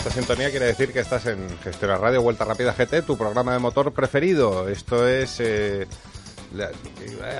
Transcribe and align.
Esta 0.00 0.12
sintonía, 0.12 0.48
quiere 0.48 0.64
decir 0.64 0.94
que 0.94 1.00
estás 1.00 1.26
en 1.26 1.46
Gestiona 1.62 1.98
Radio 1.98 2.22
Vuelta 2.22 2.46
Rápida 2.46 2.72
GT, 2.72 3.02
tu 3.02 3.18
programa 3.18 3.52
de 3.52 3.58
motor 3.58 3.92
preferido. 3.92 4.66
Esto 4.66 5.06
es... 5.06 5.40
Eh, 5.40 5.86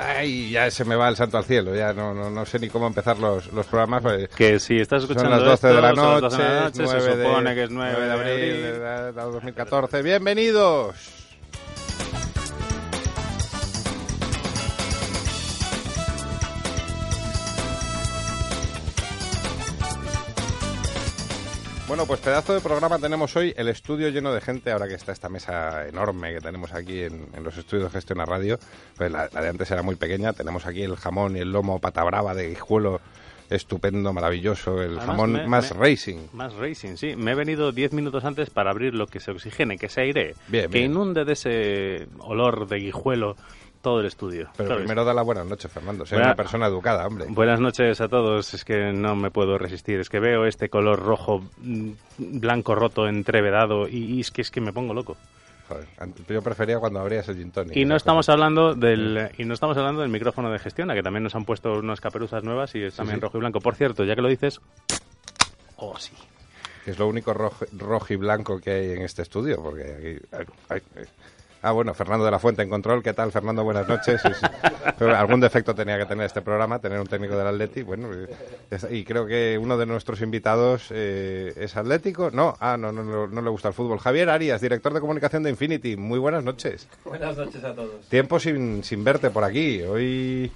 ay, 0.06 0.50
ya 0.50 0.70
se 0.70 0.84
me 0.84 0.94
va 0.94 1.08
el 1.08 1.16
santo 1.16 1.38
al 1.38 1.44
cielo, 1.44 1.74
ya 1.74 1.94
no, 1.94 2.12
no, 2.12 2.28
no 2.28 2.44
sé 2.44 2.58
ni 2.58 2.68
cómo 2.68 2.86
empezar 2.86 3.18
los, 3.18 3.50
los 3.54 3.64
programas. 3.64 4.02
Pues, 4.02 4.28
que 4.28 4.60
si 4.60 4.78
estás 4.78 5.04
escuchando 5.04 5.30
son 5.30 5.38
las 5.38 5.62
12 5.62 5.68
de 5.68 5.80
la 5.80 5.92
noche, 5.94 6.20
son 6.20 6.20
las 6.20 6.30
12 6.30 6.36
de 6.36 6.48
la 6.48 6.60
noche, 6.60 6.82
9 6.82 7.00
se 7.00 7.24
supone 7.24 7.54
que 7.54 7.62
es 7.62 7.70
9 7.70 8.06
de 8.06 8.12
abril. 8.12 8.62
de, 8.62 8.78
de 9.04 9.12
2014. 9.12 10.02
¡Bienvenidos! 10.02 11.19
Bueno, 21.90 22.06
pues 22.06 22.20
pedazo 22.20 22.54
de 22.54 22.60
programa 22.60 23.00
tenemos 23.00 23.34
hoy, 23.34 23.52
el 23.56 23.66
estudio 23.66 24.10
lleno 24.10 24.32
de 24.32 24.40
gente, 24.40 24.70
ahora 24.70 24.86
que 24.86 24.94
está 24.94 25.10
esta 25.10 25.28
mesa 25.28 25.88
enorme 25.88 26.32
que 26.32 26.40
tenemos 26.40 26.72
aquí 26.72 27.02
en, 27.02 27.26
en 27.34 27.42
los 27.42 27.56
estudios 27.58 27.86
de 27.86 27.90
Gestión 27.90 28.20
a 28.20 28.24
Radio, 28.26 28.60
pues 28.96 29.10
la, 29.10 29.28
la 29.32 29.40
de 29.42 29.48
antes 29.48 29.68
era 29.72 29.82
muy 29.82 29.96
pequeña, 29.96 30.32
tenemos 30.32 30.66
aquí 30.66 30.82
el 30.84 30.94
jamón 30.94 31.36
y 31.36 31.40
el 31.40 31.50
lomo 31.50 31.80
pata 31.80 32.04
brava 32.04 32.32
de 32.32 32.48
guijuelo, 32.50 33.00
estupendo, 33.50 34.12
maravilloso, 34.12 34.80
el 34.80 34.90
Además, 34.98 35.06
jamón 35.06 35.32
me- 35.32 35.46
más 35.48 35.74
me- 35.74 35.80
racing. 35.80 36.18
Más 36.32 36.54
racing, 36.54 36.94
sí. 36.94 37.16
Me 37.16 37.32
he 37.32 37.34
venido 37.34 37.72
10 37.72 37.92
minutos 37.92 38.24
antes 38.24 38.50
para 38.50 38.70
abrir 38.70 38.94
lo 38.94 39.08
que 39.08 39.18
se 39.18 39.32
oxigene, 39.32 39.76
que 39.76 39.88
se 39.88 40.02
aire, 40.02 40.36
Bien, 40.46 40.70
que 40.70 40.78
bien. 40.78 40.92
inunde 40.92 41.24
de 41.24 41.32
ese 41.32 42.06
olor 42.20 42.68
de 42.68 42.76
guijuelo 42.78 43.34
todo 43.82 44.00
el 44.00 44.06
estudio. 44.06 44.48
Pero 44.56 44.68
¿sabes? 44.68 44.82
primero 44.84 45.04
da 45.04 45.14
la 45.14 45.22
buenas 45.22 45.46
noches, 45.46 45.70
Fernando, 45.70 46.04
Buena- 46.08 46.26
una 46.26 46.34
persona 46.36 46.66
educada, 46.66 47.06
hombre. 47.06 47.26
Buenas 47.28 47.60
noches 47.60 48.00
a 48.00 48.08
todos. 48.08 48.52
Es 48.54 48.64
que 48.64 48.92
no 48.92 49.16
me 49.16 49.30
puedo 49.30 49.58
resistir. 49.58 50.00
Es 50.00 50.08
que 50.08 50.20
veo 50.20 50.44
este 50.46 50.68
color 50.68 51.00
rojo, 51.00 51.42
mm, 51.58 51.90
blanco 52.18 52.74
roto, 52.74 53.06
entrevedado 53.08 53.88
y, 53.88 53.98
y 54.16 54.20
es 54.20 54.30
que 54.30 54.42
es 54.42 54.50
que 54.50 54.60
me 54.60 54.72
pongo 54.72 54.94
loco. 54.94 55.16
Joder, 55.68 55.86
yo 56.28 56.42
prefería 56.42 56.80
cuando 56.80 56.98
abrías 56.98 57.28
el 57.28 57.36
gin 57.36 57.52
tonic. 57.52 57.76
Y 57.76 57.84
no 57.84 57.94
esas 57.94 58.02
estamos 58.02 58.28
hablando 58.28 58.74
del 58.74 59.30
y 59.38 59.44
no 59.44 59.54
estamos 59.54 59.76
hablando 59.76 60.00
del 60.02 60.10
micrófono 60.10 60.50
de 60.50 60.58
gestión, 60.58 60.90
a 60.90 60.94
que 60.94 61.02
también 61.02 61.22
nos 61.22 61.34
han 61.36 61.44
puesto 61.44 61.74
unas 61.74 62.00
caperuzas 62.00 62.42
nuevas 62.42 62.74
y 62.74 62.82
es 62.82 62.96
también 62.96 63.18
sí. 63.18 63.22
rojo 63.22 63.38
y 63.38 63.40
blanco. 63.40 63.60
Por 63.60 63.76
cierto, 63.76 64.04
ya 64.04 64.16
que 64.16 64.22
lo 64.22 64.28
dices, 64.28 64.60
oh 65.76 65.96
sí. 65.96 66.12
Que 66.84 66.90
es 66.90 66.98
lo 66.98 67.06
único 67.06 67.34
rojo, 67.34 67.66
rojo 67.78 68.12
y 68.12 68.16
blanco 68.16 68.58
que 68.58 68.70
hay 68.72 68.90
en 68.92 69.02
este 69.02 69.22
estudio, 69.22 69.62
porque 69.62 70.18
aquí... 70.32 70.44
ay, 70.68 70.80
ay. 70.96 71.04
Ah, 71.62 71.72
bueno, 71.72 71.92
Fernando 71.92 72.24
de 72.24 72.30
la 72.30 72.38
Fuente 72.38 72.62
en 72.62 72.70
control. 72.70 73.02
¿Qué 73.02 73.12
tal, 73.12 73.30
Fernando? 73.32 73.62
Buenas 73.64 73.86
noches. 73.86 74.20
Sí, 74.22 74.28
sí. 74.32 74.46
Pero 74.98 75.14
algún 75.14 75.40
defecto 75.40 75.74
tenía 75.74 75.98
que 75.98 76.06
tener 76.06 76.24
este 76.24 76.40
programa, 76.40 76.78
tener 76.78 76.98
un 76.98 77.06
técnico 77.06 77.36
del 77.36 77.46
Atleti. 77.48 77.82
Bueno, 77.82 78.08
y 78.90 79.04
creo 79.04 79.26
que 79.26 79.58
uno 79.60 79.76
de 79.76 79.84
nuestros 79.84 80.22
invitados 80.22 80.86
eh, 80.90 81.52
es 81.56 81.76
atlético. 81.76 82.30
No, 82.30 82.56
ah, 82.60 82.78
no, 82.78 82.92
no, 82.92 83.04
no, 83.04 83.26
no 83.26 83.42
le 83.42 83.50
gusta 83.50 83.68
el 83.68 83.74
fútbol. 83.74 83.98
Javier 83.98 84.30
Arias, 84.30 84.62
director 84.62 84.94
de 84.94 85.00
comunicación 85.00 85.42
de 85.42 85.50
Infinity. 85.50 85.96
Muy 85.98 86.18
buenas 86.18 86.42
noches. 86.44 86.88
Buenas 87.04 87.36
noches 87.36 87.62
a 87.62 87.74
todos. 87.74 88.06
Tiempo 88.08 88.40
sin, 88.40 88.82
sin 88.82 89.04
verte 89.04 89.28
por 89.28 89.44
aquí. 89.44 89.82
Hoy, 89.82 90.50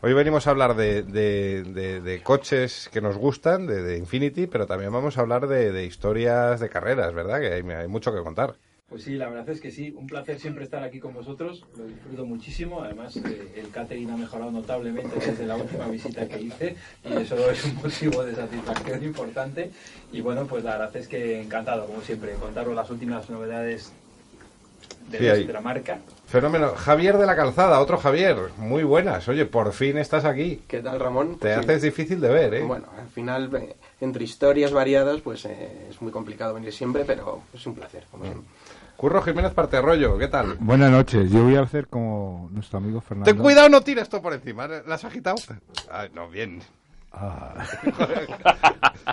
hoy 0.00 0.12
venimos 0.12 0.48
a 0.48 0.50
hablar 0.50 0.74
de, 0.74 1.04
de- 1.04 1.62
de- 1.62 2.00
de 2.00 2.22
coches 2.24 2.90
que 2.92 3.00
nos 3.00 3.16
gustan, 3.16 3.68
de, 3.68 3.96
Infinity, 3.96 4.48
pero 4.48 4.66
también 4.66 4.92
vamos 4.92 5.18
a 5.18 5.20
hablar 5.20 5.46
de, 5.46 5.70
de 5.70 5.84
historias 5.84 6.58
de 6.58 6.68
carreras, 6.68 7.14
¿verdad? 7.14 7.38
Que 7.40 7.52
hay, 7.52 7.62
hay 7.70 7.86
mucho 7.86 8.12
que 8.12 8.22
contar. 8.24 8.56
Pues 8.88 9.02
sí, 9.04 9.16
la 9.16 9.28
verdad 9.28 9.46
es 9.50 9.60
que 9.60 9.70
sí, 9.70 9.92
un 9.94 10.06
placer 10.06 10.40
siempre 10.40 10.64
estar 10.64 10.82
aquí 10.82 10.98
con 10.98 11.12
vosotros, 11.12 11.62
lo 11.76 11.84
disfruto 11.84 12.24
muchísimo, 12.24 12.82
además 12.82 13.16
eh, 13.18 13.52
el 13.56 13.68
catering 13.70 14.10
ha 14.10 14.16
mejorado 14.16 14.50
notablemente 14.50 15.14
desde 15.20 15.44
la 15.44 15.56
última 15.56 15.86
visita 15.88 16.26
que 16.26 16.40
hice 16.40 16.74
y 17.04 17.12
eso 17.20 17.50
es 17.50 17.64
un 17.66 17.74
motivo 17.76 18.24
de 18.24 18.34
satisfacción 18.34 19.04
importante 19.04 19.70
y 20.10 20.22
bueno, 20.22 20.46
pues 20.46 20.64
la 20.64 20.78
verdad 20.78 20.96
es 20.96 21.06
que 21.06 21.38
encantado, 21.42 21.84
como 21.86 22.00
siempre, 22.00 22.32
contaros 22.40 22.74
las 22.74 22.88
últimas 22.90 23.28
novedades 23.28 23.92
de 25.10 25.18
Sí, 25.18 25.24
ahí. 25.28 25.38
nuestra 25.40 25.60
marca. 25.60 25.98
Fenómeno. 26.26 26.72
Javier 26.74 27.16
de 27.18 27.24
la 27.26 27.34
Calzada, 27.36 27.80
otro 27.80 27.96
Javier. 27.96 28.36
Muy 28.58 28.82
buenas. 28.84 29.26
Oye, 29.28 29.46
por 29.46 29.72
fin 29.72 29.96
estás 29.96 30.26
aquí. 30.26 30.60
¿Qué 30.68 30.80
tal, 30.82 31.00
Ramón? 31.00 31.38
Te 31.38 31.54
Sí. 31.54 31.60
haces 31.60 31.80
difícil 31.80 32.20
de 32.20 32.28
ver, 32.28 32.52
¿eh? 32.54 32.62
Bueno, 32.62 32.86
al 32.98 33.08
final, 33.08 33.50
eh, 33.56 33.74
entre 34.02 34.24
historias 34.24 34.70
variadas, 34.70 35.22
pues 35.22 35.46
eh, 35.46 35.86
es 35.88 36.02
muy 36.02 36.12
complicado 36.12 36.52
venir 36.52 36.74
siempre, 36.74 37.04
pero 37.06 37.40
es 37.54 37.66
un 37.66 37.74
placer, 37.74 38.04
como 38.10 38.24
siempre. 38.24 38.44
Curro 38.98 39.22
Jiménez 39.22 39.52
Parterrollo, 39.52 40.18
¿qué 40.18 40.26
tal? 40.26 40.56
Buenas 40.58 40.90
noches, 40.90 41.30
yo 41.30 41.44
voy 41.44 41.54
a 41.54 41.60
hacer 41.60 41.86
como 41.86 42.48
nuestro 42.52 42.78
amigo 42.78 43.00
Fernando. 43.00 43.30
Ten 43.30 43.40
cuidado, 43.40 43.68
no 43.68 43.80
tires 43.80 44.02
esto 44.02 44.20
por 44.20 44.32
encima. 44.34 44.66
¿La 44.66 44.96
has 44.96 45.04
agitado? 45.04 45.36
Ay, 45.88 46.10
no, 46.14 46.28
bien. 46.28 46.60
Ah, 47.12 47.54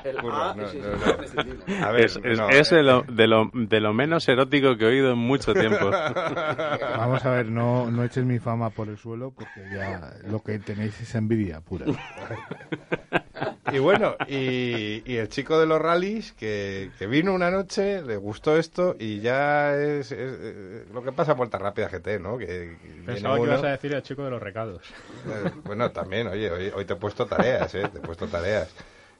El 0.03 0.18
Curro, 0.22 0.35
A 0.44 0.56
no, 0.56 0.68
sí, 0.68 0.79
sí, 0.79 0.84
no, 0.84 0.91
es 0.96 1.06
no. 1.06 1.12
imprescindible. 1.12 1.84
A 1.84 1.91
ver, 1.91 2.01
es 2.06 2.19
es- 2.23 2.38
no, 2.40 2.50
es 2.50 2.72
eh, 2.72 2.75
de, 2.78 2.84
lo, 2.84 3.03
de, 3.03 3.28
lo, 3.28 3.51
de 3.53 3.79
lo 3.79 3.94
menos 3.94 4.28
erótico 4.28 4.75
que 4.75 4.85
he 4.85 4.88
oído 4.88 5.12
en 5.12 5.19
mucho 5.19 5.53
tiempo. 5.53 5.91
vamos 6.97 7.23
a 7.23 7.29
ver, 7.29 7.46
no, 7.46 7.90
no 7.91 8.03
eches 8.03 8.25
mi 8.25 8.40
fama 8.40 8.72
por 8.72 8.90
el 8.90 8.97
suelo 8.97 9.31
porque 9.31 9.69
ya 9.72 10.13
lo 10.28 10.41
que 10.41 10.57
tenéis 10.57 11.00
es 11.00 11.13
envidia 11.13 11.62
pura. 11.62 11.85
Y 13.72 13.79
bueno, 13.79 14.16
y, 14.28 15.01
y 15.06 15.17
el 15.17 15.29
chico 15.29 15.59
de 15.59 15.66
los 15.66 15.81
rallies 15.81 16.33
que, 16.33 16.91
que 17.00 17.07
vino 17.07 17.33
una 17.33 17.50
noche, 17.51 18.01
le 18.01 18.17
gustó 18.17 18.57
esto 18.57 18.95
y 19.00 19.19
ya 19.22 19.75
es, 19.75 20.11
es, 20.11 20.88
lo 20.94 21.01
que 21.03 21.11
pasa 21.11 21.31
en 21.33 21.38
Vuelta 21.38 21.57
Rápida 21.57 21.89
GT, 21.89 22.19
¿no? 22.19 22.38
Que, 22.38 22.45
que 22.81 23.01
Pensaba 23.05 23.35
que 23.35 23.41
uno- 23.41 23.51
ibas 23.53 23.63
a 23.63 23.69
decir 23.69 23.94
el 23.94 24.03
chico 24.03 24.23
de 24.23 24.29
los 24.31 24.41
recados. 24.41 24.81
eh, 25.28 25.51
bueno, 25.63 25.91
también, 25.91 26.28
oye, 26.28 26.51
hoy, 26.51 26.72
hoy 26.75 26.85
te 26.85 26.94
he 26.94 26.97
puesto 26.97 27.25
tareas, 27.25 27.73
¿eh? 27.75 27.88
Te 27.91 27.97
he 27.97 28.01
puesto 28.01 28.28
tareas. 28.28 28.73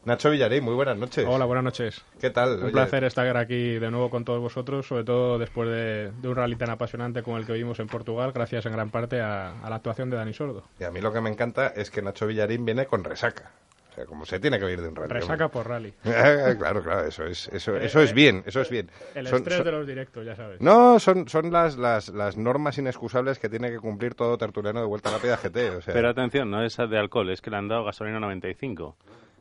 Nacho 0.06 0.30
Villarín, 0.30 0.64
muy 0.64 0.76
buenas 0.76 0.98
noches. 1.00 1.26
Hola, 1.28 1.46
buenas 1.46 1.64
noches. 1.64 2.04
¿Qué 2.22 2.30
tal? 2.30 2.58
Un 2.60 2.64
Oye, 2.66 2.72
placer 2.74 3.04
estar 3.06 3.36
aquí 3.38 3.80
de 3.80 3.90
nuevo 3.90 4.12
con 4.12 4.24
todos 4.24 4.40
vosotros, 4.40 4.86
sobre 4.86 5.04
todo 5.04 5.40
después 5.40 5.68
de, 5.68 6.12
de 6.12 6.28
un 6.28 6.36
rally 6.36 6.56
tan 6.56 6.70
apasionante 6.70 7.24
como 7.24 7.40
el 7.40 7.48
que 7.48 7.54
vimos 7.54 7.80
en 7.80 7.88
Portugal, 7.88 8.32
gracias 8.32 8.68
en 8.68 8.74
gran 8.74 8.92
parte 8.92 9.20
a, 9.20 9.60
a 9.64 9.68
la 9.72 9.78
actuación 9.78 10.12
de 10.12 10.18
Dani 10.18 10.32
Sordo. 10.32 10.64
Y 10.80 10.84
a 10.84 10.92
mí 10.92 11.02
lo 11.02 11.12
que 11.12 11.22
me 11.22 11.32
encanta 11.32 11.70
es 11.76 11.90
que 11.90 12.04
Nacho 12.04 12.28
Villarín 12.28 12.66
viene 12.66 12.86
con 12.86 13.04
resaca. 13.04 13.50
O 13.96 13.98
sea, 13.98 14.06
como 14.06 14.26
se 14.26 14.42
tiene 14.42 14.60
que 14.60 14.70
ir 14.70 14.82
de 14.82 14.90
un 14.90 14.96
rally. 14.96 15.14
Resaca 15.14 15.48
por 15.48 15.70
rally. 15.70 15.94
claro, 16.04 16.84
claro, 16.84 17.06
eso 17.08 17.24
es, 17.26 17.48
eso, 17.48 17.78
eso 17.78 18.02
es 18.02 18.12
bien, 18.14 18.44
eso 18.46 18.60
es 18.60 18.70
bien. 18.70 18.92
El 19.14 19.26
Son- 19.28 19.38
estrés 19.38 19.56
son- 19.56 19.66
de 19.66 19.72
los 19.72 19.88
directos, 19.88 20.26
ya 20.26 20.36
sabes. 20.36 20.60
No, 20.60 21.00
son, 21.00 21.30
son 21.30 21.50
las, 21.50 21.78
las, 21.78 22.10
las 22.10 22.36
normas 22.36 22.78
inexcusables 22.78 23.40
que 23.40 23.48
tiene 23.48 23.72
que 23.72 23.78
cumplir 23.80 24.14
todo 24.14 24.38
tertuliano 24.38 24.82
de 24.82 24.86
Vuelta 24.86 25.12
Rápida 25.12 25.38
GT. 25.38 25.78
O 25.78 25.82
sea, 25.82 25.94
Pero 25.94 26.10
atención, 26.10 26.52
no 26.52 26.62
es 26.62 26.76
de 26.76 26.98
alcohol, 27.00 27.30
es 27.30 27.40
que 27.40 27.50
le 27.50 27.56
han 27.56 27.70
dado 27.70 27.86
gasolina 27.86 28.20
95. 28.20 28.98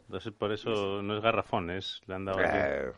Entonces, 0.06 0.32
por 0.32 0.52
eso 0.52 1.02
no 1.02 1.16
es 1.16 1.22
garrafón, 1.22 1.70
es 1.70 2.00
le 2.06 2.14
han 2.14 2.24
dado... 2.24 2.38
Eh, 2.40 2.92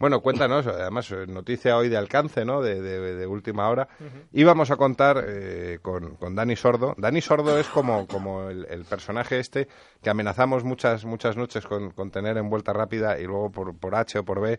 bueno, 0.00 0.20
cuéntanos, 0.20 0.66
además, 0.66 1.08
eh, 1.12 1.26
noticia 1.28 1.76
hoy 1.76 1.88
de 1.88 1.96
alcance, 1.96 2.44
¿no? 2.44 2.60
De, 2.62 2.80
de- 2.80 3.14
de 3.14 3.26
última 3.26 3.68
hora. 3.68 3.86
Íbamos 4.32 4.70
a 4.72 4.76
contar 4.76 5.22
eh, 5.28 5.78
con, 5.82 6.16
con 6.16 6.34
Dani 6.34 6.56
Sordo. 6.56 6.94
Dani 6.98 7.20
Sordo 7.20 7.56
es 7.58 7.68
como, 7.68 8.06
como 8.08 8.48
el, 8.48 8.66
el 8.70 8.84
personaje 8.84 9.38
este 9.38 9.68
que 10.02 10.10
amenazamos 10.10 10.64
muchas, 10.64 11.04
muchas 11.04 11.36
noches 11.36 11.64
con, 11.66 11.90
con 11.92 12.10
tener 12.10 12.36
en 12.38 12.50
vuelta 12.50 12.72
rápida 12.72 13.20
y 13.20 13.24
luego 13.24 13.52
por, 13.52 13.76
por 13.76 13.94
H 13.94 14.18
o 14.18 14.24
por 14.24 14.40
B 14.40 14.58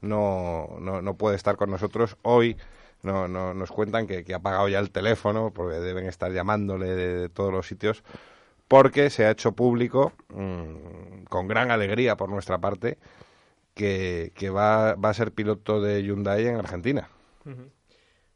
no, 0.00 0.68
no, 0.80 1.02
no 1.02 1.14
puede 1.14 1.36
estar 1.36 1.56
con 1.56 1.70
nosotros. 1.70 2.16
Hoy 2.22 2.56
no, 3.02 3.28
no, 3.28 3.54
nos 3.54 3.70
cuentan 3.72 4.06
que, 4.06 4.24
que 4.24 4.34
ha 4.34 4.38
pagado 4.38 4.68
ya 4.68 4.78
el 4.78 4.90
teléfono 4.90 5.50
porque 5.52 5.76
deben 5.80 6.06
estar 6.06 6.30
llamándole 6.32 6.86
de, 6.94 7.14
de 7.22 7.28
todos 7.28 7.52
los 7.52 7.66
sitios 7.66 8.02
porque 8.68 9.10
se 9.10 9.24
ha 9.26 9.30
hecho 9.30 9.52
público 9.52 10.12
mm, 10.28 11.24
con 11.28 11.46
gran 11.48 11.70
alegría 11.70 12.16
por 12.16 12.28
nuestra 12.28 12.58
parte 12.58 12.98
que, 13.76 14.50
va, 14.50 14.94
va 14.94 15.10
a 15.10 15.14
ser 15.14 15.32
piloto 15.32 15.80
de 15.80 16.02
Hyundai 16.02 16.46
en 16.46 16.56
Argentina. 16.56 17.08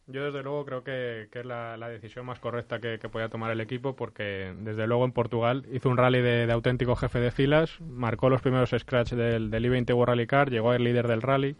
Yo 0.06 0.25
desde 0.25 0.42
luego 0.42 0.64
creo 0.64 0.84
que, 0.84 1.28
que 1.32 1.40
es 1.40 1.46
la, 1.46 1.76
la 1.76 1.88
decisión 1.88 2.26
más 2.26 2.40
correcta 2.40 2.81
que, 2.81 2.98
que 2.98 3.08
podía 3.08 3.28
tomar 3.28 3.50
el 3.50 3.60
equipo 3.60 3.96
porque 3.96 4.52
desde 4.58 4.87
luego 4.87 5.04
en 5.04 5.12
Portugal 5.12 5.64
hizo 5.72 5.88
un 5.88 5.96
rally 5.96 6.20
de, 6.20 6.46
de 6.46 6.52
auténtico 6.52 6.94
jefe 6.96 7.20
de 7.20 7.31
filas, 7.31 7.81
marcó 7.81 8.28
los 8.28 8.42
primeros 8.42 8.75
scratch 8.76 9.12
del, 9.12 9.50
del 9.50 9.66
I-20 9.66 9.94
World 9.94 10.08
Rally 10.08 10.26
Car, 10.26 10.50
llegó 10.50 10.70
a 10.70 10.75
ser 10.75 10.82
líder 10.82 11.08
del 11.08 11.22
rally, 11.22 11.56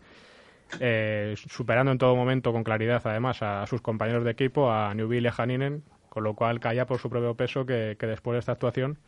eh, 0.79 1.35
superando 1.37 1.93
en 1.93 1.99
todo 1.99 2.15
momento 2.17 2.53
con 2.53 2.65
claridad 2.65 3.01
además 3.05 3.41
a, 3.43 3.67
sus 3.67 3.81
compañeros 3.81 4.25
de 4.25 4.33
equipo, 4.33 4.71
a 4.71 4.93
Newville 4.95 5.27
y 5.27 5.29
a 5.29 5.35
Haninen, 5.43 5.85
con 6.09 6.25
lo 6.25 6.35
cual 6.35 6.61
caía 6.61 6.87
por 6.87 6.99
su 6.99 7.09
propio 7.09 7.35
peso 7.35 7.65
que, 7.65 7.97
que 7.99 8.07
después 8.07 8.35
de 8.35 8.41
esta 8.41 8.53
actuación 8.53 8.99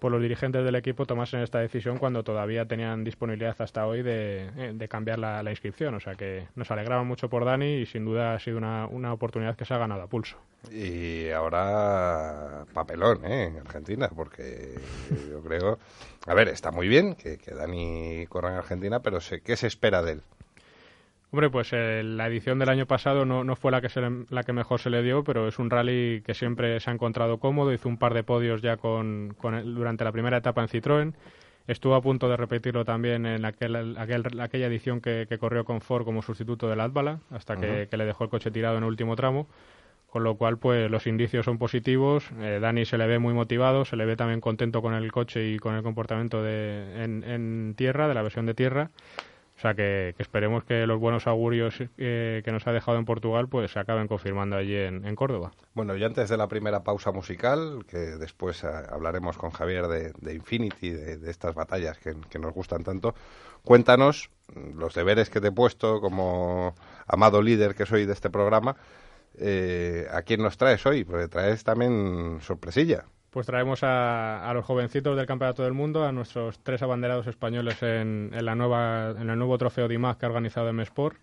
pues 0.00 0.10
los 0.10 0.22
dirigentes 0.22 0.64
del 0.64 0.74
equipo 0.74 1.04
tomasen 1.04 1.40
esta 1.40 1.58
decisión 1.58 1.98
cuando 1.98 2.24
todavía 2.24 2.66
tenían 2.66 3.04
disponibilidad 3.04 3.54
hasta 3.58 3.86
hoy 3.86 4.02
de, 4.02 4.48
eh, 4.56 4.72
de 4.74 4.88
cambiar 4.88 5.18
la, 5.18 5.50
inscripción. 5.50 5.94
O 5.94 6.00
sea 6.00 6.14
que 6.14 6.48
nos 6.54 6.70
alegraba 6.70 7.04
mucho 7.04 7.28
por 7.28 7.44
Dani 7.44 7.76
y 7.76 7.86
sin 7.86 8.04
duda 8.04 8.34
ha 8.34 8.38
sido 8.38 8.58
una, 8.58 9.12
oportunidad 9.12 9.56
que 9.56 9.64
se 9.64 9.74
ha 9.74 9.78
ganado 9.78 10.02
a 10.02 10.06
pulso. 10.06 10.38
Y 10.70 11.28
ahora 11.30 12.64
papelón, 12.72 13.24
¿eh? 13.24 13.44
En 13.44 13.58
Argentina, 13.58 14.08
porque 14.08 14.74
yo 15.30 15.42
creo... 15.42 15.78
A 16.26 16.34
ver, 16.34 16.48
está 16.48 16.70
muy 16.70 16.88
bien 16.88 17.14
que, 17.14 17.38
que 17.38 17.54
Dani 17.54 18.26
corra 18.28 18.50
en 18.50 18.56
Argentina, 18.56 19.00
pero 19.00 19.20
sé, 19.20 19.40
¿qué 19.42 19.56
se 19.56 19.66
espera 19.66 20.02
de 20.02 20.12
él? 20.12 20.22
Hombre, 21.32 21.48
pues 21.48 21.68
eh, 21.72 22.02
la 22.04 22.26
edición 22.26 22.58
del 22.58 22.68
año 22.70 22.86
pasado 22.86 23.24
no, 23.24 23.44
no 23.44 23.54
fue 23.54 23.70
la 23.70 23.80
que, 23.80 23.88
se 23.88 24.00
le- 24.00 24.24
la 24.30 24.42
que 24.42 24.52
mejor 24.52 24.80
se 24.80 24.90
le 24.90 25.00
dio, 25.02 25.22
pero 25.22 25.46
es 25.46 25.58
un 25.60 25.70
rally 25.70 26.22
que 26.26 26.34
siempre 26.34 26.80
se 26.80 26.90
ha 26.90 26.92
encontrado 26.92 27.38
cómodo. 27.38 27.72
Hizo 27.72 27.88
un 27.88 27.98
par 27.98 28.14
de 28.14 28.24
podios 28.24 28.62
ya 28.62 28.76
con, 28.78 29.34
con 29.38 29.54
el- 29.54 29.74
durante 29.74 30.02
la 30.02 30.10
primera 30.10 30.38
etapa 30.38 30.60
en 30.60 30.68
Citroën. 30.68 31.12
Estuvo 31.68 31.94
a 31.94 32.02
punto 32.02 32.28
de 32.28 32.36
repetirlo 32.36 32.84
también 32.84 33.26
en 33.26 33.44
aquel, 33.44 33.96
aquel, 33.96 34.40
aquella 34.40 34.66
edición 34.66 35.00
que, 35.00 35.28
corrió 35.38 35.64
con 35.64 35.80
Ford 35.80 36.04
como 36.04 36.20
sustituto 36.20 36.68
del 36.68 36.80
Atbala, 36.80 37.20
hasta 37.30 37.54
que, 37.60 37.96
le 37.96 38.04
dejó 38.06 38.24
el 38.24 38.30
coche 38.30 38.50
tirado 38.50 38.76
en 38.78 38.82
el 38.82 38.88
último 38.88 39.14
tramo. 39.14 39.46
Con 40.08 40.24
lo 40.24 40.34
cual, 40.34 40.58
pues 40.58 40.90
los 40.90 41.06
indicios 41.06 41.44
son 41.44 41.58
positivos. 41.58 42.28
Eh, 42.40 42.58
Dani 42.60 42.84
se 42.84 42.98
le 42.98 43.06
ve 43.06 43.20
muy 43.20 43.32
motivado, 43.34 43.84
se 43.84 43.94
le 43.94 44.04
ve 44.04 44.16
también 44.16 44.40
contento 44.40 44.82
con 44.82 44.94
el 44.94 45.12
coche 45.12 45.48
y 45.48 45.58
con 45.60 45.76
el 45.76 45.84
comportamiento 45.84 46.42
de, 46.42 47.04
en 47.04 47.74
tierra, 47.76 48.08
de 48.08 48.14
la 48.14 48.22
versión 48.22 48.46
de 48.46 48.54
tierra. 48.54 48.90
O 49.60 49.62
sea 49.62 49.74
que, 49.74 50.14
esperemos 50.16 50.64
que 50.64 50.86
los 50.86 50.98
buenos 50.98 51.26
augurios 51.26 51.74
eh, 51.98 52.40
que 52.42 52.50
nos 52.50 52.66
ha 52.66 52.72
dejado 52.72 52.96
en 52.96 53.04
Portugal 53.04 53.46
pues 53.46 53.70
se 53.70 53.78
acaben 53.78 54.08
confirmando 54.08 54.56
allí 54.56 54.74
en, 54.74 55.14
Córdoba. 55.14 55.52
Bueno, 55.74 55.94
y 55.96 56.02
antes 56.02 56.30
de 56.30 56.38
la 56.38 56.48
primera 56.48 56.82
pausa 56.82 57.12
musical, 57.12 57.84
que 57.86 57.98
después 57.98 58.64
eh, 58.64 58.68
hablaremos 58.88 59.36
con 59.36 59.50
Javier 59.50 59.86
de, 59.86 60.34
Infinity, 60.34 60.88
de, 60.88 61.30
estas 61.30 61.54
batallas 61.54 61.98
que, 61.98 62.38
nos 62.38 62.54
gustan 62.54 62.84
tanto, 62.84 63.14
cuéntanos 63.62 64.30
los 64.74 64.94
deberes 64.94 65.28
que 65.28 65.42
te 65.42 65.48
he 65.48 65.52
puesto 65.52 66.00
como 66.00 66.74
amado 67.06 67.42
líder 67.42 67.74
que 67.74 67.84
soy 67.84 68.06
de 68.06 68.14
este 68.14 68.30
programa. 68.30 68.76
Eh, 69.36 70.06
¿A 70.10 70.22
quién 70.22 70.40
nos 70.40 70.56
traes 70.56 70.86
hoy? 70.86 71.04
Porque 71.04 71.28
traes 71.28 71.64
también 71.64 72.38
sorpresilla. 72.40 73.04
Pues 73.30 73.46
traemos 73.46 73.80
a, 73.84 74.50
los 74.54 74.64
jovencitos 74.64 75.16
del 75.16 75.26
Campeonato 75.26 75.62
del 75.62 75.72
Mundo, 75.72 76.04
a 76.04 76.10
nuestros 76.10 76.58
tres 76.64 76.82
abanderados 76.82 77.28
españoles 77.28 77.80
en, 77.82 78.30
la 78.32 78.56
nueva, 78.56 79.14
en 79.16 79.30
el 79.30 79.38
nuevo 79.38 79.56
trofeo 79.56 79.86
de 79.86 79.94
IMAG 79.94 80.18
que 80.18 80.26
ha 80.26 80.28
organizado 80.28 80.68
M-Sport. 80.68 81.16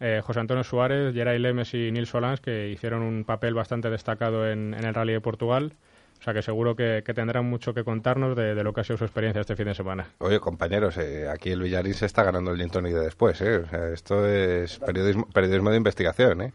Eh, 0.00 0.22
José 0.24 0.40
Antonio 0.40 0.64
Suárez, 0.64 1.12
Geray 1.12 1.38
Lemes 1.38 1.74
y 1.74 1.90
Nils 1.92 2.08
Solans, 2.08 2.40
que 2.40 2.70
hicieron 2.70 3.02
un 3.02 3.24
papel 3.24 3.52
bastante 3.52 3.90
destacado 3.90 4.48
en, 4.48 4.72
el 4.72 4.94
Rally 4.94 5.12
de 5.12 5.20
Portugal. 5.20 5.74
O 6.18 6.22
sea 6.22 6.32
que 6.32 6.42
seguro 6.42 6.74
que, 6.74 7.02
tendrán 7.14 7.44
mucho 7.44 7.74
que 7.74 7.84
contarnos 7.84 8.34
de, 8.34 8.54
lo 8.64 8.72
que 8.72 8.80
ha 8.80 8.84
sido 8.84 8.96
su 8.96 9.04
experiencia 9.04 9.40
este 9.40 9.54
fin 9.54 9.66
de 9.66 9.74
semana. 9.74 10.08
Oye, 10.18 10.40
compañeros, 10.40 10.96
eh, 10.96 11.28
aquí 11.28 11.50
el 11.50 11.62
Villarín 11.62 11.94
se 11.94 12.06
está 12.06 12.22
ganando 12.22 12.52
el 12.52 12.58
Gintoni 12.58 12.90
de 12.90 13.00
después. 13.00 13.40
Eh. 13.40 13.62
esto 13.92 14.26
es 14.26 14.78
periodismo, 14.78 15.28
periodismo 15.32 15.70
de 15.70 15.76
investigación. 15.76 16.40
¿eh? 16.40 16.52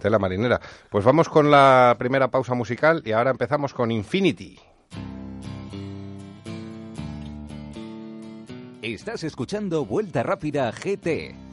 De 0.00 0.10
la 0.10 0.18
marinera. 0.18 0.60
Pues 0.90 1.04
vamos 1.04 1.28
con 1.28 1.50
la 1.50 1.96
primera 1.98 2.28
pausa 2.28 2.54
musical 2.54 3.02
y 3.04 3.12
ahora 3.12 3.30
empezamos 3.30 3.74
con 3.74 3.90
Infinity. 3.90 4.58
Estás 8.80 9.24
escuchando 9.24 9.84
Vuelta 9.84 10.22
Rápida 10.22 10.70
GT. 10.72 11.48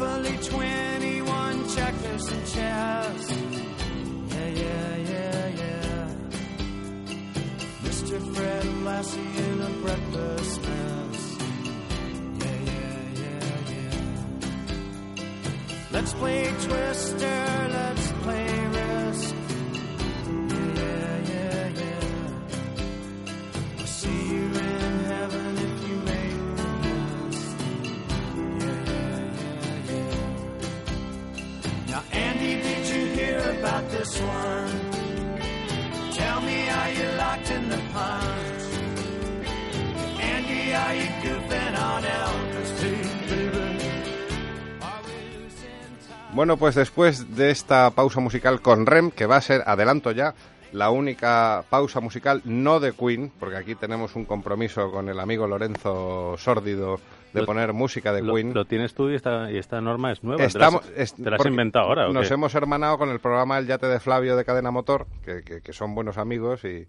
Monopoly 0.00 0.38
21, 0.38 1.68
checkers 1.76 2.26
and 2.32 2.46
chess. 2.46 3.30
Yeah, 4.30 4.48
yeah, 4.48 4.96
yeah, 4.96 5.48
yeah. 5.60 6.08
Mr. 7.82 8.34
Fred 8.34 8.66
Lassie 8.82 9.20
in 9.20 9.60
a 9.60 9.70
breakfast 9.84 10.62
mess. 10.62 11.36
Yeah, 12.40 12.60
yeah, 12.64 13.20
yeah, 13.20 13.72
yeah. 13.74 14.08
Let's 15.92 16.12
play 16.14 16.44
Twister, 16.62 17.68
let's 17.74 17.99
Bueno, 46.32 46.56
pues 46.56 46.74
después 46.76 47.36
de 47.36 47.50
esta 47.50 47.90
pausa 47.90 48.20
musical 48.20 48.62
con 48.62 48.86
Rem, 48.86 49.10
que 49.10 49.26
va 49.26 49.36
a 49.36 49.40
ser, 49.42 49.62
adelanto 49.66 50.12
ya, 50.12 50.34
la 50.72 50.90
única 50.90 51.64
pausa 51.68 52.00
musical 52.00 52.40
no 52.44 52.80
de 52.80 52.92
Queen, 52.92 53.30
porque 53.38 53.56
aquí 53.56 53.74
tenemos 53.74 54.16
un 54.16 54.24
compromiso 54.24 54.90
con 54.90 55.08
el 55.08 55.20
amigo 55.20 55.46
Lorenzo 55.46 56.36
Sórdido 56.38 57.00
de 57.32 57.44
poner 57.44 57.72
música 57.72 58.12
de 58.12 58.22
Queen. 58.22 58.54
Lo 58.54 58.64
tienes 58.64 58.94
tú 58.94 59.10
y 59.10 59.14
esta, 59.14 59.50
y 59.50 59.58
esta 59.58 59.80
norma 59.80 60.12
es 60.12 60.22
nueva. 60.22 60.44
Estamos, 60.44 60.82
¿Te 60.82 61.30
la 61.30 61.36
has, 61.36 61.46
inventado 61.46 61.86
ahora? 61.86 62.08
nos 62.08 62.30
hemos 62.30 62.54
hermanado 62.54 62.98
con 62.98 63.10
el 63.10 63.20
programa 63.20 63.58
El 63.58 63.66
Yate 63.66 63.86
de 63.86 64.00
Flavio 64.00 64.36
de 64.36 64.44
Cadena 64.44 64.70
Motor, 64.70 65.06
que, 65.24 65.42
que 65.62 65.72
son 65.72 65.94
buenos 65.94 66.18
amigos 66.18 66.64
y 66.64 66.86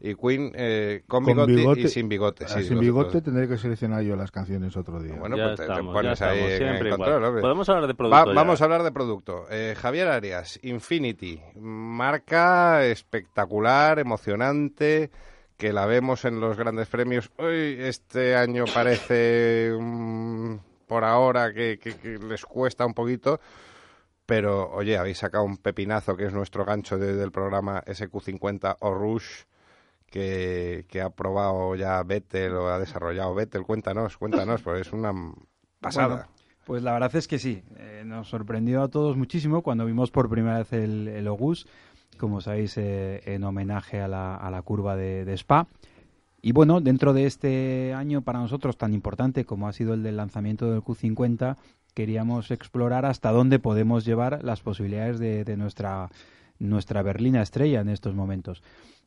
y 0.00 0.14
Queen 0.16 0.52
eh, 0.54 1.02
con, 1.06 1.24
bigote, 1.24 1.80
y 1.80 1.88
sin 1.88 2.08
bigote. 2.08 2.46
Sí, 2.46 2.64
sin 2.64 2.78
bigote 2.78 3.22
tendré 3.22 3.48
que 3.48 3.56
seleccionar 3.56 4.02
yo 4.02 4.16
las 4.16 4.30
canciones 4.30 4.76
otro 4.76 5.00
día. 5.00 5.14
Bueno, 5.18 5.36
pues 5.36 5.56
te, 5.56 5.82
pones 5.82 6.20
ahí 6.20 6.40
en, 6.60 6.90
control. 6.90 7.40
Podemos 7.40 7.68
hablar 7.68 7.86
de 7.86 7.94
producto. 7.94 8.34
vamos 8.34 8.60
a 8.60 8.64
hablar 8.64 8.82
de 8.82 8.92
producto. 8.92 9.46
Eh, 9.50 9.74
Javier 9.78 10.08
Arias, 10.08 10.58
Infinity, 10.62 11.40
marca 11.58 12.84
espectacular, 12.84 13.98
emocionante, 13.98 15.10
que 15.56 15.72
la 15.72 15.86
vemos 15.86 16.24
en 16.24 16.40
los 16.40 16.56
grandes 16.56 16.88
premios. 16.88 17.30
Hoy 17.38 17.76
este 17.78 18.36
año 18.36 18.64
parece 18.72 19.72
por 20.86 21.04
ahora 21.04 21.52
que, 21.52 21.78
les 22.28 22.44
cuesta 22.44 22.86
un 22.86 22.94
poquito 22.94 23.40
pero 24.26 24.70
oye, 24.72 24.96
habéis 24.96 25.18
sacado 25.18 25.44
un 25.44 25.58
pepinazo 25.58 26.16
que 26.16 26.24
es 26.24 26.32
nuestro 26.32 26.64
gancho 26.64 26.96
del 26.96 27.30
programa 27.30 27.82
SQ50 27.84 28.78
o 28.80 28.94
Rush 28.94 29.44
que, 30.10 31.02
ha 31.02 31.10
probado 31.10 31.74
ya 31.74 32.02
Vettel 32.02 32.54
o 32.54 32.68
ha 32.68 32.78
desarrollado 32.78 33.34
Vettel. 33.34 33.64
Cuéntanos, 33.64 34.16
cuéntanos, 34.16 34.62
pues 34.62 34.86
es 34.86 34.92
una 34.92 35.12
pasada. 35.80 36.28
pues 36.64 36.82
la 36.82 36.92
verdad 36.92 37.14
es 37.16 37.26
que 37.26 37.38
sí, 37.38 37.62
eh, 37.76 38.02
nos 38.06 38.28
sorprendió 38.28 38.82
a 38.82 38.88
todos 38.88 39.16
muchísimo 39.16 39.62
cuando 39.62 39.84
vimos 39.84 40.10
por 40.10 40.28
primera 40.30 40.58
vez 40.58 40.72
el, 40.72 41.08
el 41.08 41.26
como 42.18 42.40
sabéis, 42.40 42.76
eh, 42.78 43.22
en 43.26 43.44
homenaje 43.44 44.00
a 44.00 44.08
la, 44.08 44.36
a 44.36 44.50
la 44.50 44.62
curva 44.62 44.96
de, 44.96 45.24
de, 45.24 45.34
Spa. 45.34 45.66
Y 46.42 46.52
bueno, 46.52 46.80
dentro 46.80 47.12
de 47.12 47.26
este 47.26 47.94
año 47.94 48.22
para 48.22 48.38
nosotros 48.38 48.76
tan 48.76 48.92
importante 48.92 49.44
como 49.44 49.66
ha 49.68 49.72
sido 49.72 49.94
el 49.94 50.02
del 50.02 50.16
lanzamiento 50.16 50.70
del 50.70 50.82
Q50, 50.82 51.56
queríamos 51.94 52.50
explorar 52.50 53.06
hasta 53.06 53.30
dónde 53.30 53.58
podemos 53.58 54.04
llevar 54.04 54.44
las 54.44 54.60
posibilidades 54.60 55.18
de, 55.18 55.44
de 55.44 55.56
nuestra, 55.56 56.10
nuestra 56.58 57.02
berlina 57.02 57.42
estrella 57.42 57.80
en 57.80 57.88
estos 57.88 58.14
momentos. 58.14 58.62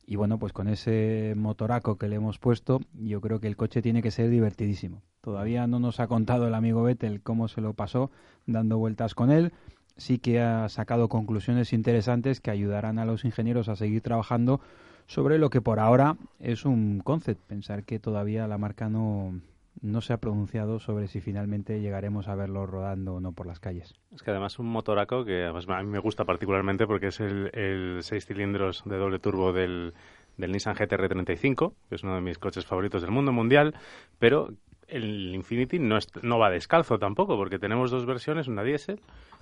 Y 0.10 0.16
bueno, 0.16 0.40
pues 0.40 0.54
con 0.54 0.70
ese 0.70 1.34
motoraco 1.36 1.98
que 1.98 2.08
le 2.08 2.16
hemos 2.16 2.40
puesto, 2.40 2.80
yo 2.94 3.20
creo 3.20 3.42
que 3.42 3.48
el 3.48 3.58
coche 3.58 3.82
tiene 3.82 4.02
que 4.02 4.10
ser 4.10 4.30
divertidísimo. 4.30 5.02
Todavía 5.20 5.68
no 5.68 5.80
nos 5.80 6.00
ha 6.00 6.08
contado 6.08 6.48
el 6.48 6.54
amigo 6.54 6.82
Vettel 6.82 7.22
cómo 7.22 7.50
se 7.50 7.60
lo 7.60 7.74
pasó 7.74 8.10
dando 8.46 8.78
vueltas 8.78 9.14
con 9.14 9.30
él. 9.30 9.52
Sí 9.98 10.20
que 10.20 10.40
ha 10.40 10.70
sacado 10.70 11.10
conclusiones 11.10 11.74
interesantes 11.74 12.40
que 12.40 12.52
ayudarán 12.52 13.00
a 13.00 13.06
los 13.06 13.26
ingenieros 13.26 13.68
a 13.70 13.76
seguir 13.76 14.02
trabajando 14.02 14.62
sobre 15.08 15.38
lo 15.40 15.50
que 15.50 15.62
por 15.62 15.80
ahora 15.80 16.18
es 16.40 16.66
un 16.66 17.00
concept. 17.00 17.42
Pensar 17.48 17.84
que 17.84 18.00
todavía 18.00 18.48
la 18.48 18.58
marca 18.58 18.90
no, 18.90 19.40
no 19.82 20.02
se 20.02 20.14
ha 20.14 20.18
pronunciado 20.18 20.80
sobre 20.80 21.08
si 21.08 21.22
finalmente 21.22 21.82
llegaremos 21.82 22.28
a 22.28 22.36
verlo 22.36 22.66
rodando 22.66 23.16
o 23.16 23.20
no 23.20 23.32
por 23.32 23.48
las 23.48 23.60
calles. 23.60 23.96
Es 24.14 24.24
que 24.24 24.32
además 24.32 24.60
un 24.60 24.68
motoraco 24.68 25.26
que 25.26 25.46
a 25.46 25.84
mí 25.84 25.90
me 25.90 26.00
gusta 26.00 26.26
particularmente 26.26 26.88
porque 26.88 27.08
es 27.08 27.20
el, 27.20 27.50
el 27.54 28.00
seis 28.02 28.26
cilindros 28.26 28.84
de 28.86 28.98
doble 28.98 29.20
turbo 29.20 29.54
del, 29.54 29.94
del 30.38 30.52
Nissan 30.52 30.76
GTR35, 30.76 31.74
que 31.90 31.96
es 31.96 32.04
uno 32.04 32.16
de 32.16 32.22
mis 32.22 32.38
coches 32.38 32.66
favoritos 32.66 33.02
del 33.02 33.12
mundo 33.12 33.32
mundial, 33.32 33.76
pero 34.20 34.54
el 34.88 35.36
Infinity 35.36 35.80
no, 35.80 36.40
va 36.40 36.50
descalzo 36.50 36.98
tampoco, 36.98 37.36
porque 37.38 37.60
tenemos 37.60 37.92
dos 37.92 38.06
versiones, 38.06 38.48
una 38.48 38.64
diésel, 38.64 39.00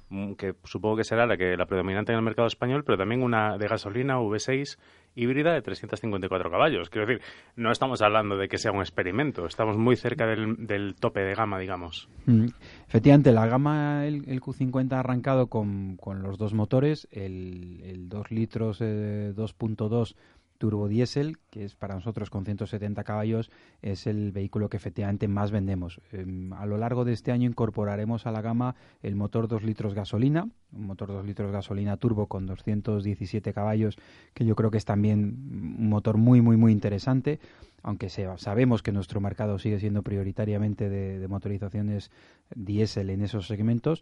mm, 0.10 0.34
que 0.34 0.56
supongo 0.64 0.98
que 0.98 1.04
será 1.04 1.26
la 1.26 1.38
que 1.38 1.56
la 1.56 1.66
predominante 1.66 2.12
en 2.12 2.18
el 2.18 2.24
mercado 2.24 2.48
español, 2.48 2.84
pero 2.84 2.98
también 2.98 3.22
una 3.22 3.58
de 3.58 3.68
gasolina 3.68 4.20
V6 4.20 4.78
híbrida 5.16 5.54
de 5.54 5.62
354 5.62 6.52
caballos. 6.52 6.90
Quiero 6.90 7.08
decir, 7.08 7.24
no 7.56 7.72
estamos 7.72 8.02
hablando 8.02 8.38
de 8.38 8.48
que 8.50 8.58
sea 8.58 8.72
un 8.72 8.82
experimento, 8.82 9.46
estamos 9.46 9.78
muy 9.78 9.96
cerca 9.96 10.26
del, 10.26 10.96
tope 11.00 11.22
de 11.22 11.36
gama, 11.36 11.58
digamos. 11.60 12.10
Mm. 12.26 12.48
Efectivamente, 12.88 13.32
la 13.32 13.48
gama, 13.48 14.06
el, 14.06 14.42
Q50 14.42 14.94
ha 14.94 15.00
arrancado 15.00 15.48
con, 15.48 15.98
los 16.22 16.38
dos 16.38 16.54
motores, 16.54 17.08
el, 17.12 17.82
el 17.84 18.10
2 18.10 18.32
litros 18.32 18.80
eh, 18.82 19.34
2.2 19.36 20.16
turbodiesel, 20.58 21.38
que 21.50 21.66
es 21.66 21.76
para 21.76 21.96
nosotros 21.96 22.30
con 22.30 22.46
170 22.46 23.04
caballos, 23.04 23.52
es 23.82 24.08
el 24.08 24.32
vehículo 24.32 24.70
que 24.70 24.78
efectivamente 24.78 25.28
más 25.28 25.52
vendemos. 25.52 26.02
Em, 26.12 26.54
a 26.54 26.66
lo 26.66 26.78
largo 26.78 27.06
de 27.06 27.14
este 27.14 27.32
año 27.32 27.48
incorporaremos 27.48 28.26
a 28.26 28.32
la 28.32 28.42
gama 28.42 28.76
el 29.02 29.16
motor 29.16 29.48
2 29.48 29.64
litros 29.64 29.94
gasolina, 29.94 30.48
un 30.72 30.88
motor 30.88 31.10
2 31.10 31.26
litros 31.26 31.52
gasolina 31.52 31.98
turbo 31.98 32.28
con 32.28 32.46
217 32.46 33.54
caballos, 33.54 33.98
que 34.34 34.46
yo 34.46 34.56
creo 34.56 34.72
que 34.72 34.78
es 34.78 34.86
también 34.86 35.78
un 35.80 35.90
motor 35.90 36.18
muy, 36.18 36.42
muy, 36.42 36.58
muy 36.58 36.72
interesante 36.72 37.40
aunque 37.88 38.10
sea, 38.10 38.36
sabemos 38.40 38.82
que 38.82 38.92
nuestro 38.92 39.22
mercado 39.22 39.60
sigue 39.60 39.80
siendo 39.80 40.02
prioritariamente 40.02 40.90
de, 40.90 41.20
de 41.20 41.28
motorizaciones 41.28 42.10
diésel 42.56 43.12
en 43.12 43.22
esos 43.22 43.46
segmentos, 43.46 44.02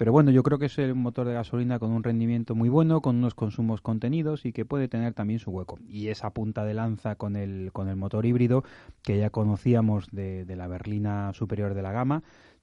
pero 0.00 0.12
bueno, 0.12 0.30
yo 0.30 0.42
creo 0.42 0.58
que 0.58 0.64
es 0.64 0.78
un 0.78 1.02
motor 1.02 1.26
de 1.26 1.34
gasolina 1.34 1.78
con 1.78 1.90
un 1.90 2.02
rendimiento 2.02 2.54
muy 2.54 2.70
bueno, 2.70 3.02
con 3.02 3.16
unos 3.16 3.34
consumos 3.34 3.82
contenidos 3.82 4.46
y 4.46 4.52
que 4.54 4.64
puede 4.64 4.88
tener 4.88 5.12
también 5.12 5.40
su 5.40 5.50
hueco. 5.50 5.78
Y 5.90 6.08
esa 6.08 6.30
punta 6.30 6.64
de 6.64 6.72
lanza 6.72 7.16
con 7.16 7.36
el, 7.36 7.68
con 7.74 7.86
el 7.86 7.96
motor 7.96 8.24
híbrido 8.24 8.64
que 9.02 9.18
ya 9.18 9.28
conocíamos 9.28 10.10
de, 10.10 10.46
de 10.46 10.56
la 10.56 10.68
berlina 10.68 11.34
superior 11.34 11.74
de 11.74 11.82
la 11.82 11.92
gama, 11.92 12.22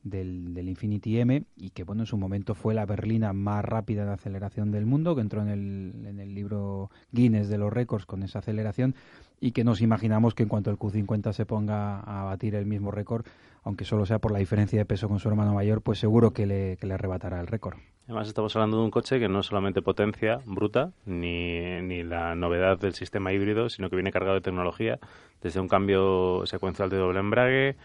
del, 0.09 0.53
del, 0.53 0.69
Infinity 0.69 1.19
M 1.19 1.43
y 1.55 1.69
que 1.71 1.83
bueno 1.83 2.03
en 2.03 2.05
su 2.05 2.17
momento 2.17 2.55
fue 2.55 2.73
la 2.73 2.85
berlina 2.85 3.33
más 3.33 3.63
rápida 3.63 4.05
de 4.05 4.13
aceleración 4.13 4.71
del 4.71 4.85
mundo 4.85 5.15
que 5.15 5.21
entró 5.21 5.41
en 5.41 5.49
el, 5.49 6.05
en 6.05 6.19
el 6.19 6.33
libro 6.33 6.89
Guinness 7.11 7.49
de 7.49 7.57
los 7.57 7.71
récords 7.71 8.05
con 8.05 8.23
esa 8.23 8.39
aceleración 8.39 8.95
y 9.39 9.51
que 9.51 9.63
nos 9.63 9.81
imaginamos 9.81 10.33
que 10.33 10.43
en 10.43 10.49
cuanto 10.49 10.71
el 10.71 10.77
Q50 10.77 11.33
se 11.33 11.45
ponga 11.45 11.99
a 11.99 12.23
batir 12.23 12.55
el 12.55 12.65
mismo 12.65 12.91
récord 12.91 13.25
aunque 13.63 13.83
solo 13.85 14.05
sea 14.05 14.19
por 14.19 14.31
la 14.31 14.39
diferencia 14.39 14.79
de 14.79 14.85
peso 14.85 15.09
con 15.09 15.19
su 15.19 15.27
hermano 15.27 15.53
mayor 15.53 15.81
pues 15.81 15.99
seguro 15.99 16.31
que 16.31 16.45
le, 16.45 16.77
que 16.77 16.87
le 16.87 16.93
arrebatará 16.93 17.39
el 17.39 17.47
récord. 17.47 17.77
Además 18.07 18.29
estamos 18.29 18.55
hablando 18.55 18.77
de 18.77 18.83
un 18.83 18.91
coche 18.91 19.19
que 19.19 19.27
no 19.27 19.41
es 19.41 19.47
solamente 19.47 19.81
potencia 19.81 20.39
bruta 20.45 20.93
ni, 21.05 21.81
ni 21.81 22.03
la 22.03 22.35
novedad 22.35 22.79
del 22.79 22.93
sistema 22.93 23.33
híbrido, 23.33 23.67
sino 23.67 23.89
que 23.89 23.97
viene 23.97 24.13
cargado 24.13 24.35
de 24.35 24.41
tecnología, 24.41 24.97
desde 25.41 25.59
un 25.59 25.67
cambio 25.67 26.45
secuencial 26.45 26.89
de 26.89 26.95
doble 26.95 27.19
embrague, 27.19 27.75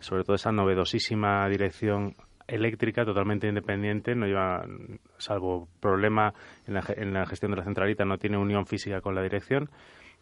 sobre 0.00 0.24
todo 0.24 0.36
esa 0.36 0.52
novedosísima 0.52 1.48
dirección 1.48 2.14
eléctrica 2.46 3.04
totalmente 3.04 3.46
independiente, 3.46 4.14
no 4.14 4.26
lleva, 4.26 4.64
salvo 5.18 5.68
problema 5.78 6.34
en 6.66 6.74
la, 6.74 6.84
en 6.96 7.12
la, 7.12 7.26
gestión 7.26 7.52
de 7.52 7.58
la 7.58 7.64
centralita, 7.64 8.04
no 8.04 8.18
tiene 8.18 8.38
unión 8.38 8.66
física 8.66 9.00
con 9.00 9.14
la 9.14 9.22
dirección, 9.22 9.70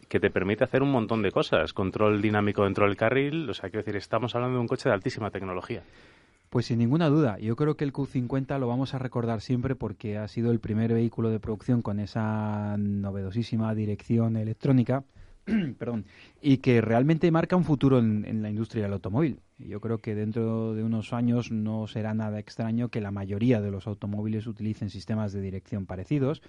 que 0.08 0.20
te 0.20 0.30
permite 0.30 0.64
hacer 0.64 0.82
un 0.82 0.90
montón 0.90 1.22
de 1.22 1.30
cosas, 1.30 1.72
control 1.72 2.20
dinámico 2.20 2.64
dentro 2.64 2.86
del 2.86 2.96
carril, 2.96 3.48
o 3.48 3.54
sea, 3.54 3.70
quiero 3.70 3.84
decir, 3.84 3.96
estamos 3.96 4.34
hablando 4.34 4.56
de 4.56 4.60
un 4.60 4.68
coche 4.68 4.88
de 4.88 4.94
altísima 4.94 5.30
tecnología. 5.30 5.82
Pues 6.50 6.66
sin 6.66 6.78
ninguna 6.78 7.08
duda, 7.08 7.38
yo 7.38 7.56
creo 7.56 7.76
que 7.76 7.84
el 7.84 7.92
Q50 7.92 8.58
lo 8.58 8.68
vamos 8.68 8.94
a 8.94 8.98
recordar 8.98 9.42
siempre 9.42 9.74
porque 9.74 10.16
ha 10.16 10.28
sido 10.28 10.50
el 10.50 10.60
primer 10.60 10.94
vehículo 10.94 11.28
de 11.30 11.40
producción 11.40 11.82
con 11.82 12.00
esa 12.00 12.76
novedosísima 12.78 13.74
dirección 13.74 14.36
electrónica 14.36 15.04
perdón, 15.78 16.04
y 16.40 16.58
que 16.58 16.80
realmente 16.80 17.30
marca 17.30 17.56
un 17.56 17.64
futuro 17.64 17.98
en, 17.98 18.42
la 18.42 18.50
industria 18.50 18.84
del 18.84 18.92
automóvil. 18.92 19.40
Yo 19.58 19.80
creo 19.80 19.98
que 19.98 20.14
dentro 20.14 20.74
de 20.74 20.82
unos 20.82 21.12
años 21.12 21.50
no 21.50 21.86
será 21.86 22.14
nada 22.14 22.38
extraño 22.38 22.88
que 22.88 23.00
la 23.00 23.10
mayoría 23.10 23.60
de 23.60 23.70
los 23.70 23.86
automóviles 23.86 24.46
utilicen 24.46 24.90
sistemas 24.90 25.32
de 25.32 25.40
dirección 25.40 25.86
parecidos 25.86 26.42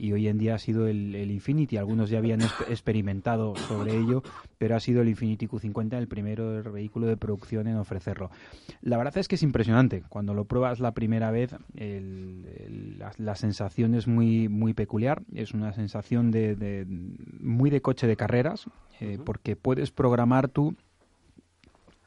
y 0.00 0.12
hoy 0.12 0.28
en 0.28 0.38
día 0.38 0.54
ha 0.54 0.58
sido 0.58 0.86
el, 0.88 1.14
Infinity. 1.30 1.76
Algunos 1.76 2.08
ya 2.08 2.18
habían 2.18 2.40
experimentado 2.40 3.54
sobre 3.56 3.96
ello, 3.96 4.22
pero 4.56 4.74
ha 4.74 4.80
sido 4.80 5.02
el 5.02 5.08
Infinity 5.08 5.46
Q50 5.46 5.98
el 5.98 6.08
primero 6.08 6.62
vehículo 6.72 7.06
de 7.06 7.18
producción 7.18 7.68
en 7.68 7.76
ofrecerlo. 7.76 8.30
La 8.80 8.96
verdad 8.96 9.18
es 9.18 9.28
que 9.28 9.34
es 9.34 9.42
impresionante. 9.42 10.02
Cuando 10.08 10.32
lo 10.32 10.46
pruebas 10.46 10.80
la 10.80 10.92
primera 10.92 11.30
vez, 11.30 11.54
la, 13.18 13.34
sensación 13.36 13.94
es 13.94 14.08
muy, 14.08 14.48
muy 14.48 14.72
peculiar. 14.72 15.22
Es 15.34 15.52
una 15.52 15.72
sensación 15.74 16.30
de, 16.30 16.86
muy 17.38 17.68
de 17.68 17.82
coche 17.82 18.06
de 18.06 18.16
carreras, 18.16 18.66
eh, 19.00 19.18
porque 19.22 19.54
puedes 19.54 19.90
programar 19.90 20.48
tú 20.48 20.76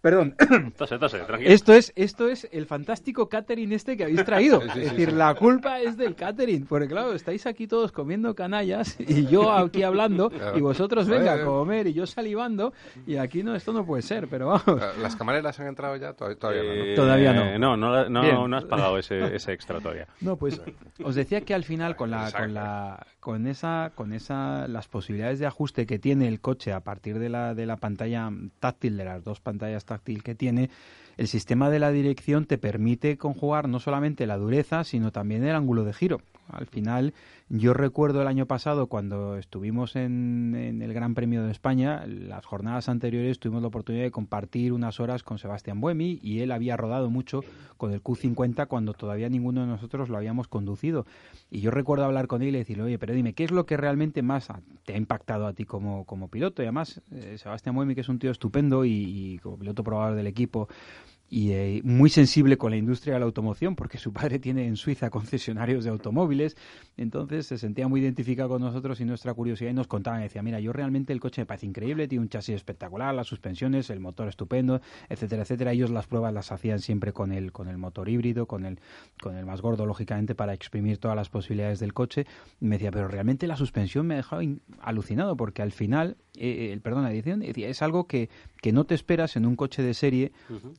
Perdón. 0.00 0.34
Esto 1.40 1.74
es, 1.74 1.92
esto 1.94 2.28
es 2.28 2.48
el 2.52 2.66
fantástico 2.66 3.28
catering 3.28 3.72
este 3.72 3.96
que 3.96 4.04
habéis 4.04 4.24
traído. 4.24 4.62
es 4.62 4.74
decir, 4.74 5.12
la 5.12 5.34
culpa 5.34 5.80
es 5.80 5.96
del 5.96 6.14
catering. 6.14 6.66
Porque 6.66 6.88
claro, 6.88 7.12
estáis 7.12 7.46
aquí 7.46 7.66
todos 7.66 7.92
comiendo 7.92 8.34
canallas 8.34 8.96
y 8.98 9.26
yo 9.26 9.52
aquí 9.52 9.82
hablando 9.82 10.30
y 10.54 10.60
vosotros 10.60 11.06
venga 11.08 11.34
a 11.34 11.44
comer 11.44 11.86
y 11.86 11.92
yo 11.92 12.06
salivando 12.06 12.72
y 13.06 13.16
aquí 13.16 13.42
no, 13.42 13.54
esto 13.54 13.72
no 13.72 13.84
puede 13.84 14.02
ser, 14.02 14.28
pero 14.28 14.48
vamos. 14.48 14.80
¿Las 15.00 15.16
camareras 15.16 15.58
han 15.60 15.66
entrado 15.66 15.96
ya? 15.96 16.14
Todavía, 16.14 16.62
no. 16.62 16.72
Eh, 16.72 16.94
todavía 16.94 17.32
no. 17.32 17.58
No, 17.58 17.76
no, 17.76 18.08
no, 18.08 18.48
no 18.48 18.56
has 18.56 18.64
pagado 18.64 18.98
ese, 18.98 19.34
ese 19.34 19.52
extra 19.52 19.80
todavía. 19.80 20.06
No, 20.20 20.36
pues 20.36 20.60
os 21.02 21.14
decía 21.14 21.40
que 21.40 21.54
al 21.54 21.64
final 21.64 21.96
con 21.96 22.10
la, 22.10 22.30
con 22.30 22.52
la, 22.52 23.06
con 23.20 23.46
esa, 23.46 23.92
con 23.94 24.12
esa, 24.12 24.68
las 24.68 24.86
posibilidades 24.86 25.38
de 25.38 25.46
ajuste 25.46 25.86
que 25.86 25.98
tiene 25.98 26.28
el 26.28 26.40
coche 26.40 26.72
a 26.72 26.80
partir 26.80 27.18
de 27.18 27.30
la, 27.30 27.54
de 27.54 27.66
la 27.66 27.76
pantalla 27.76 28.30
táctil, 28.60 28.96
de 28.96 29.04
las 29.04 29.24
dos 29.24 29.40
pantallas 29.40 29.84
táctil 29.90 30.22
que 30.22 30.34
tiene, 30.34 30.70
el 31.16 31.28
sistema 31.28 31.68
de 31.68 31.80
la 31.80 31.90
dirección 31.90 32.46
te 32.46 32.56
permite 32.58 33.18
conjugar 33.18 33.68
no 33.68 33.80
solamente 33.80 34.26
la 34.26 34.38
dureza, 34.38 34.84
sino 34.84 35.12
también 35.12 35.44
el 35.44 35.54
ángulo 35.54 35.84
de 35.84 35.92
giro. 35.92 36.20
Al 36.52 36.66
final, 36.66 37.14
yo 37.48 37.74
recuerdo 37.74 38.22
el 38.22 38.28
año 38.28 38.46
pasado 38.46 38.86
cuando 38.86 39.36
estuvimos 39.36 39.96
en, 39.96 40.80
el 40.80 40.92
Gran 40.92 41.14
Premio 41.14 41.42
de 41.44 41.52
España, 41.52 42.04
las 42.06 42.44
jornadas 42.44 42.88
anteriores 42.88 43.38
tuvimos 43.38 43.62
la 43.62 43.68
oportunidad 43.68 44.04
de 44.04 44.10
compartir 44.10 44.72
unas 44.72 45.00
horas 45.00 45.22
con 45.22 45.38
Sebastián 45.38 45.80
Buemi 45.80 46.18
y 46.22 46.40
él 46.40 46.52
había 46.52 46.76
rodado 46.76 47.10
mucho 47.10 47.42
con 47.76 47.92
el 47.92 48.02
Q50 48.02 48.66
cuando 48.66 48.92
todavía 48.94 49.28
ninguno 49.28 49.62
de 49.62 49.66
nosotros 49.66 50.08
lo 50.08 50.16
habíamos 50.16 50.48
conducido. 50.48 51.06
Y 51.50 51.60
yo 51.60 51.70
recuerdo 51.70 52.04
hablar 52.04 52.26
con 52.26 52.42
él 52.42 52.54
y 52.54 52.58
decirle, 52.58 52.84
oye, 52.84 52.98
pero 52.98 53.14
dime, 53.14 53.32
¿qué 53.32 53.44
es 53.44 53.50
lo 53.50 53.66
que 53.66 53.76
realmente 53.76 54.22
más 54.22 54.48
te 54.84 54.94
ha 54.94 54.96
impactado 54.96 55.46
a 55.46 55.52
ti 55.52 55.64
como, 55.64 56.04
como 56.04 56.28
piloto? 56.28 56.62
Y 56.62 56.66
además, 56.66 57.00
eh, 57.12 57.36
Sebastián 57.38 57.74
Buemi, 57.74 57.94
que 57.94 58.02
es 58.02 58.08
un 58.08 58.18
tío 58.18 58.30
estupendo 58.30 58.84
y, 58.84 58.92
y 58.92 59.38
como 59.38 59.58
piloto 59.58 59.82
probador 59.82 60.16
del 60.16 60.26
equipo, 60.26 60.68
y 61.30 61.52
eh, 61.52 61.80
muy 61.84 62.10
sensible 62.10 62.58
con 62.58 62.72
la 62.72 62.76
industria 62.76 63.14
de 63.14 63.20
la 63.20 63.26
automoción 63.26 63.76
porque 63.76 63.98
su 63.98 64.12
padre 64.12 64.40
tiene 64.40 64.66
en 64.66 64.76
Suiza 64.76 65.10
concesionarios 65.10 65.84
de 65.84 65.90
automóviles, 65.90 66.56
entonces 66.96 67.46
se 67.46 67.56
sentía 67.56 67.86
muy 67.86 68.00
identificado 68.00 68.48
con 68.48 68.60
nosotros 68.60 69.00
y 69.00 69.04
nuestra 69.04 69.32
curiosidad 69.32 69.70
y 69.70 69.74
nos 69.74 69.86
contaba 69.86 70.18
y 70.18 70.24
decía, 70.24 70.42
mira, 70.42 70.58
yo 70.58 70.72
realmente 70.72 71.12
el 71.12 71.20
coche 71.20 71.42
me 71.42 71.46
parece 71.46 71.66
increíble, 71.66 72.08
tiene 72.08 72.22
un 72.22 72.28
chasis 72.28 72.56
espectacular, 72.56 73.14
las 73.14 73.28
suspensiones, 73.28 73.90
el 73.90 74.00
motor 74.00 74.28
estupendo, 74.28 74.80
etcétera, 75.08 75.42
etcétera. 75.42 75.72
Ellos 75.72 75.90
las 75.90 76.08
pruebas 76.08 76.34
las 76.34 76.50
hacían 76.50 76.80
siempre 76.80 77.12
con 77.12 77.30
el 77.30 77.52
con 77.52 77.68
el 77.68 77.78
motor 77.78 78.08
híbrido, 78.08 78.46
con 78.46 78.64
el 78.64 78.80
con 79.22 79.36
el 79.36 79.46
más 79.46 79.60
gordo 79.60 79.86
lógicamente 79.86 80.34
para 80.34 80.52
exprimir 80.52 80.98
todas 80.98 81.16
las 81.16 81.28
posibilidades 81.28 81.78
del 81.78 81.94
coche. 81.94 82.26
Y 82.60 82.64
me 82.66 82.76
decía, 82.76 82.90
pero 82.90 83.06
realmente 83.06 83.46
la 83.46 83.56
suspensión 83.56 84.06
me 84.06 84.14
ha 84.14 84.18
dejado 84.18 84.42
alucinado 84.80 85.36
porque 85.36 85.62
al 85.62 85.70
final 85.70 86.16
eh, 86.36 86.70
el 86.72 86.80
perdón, 86.80 87.04
la 87.04 87.12
edición 87.12 87.40
decía, 87.40 87.68
es 87.68 87.82
algo 87.82 88.06
que, 88.06 88.28
que 88.62 88.72
no 88.72 88.84
te 88.84 88.94
esperas 88.94 89.36
en 89.36 89.46
un 89.46 89.56
coche 89.56 89.82
de 89.82 89.94
serie 89.94 90.32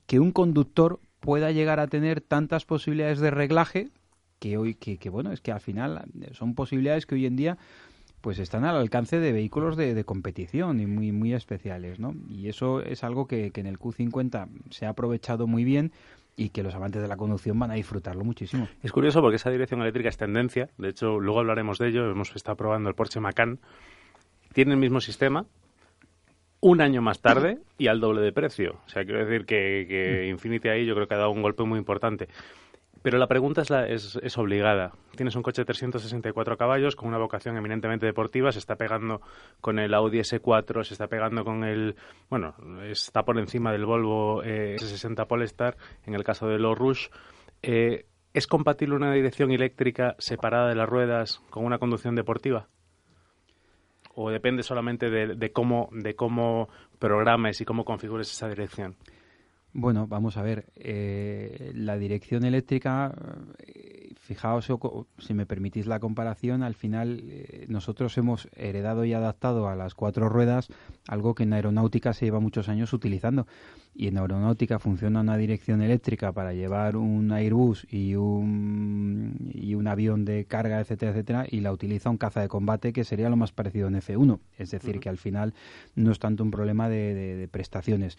que 0.07 0.19
un 0.19 0.31
conductor 0.31 0.99
pueda 1.19 1.51
llegar 1.51 1.79
a 1.79 1.87
tener 1.87 2.21
tantas 2.21 2.65
posibilidades 2.65 3.19
de 3.19 3.31
reglaje 3.31 3.89
que 4.39 4.57
hoy 4.57 4.73
que, 4.75 5.09
bueno 5.09 5.31
es 5.31 5.41
que 5.41 5.51
al 5.51 5.61
final 5.61 6.03
son 6.33 6.55
posibilidades 6.55 7.05
que 7.05 7.15
hoy 7.15 7.27
en 7.27 7.35
día 7.35 7.57
pues 8.21 8.39
están 8.39 8.65
al 8.65 8.75
alcance 8.75 9.19
de 9.19 9.31
vehículos 9.31 9.77
de, 9.77 10.03
competición 10.03 10.79
y 10.79 10.87
muy 10.87 11.11
muy 11.11 11.33
especiales 11.33 11.99
no 11.99 12.15
y 12.27 12.47
eso 12.47 12.81
es 12.81 13.03
algo 13.03 13.27
que, 13.27 13.51
que 13.51 13.61
en 13.61 13.67
el 13.67 13.77
Q50 13.77 14.49
se 14.71 14.85
ha 14.85 14.89
aprovechado 14.89 15.45
muy 15.45 15.63
bien 15.63 15.91
y 16.35 16.49
que 16.49 16.63
los 16.63 16.73
amantes 16.73 17.01
de 17.01 17.07
la 17.07 17.17
conducción 17.17 17.59
van 17.59 17.71
a 17.71 17.75
disfrutarlo 17.75 18.23
muchísimo. 18.23 18.67
Es 18.81 18.91
curioso 18.91 19.21
porque 19.21 19.35
esa 19.35 19.49
dirección 19.49 19.81
eléctrica 19.81 20.09
es 20.09 20.17
tendencia, 20.17 20.69
de 20.77 20.89
hecho 20.89 21.19
luego 21.19 21.39
hablaremos 21.39 21.77
de 21.77 21.89
ello, 21.89 22.09
hemos 22.09 22.35
estado 22.35 22.55
probando 22.55 22.89
el 22.89 22.95
Porsche 22.95 23.19
Macan, 23.19 23.59
tiene 24.53 24.73
el 24.73 24.79
mismo 24.79 25.01
sistema, 25.01 25.45
un 26.61 26.79
año 26.79 27.01
más 27.01 27.21
tarde 27.21 27.59
y 27.77 27.87
al 27.87 27.99
doble 27.99 28.21
de 28.21 28.31
precio. 28.31 28.79
O 28.85 28.89
sea, 28.89 29.03
quiero 29.03 29.25
decir 29.25 29.45
que, 29.45 30.27
Infinity 30.29 30.69
ahí 30.69 30.85
yo 30.85 30.93
creo 30.93 31.07
que 31.07 31.15
ha 31.15 31.17
dado 31.17 31.31
un 31.31 31.41
golpe 31.41 31.63
muy 31.63 31.79
importante. 31.79 32.27
Pero 33.01 33.17
la 33.17 33.27
pregunta 33.27 33.63
es, 33.63 33.71
la, 33.71 33.87
es, 33.87 34.19
es, 34.21 34.37
obligada. 34.37 34.91
Tienes 35.15 35.35
un 35.35 35.41
coche 35.41 35.63
de 35.63 35.65
364 35.65 36.55
caballos 36.55 36.95
con 36.95 37.09
una 37.09 37.17
vocación 37.17 37.57
eminentemente 37.57 38.05
deportiva, 38.05 38.51
se 38.51 38.59
está 38.59 38.75
pegando 38.75 39.21
con 39.59 39.79
el 39.79 39.91
Audi 39.95 40.19
S4, 40.19 40.83
se 40.83 40.93
está 40.93 41.07
pegando 41.07 41.43
con 41.43 41.63
el... 41.63 41.95
Bueno, 42.29 42.53
está 42.83 43.23
por 43.23 43.39
encima 43.39 43.71
del 43.71 43.87
Volvo 43.87 44.43
eh, 44.43 44.75
S60 44.79 45.25
Polestar, 45.25 45.77
en 46.05 46.13
el 46.13 46.23
caso 46.23 46.47
del 46.47 46.63
Rush. 46.75 47.07
Eh, 47.63 48.05
¿Es 48.35 48.45
compatible 48.45 48.95
una 48.95 49.11
dirección 49.11 49.51
eléctrica 49.51 50.15
separada 50.19 50.69
de 50.69 50.75
las 50.75 50.87
ruedas 50.87 51.41
con 51.49 51.65
una 51.65 51.79
conducción 51.79 52.13
deportiva? 52.13 52.67
O 54.15 54.29
depende 54.29 54.63
solamente 54.63 55.09
de, 55.09 55.51
cómo 55.51 55.89
de 55.91 56.15
cómo 56.15 56.69
programes 56.99 57.61
y 57.61 57.65
cómo 57.65 57.85
configures 57.85 58.31
esa 58.31 58.47
dirección? 58.49 58.95
Bueno, 59.73 60.05
vamos 60.07 60.35
a 60.37 60.41
ver. 60.41 60.65
Eh, 60.75 61.71
la 61.73 61.97
dirección 61.97 62.43
eléctrica, 62.43 63.13
eh, 63.59 64.13
fijaos, 64.19 64.67
si 65.17 65.33
me 65.33 65.45
permitís 65.45 65.87
la 65.87 65.99
comparación, 65.99 66.61
al 66.61 66.75
final 66.75 67.21
eh, 67.23 67.65
nosotros 67.69 68.17
hemos 68.17 68.49
heredado 68.55 69.05
y 69.05 69.13
adaptado 69.13 69.69
a 69.69 69.75
las 69.75 69.95
cuatro 69.95 70.27
ruedas 70.27 70.67
algo 71.07 71.35
que 71.35 71.43
en 71.43 71.53
aeronáutica 71.53 72.13
se 72.13 72.25
lleva 72.25 72.39
muchos 72.41 72.67
años 72.67 72.91
utilizando. 72.91 73.47
Y 73.93 74.07
en 74.07 74.17
aeronáutica 74.17 74.79
funciona 74.79 75.19
una 75.21 75.35
dirección 75.37 75.81
eléctrica 75.81 76.31
para 76.31 76.53
llevar 76.53 76.95
un 76.95 77.31
Airbus 77.31 77.85
y 77.91 78.15
un, 78.15 79.51
y 79.53 79.75
un 79.75 79.87
avión 79.87 80.23
de 80.23 80.45
carga, 80.45 80.79
etcétera, 80.79 81.11
etcétera, 81.11 81.45
y 81.49 81.59
la 81.59 81.71
utiliza 81.71 82.09
un 82.09 82.17
caza 82.17 82.41
de 82.41 82.47
combate 82.47 82.93
que 82.93 83.03
sería 83.03 83.29
lo 83.29 83.35
más 83.35 83.51
parecido 83.51 83.89
en 83.89 83.95
F1. 83.95 84.39
Es 84.57 84.71
decir, 84.71 84.99
que 84.99 85.09
al 85.09 85.17
final 85.17 85.53
no 85.95 86.11
es 86.11 86.19
tanto 86.19 86.43
un 86.43 86.51
problema 86.51 86.87
de, 86.89 87.49
prestaciones. 87.51 88.17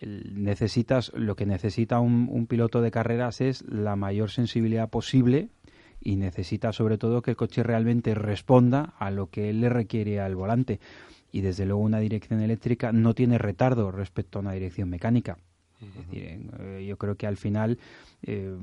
necesitas, 0.00 1.12
lo 1.14 1.36
que 1.36 1.46
necesita 1.46 2.00
un, 2.00 2.28
un 2.30 2.46
piloto 2.46 2.82
de 2.82 2.90
carreras 2.90 3.40
es 3.40 3.62
la 3.66 3.96
mayor 3.96 4.30
sensibilidad 4.30 4.90
posible 4.90 5.48
y 6.04 6.16
necesita 6.16 6.72
sobre 6.72 6.98
todo 6.98 7.22
que 7.22 7.30
el 7.30 7.36
coche 7.36 7.62
realmente 7.62 8.14
responda 8.14 8.94
a 8.98 9.10
lo 9.10 9.30
que 9.30 9.50
él 9.50 9.60
le 9.62 9.70
requiere 9.70 10.20
al 10.20 10.36
volante. 10.36 10.78
Y 11.34 11.40
desde 11.40 11.66
luego 11.66 11.82
una 11.82 11.98
dirección 11.98 12.40
eléctrica 12.40 12.92
no 12.92 13.12
tiene 13.12 13.38
retardo 13.38 13.90
respecto 13.90 14.38
a 14.38 14.42
una 14.42 14.52
dirección 14.52 14.88
mecánica. 14.88 15.36
Es 15.80 15.92
decir, 15.96 16.48
eh, 16.60 16.86
yo 16.88 16.96
creo 16.96 17.16
que 17.16 17.26
al 17.26 17.36
final 17.36 17.76
eh, 18.22 18.56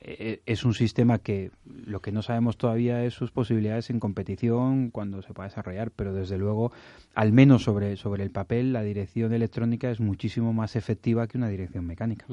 e, 0.00 0.40
es 0.46 0.64
un 0.64 0.72
sistema 0.72 1.18
que 1.18 1.50
lo 1.66 2.00
que 2.00 2.12
no 2.12 2.22
sabemos 2.22 2.56
todavía 2.56 3.04
es 3.04 3.12
sus 3.12 3.30
posibilidades 3.30 3.90
en 3.90 4.00
competición 4.00 4.90
cuando 4.90 5.20
se 5.20 5.34
pueda 5.34 5.50
desarrollar, 5.50 5.90
pero 5.90 6.14
desde 6.14 6.38
luego, 6.38 6.72
al 7.14 7.32
menos 7.32 7.64
sobre, 7.64 7.94
sobre 7.96 8.22
el 8.22 8.30
papel, 8.30 8.72
la 8.72 8.82
dirección 8.82 9.34
electrónica 9.34 9.90
es 9.90 10.00
muchísimo 10.00 10.54
más 10.54 10.76
efectiva 10.76 11.26
que 11.26 11.36
una 11.36 11.48
dirección 11.48 11.86
mecánica. 11.86 12.24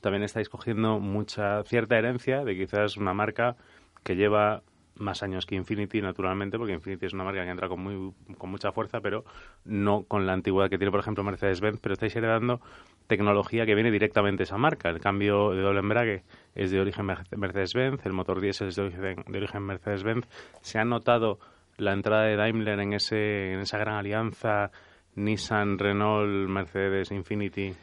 También 0.00 0.24
estáis 0.24 0.48
cogiendo 0.48 0.98
mucha 0.98 1.62
cierta 1.62 1.96
herencia 1.96 2.44
de 2.44 2.56
quizás 2.56 2.96
una 2.96 3.14
marca 3.14 3.56
que 4.02 4.16
lleva 4.16 4.64
más 5.00 5.22
años 5.22 5.46
que 5.46 5.54
Infinity, 5.56 6.00
naturalmente, 6.00 6.58
porque 6.58 6.74
Infinity 6.74 7.06
es 7.06 7.12
una 7.12 7.24
marca 7.24 7.42
que 7.42 7.50
entra 7.50 7.68
con, 7.68 7.80
muy, 7.80 8.12
con 8.38 8.50
mucha 8.50 8.70
fuerza, 8.70 9.00
pero 9.00 9.24
no 9.64 10.04
con 10.04 10.26
la 10.26 10.32
antigüedad 10.32 10.70
que 10.70 10.78
tiene, 10.78 10.90
por 10.90 11.00
ejemplo, 11.00 11.24
Mercedes-Benz, 11.24 11.80
pero 11.80 11.94
estáis 11.94 12.14
heredando 12.14 12.60
tecnología 13.06 13.66
que 13.66 13.74
viene 13.74 13.90
directamente 13.90 14.38
de 14.38 14.44
esa 14.44 14.58
marca. 14.58 14.90
El 14.90 15.00
cambio 15.00 15.50
de 15.50 15.62
doble 15.62 15.80
embrague 15.80 16.22
es 16.54 16.70
de 16.70 16.80
origen 16.80 17.06
Mercedes-Benz, 17.06 18.04
el 18.06 18.12
motor 18.12 18.40
diésel 18.40 18.68
es 18.68 18.76
de 18.76 18.82
origen, 18.82 19.24
de 19.26 19.38
origen 19.38 19.62
Mercedes-Benz. 19.62 20.26
¿Se 20.60 20.78
ha 20.78 20.84
notado 20.84 21.38
la 21.76 21.92
entrada 21.92 22.24
de 22.24 22.36
Daimler 22.36 22.78
en, 22.78 22.92
ese, 22.92 23.54
en 23.54 23.60
esa 23.60 23.78
gran 23.78 23.96
alianza 23.96 24.70
Nissan, 25.16 25.78
Renault, 25.78 26.48
Mercedes, 26.48 27.10
Infinity? 27.10 27.74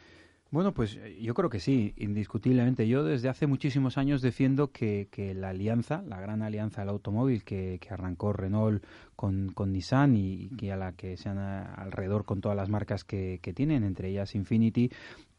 Bueno, 0.50 0.72
pues 0.72 0.96
eh, 0.96 1.18
yo 1.20 1.34
creo 1.34 1.50
que 1.50 1.60
sí, 1.60 1.92
indiscutiblemente. 1.98 2.88
Yo 2.88 3.04
desde 3.04 3.28
hace 3.28 3.46
muchísimos 3.46 3.98
años 3.98 4.22
defiendo 4.22 4.72
que, 4.72 5.06
la 5.36 5.50
alianza, 5.50 6.02
la 6.06 6.20
gran 6.20 6.42
alianza 6.42 6.80
del 6.80 6.88
automóvil 6.88 7.44
que, 7.44 7.78
arrancó 7.90 8.32
Renault 8.32 8.82
con, 9.14 9.52
Nissan 9.66 10.16
y, 10.16 10.48
que 10.56 10.72
a 10.72 10.76
la 10.76 10.92
que 10.92 11.18
se 11.18 11.28
han 11.28 11.38
alrededor 11.38 12.24
con 12.24 12.40
todas 12.40 12.56
las 12.56 12.70
marcas 12.70 13.04
que, 13.04 13.38
tienen, 13.54 13.84
entre 13.84 14.08
ellas 14.08 14.34
Infinity, 14.34 14.90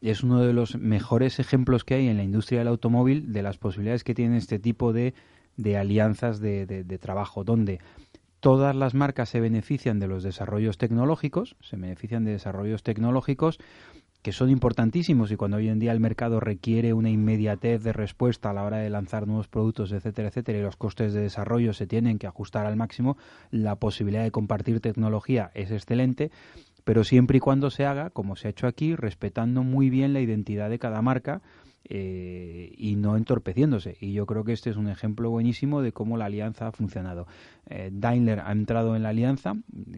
es 0.01 0.23
uno 0.23 0.41
de 0.41 0.53
los 0.53 0.77
mejores 0.77 1.39
ejemplos 1.39 1.83
que 1.83 1.95
hay 1.95 2.07
en 2.07 2.17
la 2.17 2.23
industria 2.23 2.59
del 2.59 2.67
automóvil 2.67 3.33
de 3.33 3.41
las 3.41 3.57
posibilidades 3.57 4.03
que 4.03 4.13
tiene 4.13 4.37
este 4.37 4.59
tipo 4.59 4.93
de, 4.93 5.15
alianzas 5.75 6.39
de, 6.39 6.67
de 6.67 6.97
trabajo, 6.99 7.43
donde 7.43 7.79
todas 8.39 8.75
las 8.75 8.93
marcas 8.93 9.29
se 9.29 9.39
benefician 9.39 9.99
de 9.99 10.07
los 10.07 10.21
desarrollos 10.21 10.77
tecnológicos, 10.77 11.55
se 11.61 11.77
benefician 11.77 12.25
de 12.25 12.31
desarrollos 12.31 12.83
tecnológicos 12.83 13.59
que 14.21 14.33
son 14.33 14.49
importantísimos 14.49 15.31
y 15.31 15.37
cuando 15.37 15.57
hoy 15.57 15.69
en 15.69 15.79
día 15.79 15.91
el 15.91 15.99
mercado 15.99 16.39
requiere 16.39 16.93
una 16.93 17.09
inmediatez 17.09 17.83
de 17.83 17.93
respuesta 17.93 18.49
a 18.49 18.53
la 18.53 18.63
hora 18.63 18.77
de 18.77 18.89
lanzar 18.89 19.27
nuevos 19.27 19.47
productos, 19.47 19.91
etcétera, 19.91 20.27
etcétera, 20.27 20.59
y 20.59 20.61
los 20.61 20.75
costes 20.75 21.13
de 21.13 21.21
desarrollo 21.21 21.73
se 21.73 21.87
tienen 21.87 22.19
que 22.19 22.27
ajustar 22.27 22.65
al 22.65 22.75
máximo, 22.75 23.17
la 23.51 23.77
posibilidad 23.77 24.23
de 24.23 24.31
compartir 24.31 24.81
tecnología 24.81 25.51
es 25.53 25.71
excelente, 25.71 26.31
pero 26.83 27.03
siempre 27.03 27.37
y 27.37 27.39
cuando 27.39 27.69
se 27.69 27.85
haga, 27.85 28.09
como 28.09 28.35
se 28.35 28.47
ha 28.47 28.51
hecho 28.51 28.67
aquí, 28.67 28.95
respetando 28.95 29.63
muy 29.63 29.89
bien 29.89 30.13
la 30.13 30.21
identidad 30.21 30.69
de 30.69 30.79
cada 30.79 31.01
marca 31.01 31.41
eh, 31.85 32.73
y 32.77 32.95
no 32.97 33.17
entorpeciéndose. 33.17 33.97
Y 33.99 34.13
yo 34.13 34.25
creo 34.25 34.43
que 34.43 34.53
este 34.53 34.69
es 34.69 34.77
un 34.77 34.89
ejemplo 34.89 35.29
buenísimo 35.29 35.81
de 35.81 35.91
cómo 35.91 36.17
la 36.17 36.25
alianza 36.25 36.67
ha 36.67 36.71
funcionado. 36.71 37.25
Eh, 37.67 37.89
Daimler 37.91 38.41
ha 38.41 38.51
entrado 38.51 38.95
en 38.95 39.03
la 39.03 39.09
alianza 39.09 39.55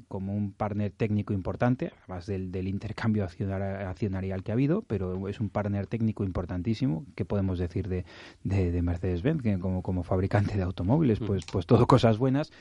como 0.08 0.34
un 0.34 0.52
partner 0.52 0.91
técnico 0.91 1.34
importante, 1.34 1.91
además 2.04 2.26
del, 2.28 2.52
del 2.52 2.67
intercambio 2.67 3.24
accionarial 3.26 4.44
que 4.44 4.52
ha 4.52 4.54
habido, 4.54 4.84
pero 4.84 5.28
es 5.28 5.39
un 5.39 5.50
partner 5.50 5.88
técnico 5.88 6.24
importantísimo. 6.24 7.06
¿Qué 7.15 7.26
podemos 7.26 7.60
decir 7.60 7.88
de, 7.88 8.06
de, 8.44 8.82
Mercedes-Benz 8.82 9.60
como, 9.60 9.82
como 9.82 10.04
fabricante 10.04 10.56
de 10.56 10.63
automóviles? 10.63 11.20
Mm. 11.20 11.26
Pues, 11.26 11.46
pues 11.46 11.65
todo 11.65 11.88
cosas 11.88 12.17
buenas. 12.17 12.52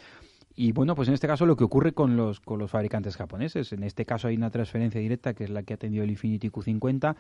Y 0.57 0.73
bueno, 0.73 0.95
pues 0.95 1.09
en 1.09 1.15
este 1.15 1.27
caso 1.27 1.47
lo 1.47 1.57
que 1.57 1.65
ocurre 1.65 1.93
con 1.93 2.17
los, 2.17 2.41
con 2.41 2.59
los 2.59 2.71
fabricantes 2.71 3.17
japoneses. 3.17 3.73
En 3.73 3.83
este 3.83 4.05
caso 4.05 4.29
hay 4.29 4.37
una 4.37 4.51
transferencia 4.51 5.01
directa 5.01 5.33
que 5.33 5.45
es 5.45 5.51
la 5.51 5.63
que 5.63 5.75
ha 5.75 5.77
tenido 5.77 6.05
el 6.05 6.11
Infiniti 6.11 6.51
Q50 6.51 7.17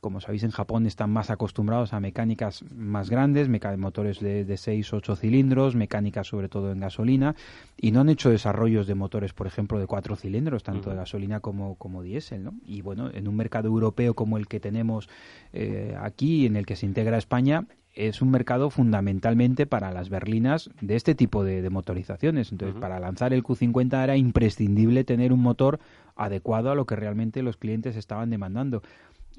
como 0.00 0.20
sabéis, 0.20 0.44
en 0.44 0.50
Japón 0.50 0.86
están 0.86 1.10
más 1.10 1.30
acostumbrados 1.30 1.92
a 1.92 2.00
mecánicas 2.00 2.64
más 2.74 3.10
grandes, 3.10 3.48
motores 3.78 4.20
de, 4.20 4.44
de 4.44 4.56
6, 4.56 4.92
8 4.92 5.16
cilindros, 5.16 5.74
mecánicas 5.74 6.26
sobre 6.26 6.48
todo 6.48 6.72
en 6.72 6.80
gasolina, 6.80 7.34
y 7.76 7.90
no 7.90 8.00
han 8.00 8.08
hecho 8.08 8.30
desarrollos 8.30 8.86
de 8.86 8.94
motores, 8.94 9.32
por 9.32 9.46
ejemplo, 9.46 9.78
de 9.78 9.86
4 9.86 10.16
cilindros, 10.16 10.62
tanto 10.62 10.90
de 10.90 10.96
gasolina 10.96 11.40
como, 11.40 11.76
como 11.76 12.02
diésel. 12.02 12.44
¿no? 12.44 12.54
Y 12.64 12.82
bueno, 12.82 13.10
en 13.12 13.28
un 13.28 13.36
mercado 13.36 13.68
europeo 13.68 14.14
como 14.14 14.36
el 14.36 14.48
que 14.48 14.60
tenemos 14.60 15.08
eh, 15.52 15.96
aquí, 16.00 16.46
en 16.46 16.56
el 16.56 16.66
que 16.66 16.76
se 16.76 16.86
integra 16.86 17.18
España, 17.18 17.66
es 17.98 18.22
un 18.22 18.30
mercado 18.30 18.70
fundamentalmente 18.70 19.66
para 19.66 19.90
las 19.90 20.08
berlinas 20.08 20.70
de 20.80 20.94
este 20.94 21.16
tipo 21.16 21.42
de, 21.42 21.68
motorizaciones. 21.68 22.52
Entonces, 22.52 22.80
para 22.80 23.00
lanzar 23.00 23.32
el 23.32 23.42
Q50 23.42 24.04
era 24.04 24.16
imprescindible 24.16 25.02
tener 25.02 25.32
un 25.32 25.40
motor 25.40 25.80
adecuado 26.14 26.70
a 26.70 26.74
lo 26.74 26.86
que 26.86 26.96
realmente 26.96 27.42
los 27.42 27.56
clientes 27.56 27.96
estaban 27.96 28.30
demandando 28.30 28.82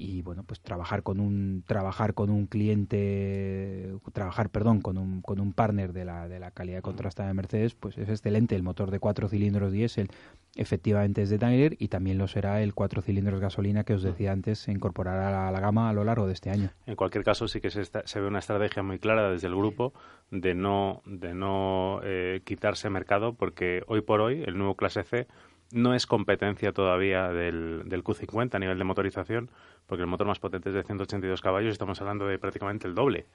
y 0.00 0.22
bueno 0.22 0.44
pues 0.44 0.60
trabajar 0.60 1.02
con 1.02 1.20
un 1.20 1.62
trabajar 1.66 2.14
con 2.14 2.30
un 2.30 2.46
cliente 2.46 3.92
trabajar 4.14 4.48
perdón 4.48 4.80
con 4.80 4.96
un, 4.96 5.20
con 5.20 5.40
un 5.40 5.52
partner 5.52 5.92
de 5.92 6.06
la, 6.06 6.26
de 6.26 6.40
la 6.40 6.52
calidad 6.52 6.80
contrastada 6.80 7.28
de 7.28 7.34
Mercedes 7.34 7.74
pues 7.74 7.98
es 7.98 8.08
excelente. 8.08 8.56
El 8.56 8.62
motor 8.62 8.90
de 8.90 8.98
cuatro 8.98 9.28
cilindros 9.28 9.72
diésel 9.72 10.08
efectivamente 10.56 11.20
es 11.20 11.28
de 11.28 11.36
Daimler 11.36 11.76
y 11.78 11.88
también 11.88 12.16
lo 12.16 12.28
será 12.28 12.62
el 12.62 12.72
cuatro 12.72 13.02
cilindros 13.02 13.40
gasolina 13.40 13.84
que 13.84 13.92
os 13.92 14.02
decía 14.02 14.32
antes 14.32 14.60
se 14.60 14.72
incorporará 14.72 15.48
a 15.48 15.52
la, 15.52 15.60
gama 15.60 15.90
a 15.90 15.92
lo 15.92 16.02
largo 16.02 16.26
de 16.26 16.32
este 16.32 16.48
año. 16.48 16.70
En 16.86 16.96
cualquier 16.96 17.22
caso 17.22 17.46
sí 17.46 17.60
que 17.60 17.70
se, 17.70 17.84
se 17.84 18.20
ve 18.20 18.26
una 18.26 18.38
estrategia 18.38 18.82
muy 18.82 18.98
clara 18.98 19.30
desde 19.30 19.48
el 19.48 19.54
grupo 19.54 19.92
de 20.30 20.54
no 20.54 21.02
de 21.04 21.34
no 21.34 22.00
eh, 22.04 22.40
quitarse 22.44 22.88
mercado 22.88 23.34
porque 23.34 23.82
hoy 23.86 24.00
por 24.00 24.22
hoy 24.22 24.44
el 24.46 24.56
nuevo 24.56 24.76
clase 24.76 25.02
C 25.02 25.26
no 25.72 25.94
es 25.94 26.06
competencia 26.06 26.72
todavía 26.72 27.28
del, 27.28 27.82
del 27.86 28.04
Q50 28.04 28.54
a 28.54 28.58
nivel 28.58 28.78
de 28.78 28.84
motorización, 28.84 29.50
porque 29.86 30.02
el 30.02 30.08
motor 30.08 30.26
más 30.26 30.38
potente 30.38 30.70
es 30.70 30.74
de 30.74 30.82
182 30.82 31.40
caballos 31.40 31.68
y 31.68 31.72
estamos 31.72 32.00
hablando 32.00 32.26
de 32.26 32.38
prácticamente 32.38 32.88
el 32.88 32.94
doble 32.94 33.26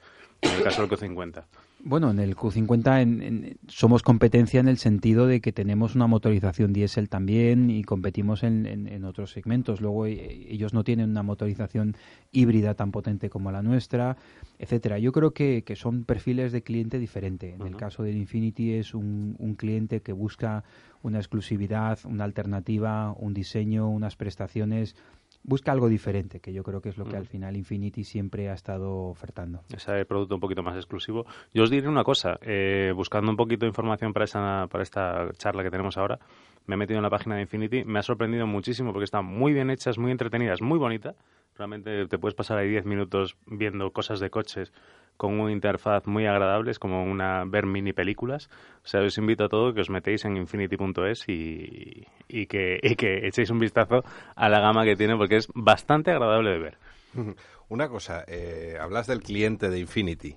en 0.42 0.50
el 0.50 0.62
caso 0.62 0.86
del 0.86 0.90
Q50. 0.90 1.44
Bueno, 1.88 2.10
en 2.10 2.18
el 2.18 2.34
Q50 2.34 3.58
somos 3.68 4.02
competencia 4.02 4.58
en 4.58 4.66
el 4.66 4.78
sentido 4.78 5.28
de 5.28 5.40
que 5.40 5.52
tenemos 5.52 5.94
una 5.94 6.08
motorización 6.08 6.72
diésel 6.72 7.08
también 7.08 7.70
y 7.70 7.84
competimos 7.84 8.42
en, 8.42 8.66
en, 8.66 9.04
otros 9.04 9.30
segmentos. 9.30 9.80
Luego 9.80 10.06
eh, 10.06 10.46
ellos 10.48 10.74
no 10.74 10.82
tienen 10.82 11.10
una 11.10 11.22
motorización 11.22 11.94
híbrida 12.32 12.74
tan 12.74 12.90
potente 12.90 13.30
como 13.30 13.52
la 13.52 13.62
nuestra, 13.62 14.16
etcétera. 14.58 14.98
Yo 14.98 15.12
creo 15.12 15.32
que, 15.32 15.62
que 15.64 15.76
son 15.76 16.04
perfiles 16.04 16.50
de 16.50 16.62
cliente 16.62 16.98
diferente. 16.98 17.54
En 17.54 17.66
el 17.66 17.76
caso 17.76 18.02
del 18.02 18.16
Infinity 18.16 18.72
es 18.72 18.92
un, 18.92 19.36
un 19.38 19.54
cliente 19.54 20.00
que 20.00 20.12
busca 20.12 20.64
una 21.02 21.18
exclusividad, 21.18 22.00
una 22.04 22.24
alternativa, 22.24 23.12
un 23.12 23.32
diseño, 23.32 23.88
unas 23.88 24.16
prestaciones 24.16 24.96
busca 25.46 25.72
algo 25.72 25.88
diferente, 25.88 26.40
que 26.40 26.52
yo 26.52 26.62
creo 26.62 26.80
que 26.80 26.88
es 26.88 26.98
lo 26.98 27.04
que 27.04 27.14
mm. 27.14 27.20
al 27.20 27.26
final 27.26 27.56
Infinity 27.56 28.04
siempre 28.04 28.50
ha 28.50 28.54
estado 28.54 29.04
ofertando. 29.04 29.62
Ese 29.74 30.04
producto 30.04 30.34
un 30.34 30.40
poquito 30.40 30.62
más 30.62 30.76
exclusivo. 30.76 31.24
Yo 31.54 31.62
os 31.62 31.70
diré 31.70 31.88
una 31.88 32.04
cosa, 32.04 32.38
eh, 32.42 32.92
buscando 32.94 33.30
un 33.30 33.36
poquito 33.36 33.64
de 33.64 33.68
información 33.68 34.12
para, 34.12 34.24
esa, 34.24 34.66
para 34.68 34.82
esta 34.82 35.30
charla 35.38 35.62
que 35.62 35.70
tenemos 35.70 35.96
ahora, 35.96 36.18
me 36.66 36.74
he 36.74 36.78
metido 36.78 36.98
en 36.98 37.04
la 37.04 37.10
página 37.10 37.36
de 37.36 37.42
Infinity, 37.42 37.84
me 37.84 38.00
ha 38.00 38.02
sorprendido 38.02 38.46
muchísimo 38.46 38.92
porque 38.92 39.04
están 39.04 39.24
muy 39.24 39.52
bien 39.52 39.70
hechas, 39.70 39.98
muy 39.98 40.10
entretenidas, 40.10 40.60
muy 40.60 40.78
bonita. 40.78 41.14
Realmente 41.58 42.06
te 42.06 42.18
puedes 42.18 42.34
pasar 42.34 42.58
ahí 42.58 42.68
10 42.68 42.84
minutos 42.84 43.36
viendo 43.46 43.90
cosas 43.90 44.20
de 44.20 44.30
coches 44.30 44.72
con 45.16 45.40
una 45.40 45.52
interfaz 45.52 46.06
muy 46.06 46.26
agradable, 46.26 46.70
es 46.70 46.78
como 46.78 47.02
una 47.04 47.44
ver 47.46 47.64
mini 47.64 47.94
películas. 47.94 48.50
O 48.84 48.88
sea, 48.88 49.00
os 49.00 49.16
invito 49.16 49.44
a 49.44 49.48
todos 49.48 49.74
que 49.74 49.80
os 49.80 49.88
metéis 49.88 50.26
en 50.26 50.36
infinity.es 50.36 51.28
y, 51.28 52.06
y, 52.28 52.46
que, 52.46 52.78
y 52.82 52.96
que 52.96 53.26
echéis 53.26 53.48
un 53.50 53.58
vistazo 53.58 54.04
a 54.34 54.48
la 54.50 54.60
gama 54.60 54.84
que 54.84 54.96
tiene 54.96 55.16
porque 55.16 55.36
es 55.36 55.48
bastante 55.54 56.10
agradable 56.10 56.50
de 56.50 56.58
ver. 56.58 56.78
Una 57.68 57.88
cosa, 57.88 58.24
eh, 58.28 58.76
hablas 58.80 59.06
del 59.06 59.22
cliente 59.22 59.70
de 59.70 59.78
Infinity. 59.78 60.36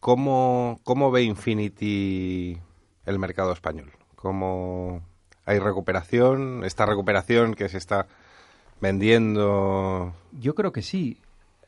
¿Cómo, 0.00 0.80
¿Cómo 0.82 1.12
ve 1.12 1.22
Infinity 1.22 2.58
el 3.06 3.18
mercado 3.18 3.52
español? 3.52 3.92
¿Cómo 4.16 5.06
hay 5.46 5.60
recuperación? 5.60 6.64
¿Esta 6.64 6.84
recuperación 6.84 7.54
que 7.54 7.68
se 7.68 7.78
está 7.78 8.08
vendiendo? 8.82 10.12
Yo 10.32 10.54
creo 10.54 10.72
que 10.72 10.82
sí 10.82 11.18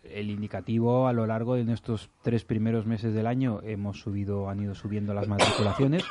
el 0.02 0.30
indicativo 0.30 1.08
a 1.08 1.12
lo 1.12 1.26
largo 1.26 1.54
de 1.54 1.72
estos 1.72 2.10
tres 2.22 2.44
primeros 2.44 2.86
meses 2.86 3.14
del 3.14 3.26
año 3.26 3.60
hemos 3.62 4.00
subido, 4.00 4.48
han 4.48 4.60
ido 4.60 4.74
subiendo 4.74 5.14
las 5.14 5.28
matriculaciones. 5.28 6.04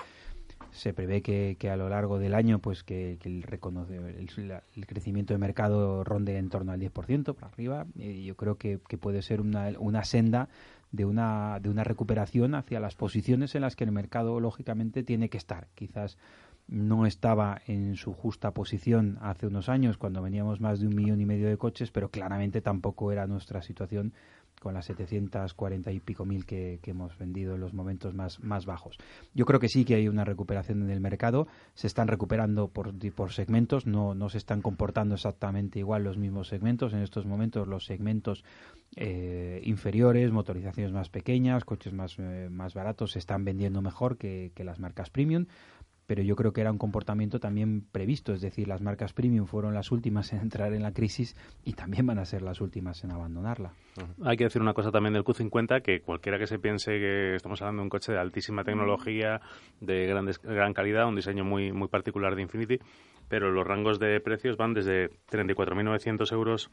Se 0.72 0.92
prevé 0.92 1.22
que, 1.22 1.56
que 1.60 1.70
a 1.70 1.78
lo 1.78 1.88
largo 1.88 2.18
del 2.18 2.34
año, 2.34 2.58
pues 2.58 2.84
que, 2.84 3.20
el, 3.24 3.44
reconoce, 3.44 3.96
el, 3.96 4.88
crecimiento 4.88 5.36
de 5.36 5.38
mercado 5.38 6.04
ronde 6.04 6.38
en 6.38 6.50
torno 6.50 6.72
al 6.72 6.80
10% 6.80 7.36
para 7.36 7.48
arriba. 7.48 7.86
Y 7.96 8.26
yo 8.26 8.36
creo 8.36 8.58
que, 8.58 8.80
que 8.88 8.98
puede 8.98 9.22
ser 9.22 9.40
una, 9.40 9.70
una 9.78 10.04
senda 10.04 10.50
de 10.92 11.06
una, 11.06 11.60
de 11.60 11.70
una 11.70 11.84
recuperación 11.84 12.56
hacia 12.56 12.80
las 12.80 12.96
posiciones 12.96 13.54
en 13.54 13.62
las 13.62 13.76
que 13.76 13.84
el 13.84 13.92
mercado 13.92 14.40
lógicamente 14.40 15.04
tiene 15.04 15.30
que 15.30 15.38
estar. 15.38 15.68
Quizás 15.76 16.18
no 16.68 17.06
estaba 17.06 17.62
en 17.68 17.96
su 17.96 18.14
justa 18.14 18.52
posición 18.52 19.18
hace 19.22 19.48
unos 19.48 19.70
años 19.70 19.98
cuando 19.98 20.22
veníamos 20.22 20.62
más 20.62 20.80
de 20.80 20.88
un 20.88 20.96
millón 20.96 21.22
y 21.22 21.26
medio 21.26 21.48
de 21.48 21.58
coches, 21.58 21.92
pero 21.92 22.10
claramente 22.10 22.62
tampoco 22.62 23.12
era 23.12 23.28
nuestra 23.28 23.62
situación 23.62 24.14
con 24.64 24.74
las 24.74 24.86
740 24.86 25.92
y 25.92 26.00
pico 26.00 26.26
mil 26.26 26.46
que, 26.46 26.80
hemos 26.86 27.18
vendido 27.18 27.56
en 27.56 27.60
los 27.60 27.74
momentos 27.74 28.14
más, 28.14 28.40
más 28.40 28.66
bajos. 28.66 28.98
Yo 29.34 29.46
creo 29.46 29.60
que 29.60 29.68
sí 29.68 29.84
que 29.84 29.96
hay 29.96 30.08
una 30.08 30.24
recuperación 30.24 30.82
en 30.82 30.90
el 30.90 31.02
mercado, 31.02 31.48
se 31.74 31.88
están 31.88 32.08
recuperando 32.08 32.70
por, 32.70 32.94
por 33.14 33.34
segmentos, 33.34 33.86
no, 33.86 34.16
no 34.16 34.30
se 34.30 34.38
están 34.38 34.62
comportando 34.62 35.16
exactamente 35.16 35.80
igual 35.80 36.04
los 36.04 36.18
mismos 36.18 36.48
segmentos. 36.48 36.94
En 36.94 37.00
estos 37.00 37.26
momentos 37.26 37.68
los 37.68 37.86
segmentos 37.86 38.46
eh, 38.96 39.62
inferiores, 39.66 40.32
motorizaciones 40.32 40.94
más 40.94 41.10
pequeñas, 41.10 41.66
coches 41.66 41.92
más, 41.92 42.16
eh, 42.18 42.48
más 42.50 42.74
baratos 42.74 43.12
se 43.12 43.20
están 43.20 43.44
vendiendo 43.44 43.82
mejor 43.82 44.18
que 44.18 44.52
las 44.64 44.80
marcas 44.80 45.10
premium 45.10 45.46
pero 46.06 46.22
yo 46.22 46.36
creo 46.36 46.54
que 46.54 46.62
era 46.62 46.72
un 46.72 46.78
comportamiento 46.78 47.40
también 47.40 47.82
previsto, 47.92 48.34
es 48.34 48.42
decir, 48.42 48.68
las 48.68 48.82
marcas 48.82 49.14
premium 49.14 49.46
fueron 49.46 49.74
las 49.74 49.92
últimas 49.92 50.34
en 50.34 50.40
entrar 50.40 50.74
en 50.74 50.84
la 50.84 50.92
crisis 50.92 51.36
y 51.64 51.74
también 51.74 52.06
van 52.06 52.20
a 52.20 52.26
ser 52.26 52.42
las 52.42 52.62
últimas 52.62 53.04
en 53.04 53.12
abandonarla. 53.12 53.74
Hay 54.24 54.38
que 54.38 54.46
decir 54.46 54.62
una 54.62 54.74
cosa 54.74 54.92
también 54.92 55.14
del 55.14 55.24
Q50, 55.24 55.82
que 55.82 56.02
cualquiera 56.02 56.38
que 56.38 56.48
se 56.48 56.60
piense 56.60 56.92
que 56.92 57.36
estamos 57.36 57.62
hablando 57.62 57.82
de 57.82 57.84
un 57.84 57.90
coche 57.90 58.12
de 58.12 58.20
altísima 58.20 58.64
tecnología, 58.64 59.42
de 59.80 60.06
grandes, 60.08 60.42
gran 60.42 60.74
calidad, 60.74 61.08
un 61.08 61.16
diseño 61.16 61.44
muy, 61.44 61.72
muy 61.72 61.88
particular 61.88 62.36
de 62.36 62.42
Infinity, 62.42 62.80
pero 63.30 63.52
los 63.52 63.66
rangos 63.66 64.00
de 64.00 64.20
precios 64.20 64.58
van 64.58 64.74
desde 64.74 65.10
34.900 65.32 66.32
euros 66.34 66.72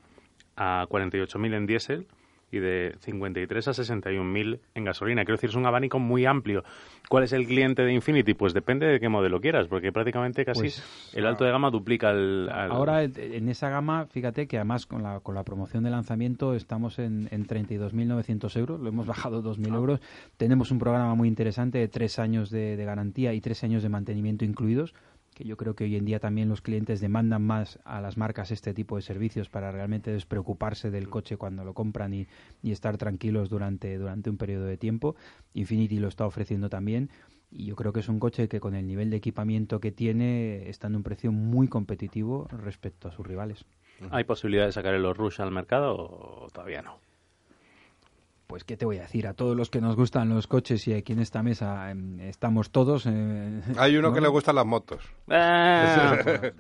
a 0.57 0.87
48.000 0.89 1.55
en 1.55 1.67
diésel 1.67 2.07
y 2.53 2.59
de 2.59 2.97
53 3.01 3.69
a 3.69 3.71
61.000 3.73 4.59
en 4.75 4.85
gasolina. 4.85 5.25
Quiero 5.25 5.37
decir, 5.37 5.51
es 5.51 5.57
un 5.57 5.67
abanico 5.67 5.99
muy 5.99 6.27
amplio. 6.27 6.65
¿Cuál 7.09 7.25
es 7.25 7.33
el 7.33 7.47
cliente 7.47 7.83
de 7.83 7.93
Infinity? 7.93 8.35
Pues 8.35 8.55
depende 8.55 8.87
de 8.87 9.01
qué 9.01 9.09
modelo 9.09 9.41
quieras, 9.41 9.67
porque 9.69 9.93
prácticamente 9.93 10.45
casi 10.45 10.61
Pues, 10.63 11.11
el 11.15 11.27
alto 11.27 11.45
de 11.45 11.51
gama 11.51 11.71
duplica 11.71 12.11
el... 12.11 12.49
al- 12.53 12.71
Ahora, 12.71 13.03
en 13.03 13.49
esa 13.49 13.69
gama, 13.71 14.07
fíjate 14.07 14.47
que 14.47 14.57
además 14.59 14.87
con 14.87 15.03
la, 15.03 15.21
con 15.21 15.35
la 15.35 15.43
promoción 15.45 15.83
de 15.85 15.91
lanzamiento 15.91 16.55
estamos 16.55 16.99
en, 16.99 17.29
en 17.31 17.47
32.900 17.47 18.57
euros, 18.59 18.81
lo 18.81 18.89
hemos 18.89 19.07
bajado 19.07 19.43
2.000 19.43 19.75
euros. 19.75 20.01
Tenemos 20.37 20.71
un 20.71 20.79
programa 20.79 21.15
muy 21.15 21.29
interesante 21.29 21.79
de 21.79 21.89
tres 21.89 22.19
años 22.19 22.51
de, 22.51 22.77
de 22.77 22.85
garantía 22.85 23.33
y 23.33 23.41
tres 23.41 23.65
años 23.65 23.83
de 23.83 23.89
mantenimiento 23.89 24.45
incluidos, 24.45 24.95
yo 25.45 25.57
creo 25.57 25.75
que 25.75 25.85
hoy 25.85 25.97
en 25.97 26.05
día 26.05 26.21
también 26.21 26.49
los 26.49 26.61
clientes 26.61 27.01
demandan 27.01 27.43
más 27.43 27.79
a 27.85 28.01
las 28.01 28.17
marcas 28.17 28.51
este 28.51 28.75
tipo 28.75 28.97
de 28.97 29.03
servicios 29.03 29.49
para 29.49 29.73
realmente 29.73 30.11
despreocuparse 30.11 30.91
del 30.91 31.09
coche 31.09 31.37
cuando 31.37 31.65
lo 31.65 31.75
compran 31.75 32.15
y, 32.15 32.27
y 32.63 32.73
estar 32.73 32.97
tranquilos 32.97 33.49
durante, 33.49 33.97
durante 33.99 34.31
un 34.31 34.37
periodo 34.37 34.67
de 34.67 34.77
tiempo. 34.77 35.17
Infinity 35.55 35.99
lo 35.99 36.09
está 36.09 36.27
ofreciendo 36.27 36.69
también. 36.69 37.11
Y 37.51 37.67
yo 37.67 37.77
creo 37.77 37.93
que 37.93 38.01
es 38.01 38.09
un 38.09 38.21
coche 38.21 38.49
que 38.49 38.61
con 38.61 38.75
el 38.75 38.87
nivel 38.87 39.11
de 39.11 39.17
equipamiento 39.17 39.81
que 39.81 39.91
tiene 39.91 40.69
está 40.69 40.87
en 40.87 40.97
un 40.97 41.03
precio 41.03 41.33
muy 41.33 41.67
competitivo 41.67 42.47
respecto 42.51 43.09
a 43.09 43.13
sus 43.13 43.27
rivales. 43.27 43.65
¿Hay 44.11 44.25
posibilidad 44.25 44.67
de 44.67 44.73
sacar 44.73 44.95
el 44.95 45.15
Rush 45.15 45.41
al 45.41 45.51
mercado 45.51 45.95
o 45.97 46.49
todavía 46.53 46.83
no? 46.83 47.01
Pues 48.51 48.65
qué 48.65 48.77
te 48.77 48.85
voy 48.85 48.99
a 48.99 49.03
decir, 49.03 49.29
a 49.29 49.33
todos 49.35 49.57
los 49.57 49.71
que 49.71 49.81
nos 49.81 49.95
gustan 49.95 50.29
los 50.29 50.49
coches 50.49 50.87
y 50.89 50.93
aquí 50.93 51.13
en 51.13 51.21
esta 51.21 51.41
mesa 51.43 51.89
em, 51.93 52.19
estamos 52.21 52.71
todos... 52.71 53.07
eh, 53.07 53.61
Hay 53.79 53.97
uno 53.97 54.09
¿no? 54.09 54.15
que 54.15 54.21
le 54.21 54.27
gustan 54.29 54.57
las 54.57 54.67
motos. 54.67 55.01
Ah, 55.29 56.19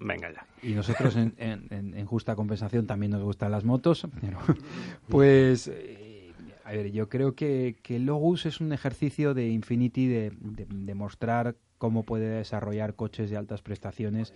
Venga 0.00 0.30
ya. 0.32 0.46
y 0.62 0.74
nosotros 0.74 1.16
en, 1.16 1.34
en- 1.38 1.66
en- 1.70 1.94
en 1.98 2.06
justa 2.06 2.36
compensación 2.36 2.86
también 2.86 3.10
nos 3.10 3.22
gustan 3.24 3.50
las 3.50 3.64
motos, 3.64 4.06
pero 4.20 4.38
pues 5.08 5.66
eh, 5.66 6.32
a 6.64 6.70
ver, 6.70 6.92
yo 6.92 7.08
creo 7.08 7.34
que, 7.34 7.76
que 7.82 7.96
el 7.96 8.06
Logus 8.06 8.46
es 8.46 8.60
un 8.60 8.72
ejercicio 8.72 9.34
de 9.34 9.48
Infinity 9.48 10.06
de, 10.06 10.30
de- 10.40 10.66
de 10.70 10.94
mostrar 10.94 11.56
cómo 11.78 12.04
puede 12.04 12.28
desarrollar 12.28 12.94
coches 12.94 13.30
de 13.30 13.36
altas 13.36 13.62
prestaciones 13.62 14.32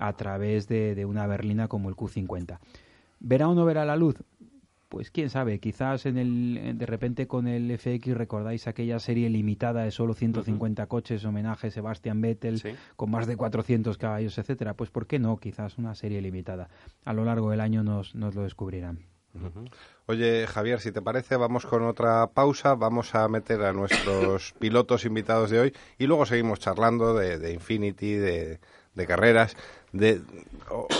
a 0.00 0.12
través 0.14 0.66
de, 0.66 0.96
de 0.96 1.04
una 1.04 1.28
berlina 1.28 1.68
como 1.68 1.88
el 1.88 1.94
Q50. 1.94 2.58
¿Verá 3.20 3.48
o 3.48 3.54
no 3.54 3.64
verá 3.64 3.84
la 3.84 3.94
luz? 3.94 4.16
Pues 4.94 5.10
quién 5.10 5.28
sabe, 5.28 5.58
quizás 5.58 6.06
en 6.06 6.16
el, 6.18 6.56
en- 6.56 6.78
de 6.78 6.86
repente 6.86 7.26
con 7.26 7.48
el 7.48 7.76
FX 7.76 8.14
recordáis 8.16 8.68
aquella 8.68 8.98
serie 9.00 9.28
limitada 9.28 9.82
de 9.82 9.90
solo 9.90 10.14
150 10.14 10.86
coches, 10.86 11.24
homenaje 11.24 11.66
a 11.66 11.70
Sebastian 11.70 12.20
Vettel, 12.20 12.60
Sí. 12.60 12.70
con 12.96 13.10
más 13.10 13.26
de 13.26 13.36
400 13.36 13.98
caballos, 13.98 14.38
etcétera. 14.38 14.74
Pues 14.74 14.90
¿por 14.90 15.06
qué 15.06 15.18
no? 15.18 15.36
Quizás 15.38 15.78
una 15.78 15.94
serie 15.96 16.20
limitada. 16.22 16.68
A 17.04 17.12
lo 17.12 17.24
largo 17.24 17.50
del 17.50 17.60
año 17.60 17.82
nos, 17.82 18.14
nos 18.14 18.34
lo 18.36 18.42
descubrirán. 18.44 19.00
Oye, 20.06 20.46
Javier, 20.46 20.78
si 20.80 20.92
te 20.92 21.02
parece, 21.02 21.36
vamos 21.36 21.66
con 21.66 21.82
otra 21.82 22.28
pausa, 22.28 22.74
vamos 22.76 23.14
a 23.16 23.26
meter 23.28 23.62
a 23.62 23.72
nuestros 23.72 24.52
pilotos 24.60 25.04
invitados 25.04 25.50
de 25.50 25.58
hoy 25.60 25.72
y 25.98 26.06
luego 26.06 26.24
seguimos 26.26 26.60
charlando 26.60 27.14
de, 27.14 27.38
de 27.38 27.52
Infinity, 27.52 28.12
de, 28.12 28.60
de 28.94 29.06
carreras. 29.06 29.56
De, 29.92 30.20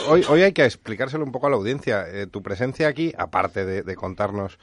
hoy, 0.09 0.25
hoy 0.29 0.43
hay 0.43 0.53
que 0.53 0.65
explicárselo 0.65 1.25
un 1.25 1.33
poco 1.33 1.47
a 1.47 1.51
la 1.51 1.57
audiencia. 1.57 2.07
Eh, 2.09 2.27
tu 2.27 2.43
presencia 2.43 2.89
aquí, 2.89 3.13
aparte 3.17 3.65
de, 3.65 3.83
de 3.83 3.97
contarnos 3.97 4.59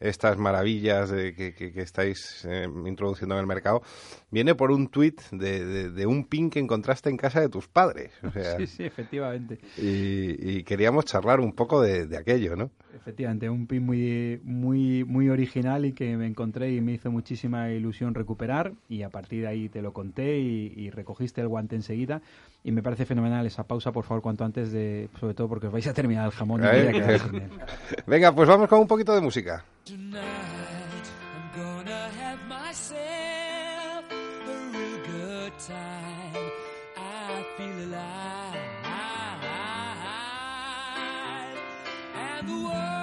estas 0.00 0.36
maravillas 0.38 1.10
de, 1.10 1.34
que, 1.34 1.54
que- 1.54 1.72
que 1.72 1.80
estáis 1.80 2.44
eh, 2.48 2.66
introduciendo 2.86 3.34
en 3.36 3.40
el 3.40 3.46
mercado, 3.46 3.82
viene 4.30 4.54
por 4.54 4.70
un 4.70 4.88
tuit 4.88 5.20
de, 5.32 5.64
de- 5.64 5.90
de 5.90 6.06
un 6.06 6.24
pin 6.24 6.50
que 6.50 6.58
encontraste 6.58 7.08
en 7.10 7.16
casa 7.16 7.40
de 7.40 7.48
tus 7.48 7.68
padres. 7.68 8.12
O 8.22 8.30
sea, 8.30 8.56
Sí, 8.58 8.66
sí, 8.66 8.84
efectivamente. 8.84 9.58
y, 9.78 10.58
y 10.58 10.62
queríamos 10.64 11.04
charlar 11.06 11.40
un 11.40 11.52
poco 11.52 11.80
de, 11.80 12.14
aquello, 12.16 12.56
¿no? 12.56 12.70
Efectivamente, 12.94 13.48
un 13.50 13.66
pin 13.66 13.84
muy, 13.84 14.40
muy, 14.42 15.04
muy 15.04 15.28
original 15.28 15.84
y 15.84 15.92
que 15.92 16.16
me 16.16 16.26
encontré 16.26 16.72
y 16.72 16.80
me 16.80 16.92
hizo 16.92 17.10
muchísima 17.10 17.70
ilusión 17.70 18.14
recuperar 18.14 18.72
y 18.88 19.02
a 19.02 19.10
partir 19.10 19.42
de 19.42 19.48
ahí 19.48 19.68
te 19.68 19.82
lo 19.82 19.92
conté 19.92 20.38
y, 20.38 20.72
y 20.76 20.90
recogiste 20.90 21.40
el 21.42 21.48
guante 21.48 21.76
enseguida 21.76 22.22
y 22.64 22.72
me 22.72 22.82
parece 22.82 23.04
fenomenal 23.04 23.46
esa 23.46 23.64
pausa, 23.64 23.92
por 23.92 24.04
favor, 24.04 24.22
cuanto 24.22 24.44
antes, 24.44 24.72
de, 24.72 25.08
sobre 25.20 25.34
todo 25.34 25.48
porque 25.48 25.66
os 25.66 25.72
vais 25.72 25.86
a 25.86 25.92
terminar 25.94 26.24
el 26.26 26.32
jamón 26.32 26.62
¿Eh? 26.64 27.20
Venga, 28.06 28.34
pues 28.34 28.48
vamos 28.48 28.68
con 28.68 28.80
un 28.80 28.86
poquito 28.88 29.14
de 29.14 29.20
música. 29.20 29.64
Tonight 29.86 31.06
I'm 31.36 31.62
gonna 31.62 32.10
have 32.18 32.40
myself 32.48 34.04
a 34.10 34.56
real 34.72 34.98
good 35.06 35.52
time. 35.60 36.50
I 36.96 37.46
feel 37.56 37.84
alive. 37.84 38.56
And 42.16 42.48
the 42.48 42.56
world 42.66 42.95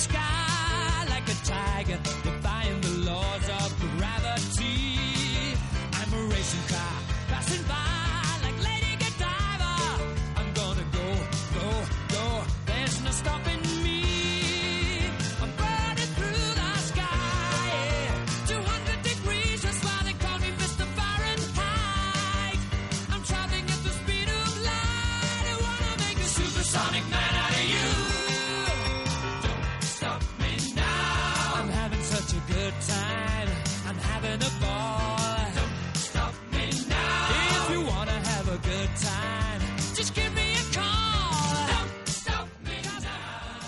sky 0.00 1.04
like 1.10 1.28
a 1.28 1.36
tiger, 1.44 2.29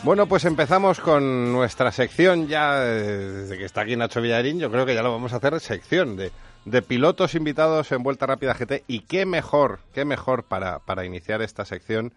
Bueno, 0.04 0.26
pues 0.26 0.44
empezamos 0.44 0.98
con 0.98 1.52
nuestra 1.52 1.92
sección 1.92 2.48
ya, 2.48 2.84
eh, 2.84 2.98
desde 2.98 3.56
que 3.56 3.64
está 3.64 3.82
aquí 3.82 3.94
Nacho 3.94 4.20
Villarín, 4.20 4.58
yo 4.58 4.68
creo 4.68 4.84
que 4.84 4.96
ya 4.96 5.02
lo 5.02 5.12
vamos 5.12 5.32
a 5.32 5.36
hacer 5.36 5.60
sección 5.60 6.16
de, 6.16 6.32
de 6.64 6.82
pilotos 6.82 7.36
invitados 7.36 7.92
en 7.92 8.02
Vuelta 8.02 8.26
Rápida 8.26 8.52
GT 8.52 8.82
y 8.88 9.00
qué 9.02 9.26
mejor, 9.26 9.78
qué 9.94 10.04
mejor 10.04 10.42
para, 10.42 10.80
para 10.80 11.04
iniciar 11.04 11.40
esta 11.40 11.64
sección 11.64 12.12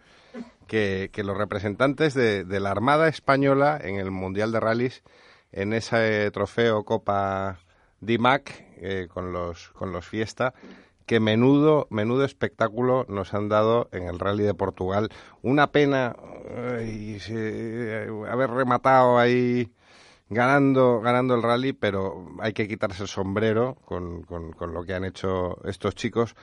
que, 0.65 1.12
que 1.13 1.24
los 1.24 1.38
representantes 1.38 2.15
de, 2.15 2.43
de 2.43 2.60
la 2.60 2.71
Armada 2.71 3.08
Española 3.08 3.80
en 3.80 3.98
el 3.98 4.10
Mundial 4.10 4.52
de 4.52 4.60
Rallys 4.62 5.04
en 5.52 5.71
ese 5.71 6.32
trofeo 6.32 6.86
Copa 6.86 7.60
DIMAC 8.02 8.65
eh, 8.78 9.08
con 9.13 9.32
los 9.32 9.69
con 9.69 9.91
los 9.91 10.08
Fiesta 10.08 10.56
que 11.06 11.20
menudo 11.20 11.88
menudo 11.89 12.24
espectáculo 12.26 13.06
nos 13.10 13.34
han 13.34 13.50
dado 13.50 13.89
en 13.91 14.04
el 14.04 14.20
Rally 14.20 14.44
de 14.44 14.54
Portugal. 14.54 15.10
Una 15.41 15.72
pena 15.72 16.15
se- 17.20 18.08
haber 18.30 18.50
rematado 18.52 19.18
ahí 19.18 19.72
ganando 20.30 21.02
ganando 21.02 21.36
el 21.36 21.44
rally 21.44 21.74
pero 21.74 22.28
hay 22.39 22.54
que 22.54 22.68
quitarse 22.68 23.04
el 23.04 23.10
sombrero 23.10 23.76
con, 23.86 24.24
con- 24.24 24.54
con 24.54 24.74
lo 24.74 24.84
que 24.84 24.96
han 24.96 25.06
hecho 25.06 25.58
estos 25.65 25.94
chicos 25.94 26.36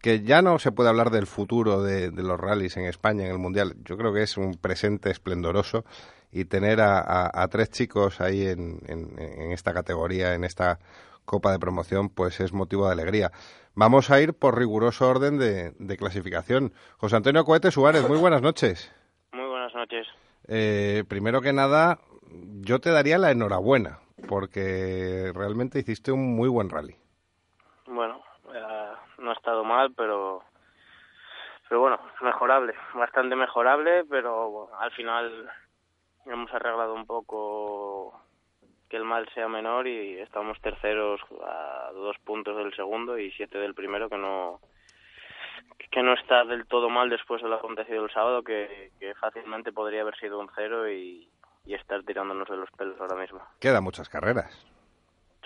que 0.00 0.22
ya 0.22 0.40
no 0.40 0.58
se 0.58 0.72
puede 0.72 0.88
hablar 0.88 1.10
del 1.10 1.26
futuro 1.26 1.82
de, 1.82 2.10
los 2.12 2.38
rallies 2.40 2.76
en 2.76 2.84
España 2.86 3.24
en 3.24 3.32
el 3.32 3.38
mundial. 3.38 3.76
Yo 3.84 3.96
creo 3.96 4.12
que 4.12 4.22
es 4.22 4.36
un 4.36 4.54
presente 4.54 5.10
esplendoroso 5.10 5.84
y 6.30 6.44
tener 6.44 6.80
a, 6.80 6.98
a- 7.00 7.42
a 7.42 7.48
tres 7.48 7.70
chicos 7.70 8.20
ahí 8.20 8.46
en, 8.46 8.80
en- 8.86 9.18
en 9.18 9.52
esta 9.52 9.72
categoría 9.74 10.34
en 10.34 10.44
esta 10.44 10.78
copa 11.24 11.50
de 11.52 11.58
promoción 11.58 12.08
pues 12.08 12.40
es 12.40 12.52
motivo 12.52 12.86
de 12.86 12.92
alegría 12.92 13.32
vamos 13.76 14.10
a 14.10 14.20
ir 14.20 14.34
por 14.34 14.58
riguroso 14.58 15.08
orden 15.08 15.38
de, 15.38 15.72
de 15.78 15.96
clasificación 15.96 16.72
José 16.98 17.16
Antonio 17.16 17.44
Cohete 17.44 17.70
Suárez 17.70 18.08
muy 18.08 18.18
buenas 18.18 18.42
noches 18.42 18.92
Muy 19.32 19.46
buenas 19.46 19.72
noches. 19.74 20.06
eh, 20.48 21.04
primero 21.08 21.40
que 21.40 21.52
nada, 21.52 21.98
yo 22.60 22.80
te 22.80 22.90
daría 22.90 23.18
la 23.18 23.30
enhorabuena, 23.30 23.98
porque 24.28 25.30
realmente 25.34 25.78
hiciste 25.78 26.10
un 26.12 26.34
muy 26.36 26.48
buen 26.48 26.70
rally. 26.70 26.96
Bueno, 27.86 28.22
eh, 28.54 28.92
no 29.18 29.30
ha 29.30 29.34
estado 29.34 29.62
mal, 29.64 29.92
pero 29.96 30.42
pero 31.68 31.80
bueno, 31.80 31.98
mejorable, 32.20 32.74
bastante 32.94 33.34
mejorable, 33.36 34.04
pero 34.04 34.50
bueno, 34.50 34.76
al 34.78 34.90
final 34.92 35.50
hemos 36.26 36.52
arreglado 36.54 36.94
un 36.94 37.06
poco 37.06 38.20
que 38.88 38.96
el 38.96 39.04
mal 39.04 39.28
sea 39.34 39.48
menor 39.48 39.86
y 39.86 40.18
estamos 40.18 40.60
terceros 40.60 41.20
a 41.44 41.90
dos 41.92 42.16
puntos 42.24 42.56
del 42.56 42.74
segundo 42.74 43.18
y 43.18 43.30
siete 43.32 43.58
del 43.58 43.74
primero 43.74 44.08
que 44.08 44.16
no 44.18 44.60
que 45.90 46.02
no 46.02 46.14
está 46.14 46.44
del 46.44 46.66
todo 46.66 46.88
mal 46.90 47.08
después 47.08 47.42
de 47.42 47.48
lo 47.48 47.56
acontecido 47.56 48.04
el 48.04 48.10
sábado 48.10 48.42
que, 48.42 48.90
que 49.00 49.14
fácilmente 49.14 49.72
podría 49.72 50.02
haber 50.02 50.16
sido 50.16 50.38
un 50.38 50.50
cero 50.54 50.90
y, 50.90 51.28
y 51.64 51.74
estar 51.74 52.02
tirándonos 52.02 52.48
de 52.48 52.56
los 52.56 52.70
pelos 52.72 53.00
ahora 53.00 53.16
mismo. 53.16 53.40
Quedan 53.60 53.84
muchas 53.84 54.08
carreras. 54.08 54.66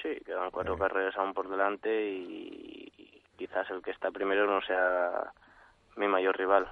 Sí, 0.03 0.18
quedan 0.24 0.50
cuatro 0.50 0.76
carreras 0.79 1.16
aún 1.16 1.35
por 1.35 1.48
delante 1.48 2.11
y 2.11 3.22
quizás 3.37 3.68
el 3.70 3.83
que 3.83 3.90
está 3.90 4.11
primero 4.11 4.46
no 4.46 4.61
sea 4.62 5.33
mi 5.96 6.09
mayor 6.09 6.37
rival. 6.37 6.66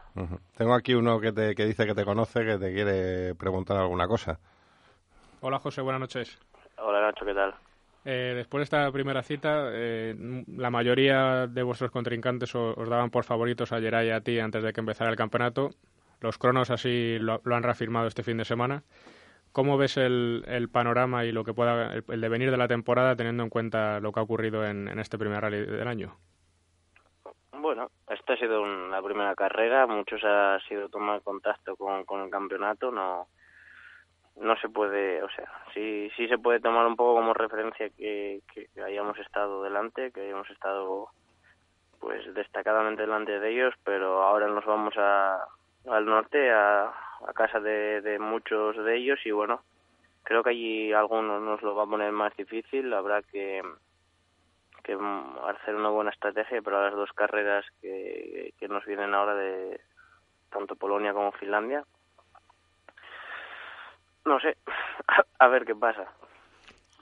Tengo 0.56 0.74
aquí 0.74 0.94
uno 0.94 1.20
que, 1.20 1.32
te, 1.32 1.54
que 1.54 1.64
dice 1.66 1.86
que 1.86 1.94
te 1.94 2.04
conoce, 2.04 2.44
que 2.44 2.58
te 2.58 2.72
quiere 2.72 3.34
preguntar 3.34 3.76
alguna 3.76 4.06
cosa. 4.08 4.38
Hola 5.40 5.58
José, 5.58 5.82
buenas 5.82 6.00
noches. 6.00 6.38
Hola 6.80 7.00
Nacho, 7.00 7.24
¿qué 7.24 7.34
tal? 7.34 7.54
Eh, 8.04 8.32
después 8.36 8.60
de 8.60 8.64
esta 8.64 8.90
primera 8.92 9.22
cita, 9.22 9.70
eh, 9.72 10.14
la 10.56 10.70
mayoría 10.70 11.46
de 11.46 11.62
vuestros 11.62 11.90
contrincantes 11.90 12.54
os, 12.54 12.88
daban 12.88 13.10
por 13.10 13.24
favoritos 13.24 13.72
a 13.72 13.80
Geray 13.80 14.08
y 14.08 14.10
a 14.10 14.20
ti 14.20 14.38
antes 14.38 14.62
de 14.62 14.72
que 14.72 14.80
empezara 14.80 15.10
el 15.10 15.16
campeonato. 15.16 15.70
Los 16.20 16.38
cronos 16.38 16.70
así 16.70 17.18
lo, 17.20 17.40
lo 17.44 17.54
han 17.56 17.62
reafirmado 17.62 18.06
este 18.06 18.22
fin 18.22 18.38
de 18.38 18.44
semana. 18.44 18.82
¿Cómo 19.52 19.76
ves 19.76 19.96
el, 19.96 20.44
el 20.46 20.68
panorama 20.68 21.24
y 21.24 21.32
lo 21.32 21.44
que 21.44 21.54
pueda 21.54 21.92
el, 21.94 22.04
el 22.08 22.20
devenir 22.20 22.50
de 22.50 22.56
la 22.56 22.68
temporada 22.68 23.16
teniendo 23.16 23.42
en 23.42 23.50
cuenta 23.50 24.00
lo 24.00 24.12
que 24.12 24.20
ha 24.20 24.22
ocurrido 24.22 24.64
en, 24.64 24.88
en 24.88 24.98
este 24.98 25.18
primer 25.18 25.40
rally 25.40 25.64
del 25.64 25.88
año? 25.88 26.16
Bueno, 27.52 27.90
esta 28.08 28.34
ha 28.34 28.36
sido 28.36 28.62
un- 28.62 28.90
la 28.90 29.02
primera 29.02 29.34
carrera, 29.34 29.86
muchos 29.86 30.22
ha 30.24 30.58
sido 30.68 30.88
tomar 30.88 31.22
contacto 31.22 31.76
con, 31.76 32.04
con 32.04 32.22
el 32.22 32.30
campeonato, 32.30 32.90
no 32.90 33.28
no 34.40 34.56
se 34.56 34.68
puede, 34.68 35.22
o 35.22 35.30
sea, 35.30 35.50
sí 35.74 36.10
sí 36.16 36.28
se 36.28 36.38
puede 36.38 36.60
tomar 36.60 36.86
un 36.86 36.96
poco 36.96 37.16
como 37.16 37.34
referencia 37.34 37.88
que, 37.90 38.40
que, 38.52 38.68
hayamos 38.82 39.18
estado 39.18 39.62
delante, 39.62 40.10
que 40.12 40.22
hayamos 40.22 40.48
estado 40.50 41.08
pues 42.00 42.32
destacadamente 42.34 43.02
delante 43.02 43.40
de 43.40 43.50
ellos, 43.50 43.74
pero 43.84 44.22
ahora 44.22 44.46
nos 44.46 44.64
vamos 44.64 44.94
a, 44.96 45.44
al 45.88 46.06
norte, 46.06 46.50
a, 46.52 46.84
a 46.84 47.32
casa 47.34 47.60
de, 47.60 48.00
de 48.00 48.18
muchos 48.18 48.76
de 48.84 48.96
ellos 48.96 49.18
y 49.24 49.32
bueno, 49.32 49.62
creo 50.22 50.42
que 50.42 50.50
allí 50.50 50.92
algunos 50.92 51.42
nos 51.42 51.62
lo 51.62 51.74
va 51.74 51.84
a 51.84 51.88
poner 51.88 52.12
más 52.12 52.36
difícil, 52.36 52.92
habrá 52.94 53.22
que 53.22 53.62
que 54.88 54.96
mm, 54.96 55.38
hacer 55.46 55.74
una 55.74 55.90
buena 55.90 56.10
estrategia 56.10 56.62
para 56.62 56.84
las 56.84 56.94
dos 56.94 57.12
carreras 57.12 57.66
que, 57.82 58.54
que 58.58 58.68
nos 58.68 58.86
vienen 58.86 59.12
ahora 59.12 59.34
de 59.34 59.78
tanto 60.50 60.76
Polonia 60.76 61.12
como 61.12 61.30
Finlandia. 61.32 61.84
No 64.28 64.38
sé, 64.40 64.58
a, 65.38 65.48
ver 65.48 65.64
qué 65.64 65.74
pasa. 65.74 66.04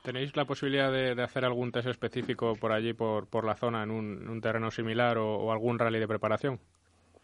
¿Tenéis 0.04 0.36
la 0.36 0.44
posibilidad 0.44 0.92
de, 0.92 1.16
de 1.16 1.22
hacer 1.24 1.44
algún 1.44 1.72
test 1.72 1.88
específico 1.88 2.54
por 2.54 2.70
allí, 2.70 2.92
por, 2.92 3.28
por 3.28 3.44
la 3.44 3.56
zona, 3.56 3.82
en 3.82 3.90
un, 3.90 4.22
en 4.22 4.28
un 4.28 4.40
terreno 4.40 4.70
similar 4.70 5.18
o, 5.18 5.34
o 5.34 5.50
algún 5.50 5.76
rally 5.80 5.98
de 5.98 6.06
preparación? 6.06 6.60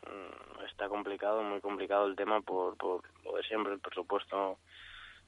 Mm, 0.04 0.64
Está 0.64 0.88
complicado, 0.88 1.44
muy 1.44 1.60
complicado 1.60 2.06
el 2.06 2.16
tema 2.16 2.40
por, 2.40 2.76
por 2.76 3.02
lo 3.24 3.36
de 3.36 3.44
siempre. 3.44 3.74
El 3.74 3.78
presupuesto 3.78 4.58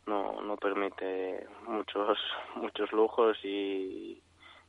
no, 0.07 0.43
no 0.43 0.57
permite 0.57 1.47
muchos 1.69 2.19
muchos 2.57 2.91
lujos 2.91 3.39
y, 3.45 4.21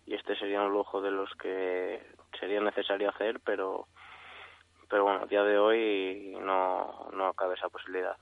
y 0.05 0.13
este 0.13 0.35
sería 0.35 0.61
un 0.61 0.71
lujo 0.71 1.01
de 1.01 1.09
los 1.09 1.33
que 1.41 2.05
sería 2.39 2.61
necesario 2.61 3.09
hacer, 3.09 3.39
pero 3.43 3.87
pero 4.87 5.05
bueno, 5.05 5.23
a 5.23 5.25
día 5.25 5.41
de 5.41 5.57
hoy 5.57 6.37
no, 6.41 7.09
no 7.11 7.33
cabe 7.33 7.55
esa 7.55 7.69
posibilidad. 7.69 8.15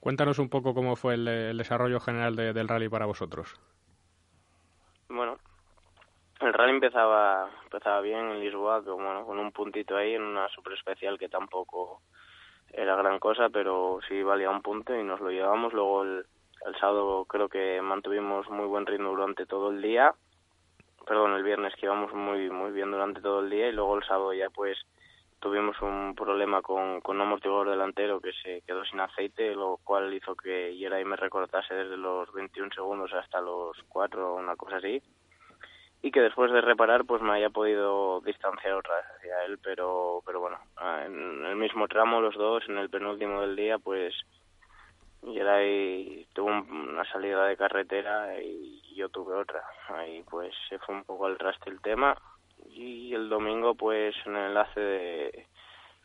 Cuéntanos 0.00 0.38
un 0.38 0.48
poco 0.48 0.74
cómo 0.74 0.96
fue 0.96 1.14
el, 1.14 1.28
el 1.28 1.58
desarrollo 1.58 2.00
general 2.00 2.34
de- 2.36 2.52
del 2.52 2.68
rally 2.68 2.88
para 2.88 3.06
vosotros. 3.06 3.54
Bueno, 5.08 5.38
el 6.40 6.52
rally 6.52 6.72
empezaba 6.72 7.50
empezaba 7.64 8.00
bien 8.00 8.30
en 8.30 8.40
Lisboa, 8.40 8.80
bueno, 8.80 9.24
con 9.26 9.38
un 9.38 9.52
puntito 9.52 9.96
ahí 9.96 10.14
en 10.14 10.22
una 10.22 10.48
super 10.48 10.72
especial 10.72 11.18
que 11.18 11.28
tampoco 11.28 12.00
era 12.72 12.96
gran 12.96 13.18
cosa, 13.18 13.48
pero 13.50 13.98
sí 14.08 14.22
valía 14.22 14.50
un 14.50 14.62
punto 14.62 14.94
y 14.94 15.02
nos 15.02 15.20
lo 15.20 15.30
llevamos. 15.30 15.72
Luego 15.72 16.02
el, 16.04 16.26
el 16.64 16.74
sábado 16.80 17.24
creo 17.26 17.48
que 17.48 17.80
mantuvimos 17.82 18.48
muy 18.48 18.66
buen 18.66 18.86
ritmo 18.86 19.10
durante 19.10 19.46
todo 19.46 19.70
el 19.70 19.82
día. 19.82 20.14
Perdón, 21.06 21.34
el 21.34 21.42
viernes 21.42 21.74
que 21.74 21.86
íbamos 21.86 22.14
muy 22.14 22.48
muy 22.50 22.70
bien 22.70 22.90
durante 22.90 23.20
todo 23.20 23.40
el 23.40 23.50
día 23.50 23.68
y 23.68 23.72
luego 23.72 23.96
el 23.98 24.04
sábado 24.04 24.32
ya 24.32 24.48
pues 24.50 24.78
tuvimos 25.40 25.80
un 25.82 26.14
problema 26.14 26.62
con, 26.62 27.00
con 27.00 27.16
un 27.16 27.22
amortiguador 27.22 27.70
delantero 27.70 28.20
que 28.20 28.32
se 28.42 28.62
quedó 28.66 28.84
sin 28.84 29.00
aceite, 29.00 29.54
lo 29.54 29.78
cual 29.82 30.12
hizo 30.12 30.34
que 30.36 30.76
Yeray 30.76 31.04
me 31.04 31.16
recortase 31.16 31.74
desde 31.74 31.96
los 31.96 32.30
21 32.32 32.70
segundos 32.74 33.12
hasta 33.14 33.40
los 33.40 33.76
4 33.88 34.34
o 34.34 34.36
una 34.36 34.56
cosa 34.56 34.76
así. 34.76 35.02
Y 36.02 36.10
que 36.10 36.20
después 36.20 36.50
de 36.52 36.60
reparar 36.60 37.04
pues 37.04 37.20
me 37.22 37.32
haya 37.32 37.50
podido 37.50 38.20
distanciar 38.22 38.74
otra 38.74 38.96
vez 38.96 39.04
hacia 39.16 39.44
él, 39.44 39.58
pero, 39.62 40.22
pero 40.24 40.40
bueno, 40.40 40.58
en 41.04 41.44
el 41.44 41.56
mismo 41.56 41.88
tramo 41.88 42.20
los 42.20 42.34
dos, 42.36 42.62
en 42.68 42.78
el 42.78 42.88
penúltimo 42.88 43.40
del 43.42 43.56
día, 43.56 43.78
pues 43.78 44.14
Yeray 45.22 46.26
tuvo 46.32 46.48
un- 46.48 46.88
una 46.90 47.04
salida 47.12 47.44
de 47.46 47.56
carretera 47.56 48.40
y 48.40 48.80
yo 48.94 49.08
tuve 49.10 49.34
otra. 49.34 49.62
Ahí 49.88 50.22
pues 50.30 50.54
se 50.68 50.78
fue 50.78 50.94
un 50.94 51.04
poco 51.04 51.26
al 51.26 51.36
traste 51.38 51.68
el 51.70 51.80
tema 51.80 52.16
y 52.72 53.14
el 53.14 53.28
domingo 53.28 53.74
pues 53.74 54.14
en 54.26 54.36
el 54.36 54.46
enlace 54.46 54.80
de, 54.80 55.46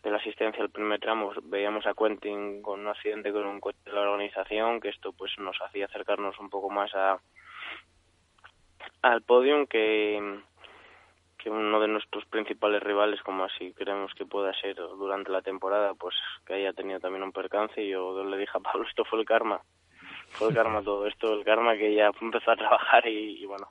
de 0.03 0.11
la 0.11 0.17
asistencia 0.17 0.63
al 0.63 0.69
primer 0.69 0.99
tramo 0.99 1.31
veíamos 1.43 1.85
a 1.87 1.93
Quentin 1.93 2.61
con 2.61 2.81
un 2.81 2.87
accidente 2.87 3.31
con 3.31 3.45
un 3.45 3.59
coche 3.59 3.79
de 3.85 3.93
la 3.93 4.01
organización 4.01 4.79
que 4.79 4.89
esto 4.89 5.13
pues 5.13 5.31
nos 5.39 5.57
hacía 5.61 5.85
acercarnos 5.85 6.39
un 6.39 6.49
poco 6.49 6.69
más 6.69 6.93
a 6.93 7.19
al 9.01 9.21
podium 9.21 9.67
que 9.67 10.41
que 11.45 11.51
uno 11.51 11.79
de 11.79 11.87
nuestros 11.87 12.25
principales 12.25 12.81
rivales 12.81 13.21
como 13.21 13.43
así 13.43 13.71
creemos 13.73 14.11
que 14.15 14.25
pueda 14.25 14.51
ser 14.59 14.75
durante 14.75 15.31
la 15.31 15.43
temporada 15.43 15.93
pues 15.93 16.15
que 16.43 16.55
haya 16.55 16.73
tenido 16.73 16.99
también 16.99 17.21
un 17.21 17.31
percance. 17.31 17.83
Y 17.83 17.89
yo 17.89 18.23
le 18.23 18.35
dije 18.35 18.57
a 18.57 18.59
Pablo 18.59 18.83
esto 18.87 19.05
fue 19.05 19.19
el 19.19 19.27
karma. 19.27 19.61
Fue 20.29 20.49
el 20.49 20.55
karma 20.55 20.81
todo 20.83 21.05
esto 21.05 21.33
el 21.33 21.45
karma 21.45 21.77
que 21.77 21.93
ya 21.93 22.09
empezó 22.19 22.49
a 22.49 22.55
trabajar 22.55 23.07
y, 23.07 23.43
y 23.43 23.45
bueno 23.45 23.67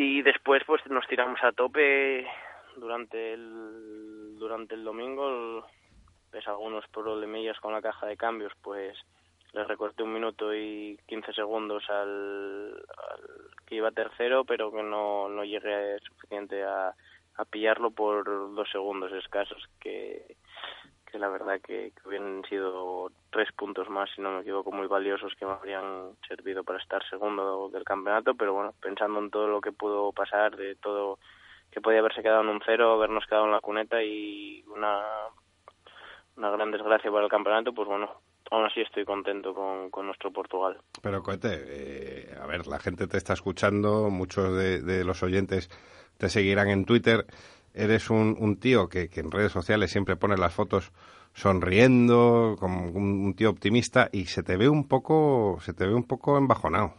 y 0.00 0.22
después 0.22 0.62
pues 0.64 0.80
nos 0.86 1.08
tiramos 1.08 1.42
a 1.42 1.50
tope 1.50 2.24
durante 2.76 3.32
el 3.32 4.38
durante 4.38 4.76
el 4.76 4.84
domingo. 4.84 5.66
A 6.32 6.50
algunos 6.50 6.86
problemillas 6.88 7.58
con 7.58 7.72
la 7.72 7.82
caja 7.82 8.06
de 8.06 8.16
cambios 8.16 8.52
pues 8.62 8.96
le 9.52 9.64
recorté 9.64 10.04
un 10.04 10.12
minuto 10.12 10.54
y 10.54 10.96
15 11.08 11.32
segundos 11.32 11.82
al, 11.90 12.74
al 12.74 13.66
que 13.66 13.74
iba 13.74 13.90
tercero 13.90 14.44
pero 14.44 14.70
que 14.70 14.82
no, 14.84 15.28
no 15.28 15.42
llegué 15.42 15.98
suficiente 16.00 16.62
a, 16.62 16.94
a 17.34 17.44
pillarlo 17.46 17.90
por 17.90 18.24
dos 18.54 18.70
segundos 18.70 19.10
escasos 19.12 19.68
que, 19.80 20.36
que 21.10 21.18
la 21.18 21.28
verdad 21.28 21.60
que, 21.60 21.92
que 21.92 22.08
hubieran 22.08 22.42
sido 22.48 23.10
tres 23.30 23.50
puntos 23.52 23.88
más, 23.88 24.10
si 24.14 24.20
no 24.20 24.30
me 24.32 24.40
equivoco, 24.40 24.70
muy 24.70 24.86
valiosos 24.86 25.34
que 25.38 25.46
me 25.46 25.52
habrían 25.52 26.12
servido 26.26 26.64
para 26.64 26.78
estar 26.78 27.02
segundo 27.08 27.68
del 27.70 27.84
campeonato, 27.84 28.34
pero 28.34 28.52
bueno, 28.54 28.74
pensando 28.80 29.18
en 29.18 29.30
todo 29.30 29.48
lo 29.48 29.60
que 29.60 29.72
pudo 29.72 30.12
pasar, 30.12 30.56
de 30.56 30.74
todo 30.76 31.18
que 31.70 31.80
podía 31.80 32.00
haberse 32.00 32.22
quedado 32.22 32.42
en 32.42 32.48
un 32.48 32.62
cero, 32.64 32.92
habernos 32.92 33.26
quedado 33.26 33.46
en 33.46 33.52
la 33.52 33.60
cuneta 33.60 34.02
y 34.02 34.64
una, 34.74 35.02
una 36.36 36.50
gran 36.50 36.70
desgracia 36.70 37.10
para 37.10 37.24
el 37.24 37.30
campeonato, 37.30 37.74
pues 37.74 37.86
bueno, 37.88 38.10
aún 38.50 38.64
así 38.64 38.80
estoy 38.80 39.04
contento 39.04 39.54
con, 39.54 39.90
con 39.90 40.06
nuestro 40.06 40.32
Portugal. 40.32 40.78
Pero, 41.02 41.22
Coete, 41.22 41.50
eh, 41.52 42.38
a 42.40 42.46
ver, 42.46 42.66
la 42.66 42.78
gente 42.78 43.06
te 43.06 43.18
está 43.18 43.34
escuchando, 43.34 44.08
muchos 44.10 44.56
de, 44.56 44.80
de 44.80 45.04
los 45.04 45.22
oyentes 45.22 45.68
te 46.16 46.28
seguirán 46.28 46.68
en 46.68 46.84
Twitter. 46.84 47.26
Eres 47.74 48.10
un, 48.10 48.36
un 48.38 48.56
tío 48.56 48.88
que, 48.88 49.08
que 49.08 49.20
en 49.20 49.30
redes 49.30 49.52
sociales 49.52 49.90
siempre 49.90 50.16
pone 50.16 50.36
las 50.36 50.54
fotos 50.54 50.92
sonriendo, 51.34 52.56
como 52.58 52.88
un, 52.90 53.24
un 53.24 53.34
tío 53.34 53.50
optimista, 53.50 54.08
y 54.12 54.26
se 54.26 54.42
te 54.42 54.56
ve 54.56 54.68
un 54.68 54.88
poco, 54.88 55.58
se 55.62 55.72
te 55.72 55.86
ve 55.86 55.94
un 55.94 56.04
poco 56.04 56.36
embajonado. 56.38 56.94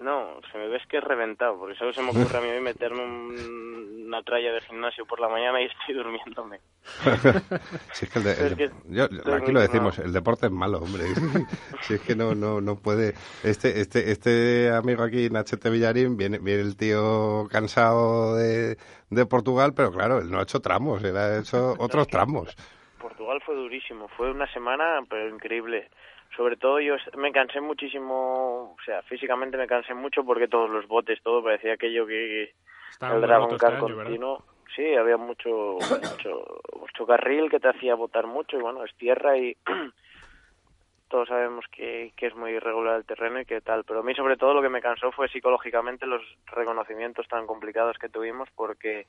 No, 0.00 0.40
se 0.52 0.58
me 0.58 0.68
ves 0.68 0.82
que 0.88 0.98
es 0.98 1.04
reventado, 1.04 1.58
porque 1.58 1.74
solo 1.76 1.92
se 1.92 2.00
me 2.02 2.10
ocurre 2.10 2.38
a 2.38 2.40
mí 2.40 2.60
meterme 2.60 3.02
un- 3.04 4.04
una 4.06 4.22
tralla 4.22 4.52
de 4.52 4.60
gimnasio 4.62 5.04
por 5.04 5.18
la 5.20 5.28
mañana 5.28 5.60
y 5.60 5.64
estoy 5.80 5.94
durmiéndome. 5.96 6.60
si 7.92 8.04
es 8.06 8.10
que 8.10 8.18
el 8.18 8.24
de- 8.24 8.32
el 8.32 8.46
Es 8.46 8.54
que 8.56 8.68
de- 8.68 8.74
yo- 8.86 9.34
aquí 9.34 9.52
lo 9.52 9.60
decimos, 9.60 9.98
el 9.98 10.12
deporte 10.12 10.46
es 10.46 10.52
malo, 10.52 10.78
hombre. 10.78 11.02
si 11.82 11.94
es 11.94 12.00
que 12.02 12.14
no, 12.14 12.34
no, 12.34 12.60
no 12.60 12.76
puede. 12.76 13.14
Este, 13.42 13.80
este, 13.80 14.12
este 14.12 14.70
amigo 14.70 15.02
aquí, 15.02 15.28
Nachete 15.30 15.68
Villarín, 15.68 16.16
viene, 16.16 16.38
viene 16.38 16.62
el 16.62 16.76
tío 16.76 17.48
cansado 17.50 18.36
de, 18.36 18.78
de 19.10 19.26
Portugal, 19.26 19.72
pero 19.74 19.90
claro, 19.90 20.18
él 20.18 20.30
no 20.30 20.38
ha 20.38 20.42
hecho 20.44 20.60
tramos, 20.60 21.02
él 21.02 21.16
ha 21.16 21.38
hecho 21.40 21.74
otros 21.78 22.06
tramos. 22.06 22.56
Portugal 23.00 23.40
fue 23.44 23.54
durísimo, 23.56 24.08
fue 24.16 24.30
una 24.30 24.50
semana 24.52 25.00
pero 25.10 25.28
increíble. 25.28 25.90
Sobre 26.38 26.56
todo 26.56 26.78
yo 26.78 26.94
me 27.16 27.32
cansé 27.32 27.60
muchísimo, 27.60 28.70
o 28.70 28.76
sea, 28.84 29.02
físicamente 29.02 29.56
me 29.56 29.66
cansé 29.66 29.92
mucho 29.92 30.22
porque 30.24 30.46
todos 30.46 30.70
los 30.70 30.86
botes, 30.86 31.20
todo 31.20 31.42
parecía 31.42 31.72
aquello 31.72 32.06
que 32.06 32.54
Estaba 32.92 33.16
el 33.16 33.22
Dragon 33.22 33.52
este 33.52 33.66
Car 33.66 33.78
continuo. 33.80 34.44
Sí, 34.76 34.94
había 34.94 35.16
mucho, 35.16 35.78
mucho, 35.80 36.60
mucho 36.78 37.06
carril 37.08 37.50
que 37.50 37.58
te 37.58 37.68
hacía 37.68 37.96
botar 37.96 38.28
mucho 38.28 38.56
y 38.56 38.60
bueno, 38.60 38.84
es 38.84 38.94
tierra 38.94 39.36
y 39.36 39.56
todos 41.08 41.26
sabemos 41.26 41.64
que, 41.72 42.12
que 42.16 42.28
es 42.28 42.36
muy 42.36 42.52
irregular 42.52 42.98
el 42.98 43.04
terreno 43.04 43.40
y 43.40 43.44
que 43.44 43.60
tal, 43.60 43.82
pero 43.82 43.98
a 43.98 44.02
mí 44.04 44.14
sobre 44.14 44.36
todo 44.36 44.54
lo 44.54 44.62
que 44.62 44.68
me 44.68 44.80
cansó 44.80 45.10
fue 45.10 45.28
psicológicamente 45.28 46.06
los 46.06 46.22
reconocimientos 46.46 47.26
tan 47.26 47.48
complicados 47.48 47.98
que 47.98 48.10
tuvimos 48.10 48.48
porque 48.54 49.08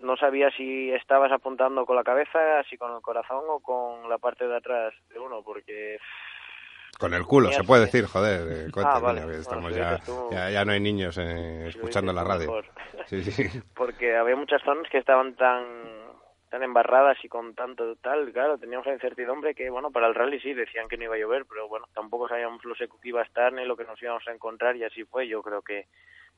no 0.00 0.16
sabía 0.16 0.50
si 0.50 0.90
estabas 0.92 1.30
apuntando 1.32 1.84
con 1.86 1.96
la 1.96 2.04
cabeza, 2.04 2.62
si 2.68 2.76
con 2.76 2.94
el 2.94 3.00
corazón 3.02 3.44
o 3.48 3.60
con 3.60 4.08
la 4.08 4.18
parte 4.18 4.46
de 4.46 4.56
atrás 4.56 4.92
de 5.10 5.18
uno, 5.18 5.42
porque 5.42 5.98
Con 6.98 7.12
el 7.14 7.24
culo, 7.24 7.50
se 7.50 7.64
puede 7.64 7.86
decir, 7.86 8.06
joder. 8.06 8.66
eh, 8.68 8.70
Ah, 8.76 8.98
vale. 9.00 9.22
Bueno, 9.24 9.38
estamos 9.38 9.74
ya, 9.74 9.98
tú- 9.98 10.28
ya, 10.30 10.50
ya 10.50 10.64
no 10.64 10.72
hay 10.72 10.80
niños 10.80 11.18
eh, 11.18 11.66
escuchando 11.68 12.12
la 12.12 12.24
radio. 12.24 12.62
Sí, 13.06 13.22
sí. 13.22 13.60
porque 13.74 14.16
había 14.16 14.34
muchas 14.36 14.62
zonas 14.62 14.88
que 14.90 14.96
estaban 14.98 15.34
tan 15.36 15.64
tan 16.50 16.62
embarradas 16.62 17.18
y 17.24 17.28
con 17.28 17.52
tanto 17.56 17.96
tal, 17.96 18.32
claro, 18.32 18.56
teníamos 18.58 18.86
la 18.86 18.92
incertidumbre 18.94 19.56
que, 19.56 19.68
bueno, 19.70 19.90
para 19.90 20.06
el 20.06 20.14
rally 20.14 20.38
sí 20.38 20.54
decían 20.54 20.86
que 20.88 20.96
no 20.96 21.02
iba 21.04 21.16
a 21.16 21.18
llover, 21.18 21.44
pero 21.46 21.66
bueno, 21.66 21.86
tampoco 21.92 22.28
sabíamos 22.28 22.64
lo 22.64 22.76
seco 22.76 22.96
que 23.02 23.08
iba 23.08 23.20
a 23.20 23.24
estar 23.24 23.52
ni 23.52 23.64
lo 23.64 23.76
que 23.76 23.82
nos 23.82 24.00
íbamos 24.00 24.22
a 24.28 24.32
encontrar 24.32 24.76
y 24.76 24.84
así 24.84 25.02
fue. 25.04 25.26
Yo 25.26 25.42
creo 25.42 25.62
que 25.62 25.88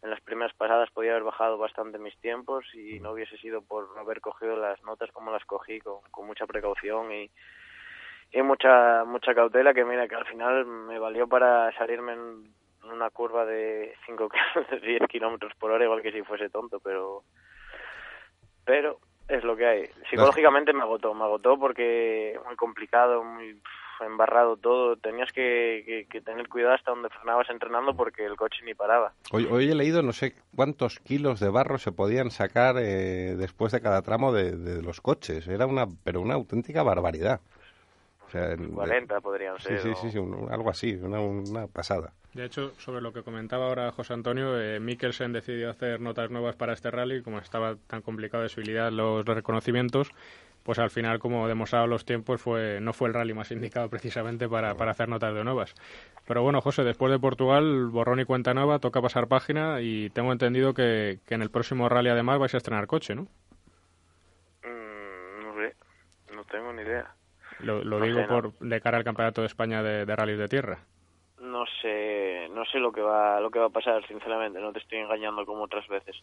en 0.02 0.10
las 0.10 0.20
primeras 0.20 0.54
pasadas 0.54 0.90
podía 0.90 1.12
haber 1.12 1.24
bajado 1.24 1.58
bastante 1.58 1.98
mis 1.98 2.16
tiempos 2.18 2.64
y 2.74 3.00
no 3.00 3.12
hubiese 3.12 3.36
sido 3.38 3.62
por 3.62 3.94
no 3.94 4.00
haber 4.00 4.20
cogido 4.20 4.56
las 4.56 4.82
notas 4.84 5.10
como 5.12 5.30
las 5.30 5.44
cogí, 5.44 5.80
con, 5.80 6.00
con 6.10 6.26
mucha 6.26 6.46
precaución 6.46 7.12
y, 7.12 7.30
y 8.32 8.42
mucha 8.42 9.04
mucha 9.04 9.34
cautela 9.34 9.74
que 9.74 9.84
mira 9.84 10.08
que 10.08 10.14
al 10.14 10.26
final 10.26 10.66
me 10.66 10.98
valió 10.98 11.26
para 11.26 11.72
salirme 11.76 12.12
en 12.12 12.54
una 12.82 13.10
curva 13.10 13.44
de 13.44 13.94
5 14.06 14.28
10 14.82 15.02
kilómetros 15.08 15.54
por 15.54 15.70
hora 15.70 15.84
igual 15.84 16.02
que 16.02 16.12
si 16.12 16.22
fuese 16.22 16.50
tonto 16.50 16.80
pero 16.80 17.22
pero 18.64 18.98
es 19.28 19.42
lo 19.42 19.56
que 19.56 19.66
hay. 19.66 19.86
Psicológicamente 20.10 20.72
me 20.72 20.82
agotó 20.82 21.14
me 21.14 21.24
agotó 21.24 21.58
porque 21.58 22.38
muy 22.44 22.56
complicado 22.56 23.24
muy 23.24 23.60
embarrado 24.04 24.56
todo 24.56 24.96
tenías 24.96 25.32
que, 25.32 25.82
que, 25.86 26.06
que 26.10 26.20
tener 26.20 26.48
cuidado 26.48 26.74
hasta 26.74 26.90
donde 26.90 27.08
frenabas 27.08 27.48
entrenando 27.48 27.94
porque 27.96 28.26
el 28.26 28.36
coche 28.36 28.58
ni 28.64 28.74
paraba 28.74 29.12
Hoy, 29.32 29.46
hoy 29.50 29.70
he 29.70 29.74
leído 29.74 30.02
no 30.02 30.12
sé 30.12 30.34
cuántos 30.54 30.98
kilos 31.00 31.40
de 31.40 31.48
barro 31.48 31.78
se 31.78 31.92
podían 31.92 32.30
sacar 32.30 32.76
eh, 32.78 33.34
después 33.36 33.72
de 33.72 33.80
cada 33.80 34.02
tramo 34.02 34.32
de, 34.32 34.56
de 34.56 34.82
los 34.82 35.00
coches. 35.00 35.48
Era 35.48 35.66
una, 35.66 35.86
pero 36.04 36.20
una 36.20 36.34
auténtica 36.34 36.82
barbaridad. 36.82 37.40
O 38.26 38.30
sea, 38.30 38.52
en- 38.52 38.72
40 38.72 39.20
podrían 39.20 39.58
ser 39.60 39.78
sí, 39.78 39.88
o- 39.90 39.94
sí, 39.96 40.10
sí, 40.10 40.18
un- 40.18 40.52
algo 40.52 40.68
así, 40.68 40.94
una, 40.94 41.20
una 41.20 41.66
pasada. 41.68 42.12
De 42.34 42.44
hecho, 42.44 42.72
sobre 42.78 43.00
lo 43.00 43.12
que 43.12 43.22
comentaba 43.22 43.66
ahora 43.68 43.92
José 43.92 44.12
Antonio, 44.12 44.60
eh, 44.60 44.78
Mikkelsen 44.80 45.32
decidió 45.32 45.70
hacer 45.70 46.00
notas 46.00 46.30
nuevas 46.30 46.54
para 46.56 46.72
este 46.74 46.90
rally, 46.90 47.22
como 47.22 47.38
estaba 47.38 47.76
tan 47.86 48.02
complicado 48.02 48.42
de 48.42 48.48
su 48.50 48.60
habilidad 48.60 48.90
los 48.92 49.24
reconocimientos, 49.24 50.10
pues 50.66 50.78
al 50.80 50.90
final, 50.90 51.18
como 51.20 51.46
demostraron 51.48 51.88
los 51.88 52.04
tiempos, 52.04 52.42
fue 52.42 52.80
no 52.80 52.92
fue 52.92 53.08
el 53.08 53.14
rally 53.14 53.32
más 53.34 53.52
indicado 53.52 53.88
precisamente 53.88 54.48
para, 54.48 54.74
para 54.74 54.90
hacer 54.90 55.08
notas 55.08 55.32
de 55.34 55.44
nuevas. 55.44 55.74
Pero 56.26 56.42
bueno, 56.42 56.60
José, 56.60 56.82
después 56.84 57.12
de 57.12 57.18
Portugal, 57.20 57.86
borrón 57.86 58.20
y 58.20 58.24
cuenta 58.24 58.52
nueva, 58.52 58.80
toca 58.80 59.00
pasar 59.00 59.28
página 59.28 59.80
y 59.80 60.10
tengo 60.10 60.32
entendido 60.32 60.74
que, 60.74 61.20
que 61.26 61.34
en 61.34 61.42
el 61.42 61.50
próximo 61.50 61.88
rally 61.88 62.10
además 62.10 62.38
vais 62.40 62.54
a 62.54 62.58
estrenar 62.58 62.86
coche, 62.88 63.14
¿no? 63.14 63.28
Mm, 64.62 65.40
no 65.44 65.54
sé 65.54 65.76
no 66.34 66.44
tengo 66.44 66.72
ni 66.72 66.82
idea 66.82 67.14
Lo, 67.60 67.84
lo 67.84 67.98
No 67.98 68.06
digo 68.06 68.22
sé, 68.22 68.26
no. 68.26 68.42
por 68.42 68.58
de 68.58 68.80
cara 68.80 68.98
al 68.98 69.04
Campeonato 69.04 69.40
de 69.42 69.46
España 69.46 69.82
de, 69.82 70.04
de 70.04 70.16
rallies 70.16 70.38
de 70.38 70.48
tierra. 70.48 70.78
No 71.40 71.64
sé, 71.82 72.48
no 72.50 72.64
sé 72.64 72.78
lo 72.78 72.92
que 72.92 73.00
va, 73.02 73.40
lo 73.40 73.50
que 73.50 73.58
va 73.58 73.66
a 73.66 73.70
pasar, 73.70 74.06
sinceramente. 74.06 74.58
No 74.60 74.72
te 74.72 74.78
estoy 74.80 74.98
engañando 74.98 75.44
como 75.46 75.64
otras 75.64 75.86
veces. 75.88 76.16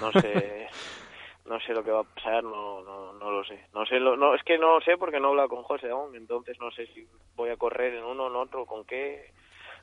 No 0.00 0.12
sé, 0.12 0.68
no 1.46 1.60
sé 1.60 1.74
lo 1.74 1.84
que 1.84 1.90
va 1.90 2.00
a 2.00 2.04
pasar, 2.04 2.42
no, 2.42 2.82
no, 2.82 3.12
no 3.12 3.30
lo 3.30 3.44
sé. 3.44 3.66
No 3.74 3.84
sé, 3.86 4.00
lo, 4.00 4.16
no, 4.16 4.34
es 4.34 4.42
que 4.44 4.58
no 4.58 4.74
lo 4.74 4.80
sé 4.80 4.96
porque 4.96 5.20
no 5.20 5.28
he 5.28 5.30
hablado 5.30 5.48
con 5.50 5.62
José 5.62 5.90
aún. 5.90 6.16
Entonces 6.16 6.58
no 6.58 6.70
sé 6.70 6.86
si 6.88 7.06
voy 7.36 7.50
a 7.50 7.56
correr 7.56 7.94
en 7.94 8.04
uno 8.04 8.24
o 8.24 8.30
en 8.30 8.36
otro, 8.36 8.66
con 8.66 8.84
qué. 8.84 9.30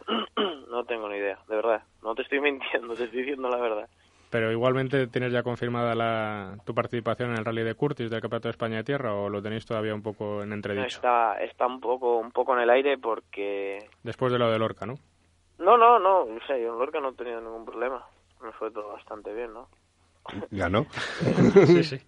No 0.71 0.85
tengo 0.85 1.09
ni 1.09 1.17
idea, 1.17 1.37
de 1.49 1.55
verdad. 1.55 1.83
No 2.01 2.15
te 2.15 2.21
estoy 2.21 2.39
mintiendo, 2.41 2.95
te 2.95 3.03
estoy 3.03 3.19
diciendo 3.19 3.49
la 3.49 3.57
verdad. 3.57 3.89
Pero 4.31 4.49
igualmente 4.49 5.07
tienes 5.07 5.33
ya 5.33 5.43
confirmada 5.43 5.93
la, 5.93 6.55
tu 6.65 6.73
participación 6.73 7.31
en 7.31 7.39
el 7.39 7.45
rally 7.45 7.63
de 7.63 7.75
Curtis 7.75 8.09
del 8.09 8.21
Campeonato 8.21 8.47
de 8.47 8.51
España 8.51 8.77
de 8.77 8.83
Tierra 8.85 9.13
o 9.13 9.27
lo 9.27 9.41
tenéis 9.41 9.65
todavía 9.65 9.93
un 9.93 10.01
poco 10.01 10.41
en 10.41 10.53
entredicho. 10.53 10.87
Está, 10.87 11.43
está 11.43 11.67
un 11.67 11.81
poco, 11.81 12.17
un 12.17 12.31
poco 12.31 12.53
en 12.53 12.61
el 12.61 12.69
aire 12.69 12.97
porque 12.97 13.79
Después 14.03 14.31
de 14.31 14.39
lo 14.39 14.49
de 14.49 14.57
Lorca, 14.57 14.85
¿no? 14.85 14.95
no, 15.59 15.77
no, 15.77 15.99
no. 15.99 16.21
O 16.21 16.39
sea, 16.47 16.57
yo 16.57 16.71
en 16.71 16.79
Lorca 16.79 17.01
no 17.01 17.09
he 17.09 17.13
tenido 17.13 17.41
ningún 17.41 17.65
problema. 17.65 18.05
Me 18.41 18.53
fue 18.53 18.71
todo 18.71 18.93
bastante 18.93 19.33
bien, 19.33 19.53
¿no? 19.53 19.67
¿Ganó? 20.51 20.85
sí, 21.65 21.83
sí. 21.83 22.01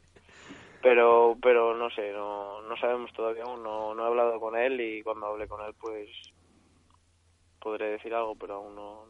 pero 0.81 1.37
pero 1.41 1.75
no 1.75 1.89
sé 1.89 2.11
no 2.11 2.61
no 2.61 2.77
sabemos 2.77 3.11
todavía 3.13 3.43
aún 3.43 3.63
no, 3.63 3.95
no 3.95 4.03
he 4.03 4.07
hablado 4.07 4.39
con 4.39 4.55
él 4.55 4.79
y 4.79 5.01
cuando 5.01 5.27
hable 5.27 5.47
con 5.47 5.65
él 5.65 5.73
pues 5.79 6.09
podré 7.59 7.89
decir 7.91 8.13
algo 8.13 8.35
pero 8.35 8.55
aún 8.55 8.75
no 8.75 9.05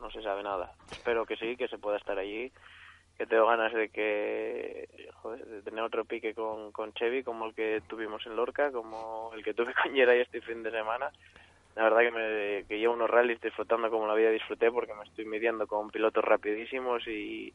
no 0.00 0.10
se 0.10 0.22
sabe 0.22 0.42
nada 0.42 0.72
espero 0.92 1.24
que 1.26 1.36
sí 1.36 1.56
que 1.56 1.68
se 1.68 1.78
pueda 1.78 1.96
estar 1.96 2.18
allí 2.18 2.52
que 3.16 3.26
tengo 3.26 3.46
ganas 3.46 3.72
de 3.72 3.88
que 3.90 5.08
joder, 5.22 5.44
de 5.46 5.62
tener 5.62 5.82
otro 5.82 6.04
pique 6.04 6.34
con 6.34 6.72
con 6.72 6.92
Chevy 6.92 7.22
como 7.22 7.46
el 7.46 7.54
que 7.54 7.82
tuvimos 7.88 8.24
en 8.26 8.36
Lorca 8.36 8.70
como 8.70 9.30
el 9.34 9.42
que 9.42 9.54
tuve 9.54 9.72
con 9.82 9.94
Geray 9.94 10.20
este 10.20 10.40
fin 10.40 10.62
de 10.62 10.70
semana 10.70 11.10
la 11.74 11.84
verdad 11.84 12.00
que 12.00 12.10
me 12.10 12.64
que 12.66 12.78
llevo 12.78 12.94
unos 12.94 13.10
rallies 13.10 13.40
disfrutando 13.40 13.90
como 13.90 14.06
la 14.06 14.14
vida 14.14 14.30
disfruté 14.30 14.70
porque 14.70 14.94
me 14.94 15.04
estoy 15.04 15.24
midiendo 15.24 15.66
con 15.66 15.90
pilotos 15.90 16.24
rapidísimos 16.24 17.06
y 17.08 17.52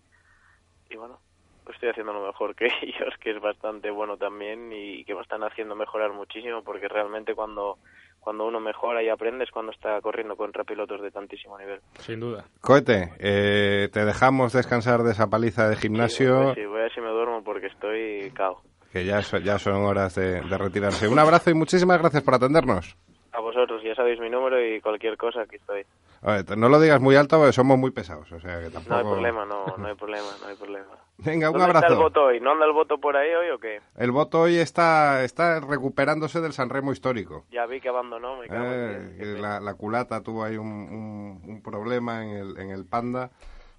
y 0.90 0.96
bueno 0.96 1.20
pues 1.64 1.76
estoy 1.76 1.90
haciendo 1.90 2.14
lo 2.14 2.26
mejor 2.26 2.56
que 2.56 2.66
ellos, 2.82 3.14
que 3.22 3.32
es 3.32 3.40
bastante 3.42 3.92
bueno 3.92 4.18
también 4.18 4.72
y 4.74 5.04
que 5.06 5.14
me 5.14 5.22
están 5.22 5.44
haciendo 5.44 5.76
mejorar 5.76 6.12
muchísimo 6.14 6.64
porque 6.64 6.88
realmente 6.88 7.36
cuando 7.36 7.78
cuando 8.20 8.46
uno 8.46 8.60
mejora 8.60 9.02
y 9.02 9.08
aprende 9.10 9.46
es 9.46 9.52
cuando 9.52 9.72
está 9.72 10.02
corriendo 10.02 10.36
contra 10.36 10.66
pilotos 10.66 11.02
de 11.02 11.10
tantísimo 11.10 11.58
nivel. 11.58 11.80
Sin 12.00 12.20
duda. 12.20 12.44
Cohete, 12.60 13.14
eh, 13.18 13.88
te 13.94 14.04
dejamos 14.04 14.52
descansar 14.52 15.04
de 15.04 15.12
esa 15.12 15.30
paliza 15.30 15.70
de 15.70 15.78
gimnasio, 15.78 16.54
Sí, 16.54 16.66
voy 16.66 16.80
a 16.80 16.84
ver 16.84 16.94
si 16.94 17.00
me 17.00 17.08
duermo 17.10 17.42
porque 17.46 17.68
estoy 17.68 18.30
cao. 18.36 18.62
que 18.92 19.06
ya, 19.06 19.22
so- 19.22 19.38
ya 19.38 19.58
son 19.58 19.76
horas 19.86 20.16
de, 20.16 20.42
de 20.42 20.58
retirarse. 20.58 21.08
Un 21.08 21.18
abrazo 21.18 21.50
y 21.50 21.54
muchísimas 21.54 21.98
gracias 22.00 22.22
por 22.24 22.34
atendernos. 22.34 22.98
A 23.32 23.40
vosotros, 23.40 23.82
ya 23.84 23.96
sabéis 23.96 24.20
mi 24.20 24.30
número 24.30 24.62
y 24.64 24.82
cualquier 24.82 25.16
cosa 25.16 25.44
aquí 25.44 25.56
estoy. 25.56 25.86
A 26.22 26.34
ver, 26.34 26.58
no 26.58 26.68
lo 26.70 26.80
digas 26.82 27.00
muy 27.00 27.16
alto 27.16 27.38
porque 27.38 27.54
somos 27.54 27.78
muy 27.78 27.92
pesados, 27.92 28.30
o 28.32 28.40
sea 28.40 28.60
que 28.60 28.70
tampoco... 28.70 28.90
No 28.90 28.98
hay 28.98 29.04
problema, 29.06 29.46
no, 29.46 29.66
no 29.78 29.88
hay 29.88 29.96
problema, 29.96 30.28
no 30.42 30.48
hay 30.48 30.56
problema. 30.56 30.88
Venga, 31.20 31.50
un 31.50 31.58
¿Dónde 31.58 31.68
está 31.74 31.80
el 31.88 31.94
abrazo. 31.94 32.02
voto 32.02 32.24
hoy? 32.26 32.40
¿No 32.42 32.52
anda 32.52 32.66
el 32.66 32.72
voto 32.74 32.98
por 33.00 33.16
ahí 33.18 33.30
hoy 33.34 33.50
o 33.52 33.60
qué? 33.60 33.82
El 33.98 34.12
voto 34.12 34.42
hoy 34.42 34.58
está, 34.58 35.24
está 35.24 35.60
recuperándose 35.60 36.42
del 36.42 36.54
Sanremo 36.54 36.92
histórico. 36.92 37.46
Ya 37.52 37.66
vi 37.66 37.80
que 37.82 37.90
abandonó, 37.90 38.38
me 38.38 38.48
cago 38.48 38.66
Eh, 38.68 39.16
que 39.18 39.26
la, 39.42 39.60
la 39.60 39.74
culata 39.76 40.22
tuvo 40.22 40.44
ahí 40.44 40.58
un, 40.58 40.68
un- 40.68 41.42
un 41.46 41.62
problema 41.62 42.24
en 42.24 42.30
el, 42.32 42.58
en 42.60 42.70
el 42.72 42.86
Panda, 42.86 43.32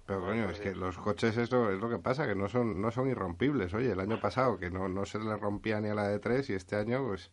Pero 0.07 0.21
coño, 0.21 0.49
es 0.49 0.59
que 0.59 0.75
los 0.75 0.97
coches 0.97 1.37
eso 1.37 1.69
es 1.71 1.79
lo 1.79 1.89
que 1.89 1.97
pasa, 1.99 2.27
que 2.27 2.35
no 2.35 2.49
son 2.49 2.81
no 2.81 2.91
son 2.91 3.07
irrompibles. 3.07 3.73
Oye, 3.73 3.91
el 3.91 3.99
año 3.99 4.19
pasado 4.19 4.57
que 4.59 4.69
no, 4.71 4.87
no 4.89 5.05
se 5.05 5.19
le 5.19 5.37
rompía 5.37 5.79
ni 5.79 5.89
a 5.89 5.93
la 5.95 6.07
de 6.07 6.19
tres 6.19 6.49
y 6.49 6.53
este 6.53 6.75
año 6.75 7.05
pues... 7.07 7.31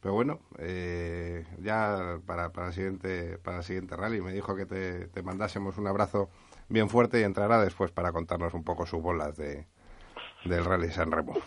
Pero 0.00 0.14
bueno, 0.14 0.40
eh, 0.58 1.44
ya 1.58 2.18
para, 2.26 2.50
para, 2.50 2.68
el 2.68 2.72
siguiente, 2.72 3.38
para 3.38 3.58
el 3.58 3.62
siguiente 3.64 3.96
rally 3.96 4.22
me 4.22 4.32
dijo 4.32 4.56
que 4.56 4.64
te, 4.64 5.08
te 5.08 5.22
mandásemos 5.22 5.76
un 5.76 5.86
abrazo 5.86 6.30
bien 6.68 6.88
fuerte 6.88 7.20
y 7.20 7.24
entrará 7.24 7.60
después 7.62 7.90
para 7.90 8.10
contarnos 8.12 8.54
un 8.54 8.64
poco 8.64 8.86
sus 8.86 9.02
bolas 9.02 9.36
de, 9.36 9.66
del 10.44 10.64
Rally 10.64 10.90
San 10.90 11.10
Remo. 11.10 11.34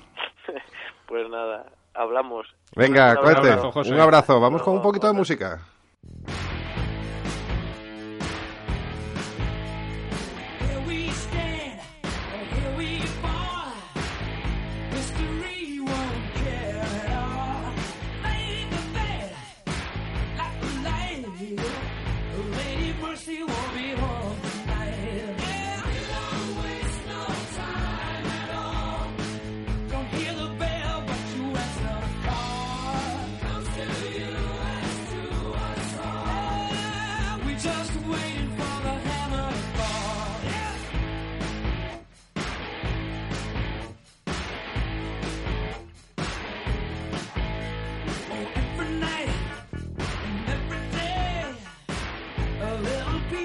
Pues 1.07 1.29
nada, 1.29 1.65
hablamos. 1.93 2.47
Venga, 2.75 3.11
Un 3.11 3.23
cuente. 3.23 3.49
abrazo, 3.51 3.71
José. 3.71 3.93
Un 3.93 3.99
abrazo. 3.99 4.39
Vamos 4.39 4.63
con 4.63 4.73
un 4.73 4.81
poquito 4.81 5.05
de 5.05 5.13
música. 5.13 5.59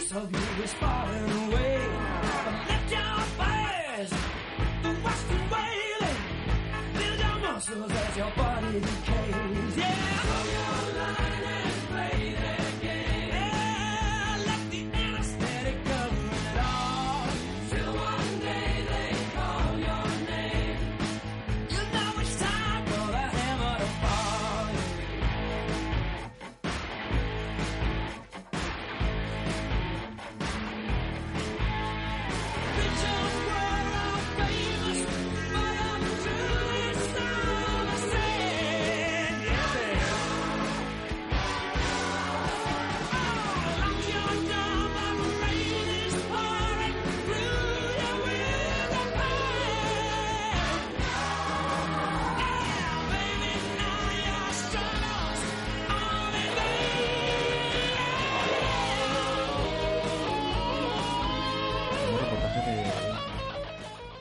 Piece 0.09 0.16
of 0.16 0.32
you 0.32 0.62
is 0.64 0.72
falling 0.74 1.30
away. 1.30 1.80
But 2.44 2.68
lift 2.68 2.90
your 2.90 3.20
fires, 3.36 4.11
the 4.82 4.88
western 5.04 5.50
wailing, 5.50 6.20
build 6.94 7.18
your 7.18 7.52
muscles 7.52 7.92
as 7.92 8.16
your 8.16 8.30
body 8.36 8.80
decays. 8.80 9.18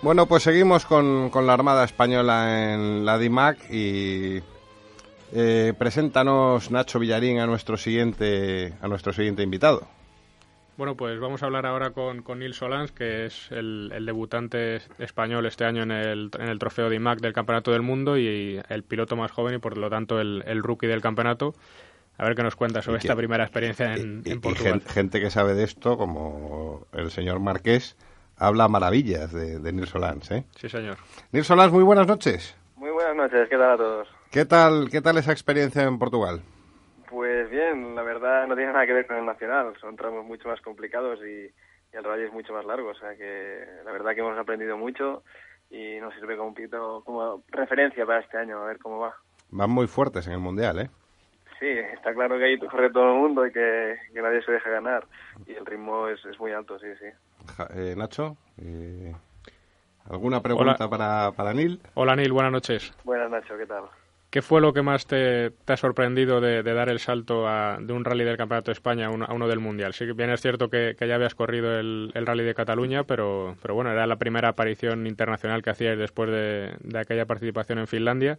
Bueno, 0.07 0.25
pues 0.25 0.43
seguimos 0.43 0.85
con, 0.85 1.29
con 1.31 1.45
la 1.47 1.51
Armada 1.53 1.83
Española 1.83 2.73
en 2.73 3.03
la 3.05 3.17
DIMAC 3.17 3.57
y 3.69 4.41
eh, 5.33 5.73
preséntanos 5.77 6.71
Nacho 6.71 6.97
Villarín 6.99 7.39
a 7.39 7.45
nuestro 7.45 7.75
siguiente 7.75 8.73
a 8.81 8.87
nuestro 8.87 9.11
siguiente 9.11 9.43
invitado. 9.43 9.85
Bueno, 10.77 10.95
pues 10.95 11.19
vamos 11.19 11.43
a 11.43 11.47
hablar 11.47 11.65
ahora 11.65 11.89
con, 11.91 12.21
con 12.23 12.39
Nils 12.39 12.55
Solans, 12.55 12.93
que 12.93 13.25
es 13.25 13.51
el, 13.51 13.91
el 13.93 14.05
debutante 14.05 14.79
español 14.97 15.45
este 15.45 15.65
año 15.65 15.83
en 15.83 15.91
el, 15.91 16.31
en 16.39 16.47
el 16.47 16.57
trofeo 16.57 16.89
de 16.89 16.95
IMAC 16.95 17.19
del 17.19 17.33
Campeonato 17.33 17.71
del 17.73 17.81
Mundo 17.81 18.17
y 18.17 18.61
el 18.69 18.83
piloto 18.85 19.17
más 19.17 19.31
joven 19.33 19.55
y 19.55 19.57
por 19.57 19.77
lo 19.77 19.89
tanto 19.89 20.21
el, 20.21 20.41
el 20.47 20.63
rookie 20.63 20.87
del 20.87 21.01
campeonato. 21.01 21.53
A 22.17 22.23
ver 22.23 22.33
qué 22.35 22.43
nos 22.43 22.55
cuenta 22.55 22.81
sobre 22.81 22.99
Y 22.99 23.01
que- 23.01 23.07
esta 23.07 23.15
primera 23.17 23.43
experiencia 23.43 23.93
en, 23.93 24.23
Y- 24.25 24.29
en 24.31 24.37
y 24.37 24.39
Portugal. 24.39 24.79
gen- 24.79 24.89
gente 24.89 25.19
que 25.19 25.29
sabe 25.31 25.53
de 25.53 25.65
esto, 25.65 25.97
como 25.97 26.87
el 26.93 27.11
señor 27.11 27.41
Marqués, 27.41 27.97
habla 28.37 28.67
maravillas 28.67 29.31
de, 29.33 29.59
de 29.59 29.73
Nils 29.73 29.89
Solans, 29.89 30.29
¿eh? 30.31 30.45
Sí, 30.55 30.69
señor. 30.69 30.97
Nils 31.31 31.47
Solans, 31.47 31.71
muy 31.73 31.83
buenas 31.83 32.07
noches. 32.07 32.55
Muy 32.75 32.91
buenas 32.91 33.15
noches, 33.15 33.49
¿qué 33.49 33.57
tal 33.57 33.71
a 33.71 33.77
todos? 33.77 34.07
¿Qué 34.31 34.45
tal, 34.45 34.89
qué 34.91 35.01
tal 35.01 35.17
esa 35.17 35.31
experiencia 35.31 35.83
en 35.83 35.97
Portugal? 35.97 36.41
Pues 37.09 37.49
bien, 37.49 37.95
la 37.95 38.03
verdad 38.03 38.47
no 38.47 38.55
tiene 38.55 38.73
nada 38.73 38.85
que 38.85 38.93
ver 38.93 39.07
con 39.07 39.17
el 39.17 39.25
nacional, 39.25 39.73
son 39.79 39.95
tramos 39.95 40.25
mucho 40.25 40.49
más 40.49 40.61
complicados 40.61 41.19
y, 41.21 41.45
y 41.45 41.95
el 41.97 42.03
rally 42.03 42.25
es 42.25 42.33
mucho 42.33 42.53
más 42.53 42.65
largo, 42.65 42.89
o 42.89 42.95
sea 42.95 43.15
que 43.15 43.65
la 43.85 43.91
verdad 43.91 44.13
que 44.13 44.19
hemos 44.19 44.37
aprendido 44.37 44.77
mucho 44.77 45.23
y 45.69 45.99
nos 45.99 46.13
sirve 46.15 46.35
como 46.35 46.49
un 46.49 46.53
poquito 46.53 47.01
como 47.05 47.43
referencia 47.49 48.05
para 48.05 48.19
este 48.19 48.37
año, 48.37 48.61
a 48.61 48.65
ver 48.67 48.77
cómo 48.79 48.99
va. 48.99 49.15
Van 49.49 49.69
muy 49.69 49.87
fuertes 49.87 50.27
en 50.27 50.33
el 50.33 50.39
Mundial, 50.39 50.79
¿eh? 50.79 50.89
Sí, 51.59 51.65
está 51.67 52.13
claro 52.13 52.37
que 52.37 52.45
ahí 52.45 52.57
corre 52.59 52.91
todo 52.91 53.13
el 53.13 53.19
mundo 53.19 53.45
y 53.47 53.51
que, 53.51 53.95
que 54.13 54.21
nadie 54.21 54.41
se 54.43 54.51
deja 54.51 54.69
ganar 54.69 55.05
y 55.47 55.53
el 55.53 55.65
ritmo 55.65 56.07
es, 56.07 56.23
es 56.25 56.39
muy 56.39 56.51
alto, 56.51 56.77
sí, 56.79 56.87
sí. 56.99 57.05
Ja- 57.57 57.67
eh, 57.75 57.95
Nacho, 57.97 58.37
eh, 58.61 59.13
¿alguna 60.09 60.41
pregunta 60.41 60.87
para, 60.89 61.31
para 61.31 61.53
Nil? 61.53 61.79
Hola, 61.95 62.15
Nil, 62.15 62.31
buenas 62.31 62.51
noches. 62.51 62.93
Buenas 63.03 63.29
Nacho, 63.31 63.57
¿qué 63.57 63.65
tal? 63.65 63.85
¿Qué 64.29 64.41
fue 64.41 64.59
lo 64.59 64.73
que 64.73 64.81
más 64.81 65.07
te, 65.07 65.51
te 65.51 65.73
ha 65.73 65.77
sorprendido 65.77 66.41
de, 66.41 66.61
de 66.61 66.73
dar 66.73 66.89
el 66.89 66.99
salto 66.99 67.47
a- 67.47 67.77
de 67.79 67.93
un 67.93 68.03
rally 68.03 68.25
del 68.25 68.35
Campeonato 68.37 68.69
de 68.71 68.73
España 68.73 69.07
a 69.07 69.09
uno, 69.09 69.25
a 69.25 69.33
uno 69.33 69.47
del 69.47 69.59
Mundial? 69.59 69.93
Sí 69.93 70.05
que 70.05 70.11
bien 70.13 70.29
es 70.29 70.41
cierto 70.41 70.69
que, 70.69 70.95
que 70.99 71.07
ya 71.07 71.15
habías 71.15 71.33
corrido 71.33 71.79
el, 71.79 72.11
el 72.13 72.25
rally 72.25 72.43
de 72.43 72.53
Cataluña, 72.53 73.03
pero, 73.05 73.55
pero 73.61 73.73
bueno, 73.73 73.89
era 73.91 74.05
la 74.05 74.17
primera 74.17 74.49
aparición 74.49 75.07
internacional 75.07 75.63
que 75.63 75.69
hacíais 75.69 75.97
después 75.97 76.29
de, 76.29 76.75
de 76.81 76.99
aquella 76.99 77.25
participación 77.25 77.79
en 77.79 77.87
Finlandia. 77.87 78.37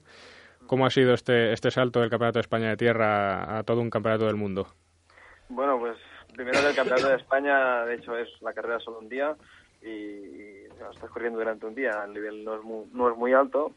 ¿Cómo 0.68 0.84
ha 0.84 0.90
sido 0.90 1.14
este, 1.14 1.54
este 1.54 1.70
salto 1.70 2.00
del 2.00 2.10
Campeonato 2.10 2.38
de 2.38 2.42
España 2.42 2.68
de 2.68 2.76
Tierra 2.76 3.56
a, 3.58 3.62
todo 3.62 3.80
un 3.80 3.88
Campeonato 3.88 4.26
del 4.26 4.36
Mundo? 4.36 4.66
Bueno, 5.48 5.78
pues 5.78 5.96
primero 6.34 6.60
del 6.60 6.76
Campeonato 6.76 7.08
de 7.08 7.16
España, 7.16 7.86
de 7.86 7.94
hecho 7.94 8.14
es 8.14 8.28
la 8.42 8.52
carrera 8.52 8.78
solo 8.78 8.98
un 8.98 9.08
día 9.08 9.34
y, 9.80 10.66
estás 10.92 11.10
corriendo 11.10 11.38
durante 11.38 11.64
un 11.64 11.74
día, 11.74 12.04
el 12.04 12.12
nivel 12.12 12.44
no 12.44 12.56
es 12.56 12.62
muy, 12.62 12.84
no 12.92 13.10
es 13.10 13.16
muy 13.16 13.32
alto, 13.32 13.72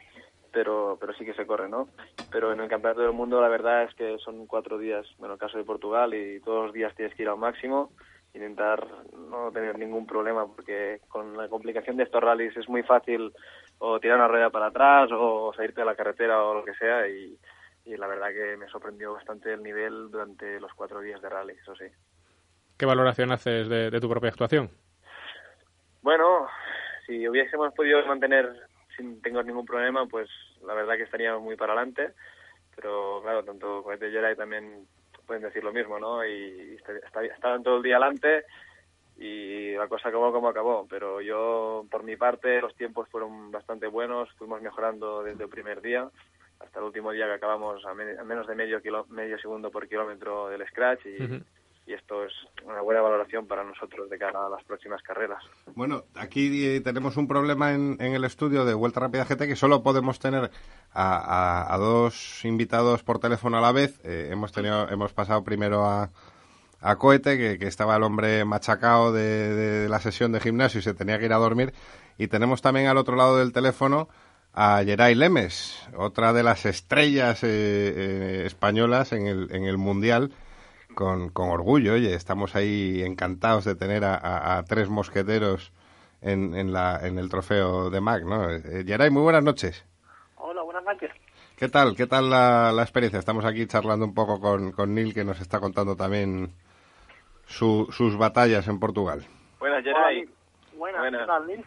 pero, 0.51 0.97
pero 0.99 1.13
sí 1.13 1.23
que 1.23 1.33
se 1.33 1.47
corre, 1.47 1.69
¿no? 1.69 1.87
Pero 2.29 2.51
en 2.51 2.59
el 2.59 2.67
Campeonato 2.67 3.03
del 3.03 3.13
Mundo 3.13 3.39
la 3.39 3.47
verdad 3.47 3.83
es 3.83 3.95
que 3.95 4.17
son 4.19 4.45
cuatro 4.45 4.77
días, 4.77 5.07
bueno, 5.17 5.35
el 5.35 5.39
caso 5.39 5.57
de 5.57 5.63
Portugal, 5.63 6.13
y 6.13 6.41
todos 6.41 6.65
los 6.65 6.73
días 6.73 6.93
tienes 6.93 7.15
que 7.15 7.23
ir 7.23 7.29
al 7.29 7.37
máximo, 7.37 7.93
intentar 8.33 8.85
no 9.29 9.49
tener 9.53 9.79
ningún 9.79 10.05
problema, 10.05 10.45
porque 10.45 10.99
con 11.07 11.37
la 11.37 11.47
complicación 11.47 11.95
de 11.95 12.03
estos 12.03 12.21
rallies 12.21 12.57
es 12.57 12.67
muy 12.67 12.83
fácil 12.83 13.31
o 13.83 13.99
tirar 13.99 14.17
una 14.17 14.27
rueda 14.27 14.49
para 14.51 14.67
atrás 14.67 15.09
o 15.11 15.51
salirte 15.55 15.81
de 15.81 15.85
la 15.85 15.95
carretera 15.95 16.43
o 16.43 16.53
lo 16.53 16.63
que 16.63 16.75
sea, 16.75 17.07
y, 17.07 17.35
y 17.85 17.97
la 17.97 18.05
verdad 18.05 18.29
que 18.29 18.55
me 18.55 18.67
sorprendió 18.67 19.13
bastante 19.13 19.51
el 19.51 19.63
nivel 19.63 20.11
durante 20.11 20.59
los 20.59 20.71
cuatro 20.73 20.99
días 21.01 21.19
de 21.21 21.29
rally, 21.29 21.53
eso 21.53 21.75
sí. 21.75 21.85
¿Qué 22.77 22.85
valoración 22.85 23.31
haces 23.31 23.67
de, 23.67 23.89
de 23.89 23.99
tu 23.99 24.07
propia 24.07 24.29
actuación? 24.29 24.69
Bueno, 26.01 26.47
si 27.05 27.27
hubiésemos 27.27 27.73
podido 27.73 28.05
mantener 28.05 28.51
sin 28.95 29.21
tengo 29.21 29.41
ningún 29.41 29.65
problema, 29.65 30.05
pues 30.05 30.29
la 30.65 30.73
verdad 30.75 30.95
que 30.95 31.03
estaríamos 31.03 31.41
muy 31.41 31.55
para 31.55 31.73
adelante. 31.73 32.13
Pero 32.75 33.21
claro, 33.21 33.43
tanto 33.43 33.83
Cohete 33.83 34.09
y 34.09 34.35
también 34.35 34.87
pueden 35.25 35.43
decir 35.43 35.63
lo 35.63 35.73
mismo, 35.73 35.99
¿no? 35.99 36.25
Y 36.25 36.77
estaban 37.35 37.63
todo 37.63 37.77
el 37.77 37.83
día 37.83 37.97
adelante 37.97 38.45
y 39.23 39.73
la 39.75 39.87
cosa 39.87 40.09
acabó 40.09 40.31
como 40.31 40.49
acabó. 40.49 40.87
Pero 40.89 41.21
yo, 41.21 41.85
por 41.91 42.03
mi 42.03 42.15
parte, 42.15 42.59
los 42.61 42.75
tiempos 42.75 43.07
fueron 43.09 43.51
bastante 43.51 43.87
buenos, 43.87 44.29
fuimos 44.37 44.61
mejorando 44.61 45.21
desde 45.23 45.43
el 45.43 45.49
primer 45.49 45.81
día 45.81 46.09
hasta 46.59 46.79
el 46.79 46.85
último 46.85 47.11
día 47.11 47.25
que 47.27 47.33
acabamos 47.33 47.83
a, 47.85 47.93
me- 47.93 48.17
a 48.19 48.23
menos 48.23 48.47
de 48.47 48.55
medio, 48.55 48.81
kilo- 48.81 49.05
medio 49.09 49.37
segundo 49.39 49.69
por 49.71 49.87
kilómetro 49.87 50.47
del 50.49 50.65
scratch 50.67 51.05
y, 51.07 51.17
y 51.87 51.93
esto 51.93 52.23
es 52.23 52.31
una 52.63 52.81
buena 52.81 53.01
valoración 53.01 53.47
para 53.47 53.63
nosotros 53.63 54.07
de 54.09 54.17
cara 54.19 54.45
a 54.45 54.49
las 54.49 54.63
próximas 54.63 55.01
carreras. 55.01 55.43
Bueno, 55.75 56.03
aquí 56.15 56.65
eh, 56.67 56.81
tenemos 56.81 57.17
un 57.17 57.27
problema 57.27 57.73
en, 57.73 57.97
en 57.99 58.13
el 58.13 58.23
estudio 58.25 58.63
de 58.63 58.75
Vuelta 58.75 58.99
Rápida 58.99 59.25
GT 59.25 59.47
que 59.47 59.55
solo 59.55 59.81
podemos 59.81 60.19
tener 60.19 60.51
a, 60.93 61.17
a- 61.17 61.73
a 61.73 61.77
dos 61.79 62.45
invitados 62.45 63.01
por 63.03 63.17
teléfono 63.19 63.57
a 63.57 63.61
la 63.61 63.71
vez. 63.71 63.99
Eh, 64.05 64.29
hemos 64.31 64.51
tenido, 64.51 64.87
hemos 64.89 65.13
pasado 65.13 65.43
primero 65.43 65.83
a, 65.85 66.11
a 66.81 66.95
Cohete, 66.97 67.37
que, 67.37 67.59
que 67.59 67.67
estaba 67.67 67.95
el 67.95 68.03
hombre 68.03 68.43
machacado 68.45 69.13
de, 69.13 69.53
de 69.53 69.89
la 69.89 69.99
sesión 69.99 70.31
de 70.31 70.39
gimnasio 70.39 70.79
y 70.79 70.83
se 70.83 70.93
tenía 70.93 71.19
que 71.19 71.25
ir 71.25 71.33
a 71.33 71.37
dormir. 71.37 71.73
Y 72.17 72.27
tenemos 72.27 72.61
también 72.61 72.87
al 72.87 72.97
otro 72.97 73.15
lado 73.15 73.37
del 73.37 73.53
teléfono 73.53 74.09
a 74.53 74.81
Geray 74.83 75.15
Lemes, 75.15 75.87
otra 75.95 76.33
de 76.33 76.43
las 76.43 76.65
estrellas 76.65 77.43
eh, 77.43 77.47
eh, 77.47 78.43
españolas 78.45 79.13
en 79.13 79.27
el, 79.27 79.47
en 79.55 79.63
el 79.63 79.77
Mundial, 79.77 80.33
con, 80.93 81.29
con 81.29 81.49
orgullo. 81.49 81.93
Oye, 81.93 82.13
estamos 82.15 82.55
ahí 82.55 83.01
encantados 83.03 83.63
de 83.63 83.75
tener 83.75 84.03
a, 84.03 84.15
a- 84.15 84.57
a 84.57 84.63
tres 84.63 84.89
mosqueteros 84.89 85.71
en, 86.21 86.53
en, 86.53 86.73
la, 86.73 86.99
en 87.01 87.17
el 87.17 87.29
trofeo 87.29 87.89
de 87.89 88.01
Mac, 88.01 88.23
¿no? 88.25 88.49
Eh, 88.49 88.83
Geray, 88.85 89.09
muy 89.09 89.21
buenas 89.21 89.43
noches. 89.43 89.85
Hola, 90.35 90.63
buenas 90.63 90.83
noches. 90.83 91.11
¿Qué 91.55 91.69
tal? 91.69 91.95
¿Qué 91.95 92.07
tal 92.07 92.29
la, 92.29 92.71
la 92.73 92.81
experiencia? 92.81 93.19
Estamos 93.19 93.45
aquí 93.45 93.65
charlando 93.67 94.03
un 94.03 94.13
poco 94.13 94.41
con, 94.41 94.71
con 94.73 94.93
Neil, 94.93 95.13
que 95.13 95.23
nos 95.23 95.39
está 95.39 95.59
contando 95.59 95.95
también 95.95 96.51
su- 97.51 97.87
sus 97.91 98.17
batallas 98.17 98.67
en 98.67 98.79
Portugal. 98.79 99.25
Buenas, 99.59 99.83
Geray. 99.83 100.27
Buenas, 100.73 101.01
Buenas. 101.01 101.21
¿qué 101.21 101.27
tal, 101.27 101.47
Nil? 101.47 101.65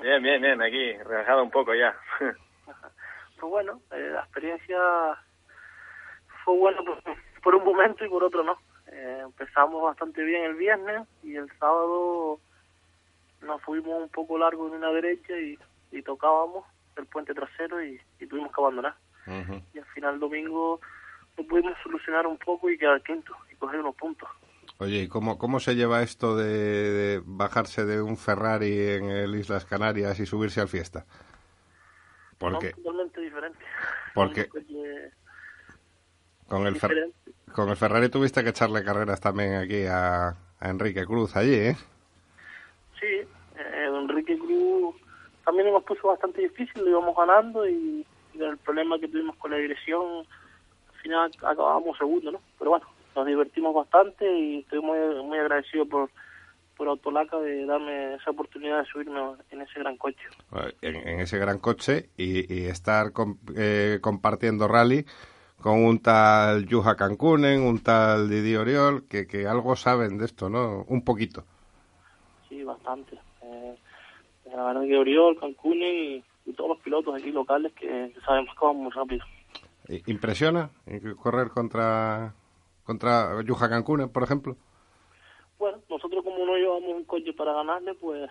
Bien, 0.00 0.22
bien, 0.22 0.40
bien, 0.40 0.62
aquí, 0.62 0.92
relajado 1.04 1.42
un 1.42 1.50
poco 1.50 1.74
ya. 1.74 1.94
Pues 3.40 3.50
bueno, 3.52 3.80
eh, 3.92 4.10
la 4.14 4.20
experiencia 4.22 4.76
fue 6.44 6.56
buena 6.56 6.82
por, 6.82 7.00
por 7.40 7.54
un 7.54 7.64
momento 7.64 8.04
y 8.04 8.08
por 8.08 8.24
otro 8.24 8.42
no. 8.42 8.58
Eh, 8.88 9.20
empezamos 9.22 9.80
bastante 9.80 10.24
bien 10.24 10.42
el 10.44 10.54
viernes 10.54 11.06
y 11.22 11.36
el 11.36 11.48
sábado 11.58 12.40
nos 13.42 13.62
fuimos 13.62 14.02
un 14.02 14.08
poco 14.08 14.38
largo 14.38 14.66
en 14.66 14.74
una 14.74 14.90
derecha 14.90 15.34
y, 15.38 15.56
y 15.92 16.02
tocábamos 16.02 16.64
el 16.96 17.06
puente 17.06 17.32
trasero 17.32 17.80
y, 17.80 18.00
y 18.18 18.26
tuvimos 18.26 18.52
que 18.52 18.60
abandonar. 18.60 18.96
Y 19.72 19.78
al 19.78 19.84
final 19.94 20.18
domingo 20.18 20.80
lo 21.36 21.44
pudimos 21.46 21.74
solucionar 21.84 22.26
un 22.26 22.38
poco 22.38 22.68
y 22.70 22.76
quedar 22.76 23.00
quinto 23.02 23.36
y 23.52 23.54
coger 23.54 23.78
unos 23.78 23.94
puntos. 23.94 24.28
Oye, 24.80 25.02
¿y 25.02 25.08
cómo, 25.08 25.38
cómo 25.38 25.58
se 25.58 25.74
lleva 25.74 26.02
esto 26.02 26.36
de, 26.36 26.46
de 26.46 27.22
bajarse 27.24 27.84
de 27.84 28.00
un 28.00 28.16
Ferrari 28.16 28.78
en 28.90 29.10
el 29.10 29.34
Islas 29.34 29.64
Canarias 29.64 30.20
y 30.20 30.26
subirse 30.26 30.60
al 30.60 30.68
Fiesta? 30.68 31.04
Porque 32.38 32.70
totalmente 32.72 33.20
diferentes. 33.20 33.66
Porque- 34.14 34.48
con 36.46 36.66
el, 36.66 36.76
Fer- 36.80 37.12
con 37.52 37.68
el 37.68 37.76
Ferrari 37.76 38.08
tuviste 38.08 38.42
que 38.42 38.50
echarle 38.50 38.82
carreras 38.84 39.20
también 39.20 39.56
aquí 39.56 39.84
a, 39.84 40.28
a 40.28 40.68
Enrique 40.70 41.04
Cruz 41.04 41.36
allí, 41.36 41.54
¿eh? 41.54 41.76
Sí, 42.98 43.06
eh, 43.06 43.86
Enrique 43.86 44.38
Cruz 44.38 44.94
también 45.44 45.70
nos 45.72 45.82
puso 45.82 46.08
bastante 46.08 46.40
difícil, 46.42 46.84
lo 46.84 46.90
íbamos 46.90 47.16
ganando 47.16 47.68
y, 47.68 48.06
y 48.34 48.42
el 48.42 48.56
problema 48.58 48.98
que 48.98 49.08
tuvimos 49.08 49.36
con 49.36 49.50
la 49.50 49.56
dirección, 49.58 50.24
al 50.94 51.00
final 51.02 51.30
acabábamos 51.42 51.98
segundo, 51.98 52.32
¿no? 52.32 52.40
Pero 52.58 52.70
bueno, 52.70 52.86
nos 53.18 53.26
divertimos 53.26 53.74
bastante 53.74 54.24
y 54.32 54.58
estoy 54.60 54.80
muy, 54.80 54.96
muy 55.24 55.38
agradecido 55.38 55.84
por, 55.86 56.08
por 56.76 56.86
Autolaca 56.86 57.36
de 57.38 57.66
darme 57.66 58.14
esa 58.14 58.30
oportunidad 58.30 58.78
de 58.78 58.86
subirme 58.86 59.20
en 59.50 59.60
ese 59.60 59.80
gran 59.80 59.96
coche. 59.96 60.22
En, 60.82 60.94
en 60.94 61.20
ese 61.20 61.36
gran 61.36 61.58
coche 61.58 62.10
y, 62.16 62.54
y 62.54 62.66
estar 62.66 63.12
eh, 63.56 63.98
compartiendo 64.00 64.68
rally 64.68 65.04
con 65.60 65.84
un 65.84 65.98
tal 65.98 66.68
Juha 66.70 66.94
Cancunen, 66.94 67.60
un 67.62 67.82
tal 67.82 68.30
Didi 68.30 68.54
Oriol, 68.54 69.08
que, 69.08 69.26
que 69.26 69.48
algo 69.48 69.74
saben 69.74 70.16
de 70.16 70.26
esto, 70.26 70.48
¿no? 70.48 70.84
Un 70.86 71.02
poquito. 71.02 71.42
Sí, 72.48 72.62
bastante. 72.62 73.18
Eh, 73.42 73.76
la 74.54 74.62
verdad 74.62 74.82
que 74.82 74.96
Oriol, 74.96 75.36
Cancún 75.40 75.82
y, 75.82 76.24
y 76.46 76.52
todos 76.52 76.70
los 76.70 76.78
pilotos 76.78 77.16
aquí 77.16 77.32
locales 77.32 77.72
que, 77.72 78.12
que 78.14 78.20
sabemos 78.20 78.54
que 78.54 78.64
vamos 78.64 78.82
muy 78.84 78.92
rápido. 78.92 79.24
¿Impresiona 80.06 80.70
correr 81.20 81.48
contra, 81.48 82.34
contra 82.92 83.42
Juha 83.46 83.68
Cancunen, 83.68 84.08
por 84.08 84.22
ejemplo? 84.22 84.56
Bueno, 85.58 85.78
nosotros 85.90 86.24
como 86.24 86.38
no 86.46 86.56
llevamos 86.56 86.88
un 86.96 87.04
coche 87.04 87.34
para 87.34 87.52
ganarle, 87.52 87.94
pues 87.94 88.30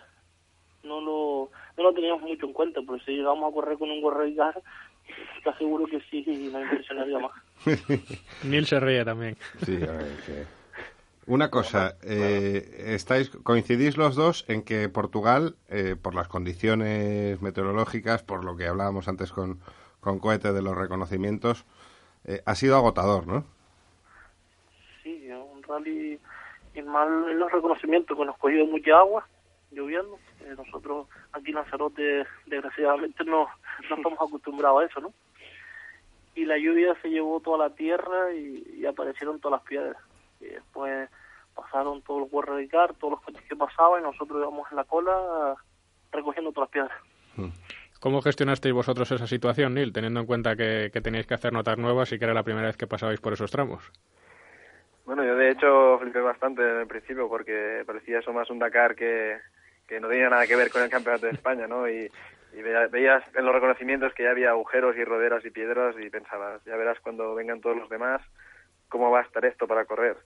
no 0.83 0.99
lo, 0.99 1.51
no 1.77 1.83
lo 1.83 1.93
teníamos 1.93 2.23
mucho 2.23 2.47
en 2.47 2.53
cuenta, 2.53 2.81
pero 2.85 2.97
si 3.05 3.11
llegamos 3.11 3.47
a 3.51 3.53
correr 3.53 3.77
con 3.77 3.91
un 3.91 4.01
Gorregar, 4.01 4.59
te 5.43 5.49
aseguro 5.51 5.85
que 5.85 6.01
sí 6.09 6.25
nos 6.51 6.63
impresionaría 6.63 7.19
más. 7.19 7.31
Neil 8.43 8.65
se 8.65 8.79
ríe 8.79 9.05
también. 9.05 9.37
Sí, 9.63 9.75
a 9.75 9.91
ver, 9.91 10.17
que- 10.25 10.45
Una 11.27 11.51
cosa, 11.51 11.97
eh, 12.01 12.95
estáis, 12.95 13.29
coincidís 13.29 13.95
los 13.97 14.15
dos 14.15 14.43
en 14.47 14.63
que 14.63 14.89
Portugal, 14.89 15.55
eh, 15.69 15.95
por 16.01 16.15
las 16.15 16.27
condiciones 16.29 17.39
meteorológicas, 17.43 18.23
por 18.23 18.43
lo 18.43 18.55
que 18.57 18.65
hablábamos 18.65 19.07
antes 19.07 19.31
con, 19.31 19.59
con 19.99 20.17
Cohete 20.19 20.51
de 20.51 20.63
los 20.63 20.75
reconocimientos, 20.75 21.65
eh, 22.25 22.41
ha 22.45 22.55
sido 22.55 22.75
agotador, 22.77 23.27
¿no? 23.27 23.43
Rally 25.68 26.20
y 26.74 26.82
mal 26.82 27.30
en 27.30 27.39
los 27.39 27.51
reconocimientos, 27.51 28.18
que 28.18 28.26
nos 28.26 28.38
cogió 28.38 28.65
mucha 28.65 28.97
agua, 28.97 29.28
lloviendo. 29.72 30.18
Eh, 30.41 30.55
nosotros 30.57 31.07
aquí 31.34 31.49
en 31.49 31.55
Lanzarote, 31.55 32.26
desgraciadamente, 32.45 33.24
no, 33.24 33.47
no 33.89 33.95
estamos 33.95 34.20
acostumbrados 34.20 34.82
a 34.82 34.86
eso, 34.86 35.01
¿no? 35.01 35.13
Y 36.36 36.45
la 36.45 36.57
lluvia 36.57 36.95
se 37.01 37.09
llevó 37.09 37.39
toda 37.39 37.70
la 37.70 37.76
tierra 37.76 38.32
y, 38.34 38.63
y 38.78 38.86
aparecieron 38.86 39.39
todas 39.39 39.59
las 39.59 39.68
piedras. 39.68 39.97
Y 40.39 40.45
después 40.45 41.09
pasaron 41.55 42.01
todos 42.03 42.22
los 42.22 42.32
World 42.32 42.49
Rally 42.49 42.68
Car, 42.68 42.93
todos 42.93 43.13
los 43.13 43.22
coches 43.22 43.41
que 43.49 43.55
pasaban 43.55 44.01
y 44.01 44.03
nosotros 44.03 44.39
íbamos 44.39 44.70
en 44.70 44.78
la 44.78 44.84
cola 44.84 45.55
recogiendo 46.11 46.51
todas 46.51 46.70
las 46.70 46.72
piedras. 46.72 47.53
¿Cómo 47.99 48.22
gestionasteis 48.22 48.74
vosotros 48.74 49.11
esa 49.11 49.26
situación, 49.26 49.74
Neil, 49.74 49.91
teniendo 49.91 50.20
en 50.20 50.28
cuenta 50.28 50.55
que, 50.55 50.91
que 50.93 51.01
teníais 51.01 51.26
que 51.26 51.34
hacer 51.34 51.51
notas 51.51 51.78
nuevas 51.80 52.11
y 52.11 52.20
que 52.20 52.26
era 52.26 52.34
la 52.36 52.43
primera 52.43 52.68
vez 52.68 52.78
que 52.78 52.86
pasabais 52.86 53.20
por 53.20 53.34
esos 53.34 53.49
tramos? 53.49 53.91
Bueno, 55.07 55.23
yo 55.23 55.37
de 55.37 55.51
hecho 55.51 55.97
flipé 55.99 56.19
bastante 56.19 56.61
en 56.61 56.81
el 56.81 56.87
principio 56.87 57.29
porque 57.29 57.81
parecía 57.87 58.19
eso 58.19 58.33
más 58.33 58.49
un 58.49 58.59
Dakar 58.59 58.93
que, 58.93 59.37
que 59.87 60.01
no 60.01 60.09
tenía 60.09 60.29
nada 60.29 60.45
que 60.45 60.57
ver 60.57 60.69
con 60.69 60.83
el 60.83 60.89
Campeonato 60.89 61.27
de 61.27 61.31
España, 61.31 61.65
¿no? 61.65 61.87
Y, 61.87 62.11
y 62.53 62.61
veías 62.61 63.23
en 63.33 63.45
los 63.45 63.55
reconocimientos 63.55 64.13
que 64.13 64.23
ya 64.23 64.31
había 64.31 64.49
agujeros 64.49 64.97
y 64.97 65.05
roderas 65.05 65.45
y 65.45 65.49
piedras 65.49 65.95
y 65.97 66.09
pensabas, 66.09 66.61
ya 66.65 66.75
verás 66.75 66.99
cuando 66.99 67.33
vengan 67.35 67.61
todos 67.61 67.77
los 67.77 67.89
demás 67.89 68.21
cómo 68.89 69.09
va 69.09 69.21
a 69.21 69.23
estar 69.23 69.45
esto 69.45 69.65
para 69.65 69.85
correr. 69.85 70.17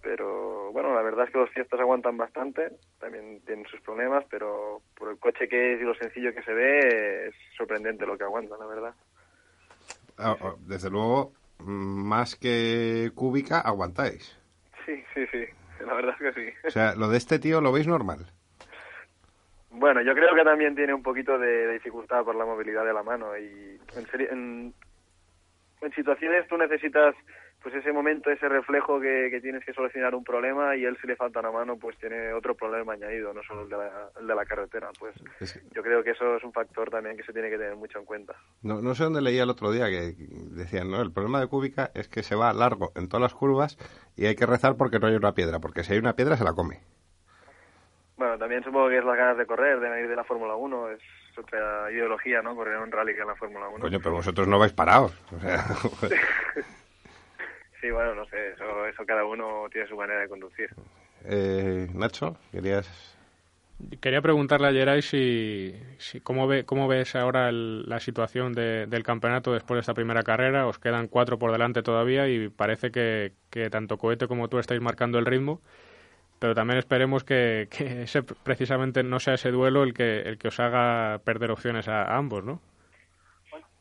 Pero 0.00 0.70
bueno, 0.70 0.94
la 0.94 1.02
verdad 1.02 1.26
es 1.26 1.32
que 1.32 1.38
los 1.38 1.50
fiestas 1.50 1.80
aguantan 1.80 2.16
bastante, 2.16 2.70
también 3.00 3.40
tienen 3.44 3.66
sus 3.66 3.80
problemas, 3.80 4.24
pero 4.30 4.80
por 4.96 5.10
el 5.10 5.18
coche 5.18 5.48
que 5.48 5.74
es 5.74 5.80
y 5.80 5.84
lo 5.84 5.96
sencillo 5.96 6.32
que 6.32 6.44
se 6.44 6.54
ve, 6.54 7.26
es 7.26 7.34
sorprendente 7.56 8.06
lo 8.06 8.16
que 8.16 8.24
aguantan, 8.24 8.60
la 8.60 8.66
verdad. 8.66 8.94
Ah, 10.18 10.36
ah, 10.40 10.54
Desde 10.60 10.88
luego, 10.88 11.32
más 11.64 12.36
que 12.36 13.10
cúbica, 13.14 13.60
aguantáis. 13.60 14.38
Sí, 14.86 15.02
sí, 15.14 15.26
sí, 15.30 15.44
la 15.86 15.94
verdad 15.94 16.14
es 16.20 16.34
que 16.34 16.40
sí. 16.40 16.56
O 16.66 16.70
sea, 16.70 16.94
lo 16.94 17.08
de 17.08 17.18
este 17.18 17.38
tío 17.38 17.60
lo 17.60 17.72
veis 17.72 17.86
normal. 17.86 18.26
Bueno, 19.70 20.02
yo 20.02 20.14
creo 20.14 20.34
que 20.34 20.44
también 20.44 20.74
tiene 20.74 20.92
un 20.92 21.02
poquito 21.02 21.38
de, 21.38 21.66
de 21.66 21.72
dificultad 21.74 22.24
por 22.24 22.34
la 22.34 22.44
movilidad 22.44 22.84
de 22.84 22.92
la 22.92 23.02
mano 23.02 23.36
y 23.38 23.78
en, 23.96 24.30
en, 24.30 24.74
en 25.80 25.92
situaciones 25.92 26.46
tú 26.48 26.56
necesitas 26.58 27.14
pues 27.62 27.74
ese 27.74 27.92
momento, 27.92 28.30
ese 28.30 28.48
reflejo 28.48 28.98
que, 29.00 29.28
que 29.30 29.40
tienes 29.40 29.64
que 29.64 29.74
solucionar 29.74 30.14
un 30.14 30.24
problema 30.24 30.76
y 30.76 30.84
él 30.84 30.96
si 31.00 31.06
le 31.06 31.14
falta 31.16 31.40
una 31.40 31.50
mano 31.50 31.76
pues 31.76 31.96
tiene 31.98 32.32
otro 32.32 32.54
problema 32.54 32.94
añadido, 32.94 33.34
no 33.34 33.42
solo 33.42 33.62
el 33.64 33.68
de 33.68 33.76
la, 33.76 34.08
el 34.18 34.26
de 34.26 34.34
la 34.34 34.44
carretera. 34.46 34.88
Pues 34.98 35.14
Es 35.40 35.52
que- 35.54 35.60
yo 35.74 35.82
creo 35.82 36.02
que 36.02 36.10
eso 36.12 36.36
es 36.36 36.44
un 36.44 36.52
factor 36.52 36.88
también 36.90 37.16
que 37.16 37.22
se 37.22 37.32
tiene 37.32 37.50
que 37.50 37.58
tener 37.58 37.76
mucho 37.76 37.98
en 37.98 38.04
cuenta. 38.06 38.34
No, 38.62 38.80
no 38.80 38.94
sé 38.94 39.04
dónde 39.04 39.20
leía 39.20 39.42
el 39.42 39.50
otro 39.50 39.70
día 39.72 39.86
que 39.88 40.14
decían, 40.52 40.90
no, 40.90 41.02
el 41.02 41.12
problema 41.12 41.40
de 41.40 41.48
cúbica 41.48 41.90
es 41.94 42.08
que 42.08 42.22
se 42.22 42.34
va 42.34 42.52
largo 42.52 42.92
en 42.96 43.08
todas 43.08 43.22
las 43.22 43.34
curvas 43.34 43.76
y 44.16 44.26
hay 44.26 44.36
que 44.36 44.46
rezar 44.46 44.76
porque 44.76 44.98
no 44.98 45.06
hay 45.08 45.16
una 45.16 45.34
piedra, 45.34 45.58
porque 45.60 45.84
si 45.84 45.92
hay 45.92 45.98
una 45.98 46.14
piedra 46.16 46.36
se 46.36 46.44
la 46.44 46.54
come. 46.54 46.80
Bueno, 48.16 48.36
también 48.38 48.62
supongo 48.62 48.88
que 48.88 48.98
es 48.98 49.04
las 49.04 49.16
ganas 49.16 49.38
de 49.38 49.46
correr, 49.46 49.80
de 49.80 49.88
venir 49.88 50.08
de 50.08 50.16
la 50.16 50.24
Fórmula 50.24 50.54
1, 50.54 50.90
es 50.90 51.00
otra 51.38 51.90
ideología, 51.90 52.42
¿no? 52.42 52.54
Correr 52.54 52.76
en 52.76 52.82
un 52.82 52.92
rally 52.92 53.14
que 53.14 53.20
en 53.22 53.26
la 53.28 53.34
Fórmula 53.36 53.68
1. 53.68 53.78
Coño, 53.80 53.98
pero 53.98 54.14
vosotros 54.16 54.46
no 54.46 54.58
vais 54.58 54.72
parados. 54.74 55.16
O 55.32 55.38
sea, 55.40 55.64
Sí, 57.80 57.90
bueno, 57.90 58.14
no 58.14 58.26
sé, 58.26 58.52
eso, 58.52 58.86
eso 58.86 59.06
cada 59.06 59.24
uno 59.24 59.66
tiene 59.72 59.88
su 59.88 59.96
manera 59.96 60.20
de 60.20 60.28
conducir. 60.28 60.70
eh, 61.24 61.88
Nacho, 61.94 62.36
querías... 62.52 63.16
Quería 64.02 64.20
preguntarle 64.20 64.68
a 64.68 64.72
Geray 64.72 65.00
si, 65.00 65.74
si 65.96 66.20
cómo, 66.20 66.46
ve, 66.46 66.64
cómo 66.66 66.86
ves 66.86 67.16
ahora 67.16 67.48
el- 67.48 67.88
la 67.88 67.98
situación 67.98 68.52
de- 68.52 68.86
del 68.86 69.02
campeonato 69.02 69.54
después 69.54 69.76
de 69.76 69.80
esta 69.80 69.94
primera 69.94 70.22
carrera. 70.22 70.66
Os 70.66 70.78
quedan 70.78 71.08
cuatro 71.08 71.38
por 71.38 71.50
delante 71.50 71.82
todavía 71.82 72.28
y 72.28 72.50
parece 72.50 72.90
que, 72.90 73.32
que 73.48 73.70
tanto 73.70 73.96
Cohete 73.96 74.28
como 74.28 74.48
tú 74.48 74.58
estáis 74.58 74.82
marcando 74.82 75.18
el 75.18 75.24
ritmo. 75.24 75.62
Pero 76.38 76.54
también 76.54 76.78
esperemos 76.78 77.24
que, 77.24 77.68
que 77.70 78.02
ese 78.02 78.22
precisamente 78.22 79.02
no 79.02 79.18
sea 79.18 79.34
ese 79.34 79.50
duelo 79.50 79.82
el 79.82 79.94
que, 79.94 80.20
el 80.22 80.36
que 80.36 80.48
os 80.48 80.60
haga 80.60 81.18
perder 81.24 81.50
opciones 81.50 81.88
a, 81.88 82.02
a 82.02 82.18
ambos, 82.18 82.44
¿no? 82.44 82.60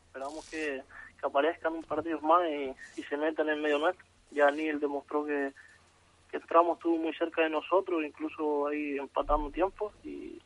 Esperamos 0.07 0.45
que, 0.49 0.81
que 1.19 1.27
aparezcan 1.27 1.73
un 1.73 1.83
partido 1.83 2.19
más 2.21 2.41
y, 2.49 2.73
y 2.99 3.03
se 3.03 3.17
metan 3.17 3.49
en 3.49 3.61
medio 3.61 3.79
nuestro. 3.79 4.05
Ya 4.31 4.51
Neil 4.51 4.79
demostró 4.79 5.25
que, 5.25 5.51
que 6.29 6.37
el 6.37 6.45
tramo 6.45 6.73
estuvo 6.73 6.97
muy 6.97 7.13
cerca 7.13 7.41
de 7.41 7.49
nosotros, 7.49 8.03
incluso 8.05 8.67
ahí 8.67 8.97
empatando 8.97 9.49
tiempo 9.51 9.91
y, 10.03 10.39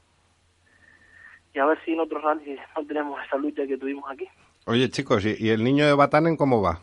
y 1.53 1.59
a 1.59 1.65
ver 1.65 1.79
si 1.83 1.93
en 1.93 1.99
otros 1.99 2.23
rally 2.23 2.57
no 2.75 2.85
tenemos 2.85 3.23
esa 3.25 3.37
lucha 3.37 3.67
que 3.67 3.77
tuvimos 3.77 4.09
aquí. 4.09 4.27
Oye, 4.65 4.89
chicos, 4.89 5.25
¿y, 5.25 5.35
y 5.37 5.49
el 5.49 5.63
niño 5.63 5.85
de 5.85 5.93
Batanen 5.93 6.37
cómo 6.37 6.61
va? 6.61 6.79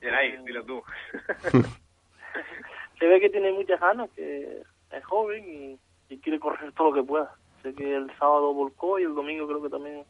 Bien 0.00 0.14
ahí, 0.14 0.36
dilo 0.44 0.64
tú. 0.64 0.82
se 2.98 3.06
ve 3.06 3.20
que 3.20 3.30
tiene 3.30 3.52
muchas 3.52 3.80
ganas, 3.80 4.10
que 4.10 4.62
es 4.90 5.04
joven 5.04 5.44
y, 5.48 6.14
y 6.14 6.18
quiere 6.18 6.38
correr 6.38 6.72
todo 6.72 6.90
lo 6.90 6.94
que 6.94 7.06
pueda. 7.06 7.34
Sé 7.62 7.74
que 7.74 7.96
el 7.96 8.10
sábado 8.18 8.52
volcó 8.54 8.98
y 8.98 9.04
el 9.04 9.14
domingo 9.14 9.46
creo 9.46 9.62
que 9.62 9.68
también 9.68 10.04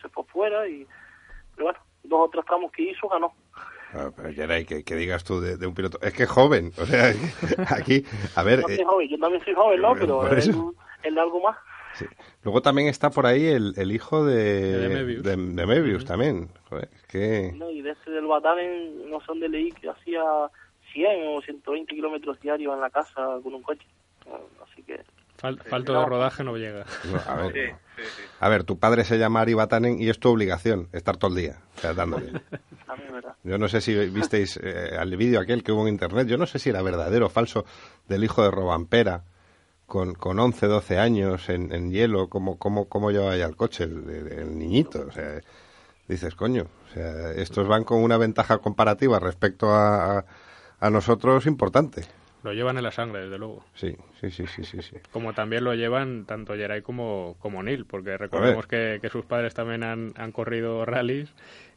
se 0.00 0.08
fue 0.08 0.24
fuera 0.24 0.68
y 0.68 0.86
pero 1.56 1.64
bueno, 1.66 1.78
dos 2.04 2.20
o 2.20 2.30
tres 2.30 2.44
tramos 2.46 2.70
que 2.72 2.82
hizo 2.90 3.08
ganó. 3.08 3.32
Ah, 3.94 4.10
pero 4.14 4.32
Geray, 4.32 4.64
que, 4.64 4.84
que 4.84 4.94
digas 4.94 5.24
tú 5.24 5.40
de, 5.40 5.56
de 5.56 5.66
un 5.66 5.74
piloto. 5.74 5.98
Es 6.02 6.12
que 6.12 6.24
es 6.24 6.28
joven. 6.28 6.72
O 6.78 6.84
sea, 6.86 7.12
aquí, 7.70 8.04
a 8.34 8.42
ver. 8.42 8.60
Yo, 8.60 8.66
soy 8.68 8.76
eh, 8.76 8.84
joven, 8.84 9.08
yo 9.08 9.18
también 9.18 9.44
soy 9.44 9.54
joven, 9.54 9.80
¿no? 9.80 9.94
Pero 9.94 10.18
por 10.20 10.32
él, 10.38 11.14
de 11.14 11.20
algo 11.20 11.40
más. 11.40 11.56
luego 12.42 12.60
también 12.62 12.88
está 12.88 13.10
por 13.10 13.26
ahí 13.26 13.46
el, 13.46 13.72
el 13.76 13.92
hijo 13.92 14.24
de, 14.24 14.78
De 14.78 14.88
Mebius. 14.88 15.22
de- 15.22 15.36
de 15.36 15.66
Mebius 15.66 16.04
también. 16.04 16.48
Joder, 16.68 16.88
es 16.94 17.02
que. 17.06 17.52
¿no? 17.56 17.70
Y 17.70 17.80
de 17.80 17.92
ese 17.92 18.10
del 18.10 18.26
Batanen, 18.26 19.08
no 19.08 19.20
sé 19.20 19.26
dónde 19.28 19.48
leí 19.48 19.70
que 19.72 19.88
hacía 19.88 20.22
100 20.92 21.28
o 21.36 21.40
120 21.42 21.94
kilómetros 21.94 22.40
diarios 22.40 22.74
en 22.74 22.80
la 22.80 22.90
casa 22.90 23.38
con 23.42 23.54
un 23.54 23.62
coche. 23.62 23.86
Así 24.64 24.82
que 24.82 25.00
Fal- 25.40 25.62
falto 25.62 25.92
de 25.92 26.04
rodaje 26.06 26.42
no 26.44 26.56
llega. 26.56 26.84
No, 27.10 27.20
a 27.26 27.34
ver, 27.36 27.74
a 28.40 28.48
ver, 28.48 28.64
tu 28.64 28.78
padre 28.78 29.04
se 29.04 29.18
llama 29.18 29.40
Ari 29.40 29.54
Batanen 29.54 30.00
y 30.00 30.08
es 30.08 30.18
tu 30.18 30.30
obligación 30.30 30.88
estar 30.92 31.16
todo 31.16 31.30
el 31.30 31.36
día 31.36 31.58
o 31.76 31.80
sea, 31.80 31.94
dándole. 31.94 32.32
verdad. 33.12 33.34
Yo 33.44 33.58
no 33.58 33.68
sé 33.68 33.80
si 33.80 33.94
visteis 34.10 34.58
eh, 34.62 34.96
al 34.98 35.16
vídeo 35.16 35.40
aquel 35.40 35.62
que 35.62 35.72
hubo 35.72 35.82
en 35.82 35.88
internet, 35.94 36.26
yo 36.28 36.36
no 36.38 36.46
sé 36.46 36.58
si 36.58 36.70
era 36.70 36.82
verdadero 36.82 37.26
o 37.26 37.28
falso, 37.30 37.64
del 38.08 38.24
hijo 38.24 38.42
de 38.42 38.50
Robampera, 38.50 39.24
con, 39.86 40.14
con 40.14 40.38
11, 40.38 40.66
12 40.66 40.98
años 40.98 41.48
en, 41.48 41.72
en 41.72 41.90
hielo, 41.92 42.28
cómo, 42.28 42.58
cómo, 42.58 42.88
cómo 42.88 43.10
llevaba 43.10 43.36
ya 43.36 43.46
el 43.46 43.56
coche, 43.56 43.84
el, 43.84 44.08
el- 44.10 44.32
el 44.32 44.58
niñito. 44.58 45.04
O 45.08 45.12
sea, 45.12 45.40
dices, 46.08 46.34
coño, 46.34 46.66
o 46.90 46.92
sea, 46.94 47.30
estos 47.32 47.68
van 47.68 47.84
con 47.84 48.02
una 48.02 48.16
ventaja 48.16 48.58
comparativa 48.58 49.18
respecto 49.20 49.72
a, 49.72 50.18
a, 50.18 50.24
a 50.80 50.90
nosotros 50.90 51.46
importante. 51.46 52.04
Lo 52.46 52.52
llevan 52.52 52.76
en 52.78 52.84
la 52.84 52.92
sangre, 52.92 53.22
desde 53.22 53.38
luego. 53.38 53.64
Sí, 53.74 53.96
sí, 54.20 54.30
sí, 54.30 54.46
sí, 54.46 54.62
sí. 54.62 54.80
sí. 54.80 54.96
Como 55.10 55.32
también 55.32 55.64
lo 55.64 55.74
llevan 55.74 56.26
tanto 56.26 56.54
Geray 56.54 56.80
como, 56.80 57.34
como 57.40 57.60
Neil, 57.60 57.86
porque 57.86 58.16
recordemos 58.16 58.68
que, 58.68 59.00
que 59.02 59.08
sus 59.08 59.24
padres 59.24 59.52
también 59.52 59.82
han, 59.82 60.12
han 60.16 60.30
corrido 60.30 60.84
rallies 60.84 61.28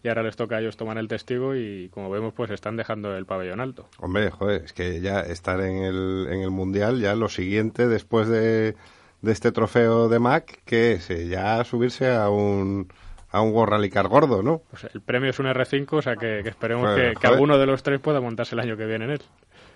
y 0.03 0.09
ahora 0.09 0.21
les 0.21 0.35
toca 0.35 0.57
a 0.57 0.59
ellos 0.59 0.77
tomar 0.77 0.99
el 0.99 1.07
testigo 1.07 1.55
y 1.55 1.89
como 1.91 2.11
vemos 2.11 2.35
pues 2.35 2.51
están 2.51 2.77
dejando 2.77 3.17
el 3.17 3.25
pabellón 3.25 3.61
alto. 3.61 3.87
Hombre, 3.97 4.29
joder, 4.29 4.63
es 4.63 4.73
que 4.73 5.01
ya 5.01 5.21
estar 5.21 5.59
en 5.59 5.77
el, 5.77 6.27
en 6.29 6.41
el 6.41 6.51
Mundial, 6.51 7.01
ya 7.01 7.15
lo 7.15 7.29
siguiente 7.29 7.87
después 7.87 8.27
de, 8.27 8.75
de 9.23 9.31
este 9.31 9.51
trofeo 9.51 10.07
de 10.07 10.19
Mac, 10.19 10.61
que 10.65 10.91
es 10.91 11.09
Eh, 11.09 11.27
ya 11.27 11.63
subirse 11.63 12.13
a 12.13 12.29
un, 12.29 12.93
a 13.31 13.41
un 13.41 13.53
World 13.53 13.71
Rally 13.73 13.89
Car 13.89 14.07
gordo, 14.07 14.43
¿no? 14.43 14.61
Pues 14.69 14.85
el 14.93 15.01
premio 15.01 15.31
es 15.31 15.39
un 15.39 15.47
R5, 15.47 15.87
o 15.93 16.01
sea 16.03 16.15
que, 16.15 16.41
que 16.43 16.49
esperemos 16.49 16.95
que, 16.95 17.15
que 17.19 17.27
alguno 17.27 17.57
de 17.57 17.65
los 17.65 17.81
tres 17.81 17.99
pueda 17.99 18.21
montarse 18.21 18.53
el 18.53 18.59
año 18.59 18.77
que 18.77 18.85
viene 18.85 19.05
en 19.05 19.11
él. 19.11 19.21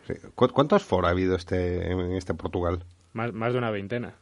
Sí. 0.07 0.13
¿Cu- 0.35 0.49
¿Cuántos 0.49 0.83
Ford 0.83 1.05
ha 1.05 1.09
habido 1.09 1.35
este, 1.35 1.91
en 1.91 1.99
este 2.13 2.33
Portugal? 2.33 2.83
Más, 3.13 3.31
más 3.33 3.53
de 3.53 3.59
una 3.59 3.71
veintena. 3.71 4.15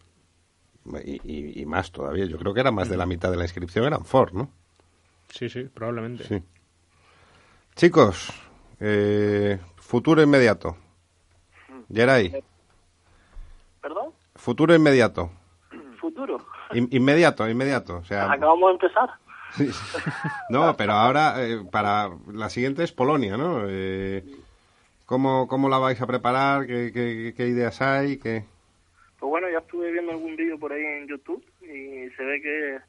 Y, 1.05 1.19
y- 1.23 1.61
y 1.61 1.65
más 1.65 1.91
todavía, 1.91 2.25
yo 2.25 2.37
creo 2.37 2.53
que 2.53 2.59
era 2.61 2.71
más 2.71 2.89
de 2.89 2.97
la 2.97 3.05
mitad 3.05 3.29
de 3.31 3.37
la 3.37 3.43
inscripción 3.43 3.85
eran 3.85 4.03
Ford, 4.05 4.33
¿no? 4.33 4.49
Sí, 5.29 5.49
sí, 5.49 5.63
probablemente. 5.73 6.23
Sí. 6.25 6.43
Chicos, 7.75 8.29
eh, 8.79 9.59
futuro 9.77 10.21
inmediato. 10.21 10.75
Geray, 11.93 12.43
¿Perdón? 13.81 14.11
futuro 14.35 14.73
inmediato. 14.75 15.31
Futuro. 15.99 16.45
In- 16.73 16.89
inmediato, 16.91 17.47
inmediato. 17.49 17.97
O 17.97 18.03
sea, 18.05 18.31
Acabamos 18.31 18.69
de 18.69 18.73
empezar. 18.73 19.09
Sí. 19.53 19.69
No, 20.49 20.75
pero 20.77 20.93
ahora 20.93 21.45
eh, 21.45 21.63
para 21.71 22.09
la 22.31 22.49
siguiente 22.49 22.83
es 22.83 22.91
Polonia, 22.91 23.37
¿no? 23.37 23.63
Eh, 23.67 24.25
¿cómo, 25.11 25.45
¿Cómo 25.49 25.67
la 25.67 25.77
vais 25.77 26.01
a 26.01 26.07
preparar? 26.07 26.65
¿Qué, 26.65 26.89
qué, 26.93 27.33
qué 27.35 27.47
ideas 27.47 27.81
hay? 27.81 28.17
¿Qué... 28.17 28.45
Pues 29.19 29.29
bueno, 29.29 29.49
ya 29.49 29.57
estuve 29.59 29.91
viendo 29.91 30.13
algún 30.13 30.37
vídeo 30.37 30.57
por 30.57 30.71
ahí 30.71 30.81
en 30.83 31.05
YouTube 31.07 31.43
y 31.59 32.09
se 32.15 32.23
ve 32.23 32.41
que, 32.41 32.79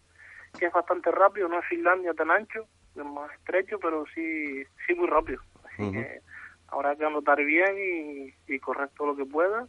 que 0.56 0.66
es 0.66 0.72
bastante 0.72 1.10
rápido, 1.10 1.48
no 1.48 1.58
es 1.58 1.66
Finlandia 1.66 2.14
tan 2.14 2.30
ancho, 2.30 2.64
es 2.94 3.04
más 3.04 3.28
estrecho, 3.32 3.78
pero 3.80 4.04
sí, 4.14 4.62
sí 4.86 4.94
muy 4.94 5.08
rápido. 5.08 5.40
Así 5.64 5.82
Ujú. 5.82 5.92
que 5.94 6.20
habrá 6.68 6.94
que 6.94 7.04
anotar 7.04 7.44
bien 7.44 7.76
y, 7.76 8.54
y 8.54 8.60
correr 8.60 8.88
todo 8.96 9.08
lo 9.08 9.16
que 9.16 9.26
pueda 9.26 9.66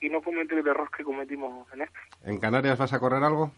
y 0.00 0.08
no 0.10 0.22
cometer 0.22 0.58
el 0.58 0.68
error 0.68 0.88
que 0.96 1.02
cometimos 1.02 1.66
en 1.72 1.82
este. 1.82 1.98
¿En 2.24 2.38
Canarias 2.38 2.78
vas 2.78 2.92
a 2.92 3.00
correr 3.00 3.22
algo? 3.24 3.50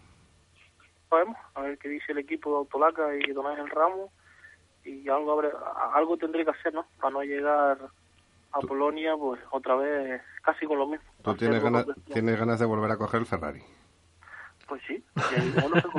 Sabemos, 1.11 1.37
a 1.55 1.61
ver 1.61 1.77
qué 1.79 1.91
dice 1.91 2.13
el 2.13 2.19
equipo 2.19 2.51
de 2.51 2.57
Autolaca 2.57 3.15
y 3.15 3.31
Don 3.33 3.47
Ángel 3.47 3.69
Ramos 3.69 4.11
y 4.85 5.07
algo, 5.11 5.33
habré- 5.39 5.53
algo 5.95 6.17
tendré 6.17 6.45
que 6.45 6.51
hacer, 6.51 6.73
¿no? 6.73 6.87
Para 6.99 7.13
no 7.13 7.23
llegar 7.23 7.79
a 8.53 8.61
Polonia, 8.61 9.17
pues 9.17 9.41
otra 9.51 9.77
vez 9.77 10.23
casi 10.43 10.67
con 10.67 10.79
lo 10.79 10.87
mismo. 10.87 11.05
¿Tú 11.23 11.35
tienes 11.37 11.63
ganas, 11.63 11.87
tienes 12.05 12.39
ganas 12.39 12.59
de 12.59 12.67
volver 12.67 12.91
a 12.91 12.97
coger 12.97 13.21
el 13.21 13.27
Ferrari? 13.27 13.63
Pues 14.69 14.83
sí. 14.87 15.03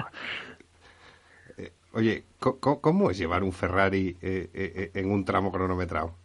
Eh, 1.58 1.72
oye, 1.94 2.24
co- 2.40 2.60
¿cómo 2.82 3.12
es 3.12 3.18
llevar 3.18 3.44
un 3.44 3.52
Ferrari 3.52 4.18
eh, 4.22 4.50
eh, 4.54 4.74
eh, 4.76 4.92
en 4.96 5.12
un 5.12 5.24
tramo 5.26 5.52
cronometrado? 5.52 6.16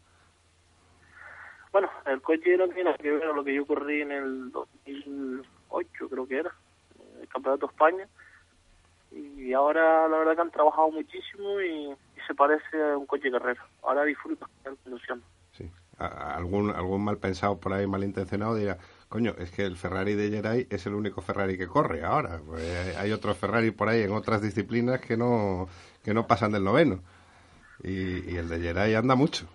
Bueno, 1.72 1.91
el 2.07 2.22
coche 2.22 2.57
no 2.57 2.68
tiene 2.68 2.95
que 2.97 3.11
ver 3.11 3.26
lo 3.35 3.45
que 3.45 3.55
yo 3.55 3.66
corrí 3.66 4.03
en 4.03 4.12
el 4.12 4.51
2008, 4.51 6.09
creo 6.09 6.26
que 6.26 6.39
era, 6.39 6.55
el 7.20 7.29
Campeonato 7.29 7.66
de 7.66 7.72
España. 7.72 8.09
Y 9.11 9.53
ahora 9.53 10.09
la 10.09 10.18
verdad 10.18 10.35
que 10.35 10.41
han 10.43 10.51
trabajado 10.51 10.91
muchísimo 10.91 11.61
y, 11.61 11.91
y 11.93 12.20
se 12.26 12.35
parece 12.35 12.83
a 12.83 12.97
un 12.97 13.07
coche 13.07 13.31
carrera. 13.31 13.64
Ahora 13.83 14.05
disfruto 14.05 14.47
de 14.64 14.70
la 14.70 14.76
conducción. 14.76 15.22
A- 15.99 16.34
algún, 16.36 16.70
algún 16.70 17.03
mal 17.05 17.18
pensado 17.18 17.59
por 17.59 17.72
ahí, 17.72 17.86
malintencionado, 17.86 18.55
dirá, 18.55 18.78
coño, 19.09 19.34
es 19.38 19.51
que 19.51 19.64
el 19.64 19.76
Ferrari 19.76 20.14
de 20.14 20.30
Geray 20.30 20.66
es 20.70 20.86
el 20.86 20.94
único 20.94 21.20
Ferrari 21.22 21.59
que 21.59 21.66
corre 21.66 22.05
ahora. 22.05 22.40
Pues 22.46 22.62
hay- 22.62 22.94
hay 23.07 23.12
otros 23.12 23.36
Ferrari 23.36 23.70
por 23.72 23.88
ahí 23.88 24.03
en 24.03 24.12
otras 24.12 24.40
disciplinas 24.40 25.01
que 25.01 25.16
no, 25.16 25.68
que 26.05 26.14
no 26.14 26.26
pasan 26.26 26.53
del 26.53 26.62
noveno. 26.64 27.01
Y, 27.82 28.30
y 28.32 28.36
el 28.36 28.49
de 28.49 28.61
Geray 28.61 28.94
anda 28.94 29.14
mucho. 29.14 29.46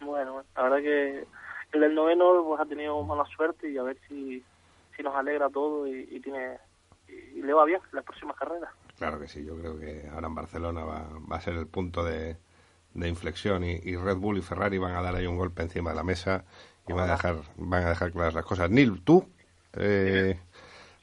Bueno, 0.00 0.42
la 0.56 0.62
verdad 0.62 0.78
que 0.78 1.26
el 1.72 1.80
del 1.80 1.94
noveno 1.94 2.44
pues 2.46 2.60
ha 2.60 2.66
tenido 2.66 3.02
mala 3.04 3.24
suerte 3.26 3.70
y 3.70 3.78
a 3.78 3.82
ver 3.82 3.98
si, 4.08 4.42
si 4.96 5.02
nos 5.02 5.14
alegra 5.14 5.48
todo 5.50 5.86
y, 5.86 6.08
y 6.10 6.20
tiene 6.20 6.58
y 7.08 7.40
le 7.42 7.52
va 7.54 7.64
bien 7.64 7.80
las 7.92 8.04
próximas 8.04 8.36
carreras. 8.36 8.70
Claro 8.98 9.18
que 9.18 9.28
sí, 9.28 9.44
yo 9.44 9.56
creo 9.56 9.78
que 9.78 10.08
ahora 10.12 10.26
en 10.28 10.34
Barcelona 10.34 10.84
va, 10.84 11.08
va 11.30 11.36
a 11.36 11.40
ser 11.40 11.54
el 11.54 11.66
punto 11.66 12.04
de, 12.04 12.36
de 12.94 13.08
inflexión 13.08 13.64
y, 13.64 13.80
y 13.82 13.96
Red 13.96 14.16
Bull 14.16 14.38
y 14.38 14.42
Ferrari 14.42 14.78
van 14.78 14.94
a 14.94 15.02
dar 15.02 15.14
ahí 15.14 15.26
un 15.26 15.36
golpe 15.36 15.62
encima 15.62 15.90
de 15.90 15.96
la 15.96 16.02
mesa 16.02 16.44
y 16.86 16.92
van 16.92 17.08
a 17.08 17.12
dejar, 17.12 17.36
van 17.56 17.84
a 17.84 17.90
dejar 17.90 18.12
claras 18.12 18.34
las 18.34 18.44
cosas. 18.44 18.70
Neil, 18.70 19.02
tú, 19.04 19.28
eh, 19.76 20.38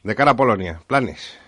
de 0.04 0.16
cara 0.16 0.32
a 0.32 0.36
Polonia, 0.36 0.82
planes. 0.88 1.40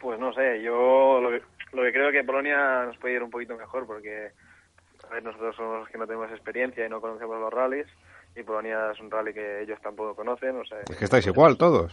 Pues 0.00 0.18
no 0.18 0.32
sé, 0.32 0.62
yo 0.62 1.20
lo 1.20 1.30
que, 1.30 1.42
lo 1.72 1.82
que 1.82 1.92
creo 1.92 2.12
que 2.12 2.24
Polonia 2.24 2.84
nos 2.84 2.96
puede 2.98 3.14
ir 3.14 3.22
un 3.22 3.30
poquito 3.30 3.56
mejor 3.56 3.86
porque 3.86 4.30
a 5.08 5.14
ver, 5.14 5.22
nosotros 5.22 5.56
somos 5.56 5.80
los 5.80 5.88
que 5.88 5.98
no 5.98 6.06
tenemos 6.06 6.30
experiencia 6.30 6.84
y 6.84 6.88
no 6.88 7.00
conocemos 7.00 7.40
los 7.40 7.52
rallies 7.52 7.86
y 8.36 8.42
Polonia 8.42 8.92
es 8.92 9.00
un 9.00 9.10
rally 9.10 9.32
que 9.32 9.62
ellos 9.62 9.80
tampoco 9.82 10.14
conocen, 10.14 10.56
o 10.56 10.64
sea, 10.64 10.78
Es 10.88 10.96
que 10.96 11.04
estáis 11.04 11.26
igual 11.26 11.56
todos. 11.56 11.92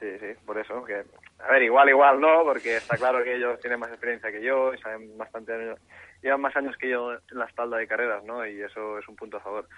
Sí, 0.00 0.08
sí, 0.20 0.26
por 0.44 0.58
eso. 0.58 0.84
Que, 0.84 1.04
a 1.38 1.52
ver, 1.52 1.62
igual, 1.62 1.88
igual 1.88 2.20
no, 2.20 2.44
porque 2.44 2.76
está 2.76 2.96
claro 2.96 3.22
que 3.22 3.36
ellos 3.36 3.58
tienen 3.60 3.80
más 3.80 3.90
experiencia 3.90 4.30
que 4.30 4.42
yo 4.42 4.74
y 4.74 4.78
saben 4.78 5.16
bastante 5.16 5.54
años, 5.54 5.78
llevan 6.22 6.40
más 6.40 6.56
años 6.56 6.76
que 6.78 6.90
yo 6.90 7.12
en 7.12 7.20
la 7.38 7.46
espalda 7.46 7.76
de 7.78 7.86
carreras, 7.86 8.24
¿no? 8.24 8.46
Y 8.46 8.60
eso 8.62 8.98
es 8.98 9.06
un 9.08 9.16
punto 9.16 9.36
a 9.36 9.40
favor. 9.40 9.68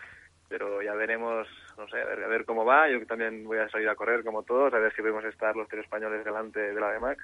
Pero 0.49 0.80
ya 0.82 0.95
veremos, 0.95 1.47
no 1.76 1.86
sé, 1.89 2.01
a 2.01 2.07
ver, 2.07 2.24
a 2.24 2.28
ver 2.28 2.45
cómo 2.47 2.64
va. 2.64 2.89
Yo 2.91 3.05
también 3.07 3.45
voy 3.45 3.59
a 3.59 3.68
salir 3.68 3.89
a 3.89 3.95
correr 3.97 4.24
como 4.24 4.43
todos, 4.45 4.72
a 4.72 4.78
ver 4.78 4.95
si 4.95 5.03
podemos 5.03 5.24
estar 5.26 5.55
los 5.55 5.68
tres 5.68 5.84
españoles 5.84 6.24
delante 6.24 6.59
de 6.59 6.80
la 6.80 6.91
de 6.91 7.01
Mac. 7.01 7.18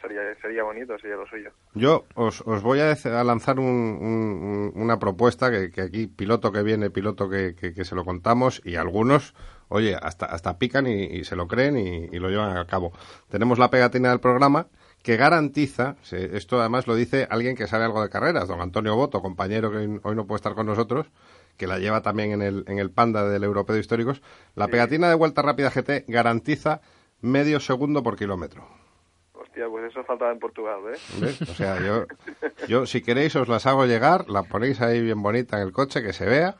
Sería, 0.00 0.20
sería 0.40 0.62
bonito, 0.62 0.96
sería 1.00 1.16
lo 1.16 1.26
suyo. 1.26 1.50
Yo 1.74 2.04
os, 2.14 2.40
os 2.42 2.62
voy 2.62 2.78
a, 2.78 2.92
a 2.92 3.24
lanzar 3.24 3.58
un- 3.58 3.98
un- 4.00 4.70
un- 4.76 4.80
una 4.80 5.00
propuesta 5.00 5.50
que, 5.50 5.72
que 5.72 5.80
aquí, 5.80 6.06
piloto 6.06 6.52
que 6.52 6.62
viene, 6.62 6.88
piloto 6.88 7.28
que, 7.28 7.56
que- 7.56 7.74
se 7.84 7.96
lo 7.96 8.04
contamos, 8.04 8.62
y 8.64 8.76
algunos, 8.76 9.34
oye, 9.66 9.96
hasta, 10.00 10.26
hasta 10.26 10.56
pican 10.56 10.86
y, 10.86 11.24
se 11.24 11.34
lo 11.34 11.48
creen 11.48 11.76
y 12.12 12.16
lo 12.20 12.28
llevan 12.30 12.56
a 12.56 12.64
cabo. 12.66 12.92
Tenemos 13.28 13.58
la 13.58 13.70
pegatina 13.70 14.10
del 14.10 14.20
programa 14.20 14.68
que 15.02 15.16
garantiza, 15.16 15.96
esto 16.10 16.60
además 16.60 16.86
lo 16.86 16.94
dice 16.94 17.26
alguien 17.30 17.56
que 17.56 17.66
sabe 17.66 17.84
algo 17.84 18.02
de 18.02 18.10
carreras, 18.10 18.48
don 18.48 18.60
Antonio 18.60 18.96
Boto, 18.96 19.22
compañero 19.22 19.70
que 19.70 20.00
hoy 20.02 20.16
no 20.16 20.26
puede 20.26 20.36
estar 20.36 20.54
con 20.54 20.66
nosotros, 20.66 21.06
que 21.56 21.66
la 21.66 21.78
lleva 21.78 22.02
también 22.02 22.32
en 22.32 22.42
el, 22.42 22.64
en 22.66 22.78
el 22.78 22.90
Panda 22.90 23.28
del 23.28 23.44
Europeo 23.44 23.74
de 23.74 23.80
Históricos. 23.80 24.22
La 24.54 24.68
pegatina 24.68 25.08
de 25.08 25.14
Vuelta 25.14 25.42
Rápida 25.42 25.70
GT 25.70 26.04
garantiza 26.08 26.80
medio 27.20 27.60
segundo 27.60 28.02
por 28.02 28.16
kilómetro. 28.16 28.66
Hostia, 29.32 29.66
pues 29.68 29.90
eso 29.90 30.04
faltaba 30.04 30.32
en 30.32 30.38
Portugal, 30.38 30.80
¿eh? 30.92 30.98
¿Ves? 31.20 31.42
O 31.42 31.54
sea, 31.54 31.80
yo, 31.80 32.06
yo 32.68 32.86
si 32.86 33.02
queréis 33.02 33.34
os 33.36 33.48
las 33.48 33.66
hago 33.66 33.86
llegar, 33.86 34.28
la 34.28 34.42
ponéis 34.42 34.80
ahí 34.80 35.00
bien 35.00 35.22
bonita 35.22 35.60
en 35.60 35.66
el 35.66 35.72
coche, 35.72 36.02
que 36.02 36.12
se 36.12 36.26
vea, 36.26 36.56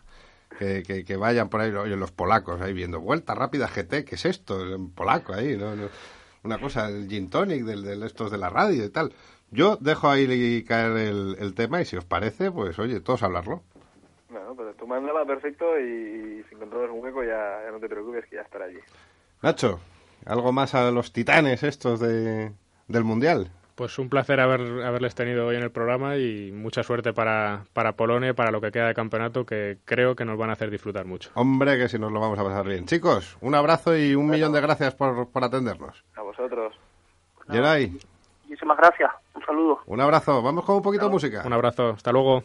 que, 0.58 0.82
que, 0.82 1.04
que 1.04 1.16
vayan 1.16 1.48
por 1.48 1.60
ahí, 1.60 1.70
oye, 1.70 1.96
los 1.96 2.12
polacos 2.12 2.60
ahí 2.60 2.72
viendo, 2.72 3.00
vuelta 3.00 3.34
rápida 3.34 3.68
GT, 3.68 4.04
¿qué 4.04 4.14
es 4.14 4.24
esto? 4.24 4.74
En 4.74 4.90
polaco 4.90 5.32
ahí, 5.32 5.56
¿no? 5.56 5.76
No, 5.76 5.88
Una 6.44 6.58
cosa, 6.58 6.88
el 6.88 7.08
gin 7.08 7.30
tonic 7.30 7.64
del, 7.64 7.82
del 7.82 8.02
estos 8.02 8.30
de 8.30 8.38
la 8.38 8.50
radio 8.50 8.84
y 8.84 8.90
tal. 8.90 9.12
Yo 9.50 9.76
dejo 9.76 10.08
ahí 10.08 10.62
caer 10.64 10.96
el, 10.96 11.36
el 11.38 11.54
tema 11.54 11.80
y 11.80 11.84
si 11.84 11.96
os 11.96 12.04
parece, 12.04 12.50
pues 12.50 12.78
oye, 12.78 13.00
todos 13.00 13.22
hablarlo. 13.22 13.62
No, 14.30 14.44
¿no? 14.44 14.54
Pero 14.54 14.74
tú 14.74 14.86
mándala 14.86 15.24
perfecto 15.24 15.78
y, 15.78 16.44
si 16.48 16.54
encontramos 16.54 16.90
un 16.90 17.02
hueco 17.02 17.24
ya, 17.24 17.62
ya 17.64 17.70
no 17.70 17.80
te 17.80 17.88
preocupes 17.88 18.26
que 18.26 18.36
ya 18.36 18.42
estará 18.42 18.66
allí. 18.66 18.78
Nacho, 19.42 19.80
algo 20.26 20.52
más 20.52 20.74
a 20.74 20.90
los 20.90 21.12
titanes 21.12 21.62
estos 21.62 22.00
de, 22.00 22.52
del 22.88 23.04
Mundial. 23.04 23.50
Pues 23.78 23.96
un 24.00 24.08
placer 24.08 24.40
haber, 24.40 24.60
haberles 24.84 25.14
tenido 25.14 25.46
hoy 25.46 25.54
en 25.54 25.62
el 25.62 25.70
programa 25.70 26.16
y 26.16 26.50
mucha 26.50 26.82
suerte 26.82 27.12
para, 27.12 27.62
para 27.72 27.92
Polonia 27.92 28.30
y 28.30 28.32
para 28.32 28.50
lo 28.50 28.60
que 28.60 28.72
queda 28.72 28.88
de 28.88 28.94
campeonato 28.94 29.46
que 29.46 29.78
creo 29.84 30.16
que 30.16 30.24
nos 30.24 30.36
van 30.36 30.50
a 30.50 30.54
hacer 30.54 30.68
disfrutar 30.68 31.04
mucho. 31.04 31.30
Hombre, 31.34 31.78
que 31.78 31.88
si 31.88 31.96
nos 31.96 32.10
lo 32.10 32.18
vamos 32.18 32.40
a 32.40 32.42
pasar 32.42 32.66
bien. 32.66 32.86
Chicos, 32.86 33.38
un 33.40 33.54
abrazo 33.54 33.96
y 33.96 34.16
un 34.16 34.28
millón 34.28 34.52
de 34.52 34.60
gracias 34.60 34.96
por, 34.96 35.28
por 35.28 35.44
atendernos. 35.44 36.02
A 36.16 36.22
vosotros. 36.22 36.74
Geray, 37.48 37.96
Muchísimas 38.48 38.78
gracias. 38.78 39.12
Un 39.36 39.46
saludo. 39.46 39.78
un 39.86 40.00
abrazo. 40.00 40.42
Vamos 40.42 40.64
con 40.64 40.74
un 40.74 40.82
poquito 40.82 41.04
de 41.04 41.10
música. 41.12 41.42
Un 41.46 41.52
abrazo, 41.52 41.90
hasta 41.90 42.10
luego. 42.10 42.42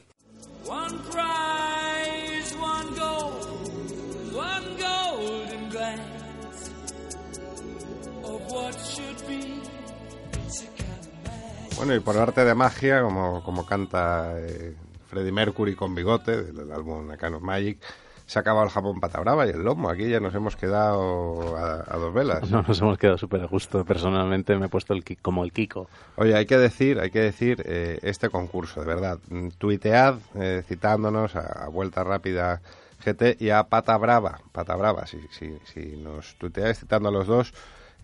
Bueno, 11.86 11.98
y 11.98 12.00
por 12.00 12.18
arte 12.18 12.46
de 12.46 12.56
magia, 12.56 13.02
como, 13.02 13.44
como 13.44 13.66
canta 13.66 14.36
eh, 14.38 14.74
Freddie 15.10 15.34
Mercury 15.34 15.76
con 15.76 15.94
bigote 15.94 16.42
del, 16.42 16.72
álbum 16.72 17.12
A 17.12 17.18
Kind 17.18 17.34
of 17.34 17.42
Magic, 17.42 17.78
se 18.26 18.40
ha 18.40 18.42
acabado 18.42 18.64
el 18.64 18.72
jamón 18.72 19.02
pata 19.02 19.20
brava 19.20 19.46
y 19.46 19.50
el 19.50 19.64
lomo. 19.64 19.90
Aquí 19.90 20.08
ya 20.08 20.22
nos 20.22 20.34
hemos 20.34 20.56
quedado 20.56 21.58
a, 21.58 21.84
a 21.86 21.98
dos 21.98 22.14
velas. 22.14 22.50
No, 22.50 22.62
nos 22.62 22.80
hemos 22.80 22.98
quedado 22.98 23.18
súper 23.18 23.42
a 23.42 23.48
gusto. 23.48 23.84
Personalmente 23.84 24.56
me 24.56 24.68
he 24.68 24.70
puesto 24.70 24.94
el 24.94 25.04
como 25.22 25.44
el 25.44 25.52
Kiko. 25.52 25.90
Oye, 26.16 26.34
hay 26.34 26.46
que 26.46 26.58
decir, 26.58 27.02
hay 27.02 27.12
que 27.12 27.20
decir 27.20 27.62
eh, 27.66 28.00
este 28.02 28.30
concurso, 28.30 28.80
de 28.80 28.86
verdad. 28.86 29.20
Mm, 29.28 29.50
Tuitead 29.58 30.16
eh, 30.36 30.64
citándonos 30.66 31.36
a, 31.36 31.66
a 31.66 31.68
Vuelta 31.68 32.06
Rápida 32.06 32.62
GT 33.04 33.42
y 33.42 33.50
a 33.50 33.64
Pata 33.64 33.98
Brava. 33.98 34.40
Pata 34.54 34.78
Brava, 34.78 35.06
si, 35.06 35.20
si, 35.32 35.58
si 35.66 35.98
nos 35.98 36.36
tuiteáis 36.36 36.80
citando 36.80 37.10
a 37.10 37.12
los 37.12 37.28
dos, 37.28 37.54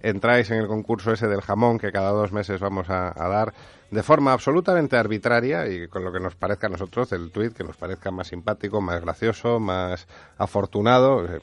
entráis 0.01 0.49
en 0.51 0.57
el 0.59 0.67
concurso 0.67 1.11
ese 1.11 1.27
del 1.27 1.41
jamón 1.41 1.77
que 1.77 1.91
cada 1.91 2.11
dos 2.11 2.31
meses 2.31 2.59
vamos 2.59 2.89
a, 2.89 3.09
a 3.15 3.27
dar 3.27 3.53
de 3.91 4.03
forma 4.03 4.33
absolutamente 4.33 4.95
arbitraria 4.97 5.67
y 5.67 5.87
con 5.87 6.03
lo 6.03 6.11
que 6.11 6.19
nos 6.19 6.35
parezca 6.35 6.67
a 6.67 6.69
nosotros 6.69 7.11
el 7.11 7.31
tuit, 7.31 7.53
que 7.53 7.63
nos 7.63 7.75
parezca 7.77 8.11
más 8.11 8.27
simpático, 8.27 8.81
más 8.81 9.01
gracioso, 9.01 9.59
más 9.59 10.07
afortunado. 10.37 11.25
Eh, 11.25 11.39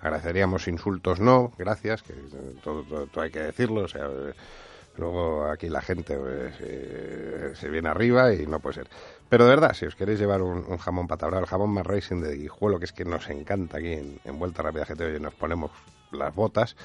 agradeceríamos 0.00 0.68
insultos 0.68 1.20
no, 1.20 1.52
gracias, 1.58 2.02
que 2.02 2.12
eh, 2.12 2.54
todo, 2.62 2.82
todo- 2.82 3.06
todo 3.06 3.24
hay 3.24 3.30
que 3.30 3.40
decirlo, 3.40 3.82
o 3.82 3.88
sea, 3.88 4.06
eh, 4.06 4.34
luego 4.98 5.46
aquí 5.46 5.68
la 5.68 5.80
gente 5.80 6.16
pues, 6.18 6.54
se 7.58 7.68
viene 7.70 7.88
arriba 7.88 8.34
y 8.34 8.46
no 8.46 8.58
puede 8.60 8.74
ser. 8.74 8.88
Pero 9.28 9.44
de 9.44 9.50
verdad, 9.50 9.72
si 9.72 9.86
os 9.86 9.94
queréis 9.94 10.18
llevar 10.18 10.42
un, 10.42 10.64
un 10.68 10.78
jamón 10.78 11.06
patabrado, 11.06 11.42
el 11.44 11.48
jamón 11.48 11.70
más 11.70 11.86
racing 11.86 12.20
de 12.20 12.36
Guijuelo, 12.36 12.78
que 12.78 12.84
es 12.86 12.92
que 12.92 13.04
nos 13.04 13.28
encanta 13.30 13.78
aquí 13.78 13.92
en, 13.92 14.20
en 14.24 14.38
Vuelta 14.38 14.62
Rápida 14.62 14.84
GT, 14.84 15.16
y 15.16 15.20
nos 15.20 15.34
ponemos 15.34 15.70
las 16.10 16.34
botas, 16.34 16.76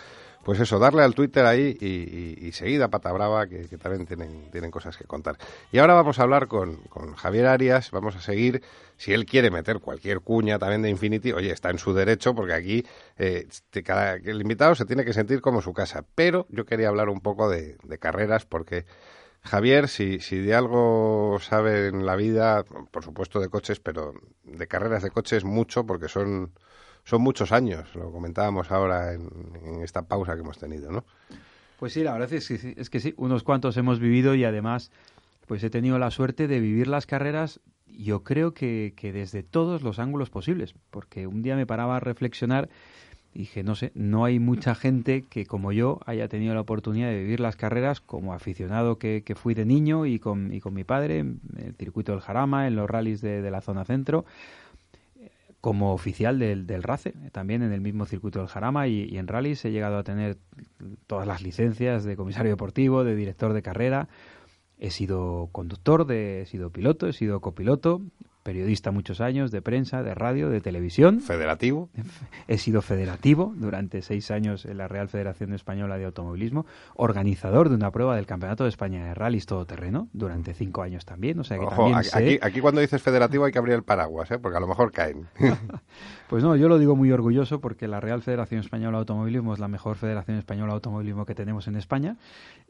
pues 0.45 0.59
eso, 0.59 0.77
darle 0.77 1.01
al 1.01 1.15
Twitter 1.15 1.43
ahí 1.43 1.75
y, 1.81 1.87
y, 1.87 2.47
y 2.47 2.51
seguid 2.51 2.79
a 2.83 2.89
Pata 2.89 3.11
Brava, 3.11 3.47
que, 3.47 3.65
también 3.79 4.05
tienen, 4.05 4.51
tienen 4.51 4.69
cosas 4.69 4.95
que 4.95 5.05
contar. 5.05 5.39
Y 5.71 5.79
ahora 5.79 5.95
vamos 5.95 6.19
a 6.19 6.21
hablar 6.21 6.47
con, 6.47 6.75
con 6.83 7.15
Javier 7.15 7.47
Arias, 7.47 7.89
vamos 7.89 8.15
a 8.15 8.21
seguir, 8.21 8.61
si 8.95 9.11
él 9.11 9.25
quiere 9.25 9.49
meter 9.49 9.79
cualquier 9.79 10.21
cuña 10.21 10.59
también 10.59 10.83
de 10.83 10.91
Infinity, 10.91 11.31
oye, 11.31 11.51
está 11.51 11.71
en 11.71 11.79
su 11.79 11.95
derecho, 11.95 12.35
porque 12.35 12.53
aquí 12.53 12.85
eh, 13.17 13.47
cada, 13.83 14.17
el 14.17 14.39
invitado 14.39 14.75
se 14.75 14.85
tiene 14.85 15.03
que 15.03 15.13
sentir 15.13 15.41
como 15.41 15.63
su 15.63 15.73
casa. 15.73 16.05
Pero 16.13 16.45
yo 16.49 16.63
quería 16.63 16.89
hablar 16.89 17.09
un 17.09 17.21
poco 17.21 17.49
de, 17.49 17.77
de 17.83 17.97
carreras, 17.97 18.45
porque 18.45 18.85
Javier, 19.41 19.87
si, 19.87 20.19
si 20.19 20.37
de 20.37 20.53
algo 20.53 21.39
sabe 21.41 21.87
en 21.87 22.05
la 22.05 22.15
vida, 22.15 22.63
por 22.91 23.03
supuesto 23.03 23.39
de 23.39 23.49
coches, 23.49 23.79
pero 23.79 24.13
de 24.43 24.67
carreras 24.67 25.01
de 25.01 25.09
coches 25.09 25.43
mucho, 25.43 25.87
porque 25.87 26.07
son, 26.07 26.51
son 27.05 27.21
muchos 27.21 27.51
años, 27.51 27.93
lo 27.95 28.11
comentábamos 28.11 28.71
ahora 28.71 29.13
en, 29.13 29.81
esta 29.83 30.01
pausa 30.01 30.33
que 30.33 30.41
hemos 30.41 30.57
tenido, 30.57 30.91
¿no? 30.91 31.05
Pues 31.79 31.93
sí, 31.93 32.03
la 32.03 32.13
verdad 32.13 32.33
es 32.33 32.47
que, 32.47 32.57
sí, 32.57 32.73
es 32.75 32.89
que 32.89 32.99
sí, 32.99 33.13
unos 33.17 33.43
cuantos 33.43 33.77
hemos 33.77 33.99
vivido 33.99 34.35
y 34.35 34.43
además 34.43 34.91
pues 35.47 35.63
he 35.63 35.69
tenido 35.69 35.99
la 35.99 36.09
suerte 36.09 36.47
de 36.47 36.59
vivir 36.59 36.87
las 36.87 37.05
carreras 37.05 37.59
yo 37.97 38.23
creo 38.23 38.53
que, 38.53 38.93
que 38.95 39.13
desde 39.13 39.43
todos 39.43 39.81
los 39.83 39.99
ángulos 39.99 40.29
posibles, 40.29 40.73
porque 40.89 41.27
un 41.27 41.41
día 41.41 41.55
me 41.55 41.65
paraba 41.65 41.97
a 41.97 41.99
reflexionar 41.99 42.69
y 43.33 43.39
dije, 43.39 43.63
no 43.63 43.75
sé, 43.75 43.91
no 43.95 44.23
hay 44.25 44.39
mucha 44.39 44.75
gente 44.75 45.23
que 45.29 45.45
como 45.45 45.71
yo 45.71 45.99
haya 46.05 46.27
tenido 46.29 46.53
la 46.53 46.61
oportunidad 46.61 47.09
de 47.09 47.19
vivir 47.19 47.41
las 47.41 47.57
carreras 47.57 47.99
como 47.99 48.33
aficionado 48.33 48.97
que, 48.97 49.23
que 49.23 49.35
fui 49.35 49.53
de 49.53 49.65
niño 49.65 50.05
y 50.05 50.19
con, 50.19 50.53
y 50.53 50.61
con 50.61 50.73
mi 50.73 50.85
padre 50.85 51.19
en 51.19 51.41
el 51.57 51.75
circuito 51.75 52.13
del 52.13 52.21
Jarama, 52.21 52.67
en 52.67 52.75
los 52.75 52.89
rallies 52.89 53.21
de, 53.21 53.41
de 53.41 53.51
la 53.51 53.61
zona 53.61 53.83
centro, 53.83 54.25
como 55.65 55.95
oficial 55.95 56.37
del, 56.37 56.67
del 56.67 56.83
RACE, 56.83 57.15
también 57.31 57.63
en 57.63 57.73
el 57.73 57.81
mismo 57.81 58.05
circuito 58.05 58.37
del 58.37 58.47
Jarama 58.47 58.87
y, 58.87 59.17
en 59.17 59.27
rallies 59.27 59.65
he 59.65 59.71
llegado 59.71 59.97
a 59.97 60.03
tener 60.03 60.37
todas 61.07 61.25
las 61.25 61.41
licencias 61.41 62.03
de 62.03 62.15
comisario 62.15 62.51
deportivo, 62.51 63.03
de 63.03 63.15
director 63.15 63.51
de 63.51 63.63
carrera, 63.63 64.07
he 64.77 64.91
sido 64.91 65.49
conductor, 65.51 66.05
de, 66.05 66.43
he 66.43 66.45
sido 66.45 66.69
piloto, 66.69 67.07
he 67.07 67.13
sido 67.13 67.41
copiloto, 67.41 68.03
periodista 68.45 68.91
muchos 68.91 69.21
años, 69.21 69.49
de 69.49 69.63
prensa, 69.63 70.03
de 70.03 70.13
radio, 70.13 70.49
de 70.51 70.61
televisión. 70.61 71.19
Federativo. 71.19 71.89
He 72.47 72.59
sido 72.59 72.83
federativo 72.83 73.53
durante 73.57 74.03
seis 74.03 74.29
años 74.29 74.65
en 74.65 74.77
la 74.77 74.87
Real 74.87 75.09
Federación 75.09 75.51
Española 75.51 75.97
de 75.97 76.05
Automovilismo, 76.05 76.67
organizador 76.93 77.69
de 77.69 77.75
una 77.75 77.89
prueba 77.89 78.15
del 78.15 78.27
Campeonato 78.27 78.63
de 78.63 78.69
España 78.69 79.03
de 79.03 79.15
Rallys 79.15 79.47
Todoterreno 79.47 80.09
durante 80.13 80.53
cinco 80.53 80.83
años 80.83 81.05
también, 81.05 81.39
o 81.39 81.43
sea 81.43 81.57
que 81.57 81.65
Ojo, 81.65 81.75
también 81.75 81.97
aquí, 81.97 82.09
sé- 82.09 82.17
aquí, 82.17 82.39
aquí 82.41 82.61
cuando 82.61 82.81
dices 82.81 83.01
federativo 83.01 83.45
hay 83.45 83.51
que 83.51 83.57
abrir 83.57 83.73
el 83.73 83.83
paraguas, 83.83 84.29
¿eh? 84.29 84.37
porque 84.37 84.57
a 84.57 84.61
lo 84.61 84.67
mejor 84.67 84.91
caen. 84.91 85.25
Pues 86.27 86.43
no, 86.43 86.55
yo 86.55 86.67
lo 86.67 86.79
digo 86.79 86.95
muy 86.95 87.11
orgulloso 87.11 87.61
porque 87.61 87.87
la 87.87 87.99
Real 87.99 88.23
Federación 88.23 88.59
Española 88.59 88.97
de 88.97 89.01
Automovilismo 89.01 89.53
es 89.53 89.59
la 89.59 89.67
mejor 89.67 89.95
Federación 89.95 90.39
Española 90.39 90.69
de 90.71 90.77
Automovilismo 90.77 91.23
que 91.27 91.35
tenemos 91.35 91.67
en 91.67 91.75
España 91.75 92.17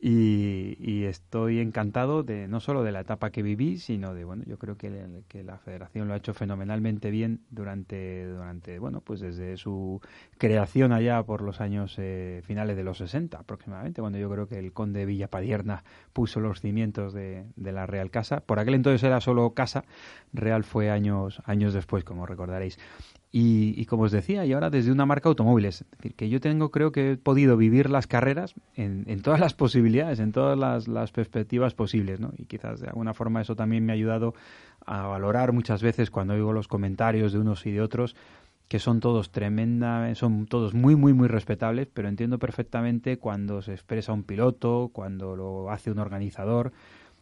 y, 0.01 0.75
y 0.79 1.05
estoy 1.05 1.59
encantado 1.61 2.21
de 2.23 2.49
no 2.49 2.59
solo 2.59 2.83
de 2.83 2.91
la 2.91 2.99
etapa 2.99 3.29
que 3.29 3.43
viví, 3.43 3.77
sino 3.77 4.13
de, 4.13 4.25
bueno, 4.25 4.43
yo 4.45 4.57
creo 4.57 4.75
que, 4.77 4.91
que 5.29 5.41
la 5.43 5.57
Federación 5.65 6.07
lo 6.07 6.13
ha 6.13 6.17
hecho 6.17 6.35
fenomenalmente 6.35 7.09
bien 7.09 7.41
durante, 7.49 8.27
durante 8.27 8.77
bueno, 8.77 9.01
pues 9.01 9.19
desde 9.19 9.57
su 9.57 9.99
creación 10.37 10.91
allá 10.91 11.23
por 11.23 11.41
los 11.41 11.59
años 11.59 11.95
eh, 11.97 12.43
finales 12.45 12.77
de 12.77 12.83
los 12.83 12.99
60 12.99 13.39
aproximadamente, 13.39 13.99
cuando 13.99 14.19
yo 14.19 14.29
creo 14.29 14.47
que 14.47 14.59
el 14.59 14.73
conde 14.73 15.07
Villapadierna 15.07 15.83
puso 16.13 16.39
los 16.39 16.61
cimientos 16.61 17.13
de, 17.13 17.45
de 17.55 17.71
la 17.71 17.87
Real 17.87 18.11
Casa. 18.11 18.41
Por 18.41 18.59
aquel 18.59 18.75
entonces 18.75 19.01
era 19.03 19.19
solo 19.21 19.55
casa, 19.55 19.85
Real 20.33 20.63
fue 20.63 20.91
años, 20.91 21.41
años 21.45 21.73
después, 21.73 22.03
como 22.03 22.27
recordaréis. 22.27 22.77
Y, 23.37 23.85
como 23.87 24.03
os 24.03 24.13
decía, 24.13 24.45
y 24.45 24.53
ahora 24.53 24.69
desde 24.69 24.93
una 24.93 25.05
marca 25.05 25.27
automóviles. 25.27 25.81
Es 25.81 25.91
decir, 25.97 26.15
que 26.15 26.29
yo 26.29 26.39
tengo, 26.39 26.71
creo 26.71 26.93
que 26.93 27.11
he 27.11 27.17
podido 27.17 27.57
vivir 27.57 27.89
las 27.89 28.07
carreras 28.07 28.55
en, 28.75 29.03
en 29.07 29.21
todas 29.21 29.41
las 29.41 29.53
posibilidades, 29.53 30.21
en 30.21 30.31
todas 30.31 30.57
las, 30.57 30.87
las 30.87 31.11
perspectivas 31.11 31.73
posibles, 31.73 32.21
¿no? 32.21 32.31
Y 32.37 32.45
quizás 32.45 32.79
de 32.79 32.87
alguna 32.87 33.13
forma 33.13 33.41
eso 33.41 33.57
también 33.57 33.85
me 33.85 33.91
ha 33.91 33.95
ayudado 33.95 34.35
a 34.85 35.07
valorar 35.07 35.51
muchas 35.51 35.81
veces 35.81 36.11
cuando 36.11 36.33
oigo 36.33 36.53
los 36.53 36.67
comentarios 36.67 37.33
de 37.33 37.39
unos 37.39 37.65
y 37.65 37.71
de 37.71 37.81
otros 37.81 38.15
que 38.67 38.79
son 38.79 38.99
todos 38.99 39.31
tremenda, 39.31 40.13
son 40.15 40.47
todos 40.47 40.73
muy, 40.73 40.95
muy, 40.95 41.13
muy 41.13 41.27
respetables, 41.27 41.87
pero 41.93 42.07
entiendo 42.07 42.39
perfectamente 42.39 43.17
cuando 43.17 43.61
se 43.61 43.73
expresa 43.73 44.11
un 44.11 44.23
piloto, 44.23 44.89
cuando 44.91 45.35
lo 45.35 45.69
hace 45.69 45.91
un 45.91 45.99
organizador, 45.99 46.71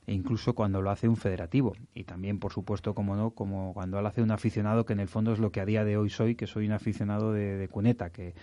e 0.08 0.14
incluso 0.14 0.54
cuando 0.54 0.82
lo 0.82 0.90
hace 0.90 1.08
un 1.08 1.18
federativo. 1.18 1.76
Y 1.94 2.04
también 2.04 2.40
por 2.40 2.54
supuesto 2.54 2.94
como 2.94 3.16
no 3.16 3.32
como 3.32 3.74
cuando 3.74 4.02
lo 4.02 4.08
hace 4.08 4.22
un 4.22 4.32
aficionado 4.32 4.86
que 4.86 4.94
en 4.94 5.00
el 5.00 5.08
fondo 5.08 5.34
es 5.34 5.40
lo 5.40 5.52
que 5.52 5.62
a 5.62 5.66
día 5.66 5.84
de 5.84 5.98
hoy 5.98 6.10
soy 6.10 6.36
que 6.36 6.48
soy 6.48 6.66
un 6.66 6.74
aficionado 6.74 7.32
de, 7.32 7.58
de 7.58 7.68
cuneta 7.68 8.10
que 8.10 8.36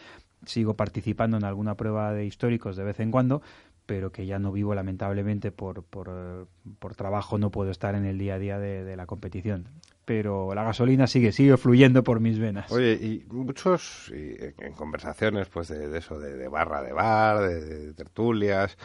sigo 0.46 0.74
participando 0.74 1.36
en 1.36 1.44
alguna 1.44 1.74
prueba 1.74 2.12
de 2.12 2.24
históricos 2.24 2.76
de 2.76 2.84
vez 2.84 3.00
en 3.00 3.10
cuando 3.10 3.42
pero 3.90 4.12
que 4.12 4.24
ya 4.24 4.38
no 4.38 4.52
vivo 4.52 4.72
lamentablemente 4.72 5.50
por, 5.50 5.82
por, 5.82 6.10
eh, 6.12 6.44
por 6.78 6.94
trabajo 6.94 7.38
no 7.38 7.50
puedo 7.50 7.72
estar 7.72 7.96
en 7.96 8.04
el 8.04 8.18
día 8.18 8.34
a 8.34 8.38
día 8.38 8.56
de, 8.56 8.94
la 8.94 9.06
competición 9.06 9.66
pero 10.04 10.54
la 10.54 10.62
gasolina 10.62 11.08
sigue 11.08 11.32
sigue 11.32 11.56
fluyendo 11.56 12.04
por 12.04 12.20
mis 12.20 12.38
venas 12.38 12.70
Oye, 12.70 12.92
y 12.92 13.26
muchos 13.32 14.12
y 14.14 14.36
en, 14.64 14.74
conversaciones 14.74 15.48
pues 15.48 15.66
de, 15.66 15.98
eso, 15.98 16.20
de, 16.20 16.36
de 16.36 16.46
barra 16.46 16.82
de 16.82 16.92
bar, 16.92 17.40
de, 17.40 17.64
de 17.64 17.92
tertulias, 17.94 18.78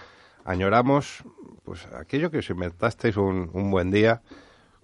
añoramos 0.44 1.24
pues 1.64 1.86
aquello 1.94 2.32
que 2.32 2.40
os 2.40 2.50
inventasteis 2.50 3.16
un, 3.16 3.52
un 3.54 3.70
buen 3.70 3.92
día, 3.92 4.24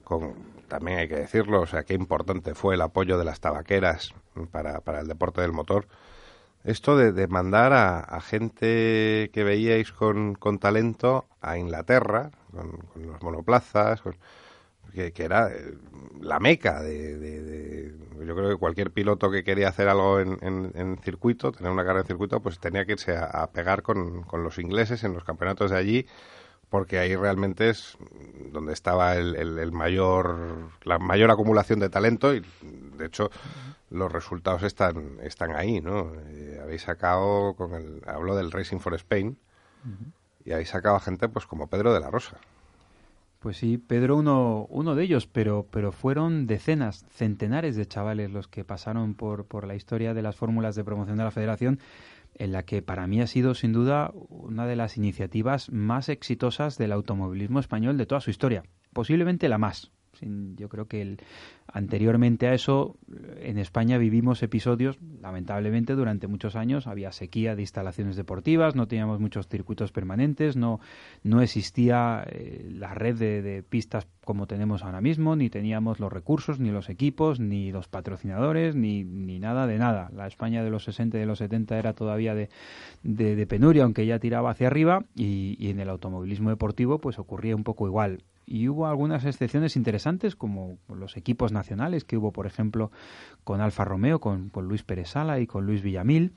con 0.03 0.36
también 0.67 0.99
hay 0.99 1.07
que 1.07 1.15
decirlo, 1.15 1.61
o 1.61 1.65
sea, 1.65 1.84
qué 1.84 1.95
importante 1.95 2.53
fue 2.53 2.76
el 2.76 2.82
apoyo 2.82 3.17
de 3.17 3.26
las 3.26 3.39
tabaqueras 3.39 4.13
para, 4.51 4.82
para 4.82 5.01
el 5.01 5.07
deporte 5.07 5.41
del 5.41 5.51
motor. 5.51 5.88
Esto 6.64 6.95
de, 6.95 7.12
de 7.12 7.28
mandar 7.28 7.74
a, 7.74 8.22
gente 8.22 9.32
que 9.34 9.43
veíais 9.43 9.91
con, 9.91 10.36
con 10.36 10.59
talento 10.59 11.26
a 11.41 11.57
Inglaterra, 11.57 12.32
con, 12.51 12.72
con 12.93 13.07
los 13.07 13.22
monoplazas, 13.24 14.01
con- 14.01 14.18
que, 14.93 15.14
que 15.14 15.24
era 15.26 15.49
eh, 15.51 15.76
la 16.22 16.39
meca 16.39 16.82
de, 16.82 17.18
de- 17.18 17.41
de- 17.43 18.26
Yo 18.28 18.36
creo 18.36 18.49
que 18.49 18.57
cualquier 18.57 18.91
piloto 18.91 19.32
que 19.32 19.43
quería 19.43 19.70
hacer 19.70 19.89
algo 19.89 20.20
en, 20.20 20.38
en- 20.41 20.72
en 20.76 20.97
circuito, 21.03 21.51
tener 21.51 21.72
una 21.72 21.84
carrera 21.84 22.01
en 22.01 22.07
circuito, 22.07 22.41
pues 22.41 22.59
tenía 22.59 22.86
que 22.86 22.93
irse 22.93 23.16
a, 23.18 23.26
a 23.26 23.51
pegar 23.51 23.82
con, 23.84 24.24
con 24.24 24.43
los 24.43 24.59
ingleses 24.59 25.03
en 25.03 25.14
los 25.14 25.24
campeonatos 25.24 25.72
de 25.72 25.78
allí, 25.78 26.07
porque 26.72 26.97
ahí 26.97 27.15
realmente 27.15 27.69
es 27.69 27.97
donde 28.51 28.74
estaba 28.74 29.15
el, 29.17 29.36
el- 29.36 29.59
el 29.59 29.72
mayor, 29.72 30.72
la 30.84 30.97
mayor 30.97 31.30
acumulación 31.30 31.80
de 31.80 31.89
talento 31.89 32.34
y, 32.34 32.41
de 32.97 33.05
hecho, 33.05 33.30
los 33.91 34.11
resultados 34.11 34.63
están, 34.63 35.19
están 35.22 35.55
ahí, 35.55 35.82
¿no? 35.82 36.13
Eh, 36.30 36.59
habéis 36.63 36.84
sacado, 36.84 37.53
con 37.55 37.76
el, 37.76 38.01
hablo 38.07 38.36
del 38.36 38.51
Racing 38.51 38.80
for 38.80 38.95
Spain, 38.95 39.38
y 40.45 40.51
habéis 40.53 40.69
sacado 40.69 40.95
a 40.95 40.99
gente 40.99 41.30
pues 41.30 41.45
como 41.45 41.67
Pedro 41.67 41.93
de 41.93 41.99
la 41.99 42.09
Rosa. 42.09 42.38
Pues 43.41 43.57
sí, 43.57 43.78
Pedro 43.80 44.17
uno, 44.17 44.67
uno 44.69 44.93
de 44.95 45.03
ellos, 45.03 45.26
pero, 45.28 45.65
pero 45.72 45.91
fueron 45.91 46.45
decenas, 46.45 47.05
centenares 47.11 47.76
de 47.76 47.88
chavales 47.88 48.32
los 48.32 48.47
que 48.47 48.63
pasaron 48.63 49.15
por, 49.15 49.45
por 49.45 49.65
la 49.65 49.74
historia 49.76 50.13
de 50.13 50.22
las 50.22 50.36
fórmulas 50.36 50.76
de 50.76 50.84
promoción 50.84 51.17
de 51.17 51.24
la 51.24 51.32
federación, 51.32 51.80
en 52.42 52.52
la 52.52 52.64
que 52.64 52.82
para 52.82 53.06
mí 53.06 53.22
ha 53.22 53.28
sido 53.28 53.54
sin 53.54 53.72
duda 53.72 54.12
una 54.16 54.66
de 54.66 54.76
las 54.76 54.98
iniciativas 54.98 55.72
más 55.72 56.10
exitosas 56.10 56.76
del 56.80 56.92
automovilismo 56.92 57.60
español 57.60 57.98
de 58.00 58.08
toda 58.08 58.20
su 58.20 58.32
historia, 58.32 58.64
posiblemente 58.94 59.48
la 59.48 59.60
más. 59.60 59.92
Yo 60.22 60.69
creo 60.69 60.88
que 60.88 61.01
el- 61.01 61.17
anteriormente 61.67 62.47
a 62.47 62.53
eso 62.53 62.97
en 63.41 63.57
España 63.57 63.97
vivimos 63.97 64.43
episodios, 64.43 64.99
lamentablemente 65.22 65.93
durante 65.95 66.28
muchos 66.28 66.55
años 66.55 66.88
había 66.88 67.11
sequía 67.11 67.55
de 67.55 67.61
instalaciones 67.61 68.15
deportivas, 68.15 68.76
no 68.76 68.88
teníamos 68.88 69.19
muchos 69.19 69.47
circuitos 69.47 69.91
permanentes, 69.91 70.55
no, 70.57 70.80
no 71.24 71.41
existía 71.41 72.24
eh, 72.30 72.69
la 72.72 72.93
red 72.93 73.15
de, 73.17 73.41
de 73.41 73.63
pistas 73.63 74.07
como 74.26 74.47
tenemos 74.47 74.84
ahora 74.84 75.01
mismo, 75.01 75.36
ni 75.36 75.49
teníamos 75.49 75.99
los 75.99 76.11
recursos, 76.13 76.59
ni 76.59 76.69
los 76.69 76.89
equipos, 76.89 77.39
ni 77.39 77.72
los 77.72 77.88
patrocinadores, 77.88 78.76
ni, 78.76 79.03
ni 79.03 79.39
nada 79.39 79.65
de 79.65 79.78
nada. 79.80 80.09
La 80.15 80.28
España 80.28 80.63
de 80.63 80.69
los 80.69 80.84
60 80.84 81.17
y 81.17 81.22
de 81.22 81.26
los 81.26 81.39
70 81.39 81.78
era 81.80 81.93
todavía 81.93 82.36
de, 82.36 82.49
de, 83.03 83.36
de 83.36 83.47
penuria, 83.47 83.84
aunque 83.84 84.05
ya 84.05 84.19
tiraba 84.19 84.51
hacia 84.51 84.67
arriba, 84.67 85.05
y, 85.15 85.55
y 85.59 85.69
en 85.72 85.80
el 85.80 85.89
automovilismo 85.89 86.49
deportivo 86.49 86.99
pues 86.99 87.17
ocurría 87.17 87.55
un 87.55 87.63
poco 87.63 87.88
igual. 87.88 88.24
Y 88.52 88.68
hubo 88.68 88.86
algunas 88.86 89.24
excepciones 89.24 89.78
interesantes, 89.78 90.36
como 90.36 90.78
los 90.93 91.16
equipos 91.16 91.54
nacionales 91.54 92.04
que 92.04 92.18
hubo, 92.18 92.34
por 92.34 92.47
ejemplo, 92.47 92.91
con 93.45 93.62
Alfa 93.62 93.86
Romeo, 93.86 94.20
con, 94.20 94.52
Luis 94.54 94.84
Pérez 94.84 95.12
Sala 95.12 95.39
y 95.39 95.47
con 95.47 95.66
Luis 95.66 95.82
Villamil. 95.82 96.34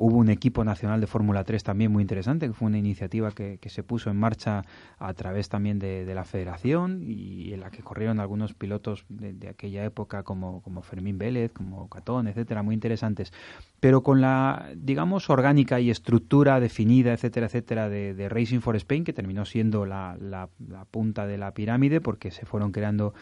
Hubo 0.00 0.16
un 0.16 0.30
equipo 0.30 0.62
nacional 0.62 1.00
de 1.00 1.08
Fórmula 1.08 1.42
3 1.42 1.64
también 1.64 1.90
muy 1.90 2.02
interesante, 2.02 2.46
que 2.46 2.52
fue 2.52 2.68
una 2.68 2.78
iniciativa 2.78 3.32
que, 3.32 3.58
que 3.58 3.68
se 3.68 3.82
puso 3.82 4.10
en 4.10 4.16
marcha 4.16 4.62
a 4.98 5.12
través 5.14 5.48
también 5.48 5.80
de, 5.80 6.04
de 6.04 6.14
la 6.14 6.24
federación 6.24 7.02
y 7.04 7.52
en 7.52 7.58
la 7.60 7.70
que 7.70 7.82
corrieron 7.82 8.20
algunos 8.20 8.54
pilotos 8.54 9.04
de, 9.08 9.32
de 9.32 9.48
aquella 9.48 9.84
época 9.84 10.22
como, 10.22 10.62
como 10.62 10.82
Fermín 10.82 11.18
Vélez, 11.18 11.52
como 11.52 11.88
Catón, 11.88 12.28
etcétera, 12.28 12.62
muy 12.62 12.74
interesantes. 12.74 13.32
Pero 13.80 14.04
con 14.04 14.20
la, 14.20 14.70
digamos, 14.76 15.30
orgánica 15.30 15.80
y 15.80 15.90
estructura 15.90 16.60
definida, 16.60 17.12
etcétera, 17.12 17.46
etcétera, 17.46 17.88
de, 17.88 18.28
Racing 18.28 18.60
for 18.60 18.76
Spain, 18.76 19.02
que 19.02 19.12
terminó 19.12 19.44
siendo 19.44 19.84
la, 19.84 20.16
la- 20.20 20.48
la 20.68 20.84
punta 20.84 21.26
de 21.26 21.38
la 21.38 21.52
pirámide, 21.54 22.00
porque 22.00 22.30
se 22.30 22.46
fueron 22.46 22.70
creando 22.70 23.14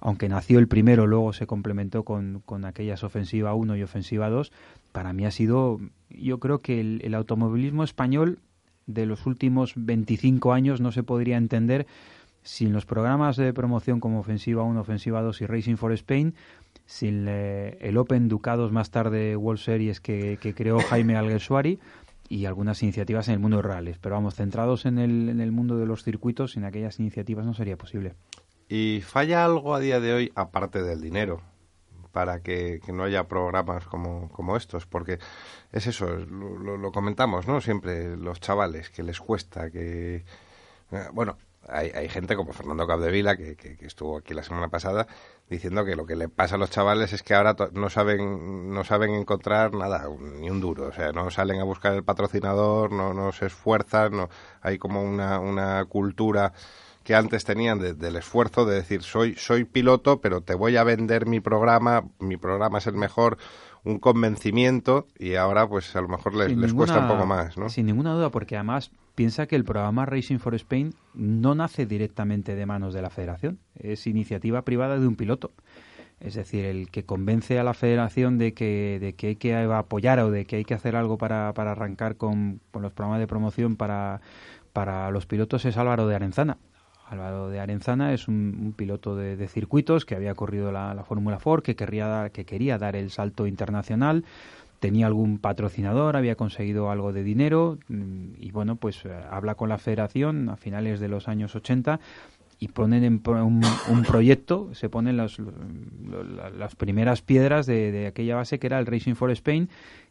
aunque 0.00 0.28
nació 0.28 0.58
el 0.58 0.68
primero, 0.68 1.06
luego 1.06 1.32
se 1.32 1.46
complementó 1.46 2.02
con, 2.04 2.42
con 2.44 2.64
aquellas 2.66 3.04
ofensiva 3.04 3.54
1 3.54 3.76
y 3.76 3.82
ofensiva 3.82 4.28
2, 4.28 4.52
para 4.94 5.12
mí 5.12 5.26
ha 5.26 5.32
sido, 5.32 5.80
yo 6.08 6.38
creo 6.38 6.60
que 6.60 6.80
el, 6.80 7.14
automovilismo 7.16 7.82
español 7.82 8.38
de 8.86 9.06
los 9.06 9.26
últimos 9.26 9.72
25 9.74 10.52
años 10.52 10.80
no 10.80 10.92
se 10.92 11.02
podría 11.02 11.36
entender 11.36 11.88
sin 12.42 12.72
los 12.72 12.86
programas 12.86 13.36
de 13.36 13.52
promoción 13.52 13.98
como 13.98 14.20
Ofensiva 14.20 14.62
1, 14.62 14.80
Ofensiva 14.80 15.20
2 15.20 15.40
y 15.40 15.46
Racing 15.46 15.74
for 15.74 15.92
Spain, 15.94 16.36
sin 16.86 17.26
eh, 17.26 17.76
el 17.80 17.98
Open 17.98 18.28
Ducados 18.28 18.70
más 18.70 18.92
tarde 18.92 19.36
World 19.36 19.60
Series 19.60 20.00
que, 20.00 20.38
creó 20.56 20.78
Jaime 20.78 21.16
Alguersuari 21.16 21.80
y 22.28 22.44
algunas 22.44 22.80
iniciativas 22.84 23.26
en 23.26 23.34
el 23.34 23.40
mundo 23.40 23.56
de 23.56 23.62
rallies. 23.64 23.98
Pero 23.98 24.14
vamos, 24.14 24.36
centrados 24.36 24.86
en 24.86 24.98
el 25.00 25.50
mundo 25.50 25.76
de 25.76 25.86
los 25.86 26.04
circuitos, 26.04 26.52
sin 26.52 26.62
aquellas 26.62 27.00
iniciativas 27.00 27.44
no 27.44 27.54
sería 27.54 27.76
posible. 27.76 28.14
¿Y 28.68 29.00
falla 29.00 29.44
algo 29.44 29.74
a 29.74 29.80
día 29.80 29.98
de 29.98 30.12
hoy, 30.12 30.32
aparte 30.36 30.84
del 30.84 31.00
dinero, 31.00 31.42
para 32.14 32.40
que, 32.40 32.80
que 32.84 32.92
no 32.92 33.04
haya 33.04 33.24
programas 33.24 33.84
como, 33.86 34.30
como 34.30 34.56
estos? 34.56 34.86
Porque 34.86 35.18
es 35.72 35.86
eso, 35.86 36.06
lo, 36.06 36.92
comentamos, 36.92 37.46
¿no? 37.48 37.60
Siempre 37.60 38.16
los 38.16 38.40
chavales, 38.40 38.88
que 38.90 39.02
les 39.02 39.20
cuesta, 39.20 39.70
que... 39.70 40.24
eh, 40.92 41.08
Bueno, 41.12 41.36
hay, 41.68 41.90
hay 41.90 42.08
gente 42.08 42.36
como 42.36 42.52
Fernando 42.52 42.86
Capdevila, 42.86 43.36
que, 43.36 43.56
que, 43.56 43.76
estuvo 43.86 44.18
aquí 44.18 44.34
la 44.34 44.42
semana 44.42 44.68
pasada, 44.68 45.06
diciendo 45.50 45.84
que 45.84 45.96
lo 45.96 46.06
que 46.06 46.16
le 46.16 46.28
pasa 46.28 46.56
a 46.56 46.58
los 46.58 46.70
chavales 46.70 47.12
es 47.12 47.22
que 47.22 47.34
ahora 47.34 47.56
no 47.72 47.90
saben, 47.90 48.70
no 48.72 48.84
saben 48.84 49.10
encontrar 49.14 49.74
nada, 49.74 50.08
ni 50.40 50.50
un 50.50 50.60
duro. 50.60 50.86
O 50.88 50.92
sea, 50.92 51.12
no 51.12 51.30
salen 51.30 51.60
a 51.60 51.64
buscar 51.64 51.94
el 51.94 52.04
patrocinador, 52.04 52.92
no, 52.92 53.14
no 53.14 53.32
se 53.32 53.46
esfuerzan, 53.46 54.16
no, 54.16 54.28
hay 54.62 54.78
como 54.78 55.02
una, 55.02 55.40
una 55.40 55.84
cultura 55.86 56.52
que 57.04 57.14
antes 57.14 57.44
tenían 57.44 57.78
de- 57.78 57.94
del 57.94 58.16
esfuerzo 58.16 58.64
de 58.66 58.76
decir 58.76 59.02
soy 59.02 59.34
soy 59.36 59.64
piloto 59.64 60.20
pero 60.20 60.40
te 60.40 60.54
voy 60.54 60.76
a 60.76 60.84
vender 60.84 61.26
mi 61.26 61.40
programa 61.40 62.02
mi 62.18 62.36
programa 62.36 62.78
es 62.78 62.86
el 62.86 62.94
mejor 62.94 63.36
un 63.84 63.98
convencimiento 63.98 65.06
y 65.18 65.34
ahora 65.34 65.68
pues 65.68 65.94
a 65.94 66.00
lo 66.00 66.08
mejor 66.08 66.34
les, 66.34 66.56
les 66.56 66.72
cuesta 66.72 66.98
un 67.00 67.08
poco 67.08 67.26
más 67.26 67.56
¿no? 67.58 67.68
Sin 67.68 67.86
ninguna 67.86 68.14
duda, 68.14 68.30
porque 68.30 68.56
además 68.56 68.90
piensa 69.14 69.46
que 69.46 69.56
el 69.56 69.64
programa 69.64 70.06
Racing 70.06 70.38
for 70.38 70.54
Spain 70.54 70.94
no 71.14 71.54
nace 71.54 71.86
directamente 71.86 72.54
de 72.54 72.66
manos 72.66 72.94
de 72.94 73.02
la 73.02 73.10
federación, 73.10 73.58
es 73.78 74.06
iniciativa 74.06 74.62
privada 74.62 74.98
de 74.98 75.06
un 75.06 75.16
piloto. 75.16 75.52
Es 76.20 76.34
decir, 76.34 76.64
el 76.64 76.90
que 76.90 77.04
convence 77.04 77.58
a 77.58 77.64
la 77.64 77.74
federación 77.74 78.38
de 78.38 78.54
que, 78.54 78.98
de 79.00 79.12
que 79.14 79.26
hay 79.28 79.36
que 79.36 79.54
apoyar 79.54 80.18
o 80.20 80.30
de 80.30 80.46
que 80.46 80.56
hay 80.56 80.64
que 80.64 80.72
hacer 80.72 80.96
algo 80.96 81.18
para, 81.18 81.52
para 81.52 81.72
arrancar 81.72 82.16
con, 82.16 82.60
con 82.70 82.80
los 82.82 82.92
programas 82.92 83.20
de 83.20 83.26
promoción 83.26 83.76
para, 83.76 84.20
para 84.72 85.10
los 85.10 85.26
pilotos 85.26 85.64
es 85.66 85.76
Álvaro 85.76 86.06
de 86.06 86.14
Arenzana. 86.14 86.56
Álvaro 87.08 87.48
de 87.48 87.60
Arenzana 87.60 88.12
es 88.12 88.28
un, 88.28 88.74
piloto 88.76 89.16
de, 89.16 89.48
circuitos 89.48 90.04
que 90.04 90.14
había 90.14 90.34
corrido 90.34 90.72
la, 90.72 90.94
la 90.94 91.04
Fórmula 91.04 91.38
Ford, 91.38 91.62
que, 91.62 91.76
querría 91.76 92.30
que 92.32 92.44
quería 92.44 92.78
dar 92.78 92.96
el 92.96 93.10
salto 93.10 93.46
internacional, 93.46 94.24
tenía 94.84 95.06
algún 95.06 95.38
patrocinador, 95.38 96.14
había 96.14 96.34
conseguido 96.34 96.90
algo 96.90 97.14
de 97.14 97.22
dinero 97.22 97.78
mm, 97.88 98.34
y 98.38 98.50
bueno, 98.50 98.76
pues 98.76 99.04
eh, 99.06 99.10
habla 99.30 99.54
con 99.54 99.70
la 99.70 99.78
federación 99.78 100.50
a 100.50 100.56
finales 100.56 101.00
de 101.00 101.08
los 101.08 101.26
años 101.26 101.56
80 101.56 102.00
y 102.58 102.68
ponen 102.68 103.04
en 103.04 103.22
un, 103.26 103.62
un 103.88 104.02
proyecto, 104.02 104.70
se 104.74 104.88
ponen 104.88 105.16
las, 105.16 105.38
primeras 106.76 107.22
piedras 107.22 107.66
de, 107.66 108.06
aquella 108.06 108.36
base 108.36 108.58
que 108.58 108.66
era 108.66 108.78
el 108.78 108.86
Racing 108.86 109.14
for 109.14 109.30
Spain 109.30 109.68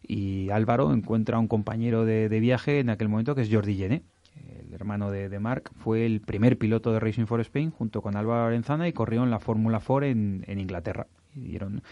y 0.08 0.50
Álvaro 0.50 0.92
encuentra 0.94 1.38
a 1.38 1.40
un 1.40 1.48
compañero 1.48 2.04
de, 2.06 2.40
viaje 2.40 2.80
en 2.80 2.90
aquel 2.90 3.10
momento 3.10 3.36
que 3.36 3.42
es 3.42 3.50
Jordi 3.52 3.76
Gené, 3.76 4.04
el 4.36 4.74
hermano 4.74 5.12
de, 5.12 5.30
de 5.30 5.40
Marc, 5.40 5.72
fue 5.76 6.06
el 6.06 6.22
primer 6.22 6.58
piloto 6.58 6.92
de 6.92 7.00
Racing 7.00 7.26
for 7.26 7.40
Spain 7.42 7.72
junto 7.72 8.02
con 8.02 8.16
Álvaro 8.16 8.46
Arenzana 8.46 8.88
y 8.88 8.94
corrió 8.94 9.24
en 9.24 9.32
la 9.32 9.40
Fórmula 9.40 9.80
Ford 9.80 10.04
en, 10.04 10.44
en 10.48 10.60
Inglaterra. 10.60 11.08
Y 11.36 11.42
dieron, 11.42 11.84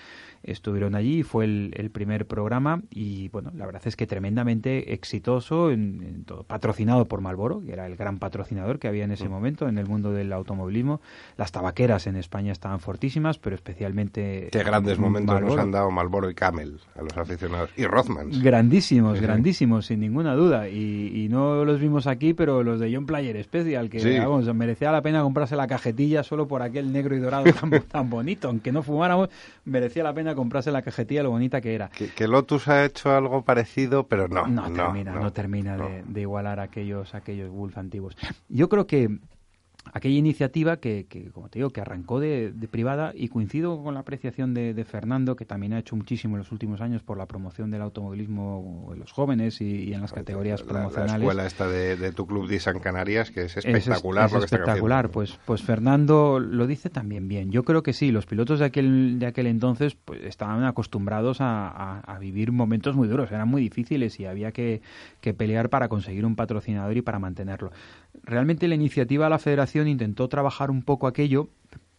estuvieron 0.44 0.96
allí, 0.96 1.24
fue 1.24 1.46
el, 1.46 1.74
el 1.78 1.90
primer 1.92 2.26
programa 2.26 2.82
y 2.90 3.30
bueno, 3.30 3.52
la 3.56 3.66
verdad 3.66 3.82
es 3.86 3.96
que 3.96 4.08
tremendamente 4.08 4.94
exitoso, 4.94 5.72
en, 5.72 6.02
en 6.04 6.24
todo, 6.24 6.44
patrocinado 6.44 7.06
por 7.08 7.22
Marlboro, 7.22 7.62
que 7.66 7.74
era 7.74 7.86
el 7.86 7.96
gran 7.96 8.18
patrocinador 8.20 8.80
que 8.80 8.88
había 8.88 9.04
en 9.04 9.12
ese 9.12 9.30
momento 9.30 9.68
en 9.68 9.78
el 9.78 9.88
mundo 9.88 10.12
del 10.12 10.34
automovilismo. 10.34 11.02
Las 11.38 11.52
tabaqueras 11.52 12.08
en 12.08 12.16
España 12.16 12.52
estaban 12.52 12.80
fortísimas, 12.80 13.38
pero 13.38 13.56
especialmente... 13.56 14.50
qué 14.52 14.64
grandes 14.64 15.00
momentos 15.00 15.42
nos 15.42 15.58
han 15.58 15.72
dado 15.72 15.92
Malboro 15.92 16.30
y 16.30 16.34
Camel 16.36 16.80
a 16.96 17.02
los 17.02 17.18
aficionados 17.18 17.70
y 17.78 17.86
Rothmans 17.86 18.42
Grandísimos, 18.42 19.14
Sí, 19.14 19.20
sí. 19.20 19.26
grandísimos, 19.26 19.86
sin 19.86 20.00
ninguna 20.00 20.34
duda. 20.36 20.70
Y, 20.70 21.12
y 21.26 21.30
no 21.30 21.66
los 21.66 21.80
vimos 21.80 22.08
aquí, 22.08 22.34
pero 22.34 22.64
los 22.64 22.80
de 22.80 22.94
John 22.94 23.06
Player 23.06 23.42
Special, 23.44 23.90
que 23.90 24.00
Sí. 24.00 24.18
vamos, 24.18 24.54
merecía 24.56 24.92
la 24.92 25.02
pena 25.02 25.22
comprarse 25.22 25.56
la 25.56 25.68
cajetilla 25.68 26.24
solo 26.24 26.48
por 26.48 26.62
aquel 26.62 26.92
negro 26.92 27.16
y 27.16 27.20
dorado 27.20 27.46
tan, 27.54 27.70
tan 27.92 28.10
bonito. 28.10 28.48
Aunque 28.48 28.72
no 28.72 28.84
fumáramos, 28.84 29.30
merecía 29.66 30.04
la 30.04 30.14
pena 30.14 30.31
comprarse 30.36 30.72
la 30.72 30.82
cajetilla, 30.82 31.24
lo 31.24 31.32
bonita 31.32 31.62
que 31.62 31.76
era. 31.76 31.90
que, 31.90 32.10
que 32.10 32.28
Lotus 32.28 32.68
ha 32.68 32.86
hecho 32.86 33.12
algo 33.12 33.44
parecido 33.44 34.08
pero 34.08 34.28
no 34.28 34.48
No, 34.48 34.72
termina, 34.72 35.14
no, 35.14 35.32
termina 35.34 35.78
De, 35.78 36.04
de 36.04 36.22
igualar 36.22 36.60
aquellos, 36.60 37.14
aquellos 37.16 37.50
Wolf 37.50 37.78
antiguos. 37.78 38.16
Yo 38.50 38.70
creo 38.70 38.88
que 38.88 39.20
aquella 39.94 40.16
iniciativa 40.18 40.78
que, 40.78 41.06
que, 41.10 41.32
como 41.32 41.50
te 41.50 41.60
digo, 41.60 41.72
que 41.72 41.82
arrancó 41.82 42.20
de, 42.20 42.52
de 42.52 42.68
privada 42.68 43.14
y 43.16 43.28
coincido 43.30 43.82
con 43.84 43.94
la 43.96 44.02
apreciación 44.02 44.54
de, 44.54 44.74
de 44.74 44.86
Fernando, 44.86 45.36
que 45.36 45.46
también 45.46 45.74
ha 45.74 45.80
hecho 45.80 45.96
muchísimo 45.96 46.36
en 46.36 46.40
los 46.40 46.52
últimos 46.52 46.82
años 46.82 47.02
por 47.04 47.18
la 47.18 47.26
promoción 47.26 47.72
del 47.72 47.82
automovilismo 47.82 48.90
en 48.94 49.00
los 49.00 49.12
jóvenes 49.12 49.60
y, 49.62 49.66
y 49.86 49.94
en 49.94 50.02
las 50.02 50.14
categorías 50.14 50.62
la, 50.62 50.66
la 50.66 50.72
promocionales. 50.74 51.22
escuela 51.24 51.46
esta 51.46 51.68
de, 51.68 51.96
de 51.98 52.12
tu 52.12 52.28
club 52.28 52.48
de 52.48 52.60
San 52.60 52.80
Canarias 52.80 53.32
que 53.32 53.42
es 53.44 53.58
Es- 53.58 53.66
espectacular 53.66 54.26
es 54.28 54.34
lo 54.34 54.40
que 54.40 54.46
están 54.46 54.60
espectacular. 54.62 55.10
Pues, 55.10 55.40
pues 55.46 55.62
Fernando 55.64 56.40
lo 56.40 56.68
dice 56.68 56.90
también 56.90 57.28
bien. 57.28 57.52
Yo 57.52 57.64
creo 57.64 57.84
que 57.84 57.94
sí, 57.94 58.12
los 58.12 58.26
pilotos 58.26 58.60
de 58.60 58.66
aquel, 58.66 59.20
de 59.20 59.26
aquel 59.26 59.48
entonces 59.48 59.96
pues, 59.96 60.24
estaban 60.24 60.64
acostumbrados 60.64 61.42
a, 61.42 61.68
a- 61.70 62.00
a 62.02 62.20
vivir 62.20 62.52
momentos 62.52 62.96
muy 62.96 63.08
duros, 63.08 63.32
eran 63.32 63.48
muy 63.48 63.62
difíciles 63.62 64.20
y 64.20 64.26
había 64.26 64.52
que, 64.52 64.82
que 65.22 65.34
pelear 65.34 65.70
para 65.70 65.88
conseguir 65.90 66.26
un 66.26 66.36
patrocinador 66.36 66.96
y 66.98 67.02
para 67.02 67.20
mantenerlo. 67.20 67.72
Realmente 68.24 68.68
la 68.68 68.76
iniciativa 68.76 69.26
de 69.26 69.30
la 69.30 69.40
federación 69.40 69.88
intentó 69.88 70.28
trabajar 70.28 70.72
un 70.72 70.84
poco 70.84 71.08
aquello 71.08 71.50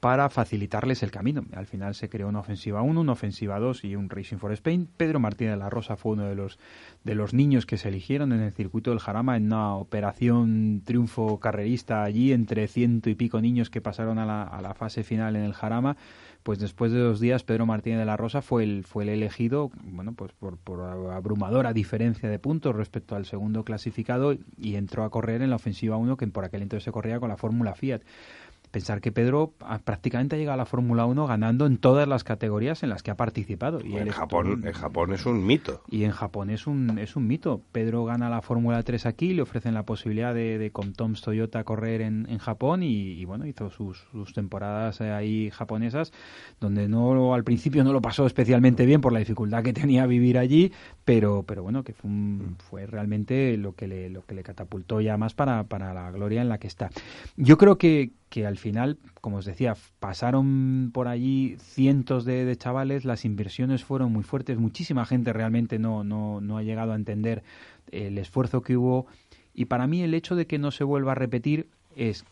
para 0.02 0.28
facilitarles 0.30 1.04
el 1.04 1.12
camino. 1.12 1.44
Al 1.54 1.66
final 1.66 1.94
se 1.94 2.08
creó 2.08 2.26
una 2.26 2.40
ofensiva 2.40 2.82
1, 2.82 3.00
una 3.00 3.12
ofensiva 3.12 3.60
2 3.60 3.84
y 3.84 3.94
un 3.94 4.10
Racing 4.10 4.38
for 4.38 4.50
Spain. 4.50 4.88
Pedro 4.96 5.20
Martínez 5.20 5.52
de 5.52 5.58
la 5.58 5.70
Rosa 5.70 5.96
fue 5.96 6.14
uno 6.14 6.24
de 6.24 6.34
los, 6.34 6.58
de 7.04 7.14
los 7.14 7.34
niños 7.34 7.66
que 7.66 7.78
se 7.78 7.86
eligieron 7.86 8.32
en 8.32 8.40
el 8.40 8.50
circuito 8.50 8.90
del 8.90 8.98
Jarama 8.98 9.36
en 9.36 9.44
una 9.44 9.76
operación 9.76 10.82
triunfo 10.84 11.38
carrerista 11.38 12.02
allí 12.02 12.32
entre 12.32 12.66
ciento 12.66 13.10
y 13.10 13.14
pico 13.14 13.40
niños 13.40 13.70
que 13.70 13.80
pasaron 13.80 14.18
a 14.18 14.26
la, 14.26 14.42
a 14.42 14.60
la 14.60 14.74
fase 14.74 15.04
final 15.04 15.36
en 15.36 15.44
el 15.44 15.52
Jarama 15.52 15.96
pues 16.42 16.58
después 16.58 16.92
de 16.92 16.98
dos 16.98 17.20
días 17.20 17.44
Pedro 17.44 17.66
Martínez 17.66 17.98
de 17.98 18.04
la 18.04 18.16
Rosa 18.16 18.42
fue 18.42 18.64
el, 18.64 18.84
fue 18.84 19.04
el 19.04 19.10
elegido, 19.10 19.70
bueno, 19.84 20.12
pues 20.12 20.32
por, 20.32 20.56
por 20.58 20.80
abrumadora 20.80 21.72
diferencia 21.72 22.28
de 22.28 22.38
puntos 22.38 22.74
respecto 22.74 23.16
al 23.16 23.26
segundo 23.26 23.64
clasificado 23.64 24.34
y 24.58 24.76
entró 24.76 25.04
a 25.04 25.10
correr 25.10 25.42
en 25.42 25.50
la 25.50 25.56
ofensiva 25.56 25.96
1 25.96 26.16
que 26.16 26.26
por 26.26 26.44
aquel 26.44 26.62
entonces 26.62 26.84
se 26.84 26.92
corría 26.92 27.20
con 27.20 27.28
la 27.28 27.36
fórmula 27.36 27.74
Fiat 27.74 28.02
pensar 28.72 29.00
que 29.00 29.12
Pedro 29.12 29.52
ha- 29.60 29.78
prácticamente 29.78 30.34
ha 30.34 30.38
llegado 30.38 30.54
a 30.54 30.56
la 30.56 30.66
Fórmula 30.66 31.06
1 31.06 31.26
ganando 31.28 31.66
en 31.66 31.76
todas 31.78 32.08
las 32.08 32.24
categorías 32.24 32.82
en 32.82 32.88
las 32.88 33.02
que 33.04 33.12
ha 33.12 33.16
participado. 33.16 33.78
Y 33.84 33.92
En 33.98 34.08
Japón, 34.16 34.46
en 34.66 34.72
Japón 34.72 35.12
es 35.12 35.24
un 35.26 35.46
mito. 35.46 35.82
y 35.88 36.02
en 36.04 36.10
Japón 36.10 36.50
es 36.50 36.66
un, 36.66 36.98
es 36.98 37.14
un 37.14 37.26
mito. 37.28 37.60
Pedro 37.70 38.04
gana 38.04 38.28
la 38.28 38.42
Fórmula 38.42 38.82
3 38.82 39.06
aquí, 39.06 39.34
le 39.34 39.42
ofrecen 39.42 39.74
la 39.74 39.84
posibilidad 39.84 40.34
de, 40.34 40.58
de 40.58 40.70
con 40.72 40.94
Tom's 40.94 41.20
Toyota 41.22 41.62
correr 41.62 42.00
en, 42.00 42.26
en 42.28 42.38
Japón 42.38 42.82
y, 42.82 43.12
y, 43.12 43.24
bueno, 43.26 43.46
hizo 43.46 43.70
sus, 43.70 43.98
sus 44.10 44.32
temporadas 44.32 45.00
ahí 45.02 45.50
japonesas, 45.50 46.12
donde 46.60 46.88
no 46.88 47.34
al 47.34 47.44
principio 47.44 47.84
no 47.84 47.92
lo 47.92 48.00
pasó 48.00 48.26
especialmente 48.26 48.86
bien 48.86 49.00
por 49.02 49.12
la 49.12 49.18
dificultad 49.18 49.62
que 49.62 49.72
tenía 49.72 50.06
vivir 50.06 50.38
allí, 50.38 50.72
pero, 51.04 51.42
pero 51.42 51.62
bueno, 51.62 51.84
que 51.84 51.92
fue, 51.92 52.10
un- 52.10 52.56
fue 52.58 52.86
realmente 52.86 53.56
lo 53.58 53.74
que, 53.74 53.86
le, 53.86 54.08
lo 54.08 54.22
que 54.24 54.34
le 54.34 54.42
catapultó 54.42 55.00
ya 55.02 55.16
más 55.18 55.34
para, 55.34 55.64
para 55.64 55.92
la 55.92 56.10
gloria 56.10 56.40
en 56.40 56.48
la 56.48 56.56
que 56.58 56.68
está. 56.68 56.90
Yo 57.36 57.58
creo 57.58 57.76
que, 57.76 58.12
que 58.32 58.46
al 58.46 58.56
final, 58.56 58.96
como 59.20 59.36
os 59.36 59.44
decía, 59.44 59.76
pasaron 60.00 60.90
por 60.94 61.06
allí 61.06 61.56
cientos 61.58 62.24
de, 62.24 62.56
chavales, 62.56 63.04
las 63.04 63.26
inversiones 63.26 63.84
fueron 63.84 64.10
muy 64.10 64.22
fuertes, 64.22 64.56
muchísima 64.56 65.04
gente 65.04 65.34
realmente 65.34 65.78
no, 65.78 66.02
no, 66.02 66.40
no 66.40 66.56
ha 66.56 66.62
llegado 66.62 66.92
a 66.92 66.94
entender 66.94 67.42
el 67.90 68.16
esfuerzo 68.16 68.62
que 68.62 68.78
hubo. 68.78 69.06
Y 69.52 69.66
para 69.66 69.86
mí 69.86 70.00
el 70.00 70.14
hecho 70.14 70.34
de 70.34 70.46
que 70.46 70.58
no 70.58 70.70
se 70.70 70.82
vuelva 70.82 71.12
a 71.12 71.14
repetir 71.14 71.68
es 71.94 72.24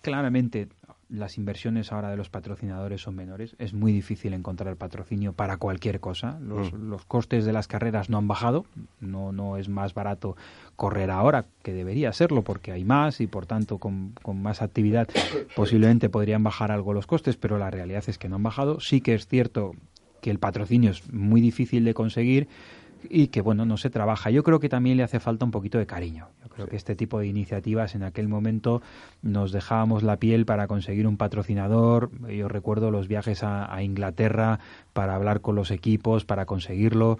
claramente 0.00 0.68
las 1.08 1.38
inversiones 1.38 1.90
ahora 1.90 2.10
de 2.10 2.16
los 2.16 2.28
patrocinadores 2.28 3.00
son 3.00 3.14
menores. 3.14 3.56
Es 3.58 3.72
muy 3.72 3.92
difícil 3.92 4.34
encontrar 4.34 4.76
patrocinio 4.76 5.32
para 5.32 5.56
cualquier 5.56 6.00
cosa. 6.00 6.38
Los, 6.40 6.72
Mm. 6.72 6.90
los 6.90 7.04
costes 7.06 7.44
de 7.46 7.52
las 7.52 7.66
carreras 7.66 8.10
no 8.10 8.18
han 8.18 8.28
bajado. 8.28 8.66
No, 9.00 9.32
no 9.32 9.56
es 9.56 9.68
más 9.68 9.94
barato 9.94 10.36
correr 10.76 11.10
ahora, 11.10 11.46
que 11.62 11.72
debería 11.72 12.12
serlo, 12.12 12.42
porque 12.42 12.72
hay 12.72 12.84
más 12.84 13.20
y 13.20 13.26
por 13.26 13.46
tanto 13.46 13.78
con, 13.78 14.12
con 14.22 14.42
más 14.42 14.60
actividad 14.60 15.08
posiblemente 15.56 16.10
podrían 16.10 16.42
bajar 16.42 16.70
algo 16.72 16.92
los 16.92 17.06
costes, 17.06 17.36
pero 17.36 17.58
la 17.58 17.70
realidad 17.70 18.04
es 18.06 18.18
que 18.18 18.28
no 18.28 18.36
han 18.36 18.42
bajado. 18.42 18.80
Sí 18.80 19.00
que 19.00 19.14
es 19.14 19.26
cierto 19.26 19.72
que 20.20 20.30
el 20.30 20.38
patrocinio 20.38 20.90
es 20.90 21.10
muy 21.12 21.40
difícil 21.40 21.84
de 21.84 21.94
conseguir 21.94 22.48
y 23.08 23.28
que 23.28 23.40
bueno 23.40 23.64
no 23.64 23.76
se 23.76 23.90
trabaja. 23.90 24.30
Yo 24.30 24.42
creo 24.42 24.60
que 24.60 24.68
también 24.68 24.96
le 24.96 25.02
hace 25.02 25.20
falta 25.20 25.44
un 25.44 25.50
poquito 25.50 25.78
de 25.78 25.86
cariño. 25.86 26.28
Yo 26.42 26.48
creo 26.48 26.66
que 26.66 26.76
este 26.76 26.96
tipo 26.96 27.18
de 27.18 27.26
iniciativas 27.26 27.94
en 27.94 28.02
aquel 28.02 28.28
momento 28.28 28.82
nos 29.22 29.52
dejábamos 29.52 30.02
la 30.02 30.16
piel 30.16 30.46
para 30.46 30.66
conseguir 30.66 31.06
un 31.06 31.16
patrocinador. 31.16 32.10
Yo 32.28 32.48
recuerdo 32.48 32.90
los 32.90 33.08
viajes 33.08 33.42
a, 33.42 33.72
a 33.72 33.82
Inglaterra 33.82 34.58
para 34.92 35.14
hablar 35.14 35.40
con 35.40 35.54
los 35.54 35.70
equipos 35.70 36.24
para 36.24 36.46
conseguirlo. 36.46 37.18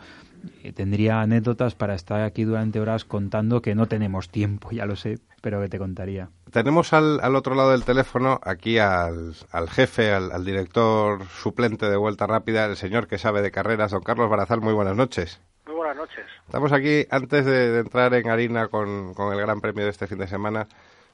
Eh, 0.62 0.72
tendría 0.72 1.20
anécdotas 1.20 1.74
para 1.74 1.94
estar 1.94 2.20
aquí 2.20 2.44
durante 2.44 2.80
horas 2.80 3.04
contando 3.04 3.60
que 3.60 3.74
no 3.74 3.86
tenemos 3.86 4.28
tiempo 4.28 4.70
ya 4.70 4.86
lo 4.86 4.94
sé 4.94 5.18
pero 5.40 5.60
que 5.60 5.68
te 5.68 5.78
contaría. 5.78 6.30
Tenemos 6.50 6.92
al, 6.92 7.20
al 7.20 7.36
otro 7.36 7.54
lado 7.54 7.70
del 7.70 7.84
teléfono 7.84 8.40
aquí 8.42 8.78
al, 8.78 9.34
al 9.50 9.68
jefe, 9.68 10.12
al, 10.12 10.32
al 10.32 10.44
director 10.44 11.24
suplente 11.26 11.88
de 11.88 11.96
Vuelta 11.96 12.26
Rápida, 12.26 12.66
el 12.66 12.76
señor 12.76 13.06
que 13.06 13.18
sabe 13.18 13.42
de 13.42 13.50
carreras, 13.50 13.92
don 13.92 14.02
Carlos 14.02 14.30
Barazal. 14.30 14.60
Muy 14.60 14.74
buenas 14.74 14.96
noches. 14.96 15.40
Buenas 15.88 16.06
noches. 16.10 16.26
Estamos 16.44 16.70
aquí, 16.74 17.06
antes 17.10 17.46
de, 17.46 17.70
de 17.70 17.80
entrar 17.80 18.12
en 18.12 18.28
harina 18.28 18.68
con, 18.68 19.14
con 19.14 19.32
el 19.32 19.40
Gran 19.40 19.62
Premio 19.62 19.84
de 19.84 19.90
este 19.90 20.06
fin 20.06 20.18
de 20.18 20.26
semana, 20.26 20.66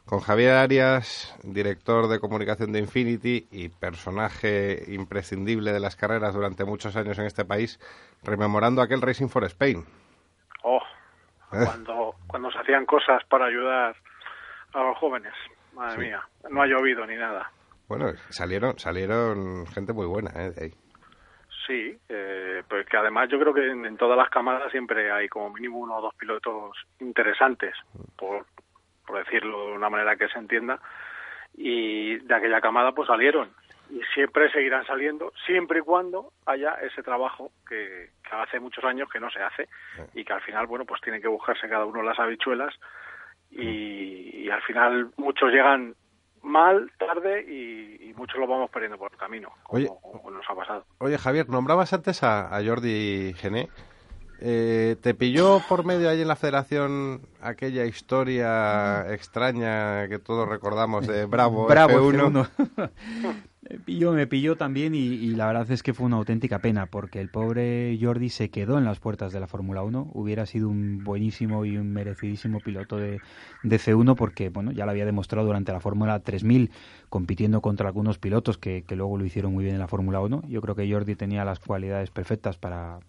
con 0.05 0.19
Javier 0.19 0.55
Arias, 0.55 1.33
director 1.45 2.09
de 2.09 2.19
comunicación 2.19 2.73
de 2.73 2.81
Infinity 2.81 3.47
y 3.53 3.69
personaje 3.69 4.83
imprescindible 4.89 5.73
de 5.73 5.79
las 5.79 5.95
carreras 5.95 6.35
durante 6.35 6.65
muchos 6.65 6.97
años 6.97 7.17
en 7.21 7.27
este 7.27 7.45
país, 7.45 7.79
rememorando 8.25 8.83
aquel 8.83 9.01
Racing 9.01 9.29
for 9.29 9.45
Spain. 9.45 9.85
Oh, 10.65 10.81
Eh. 11.53 11.63
cuando, 11.65 12.17
cuando 12.27 12.51
se 12.51 12.59
hacían 12.59 12.85
cosas 12.85 13.23
para 13.31 13.47
ayudar 13.47 13.95
a 14.73 14.83
los 14.83 14.99
jóvenes. 14.99 15.35
Madre 15.73 15.95
Sí. 15.95 16.01
mía, 16.01 16.21
no 16.51 16.63
ha 16.63 16.67
llovido 16.67 17.07
ni 17.07 17.15
nada. 17.15 17.49
Bueno, 17.87 18.07
salieron, 18.31 18.77
salieron 18.81 19.69
gente 19.69 19.93
muy 19.93 20.07
buena 20.07 20.31
¿eh? 20.35 20.51
de 20.51 20.65
ahí. 20.65 20.75
Sí, 21.67 21.97
eh, 22.09 22.63
pues 22.69 22.87
que 22.87 22.97
además 22.97 23.29
yo 23.31 23.39
creo 23.39 23.55
que 23.55 23.67
en, 23.67 23.87
en 23.87 23.97
todas 23.97 24.19
las 24.19 24.29
camadas 24.29 24.71
siempre 24.71 25.11
hay 25.11 25.29
como 25.29 25.51
mínimo 25.51 25.79
uno 25.79 25.97
o 25.97 26.03
dos 26.03 26.15
pilotos 26.15 26.77
interesantes, 27.01 27.75
por, 28.17 28.45
por 29.07 29.25
decirlo 29.25 29.69
de 29.69 29.73
una 29.73 29.89
manera 29.89 30.17
que 30.17 30.29
se 30.29 30.39
entienda, 30.39 30.79
y 31.55 32.17
de 32.17 32.35
aquella 32.35 32.61
camada 32.61 32.93
pues 32.93 33.07
salieron. 33.07 33.51
Y 33.91 34.01
siempre 34.15 34.51
seguirán 34.51 34.85
saliendo 34.87 35.33
siempre 35.47 35.79
y 35.79 35.83
cuando 35.83 36.33
haya 36.47 36.75
ese 36.83 37.03
trabajo 37.03 37.51
que, 37.69 38.11
que 38.29 38.35
hace 38.35 38.59
muchos 38.59 38.83
años 38.85 39.09
que 39.11 39.21
no 39.21 39.31
se 39.31 39.43
hace 39.43 39.69
y 40.15 40.25
que 40.25 40.33
al 40.33 40.41
final 40.41 40.67
bueno 40.67 40.85
pues 40.87 41.01
tienen 41.03 41.21
que 41.21 41.29
buscarse 41.29 41.69
cada 41.69 41.85
uno 41.85 42.03
las 42.03 42.19
habichuelas 42.19 42.75
y, 43.51 44.45
y 44.45 44.51
al 44.51 44.63
final 44.63 45.11
muchos 45.19 45.53
llegan 45.53 45.95
mal 46.45 46.91
tarde 46.99 47.45
y, 47.49 48.11
y 48.11 48.15
muchos 48.15 48.39
lo 48.39 48.47
vamos 48.47 48.71
perdiendo 48.71 48.99
por 48.99 49.11
el 49.13 49.19
camino 49.19 49.51
como, 49.65 49.79
Oye. 49.79 49.89
como 50.01 50.31
nos 50.31 50.49
ha 50.49 50.55
pasado 50.55 50.85
Oye, 50.99 51.19
Javier, 51.19 51.49
nombrabas 51.49 51.93
antes 51.93 52.23
a, 52.23 52.55
a 52.55 52.65
Jordi 52.65 53.35
Gené. 53.37 53.69
Eh, 54.41 54.97
¿Te 55.01 55.15
pilló 55.15 55.61
por 55.69 55.85
medio 55.85 56.11
ahí 56.11 56.21
en 56.21 56.29
la 56.29 56.37
federación 56.37 57.23
aquella 57.41 57.85
historia 57.87 59.13
extraña 59.13 60.09
que 60.09 60.19
todos 60.19 60.49
recordamos 60.49 61.07
de 61.07 61.25
Bravo, 61.27 61.67
Bravo 61.67 62.13
F1? 62.13 62.51
Me 63.71 63.79
pilló, 63.79 64.13
me 64.13 64.27
pilló 64.27 64.57
también 64.57 64.95
y, 64.95 65.31
la 65.31 65.47
verdad 65.47 65.71
es 65.71 65.83
que 65.83 65.95
fue 65.95 66.05
una 66.07 66.17
auténtica 66.17 66.59
pena 66.59 66.87
porque 66.87 67.21
el 67.21 67.31
pobre 67.31 67.99
Jordi 68.01 68.29
se 68.29 68.51
quedó 68.51 68.77
en 68.77 68.85
las 68.85 69.01
puertas 69.01 69.33
de 69.33 69.41
la 69.41 69.47
Fórmula 69.47 69.83
1. 69.83 70.11
Hubiera 70.13 70.45
sido 70.45 70.69
un 70.69 71.03
buenísimo 71.03 71.65
y 71.65 71.79
un 71.79 71.93
merecidísimo 71.93 72.61
piloto 72.61 72.99
de, 72.99 73.21
de 73.63 73.77
F1 73.77 74.17
porque 74.17 74.51
bueno 74.51 74.73
ya 74.73 74.85
lo 74.85 74.91
había 74.91 75.07
demostrado 75.07 75.47
durante 75.47 75.73
la 75.73 75.81
Fórmula 75.81 76.21
3000 76.21 76.71
compitiendo 77.09 77.63
contra 77.63 77.89
algunos 77.89 78.19
pilotos 78.19 78.59
que, 78.59 78.85
que 78.87 78.97
luego 78.97 79.17
lo 79.17 79.25
hicieron 79.25 79.53
muy 79.55 79.65
bien 79.65 79.77
en 79.77 79.81
la 79.81 79.89
Fórmula 79.89 80.21
1. 80.21 80.43
Yo 80.49 80.61
creo 80.61 80.75
que 80.75 80.91
Jordi 80.91 81.17
tenía 81.17 81.45
las 81.47 81.59
cualidades 81.59 82.11
perfectas 82.11 82.59
para, 82.59 83.01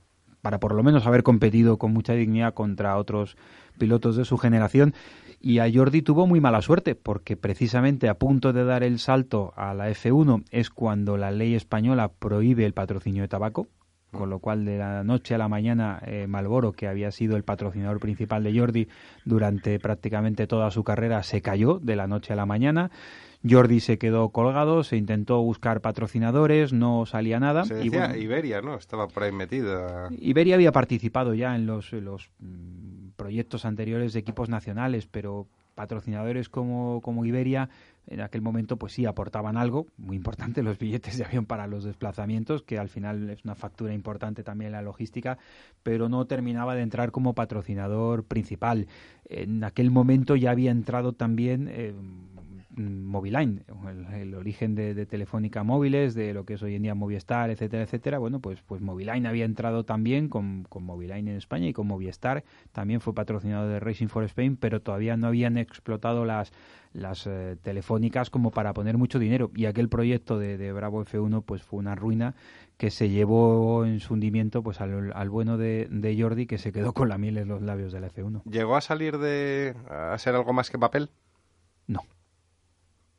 para 0.46 0.60
por 0.60 0.76
lo 0.76 0.84
menos 0.84 1.08
haber 1.08 1.24
competido 1.24 1.78
con 1.78 1.92
mucha 1.92 2.14
dignidad 2.14 2.54
contra 2.54 2.98
otros 2.98 3.36
pilotos 3.80 4.16
de 4.16 4.26
su 4.26 4.38
generación. 4.38 4.94
Y 5.42 5.58
a 5.58 5.66
Jordi 5.74 6.04
tuvo 6.04 6.28
muy 6.28 6.40
mala 6.40 6.62
suerte, 6.62 6.94
porque 6.94 7.36
precisamente 7.36 8.10
a 8.10 8.20
punto 8.20 8.54
de 8.54 8.64
dar 8.64 8.84
el 8.84 9.00
salto 9.00 9.54
a 9.56 9.74
la 9.74 9.90
F1 9.90 10.44
es 10.52 10.70
cuando 10.70 11.18
la 11.18 11.32
ley 11.32 11.56
española 11.56 12.12
prohíbe 12.20 12.64
el 12.64 12.74
patrocinio 12.74 13.24
de 13.24 13.28
tabaco, 13.28 13.70
con 14.12 14.30
lo 14.30 14.38
cual 14.38 14.66
de 14.66 14.78
la 14.78 15.04
noche 15.04 15.34
a 15.34 15.40
la 15.40 15.48
mañana 15.48 16.00
eh, 16.06 16.28
Malboro, 16.28 16.74
que 16.74 16.88
había 16.88 17.10
sido 17.10 17.38
el 17.38 17.44
patrocinador 17.44 18.00
principal 18.00 18.44
de 18.44 18.56
Jordi 18.56 18.88
durante 19.26 19.80
prácticamente 19.80 20.46
toda 20.46 20.70
su 20.70 20.84
carrera, 20.84 21.24
se 21.24 21.42
cayó 21.42 21.80
de 21.82 21.96
la 21.96 22.06
noche 22.06 22.34
a 22.34 22.36
la 22.36 22.46
mañana. 22.46 22.92
Jordi 23.48 23.80
se 23.80 23.98
quedó 23.98 24.30
colgado, 24.30 24.84
se 24.84 24.98
intentó 24.98 25.42
buscar 25.42 25.82
patrocinadores, 25.82 26.74
no 26.74 27.06
salía 27.06 27.40
nada. 27.40 27.66
Se 27.66 27.76
y 27.76 27.86
decía 27.86 28.08
bueno, 28.08 28.16
Iberia, 28.16 28.62
¿no? 28.62 28.76
Estaba 28.76 29.08
por 29.08 29.24
ahí 29.24 29.32
metida. 29.32 30.10
Iberia 30.18 30.56
había 30.56 30.72
participado 30.72 31.34
ya 31.34 31.56
en 31.56 31.66
los, 31.66 31.94
en 31.94 32.06
los 32.06 32.32
mm, 32.40 33.10
proyectos 33.16 33.66
anteriores 33.66 34.14
de 34.14 34.20
equipos 34.20 34.50
nacionales, 34.50 35.08
pero 35.08 35.48
patrocinadores 35.76 36.50
como, 36.50 37.02
como 37.02 37.26
Iberia 37.26 37.70
en 38.08 38.22
aquel 38.22 38.42
momento 38.42 38.78
pues 38.78 38.94
sí 38.94 39.06
aportaban 39.06 39.58
algo 39.58 39.88
muy 39.98 40.16
importante 40.16 40.64
los 40.64 40.80
billetes 40.80 41.18
de 41.18 41.26
avión 41.26 41.46
para 41.46 41.68
los 41.68 41.84
desplazamientos 41.84 42.64
que 42.64 42.80
al 42.80 42.88
final 42.88 43.30
es 43.30 43.44
una 43.44 43.56
factura 43.56 43.94
importante 43.94 44.44
también 44.44 44.68
en 44.68 44.74
la 44.74 44.82
logística 44.82 45.38
pero 45.84 46.08
no 46.08 46.26
terminaba 46.26 46.76
de 46.76 46.82
entrar 46.82 47.12
como 47.12 47.34
patrocinador 47.34 48.24
principal 48.24 48.88
en 49.26 49.64
aquel 49.64 49.92
momento 49.92 50.36
ya 50.36 50.52
había 50.52 50.72
entrado 50.72 51.14
también 51.14 51.68
eh, 51.70 51.94
Moviline, 52.78 53.64
el, 53.88 54.14
el 54.14 54.36
origen 54.36 54.76
de, 54.76 54.94
de, 54.94 55.06
Telefónica 55.06 55.64
Móviles, 55.64 56.14
de 56.14 56.34
lo 56.34 56.46
que 56.46 56.56
es 56.56 56.64
hoy 56.64 56.76
en 56.76 56.84
día 56.84 56.96
Movistar, 56.96 57.50
etcétera, 57.50 57.84
etcétera. 57.84 58.20
Bueno, 58.20 58.40
pues, 58.40 58.62
pues 58.62 58.82
Moviline 58.82 59.28
había 59.28 59.46
entrado 59.46 59.86
también 59.86 60.30
con, 60.30 60.64
con 60.70 60.84
Moviline 60.84 61.30
en 61.30 61.38
España 61.38 61.68
y 61.68 61.74
con 61.74 61.88
Movistar. 61.88 62.44
También 62.72 63.02
fue 63.02 63.14
patrocinado 63.14 63.68
de 63.68 63.80
Racing 63.80 64.08
for 64.08 64.24
Spain, 64.26 64.58
pero 64.58 64.82
todavía 64.82 65.18
no 65.18 65.28
habían 65.28 65.58
explotado 65.58 66.26
las, 66.26 66.52
las 66.94 67.28
eh, 67.28 67.58
telefónicas 67.62 68.30
como 68.30 68.52
para 68.52 68.74
poner 68.74 68.98
mucho 68.98 69.20
dinero. 69.20 69.52
Y 69.56 69.66
aquel 69.66 69.90
proyecto 69.90 70.40
de, 70.40 70.58
de, 70.58 70.72
Bravo 70.72 71.04
F1 71.06 71.44
pues 71.44 71.62
fue 71.62 71.80
una 71.80 71.96
ruina 71.96 72.36
que 72.78 72.92
se 72.92 73.10
llevó 73.10 73.86
en 73.86 74.00
su 74.00 74.14
hundimiento 74.14 74.64
pues 74.64 74.82
al, 74.82 75.14
al 75.14 75.30
bueno 75.30 75.58
de, 75.58 75.88
de, 75.90 76.22
Jordi 76.22 76.46
que 76.46 76.58
se 76.58 76.72
quedó 76.72 76.94
con 76.94 77.10
la 77.10 77.18
miel 77.18 77.38
en 77.38 77.48
los 77.48 77.62
labios 77.62 77.92
de 77.92 78.00
la 78.00 78.10
F1. 78.10 78.44
¿Llegó 78.46 78.76
a 78.76 78.82
salir 78.82 79.18
de 79.18 79.76
a 79.90 80.18
ser 80.18 80.36
algo 80.36 80.54
más 80.54 80.70
que 80.70 80.78
papel? 80.78 81.10
No. 81.88 82.02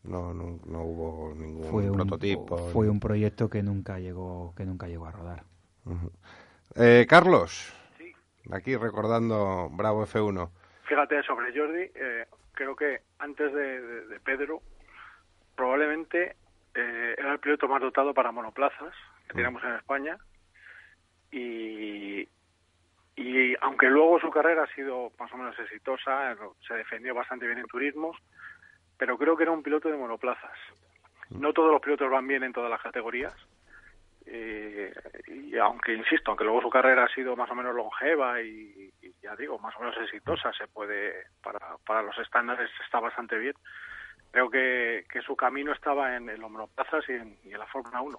No, 0.07 0.32
no, 0.32 0.59
no 0.66 0.82
hubo 0.82 1.34
ningún 1.34 1.70
Fue 1.70 1.90
un, 1.90 1.96
prototipo. 1.96 2.57
fue 2.72 2.88
un 2.88 3.00
proyecto 3.00 3.48
que 3.50 3.62
nunca 3.62 3.98
llegó, 3.98 4.54
que 4.57 4.64
nunca 4.64 4.86
llegó 4.86 5.07
a 5.07 5.12
rodar. 5.12 5.44
Eh, 6.76 7.07
Carlos, 7.09 7.72
aquí 8.52 8.76
recordando 8.76 9.68
Bravo 9.72 10.04
F1. 10.07 10.50
Fíjate, 10.84 11.22
sobre 11.24 11.57
Jordi, 11.59 11.90
eh, 11.94 12.26
creo 12.52 12.76
que 12.76 13.00
antes 13.18 13.52
de, 13.52 13.80
de- 13.80 14.07
de 14.07 14.20
Pedro, 14.20 14.62
probablemente 15.57 16.36
eh, 16.74 17.14
era 17.18 17.32
el 17.32 17.40
piloto 17.40 17.66
más 17.68 17.80
dotado 17.80 18.14
para 18.14 18.30
monoplazas 18.32 18.94
que 19.28 19.34
tenemos 19.34 19.62
en 19.64 19.72
España. 19.74 20.16
Y, 21.32 22.28
y 23.16 23.54
aunque 23.61 23.86
luego 23.88 24.20
su 24.20 24.30
carrera 24.30 24.64
ha 24.64 24.74
sido 24.74 25.11
más 25.18 25.32
o 25.32 25.36
menos 25.36 25.59
exitosa, 25.59 26.36
se 26.66 26.74
defendió 26.74 27.14
bastante 27.14 27.46
bien 27.46 27.59
en 27.59 27.66
turismos, 27.66 28.16
pero 28.99 29.18
creo 29.18 29.36
que 29.36 29.42
era 29.44 29.53
un 29.53 29.62
piloto 29.62 29.88
de 29.88 29.97
monoplazas. 29.97 30.59
No 31.30 31.53
todos 31.53 31.72
los 31.72 31.80
pilotos 31.80 32.11
van 32.11 32.26
bien 32.26 32.44
en 32.44 32.53
todas 32.53 32.70
las 32.70 32.80
categorías. 32.80 33.34
Eh, 34.26 34.92
y 35.28 35.57
aunque, 35.57 35.94
insisto, 35.94 36.30
aunque 36.30 36.44
luego 36.44 36.62
su 36.62 36.70
carrera 36.70 37.05
ha 37.05 37.14
sido 37.14 37.36
más 37.36 37.51
o 37.51 37.55
menos 37.55 37.74
longeva 37.74 38.42
y, 38.42 38.92
y 39.01 39.14
ya 39.22 39.36
digo, 39.36 39.59
más 39.59 39.74
o 39.76 39.80
menos 39.80 39.97
exitosa, 40.03 40.53
se 40.53 40.66
puede, 40.66 41.26
para, 41.42 41.59
para 41.86 42.03
los 42.03 42.16
estándares 42.18 42.70
está 42.84 42.99
bastante 43.01 43.38
bien. 43.38 43.55
Creo 44.32 44.51
que, 44.51 45.05
que 45.11 45.22
su 45.22 45.36
camino 45.36 45.72
estaba 45.72 46.16
en, 46.16 46.28
en 46.28 46.40
los 46.40 46.51
monoplazas 46.51 47.09
y 47.09 47.12
en, 47.12 47.36
y 47.44 47.53
en 47.53 47.59
la 47.59 47.66
Fórmula 47.66 48.01
1. 48.03 48.18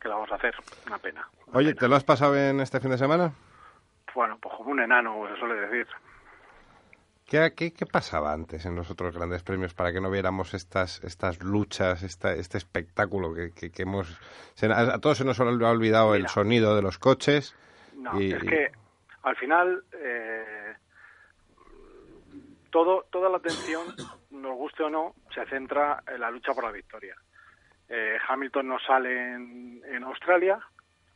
que 0.00 0.08
la 0.08 0.14
vamos 0.14 0.32
a 0.32 0.36
hacer? 0.36 0.54
Una 0.86 0.98
pena. 0.98 1.28
Oye, 1.52 1.74
¿te 1.74 1.88
lo 1.88 1.96
has 1.96 2.04
pasado 2.04 2.36
en 2.36 2.60
este 2.60 2.80
fin 2.80 2.90
de 2.90 2.98
semana? 2.98 3.32
Bueno, 4.14 4.38
pues 4.40 4.54
como 4.56 4.70
un 4.70 4.80
enano, 4.80 5.28
se 5.28 5.38
suele 5.38 5.54
decir. 5.54 5.86
¿Qué, 7.28 7.52
qué, 7.54 7.72
qué 7.72 7.84
pasaba 7.84 8.32
antes 8.32 8.64
en 8.64 8.74
los 8.74 8.90
otros 8.90 9.14
grandes 9.14 9.42
premios 9.42 9.74
para 9.74 9.92
que 9.92 10.00
no 10.00 10.10
viéramos 10.10 10.54
estas 10.54 11.04
estas 11.04 11.42
luchas, 11.42 12.02
esta, 12.02 12.32
este 12.32 12.56
espectáculo 12.56 13.34
que, 13.34 13.52
que, 13.52 13.70
que 13.70 13.82
hemos... 13.82 14.18
se- 14.54 14.72
a, 14.72 14.94
a 14.94 14.98
todos 14.98 15.18
se 15.18 15.24
nos 15.26 15.38
ha 15.38 15.44
olvidado 15.44 16.14
el 16.14 16.26
sonido 16.28 16.74
de 16.74 16.80
los 16.82 16.98
coches. 16.98 17.54
No, 17.96 18.18
y, 18.18 18.32
es 18.32 18.42
que 18.42 18.72
al 19.24 19.36
final 19.36 19.84
eh, 19.92 20.74
todo, 22.70 23.06
toda 23.10 23.28
la 23.28 23.36
atención, 23.38 23.84
nos 24.30 24.56
guste 24.56 24.84
o 24.84 24.90
no, 24.90 25.14
se 25.34 25.44
centra 25.46 26.02
en 26.06 26.20
la 26.20 26.30
lucha 26.30 26.54
por 26.54 26.64
la 26.64 26.72
victoria. 26.72 27.14
Eh, 27.90 28.16
Hamilton 28.26 28.68
no 28.68 28.78
sale 28.78 29.34
en, 29.34 29.82
en 29.84 30.02
Australia, 30.04 30.60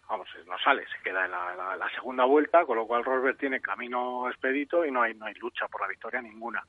vamos, 0.08 0.28
no 0.46 0.58
sale, 0.58 0.84
se 0.88 1.02
queda 1.02 1.24
en 1.24 1.30
la, 1.30 1.90
segunda 1.94 2.24
vuelta, 2.24 2.64
con 2.64 2.76
lo 2.76 2.86
cual 2.86 3.04
Rosberg 3.04 3.36
tiene 3.36 3.60
camino 3.60 4.28
expedito 4.28 4.84
y 4.84 4.90
no 4.90 5.02
hay, 5.02 5.14
no 5.14 5.26
hay 5.26 5.34
lucha 5.34 5.68
por 5.68 5.80
la 5.80 5.88
victoria 5.88 6.20
ninguna. 6.20 6.62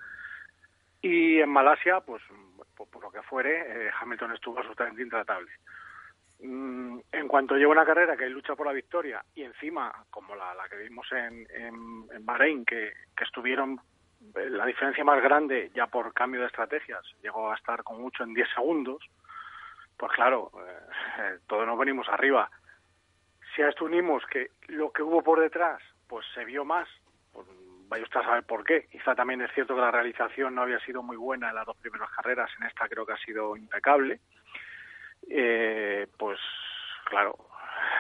Y 1.02 1.40
en 1.40 1.50
Malasia, 1.50 2.00
pues 2.02 2.24
por, 2.76 2.88
por 2.88 3.04
lo 3.04 3.12
que 3.12 3.22
fuere, 3.24 3.88
eh, 3.88 3.92
Hamilton 4.00 4.34
estuvo 4.34 4.58
absolutamente 4.58 5.02
intratable. 5.02 5.52
Mm, 6.44 7.00
en 7.12 7.28
cuanto 7.30 7.56
lleva 7.56 7.72
una 7.72 7.86
carrera 7.86 8.18
que 8.18 8.26
hay 8.26 8.30
lucha 8.30 8.56
por 8.56 8.68
la 8.68 8.74
victoria 8.74 9.24
y 9.34 9.44
encima, 9.44 9.94
como 10.10 10.36
la, 10.36 10.54
la 10.54 10.68
que 10.68 10.76
vimos 10.76 11.10
en, 11.14 11.48
en, 11.50 12.06
en 12.12 12.26
Bahrein, 12.26 12.66
que, 12.66 12.92
que 13.16 13.24
estuvieron 13.24 13.80
eh, 14.36 14.50
la 14.50 14.66
diferencia 14.66 15.06
más 15.06 15.22
grande 15.22 15.72
ya 15.74 15.88
por 15.88 16.14
cambio 16.14 16.42
de 16.42 16.48
estrategias, 16.48 17.02
llegó 17.22 17.52
a 17.52 17.56
estar 17.56 17.84
con 17.84 18.02
mucho 18.02 18.24
en 18.24 18.34
10 18.34 18.50
segundos, 18.56 19.04
pues 19.98 20.12
claro, 20.12 20.52
eh, 21.20 21.38
todos 21.48 21.66
nos 21.66 21.78
venimos 21.78 22.08
arriba. 22.10 22.50
Si 23.56 23.62
a 23.62 23.70
esto 23.70 23.86
unimos 23.86 24.24
que 24.28 24.52
lo 24.68 24.92
que 24.92 25.04
hubo 25.04 25.22
por 25.22 25.40
detrás, 25.40 25.82
pues 26.08 26.26
se 26.34 26.46
vio 26.46 26.66
más, 26.66 26.88
pues 27.32 27.48
vaya 27.88 28.04
usted 28.04 28.20
a 28.20 28.26
saber 28.26 28.44
por 28.44 28.64
qué. 28.64 28.88
Quizá 28.92 29.16
también 29.16 29.42
es 29.42 29.52
cierto 29.54 29.76
que 29.76 29.82
la 29.82 29.92
realización 29.92 30.56
no 30.56 30.64
había 30.64 30.80
sido 30.80 31.04
muy 31.04 31.18
buena 31.18 31.50
en 31.50 31.56
las 31.56 31.66
dos 31.66 31.78
primeras 31.78 32.10
carreras, 32.12 32.50
en 32.60 32.68
esta 32.68 32.88
creo 32.88 33.06
que 33.06 33.14
ha 33.14 33.18
sido 33.18 33.56
impecable. 33.56 34.20
Eh, 35.30 36.08
pues 36.18 36.40
claro, 37.06 37.38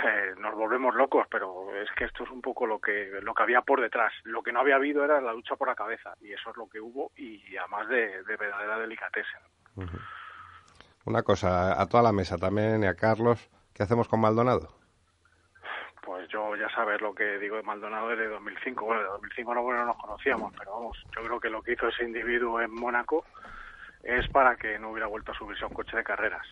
eh, 0.06 0.34
nos 0.38 0.56
volvemos 0.56 0.96
locos, 0.96 1.28
pero 1.30 1.76
es 1.76 1.90
que 1.96 2.06
esto 2.06 2.24
es 2.24 2.30
un 2.32 2.42
poco 2.42 2.66
lo 2.66 2.80
que 2.80 3.20
lo 3.22 3.34
que 3.34 3.44
había 3.44 3.62
por 3.62 3.82
detrás. 3.82 4.14
Lo 4.24 4.42
que 4.42 4.52
no 4.52 4.60
había 4.60 4.76
habido 4.76 5.06
era 5.06 5.22
la 5.22 5.34
lucha 5.34 5.56
por 5.56 5.68
la 5.68 5.76
cabeza 5.76 6.16
y 6.22 6.34
eso 6.34 6.50
es 6.50 6.58
lo 6.58 6.68
que 6.68 6.82
hubo 6.82 7.12
y 7.16 7.56
además 7.58 7.88
de, 7.88 8.24
de 8.24 8.36
verdadera. 8.36 8.88
Ujú. 9.76 9.98
Una 11.06 11.24
cosa, 11.24 11.82
a 11.82 11.88
toda 11.88 12.04
la 12.04 12.12
mesa 12.12 12.38
también 12.38 12.84
y 12.84 12.88
a 12.88 12.96
Carlos, 12.96 13.50
¿qué 13.74 13.84
hacemos 13.84 14.08
con 14.08 14.22
Maldonado? 14.22 14.83
Pues 16.06 16.28
yo 16.30 16.56
ya 16.56 16.70
sabes 16.70 17.02
lo 17.02 17.16
que 17.16 17.38
digo 17.40 17.56
de 17.56 17.64
Maldonado 17.64 18.10
desde 18.10 18.28
2005. 18.28 18.86
Bueno, 18.86 19.02
de 19.02 19.08
2005 19.08 19.56
no, 19.56 19.64
bueno, 19.64 19.80
no 19.82 19.86
nos 19.88 19.98
conocíamos, 19.98 20.54
pero 20.58 20.72
vamos, 20.72 20.98
yo 21.16 21.24
creo 21.24 21.40
que 21.40 21.50
lo 21.50 21.62
que 21.62 21.74
hizo 21.74 21.88
ese 21.88 22.04
individuo 22.04 22.60
en 22.62 22.72
Mónaco 22.72 23.24
es 24.04 24.28
para 24.30 24.56
que 24.56 24.78
no 24.80 24.92
hubiera 24.92 25.08
vuelto 25.08 25.32
a 25.32 25.36
subirse 25.36 25.64
a 25.64 25.68
un 25.68 25.74
coche 25.74 25.96
de 25.96 26.04
carreras. 26.04 26.46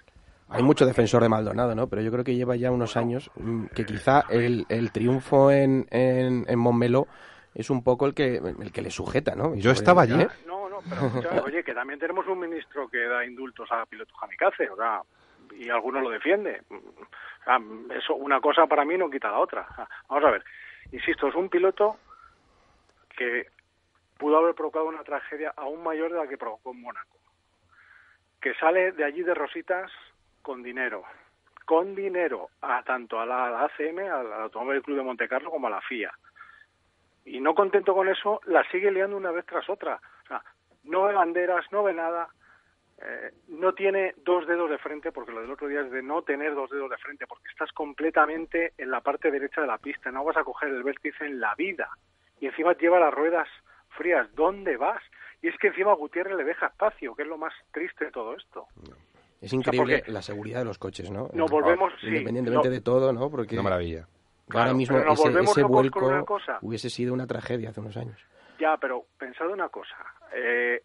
Hay 0.49 0.63
mucho 0.63 0.85
defensor 0.85 1.23
de 1.23 1.29
Maldonado, 1.29 1.75
¿no? 1.75 1.87
Pero 1.87 2.01
yo 2.01 2.11
creo 2.11 2.23
que 2.23 2.35
lleva 2.35 2.55
ya 2.55 2.71
unos 2.71 2.97
años 2.97 3.31
mm, 3.35 3.67
que 3.67 3.85
quizá 3.85 4.25
el, 4.29 4.65
el 4.69 4.91
triunfo 4.91 5.51
en, 5.51 5.87
en, 5.91 6.45
en 6.47 6.59
Montmeló 6.59 7.07
es 7.53 7.69
un 7.69 7.83
poco 7.83 8.05
el 8.05 8.13
que, 8.13 8.35
el 8.35 8.71
que 8.71 8.81
le 8.81 8.89
sujeta, 8.89 9.35
¿no? 9.35 9.55
Yo 9.55 9.71
estaba 9.71 10.03
allí. 10.03 10.21
¿Eh? 10.21 10.27
No, 10.45 10.69
no, 10.69 10.79
pero 10.89 11.07
escucha, 11.07 11.43
oye, 11.43 11.63
que 11.63 11.73
también 11.73 11.99
tenemos 11.99 12.25
un 12.27 12.39
ministro 12.39 12.87
que 12.89 12.99
da 12.99 13.25
indultos 13.25 13.69
a 13.71 13.85
pilotos 13.85 14.15
kamikaze, 14.19 14.69
o 14.69 14.75
sea, 14.75 15.01
y 15.53 15.69
algunos 15.69 16.03
lo 16.03 16.09
defiende. 16.09 16.61
O 16.69 17.43
sea, 17.43 17.59
eso, 17.95 18.15
una 18.15 18.39
cosa 18.39 18.67
para 18.67 18.85
mí 18.85 18.97
no 18.97 19.09
quita 19.09 19.31
la 19.31 19.39
otra. 19.39 19.67
Vamos 20.07 20.25
a 20.25 20.31
ver, 20.31 20.43
insisto, 20.91 21.27
es 21.27 21.35
un 21.35 21.49
piloto 21.49 21.97
que 23.15 23.47
pudo 24.17 24.37
haber 24.37 24.55
provocado 24.55 24.85
una 24.85 25.03
tragedia 25.03 25.53
aún 25.55 25.83
mayor 25.83 26.11
de 26.11 26.19
la 26.19 26.27
que 26.27 26.37
provocó 26.37 26.71
en 26.71 26.81
Mónaco. 26.81 27.17
Que 28.39 28.53
sale 28.55 28.91
de 28.91 29.03
allí 29.03 29.23
de 29.23 29.33
Rositas 29.33 29.91
con 30.41 30.63
dinero, 30.63 31.03
con 31.65 31.95
dinero, 31.95 32.49
a 32.61 32.83
tanto 32.83 33.19
a 33.19 33.25
la, 33.25 33.47
a 33.47 33.49
la 33.51 33.63
ACM, 33.65 33.99
al 33.99 34.33
Automóvil 34.43 34.81
Club 34.81 34.97
de 34.97 35.03
Monte 35.03 35.27
Carlo, 35.27 35.51
como 35.51 35.67
a 35.67 35.71
la 35.71 35.81
FIA. 35.81 36.11
Y 37.25 37.39
no 37.39 37.53
contento 37.53 37.93
con 37.93 38.09
eso, 38.09 38.41
la 38.45 38.63
sigue 38.71 38.91
liando 38.91 39.17
una 39.17 39.31
vez 39.31 39.45
tras 39.45 39.69
otra. 39.69 39.99
O 40.23 40.27
sea, 40.27 40.43
no 40.83 41.03
ve 41.03 41.13
banderas, 41.13 41.65
no 41.71 41.83
ve 41.83 41.93
nada, 41.93 42.29
eh, 43.03 43.31
no 43.47 43.73
tiene 43.73 44.13
dos 44.23 44.45
dedos 44.47 44.69
de 44.69 44.77
frente, 44.77 45.11
porque 45.11 45.31
lo 45.31 45.41
del 45.41 45.51
otro 45.51 45.67
día 45.67 45.81
es 45.81 45.91
de 45.91 46.01
no 46.03 46.21
tener 46.21 46.53
dos 46.55 46.69
dedos 46.69 46.89
de 46.89 46.97
frente, 46.97 47.25
porque 47.27 47.49
estás 47.49 47.71
completamente 47.71 48.73
en 48.77 48.91
la 48.91 49.01
parte 49.01 49.31
derecha 49.31 49.61
de 49.61 49.67
la 49.67 49.77
pista, 49.77 50.11
no 50.11 50.23
vas 50.23 50.37
a 50.37 50.43
coger 50.43 50.69
el 50.69 50.83
vértice 50.83 51.25
en 51.25 51.39
la 51.39 51.55
vida. 51.55 51.89
Y 52.39 52.47
encima 52.47 52.73
lleva 52.77 52.99
las 52.99 53.13
ruedas 53.13 53.47
frías, 53.97 54.27
¿dónde 54.35 54.77
vas? 54.77 55.01
Y 55.41 55.47
es 55.47 55.57
que 55.57 55.67
encima 55.67 55.91
a 55.91 55.95
Gutiérrez 55.95 56.35
le 56.37 56.43
deja 56.43 56.67
espacio, 56.67 57.15
que 57.15 57.23
es 57.23 57.27
lo 57.27 57.37
más 57.37 57.53
triste 57.71 58.05
de 58.05 58.11
todo 58.11 58.35
esto. 58.35 58.67
Es 59.41 59.51
increíble 59.53 59.97
porque- 59.99 60.11
la 60.11 60.21
seguridad 60.21 60.59
de 60.59 60.65
los 60.65 60.77
coches, 60.77 61.09
¿no? 61.09 61.27
Nos 61.33 61.49
volvemos- 61.49 61.91
sí, 61.99 62.07
Independientemente 62.07 62.67
no- 62.67 62.73
de 62.73 62.81
todo, 62.81 63.11
¿no? 63.11 63.29
Porque 63.31 63.55
Una 63.55 63.63
maravilla. 63.63 64.01
ahora 64.01 64.65
Claro, 64.65 64.75
mismo 64.75 64.97
ese, 64.99 65.23
volvemos 65.23 65.57
ese 65.57 65.63
vuelco 65.63 66.05
una 66.07 66.23
cosa. 66.23 66.59
hubiese 66.61 66.89
sido 66.91 67.13
una 67.13 67.25
tragedia 67.25 67.69
hace 67.71 67.79
unos 67.79 67.97
años. 67.97 68.19
Ya, 68.59 68.77
pero 68.77 69.05
pensad 69.17 69.47
una 69.49 69.69
cosa. 69.69 69.95
Eh, 70.35 70.83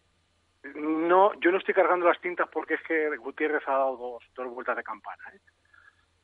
no, 0.75 1.33
yo 1.39 1.51
no 1.51 1.57
estoy 1.57 1.73
cargando 1.73 2.07
las 2.07 2.19
tintas 2.21 2.47
porque 2.49 2.75
es 2.75 2.81
que 2.83 3.15
Gutiérrez 3.17 3.67
ha 3.67 3.71
dado 3.71 3.97
dos, 3.97 4.23
dos 4.35 4.47
vueltas 4.53 4.75
de 4.77 4.83
campana. 4.83 5.23
¿eh? 5.33 5.39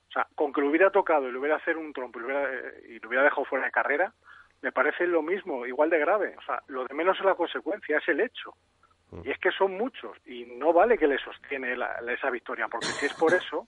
O 0.10 0.12
sea, 0.12 0.28
con 0.36 0.54
que 0.54 0.62
lo 0.62 0.68
hubiera 0.70 0.92
tocado 0.92 1.28
y 1.28 1.32
le 1.32 1.38
hubiera 1.40 1.56
hacer 1.56 1.78
un 1.78 1.92
trompo 1.94 2.20
y 2.20 2.22
lo 2.22 2.28
hubiera, 2.28 2.54
eh, 2.54 2.84
y 2.90 3.00
lo 3.00 3.08
hubiera 3.08 3.24
dejado 3.24 3.46
fuera 3.46 3.66
de 3.66 3.72
carrera, 3.72 4.14
me 4.62 4.72
parece 4.72 5.08
lo 5.08 5.22
mismo, 5.22 5.66
igual 5.66 5.90
de 5.90 6.00
grave. 6.00 6.36
O 6.38 6.42
sea, 6.44 6.62
lo 6.68 6.86
de 6.86 6.94
menos 6.94 7.18
es 7.20 7.26
la 7.26 7.36
consecuencia, 7.36 7.98
es 7.98 8.08
el 8.08 8.20
hecho. 8.22 8.54
Y 9.24 9.30
es 9.30 9.38
que 9.38 9.52
son 9.52 9.74
muchos 9.78 10.18
y 10.26 10.46
no 10.46 10.74
vale 10.74 10.98
que 10.98 11.08
le 11.08 11.20
sostiene 11.20 11.76
la- 11.76 12.02
la- 12.02 12.14
esa 12.14 12.30
victoria, 12.32 12.68
porque 12.68 12.88
si 12.88 13.06
es 13.06 13.14
por 13.14 13.32
eso, 13.46 13.68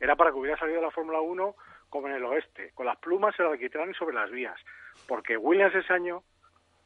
era 0.00 0.16
para 0.16 0.30
que 0.32 0.36
hubiera 0.38 0.58
salido 0.58 0.80
de 0.80 0.86
la 0.86 0.90
Fórmula 0.90 1.20
1 1.20 1.54
como 1.88 2.08
en 2.08 2.14
el 2.14 2.24
oeste, 2.24 2.72
con 2.74 2.86
las 2.86 2.98
plumas 2.98 3.38
el 3.38 3.46
alquitrán 3.46 3.90
y 3.90 3.94
sobre 3.94 4.14
las 4.14 4.30
vías. 4.30 4.58
Porque 5.06 5.36
Williams 5.36 5.74
ese 5.74 5.92
año 5.92 6.22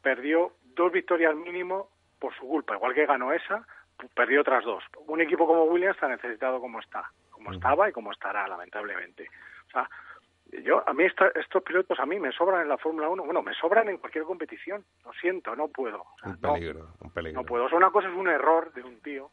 perdió 0.02 0.52
dos 0.62 0.92
victorias 0.92 1.34
mínimo 1.34 1.90
por 2.18 2.34
su 2.34 2.46
culpa, 2.46 2.74
igual 2.76 2.94
que 2.94 3.06
ganó 3.06 3.32
esa, 3.32 3.66
perdió 4.14 4.40
otras 4.42 4.64
dos. 4.64 4.82
Un 5.06 5.20
equipo 5.20 5.46
como 5.46 5.64
Williams 5.64 5.96
está 5.96 6.08
necesitado 6.08 6.60
como 6.60 6.80
está, 6.80 7.10
como 7.30 7.52
estaba 7.52 7.88
y 7.88 7.92
como 7.92 8.12
estará, 8.12 8.46
lamentablemente. 8.48 9.28
O 9.68 9.70
sea, 9.70 9.88
yo, 10.62 10.82
a 10.88 10.92
mí 10.92 11.04
esta- 11.04 11.32
estos 11.34 11.62
pilotos 11.62 11.98
a 11.98 12.06
mí 12.06 12.18
me 12.20 12.32
sobran 12.32 12.62
en 12.62 12.68
la 12.68 12.78
Fórmula 12.78 13.08
1, 13.08 13.24
bueno, 13.24 13.42
me 13.42 13.54
sobran 13.54 13.88
en 13.88 13.98
cualquier 13.98 14.24
competición, 14.24 14.84
lo 15.04 15.12
siento, 15.14 15.56
no 15.56 15.68
puedo. 15.68 16.02
O 16.02 16.18
sea, 16.20 16.30
Un 16.30 16.38
no, 16.40 16.52
peligro, 16.54 16.88
un 17.00 17.10
peligro. 17.10 17.40
no 17.40 17.46
puedo. 17.46 17.64
O 17.64 17.68
sea, 17.68 17.78
una 17.78 17.90
cosa 17.90 18.08
es 18.08 18.14
un 18.14 18.28
error 18.28 18.72
de 18.74 18.82
un 18.82 19.00
tío, 19.00 19.30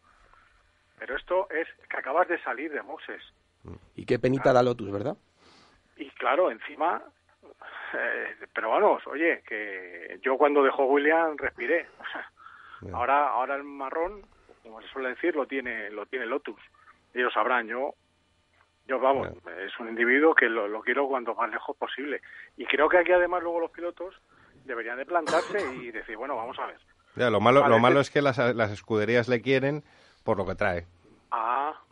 pero 0.98 1.16
esto 1.16 1.50
es 1.52 1.68
que 1.90 1.98
acabas 1.98 2.28
de 2.28 2.42
salir 2.42 2.72
de 2.72 2.82
Moses. 2.82 3.22
Y 3.96 4.06
qué 4.06 4.20
penita 4.20 4.52
da 4.54 4.64
Lotus, 4.64 4.92
¿verdad? 4.92 5.16
Y 5.98 6.10
claro, 6.12 6.52
encima, 6.52 7.02
eh, 7.94 8.36
pero 8.54 8.72
vamos, 8.72 9.06
oye, 9.08 9.42
que 9.48 10.20
yo 10.22 10.38
cuando 10.38 10.64
dejó 10.64 10.86
William 10.86 11.38
respiré. 11.38 11.88
Ahora, 12.94 13.30
ahora 13.30 13.56
el 13.56 13.64
marrón, 13.64 14.26
como 14.64 14.82
se 14.82 14.88
suele 14.90 15.10
decir, 15.10 15.36
lo 15.36 15.46
tiene, 15.48 15.90
lo 15.92 16.06
tiene 16.06 16.26
Lotus. 16.26 16.60
Ellos 17.14 17.32
sabrán, 17.34 17.68
yo, 17.68 17.94
yo 18.88 19.00
vamos, 19.00 19.28
es 19.60 19.80
un 19.80 19.90
individuo 19.90 20.34
que 20.36 20.50
lo, 20.50 20.68
lo 20.68 20.82
quiero 20.82 21.08
cuanto 21.08 21.36
más 21.36 21.50
lejos 21.52 21.78
posible. 21.78 22.22
Y 22.58 22.66
creo 22.66 22.90
que 22.90 22.98
aquí 22.98 23.12
además 23.12 23.44
luego 23.44 23.60
los 23.60 23.72
pilotos 23.72 24.16
deberían 24.66 24.98
de 24.98 25.06
plantarse 25.06 25.62
y 25.76 25.92
decir, 25.92 26.18
bueno, 26.18 26.36
vamos 26.36 26.58
a 26.60 26.66
ver. 26.68 26.78
Ya, 27.16 27.30
lo 27.30 27.40
malo, 27.40 27.62
Vale, 27.62 27.74
lo 27.76 27.80
malo 27.80 28.00
es 28.00 28.10
que 28.10 28.22
las, 28.22 28.38
las 28.56 28.72
escuderías 28.72 29.28
le 29.28 29.42
quieren 29.42 29.84
por 30.24 30.38
lo 30.38 30.46
que 30.46 30.56
trae. 30.56 30.88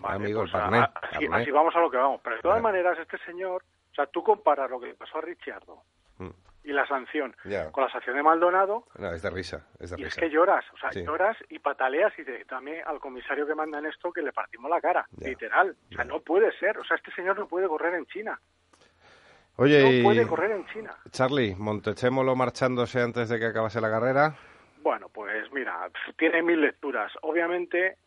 Amigo, 0.03 0.41
el 0.43 0.49
Pues, 0.51 0.55
a- 0.55 0.59
Parné, 0.59 0.77
a- 0.79 0.91
así, 1.35 1.51
vamos 1.51 1.75
a 1.75 1.79
lo 1.79 1.89
que 1.91 1.97
vamos. 1.97 2.21
Pero 2.23 2.35
de 2.37 2.41
todas 2.41 2.61
maneras, 2.61 2.97
este 2.99 3.17
señor, 3.19 3.63
o 3.91 3.95
sea, 3.95 4.05
tú 4.07 4.23
comparas 4.23 4.69
lo 4.69 4.79
que 4.79 4.87
le 4.87 4.93
pasó 4.95 5.17
a 5.17 5.21
Ricciardo 5.21 5.81
Mm. 6.17 6.29
Y 6.63 6.71
la 6.73 6.85
sanción 6.87 7.35
Ya. 7.45 7.71
con 7.71 7.83
la 7.83 7.91
sanción 7.91 8.15
de 8.15 8.23
Maldonado, 8.23 8.85
No, 8.99 9.11
es 9.11 9.21
de 9.21 9.29
risa, 9.29 9.65
es 9.79 9.89
de 9.91 9.99
y 9.99 10.03
es 10.03 10.09
risa. 10.15 10.21
que 10.21 10.29
lloras, 10.29 10.63
o 10.73 10.77
sea, 10.77 10.91
Sí. 10.91 11.03
lloras 11.03 11.37
y 11.49 11.59
pataleas 11.59 12.13
y 12.19 12.23
te- 12.23 12.45
también 12.45 12.83
al 12.85 12.99
comisario 12.99 13.47
que 13.47 13.55
manda 13.55 13.79
en 13.79 13.87
esto 13.87 14.11
que 14.11 14.21
le 14.21 14.31
partimos 14.31 14.69
la 14.69 14.79
cara, 14.81 15.07
Ya. 15.11 15.29
literal. 15.29 15.75
O 15.91 15.95
sea, 15.95 16.05
no 16.05 16.19
puede 16.21 16.51
ser, 16.59 16.77
o 16.77 16.83
sea, 16.83 16.97
este 16.97 17.11
señor 17.13 17.37
no 17.39 17.47
puede 17.47 17.67
correr 17.67 17.95
en 17.95 18.05
China, 18.05 18.39
Oye, 19.57 19.97
no 19.99 20.03
puede 20.03 20.25
correr 20.27 20.51
en 20.51 20.65
China. 20.67 20.95
Charlie, 21.11 21.55
Montechémolo 21.57 22.35
marchándose 22.35 23.01
antes 23.01 23.29
de 23.29 23.37
que 23.37 23.45
acabase 23.47 23.81
la 23.81 23.89
carrera. 23.91 24.35
Bueno, 24.81 25.09
pues 25.09 25.51
mira, 25.51 25.89
tiene 26.17 26.41
mil 26.41 26.61
lecturas. 26.61 27.11
Obviamente, 27.21 27.97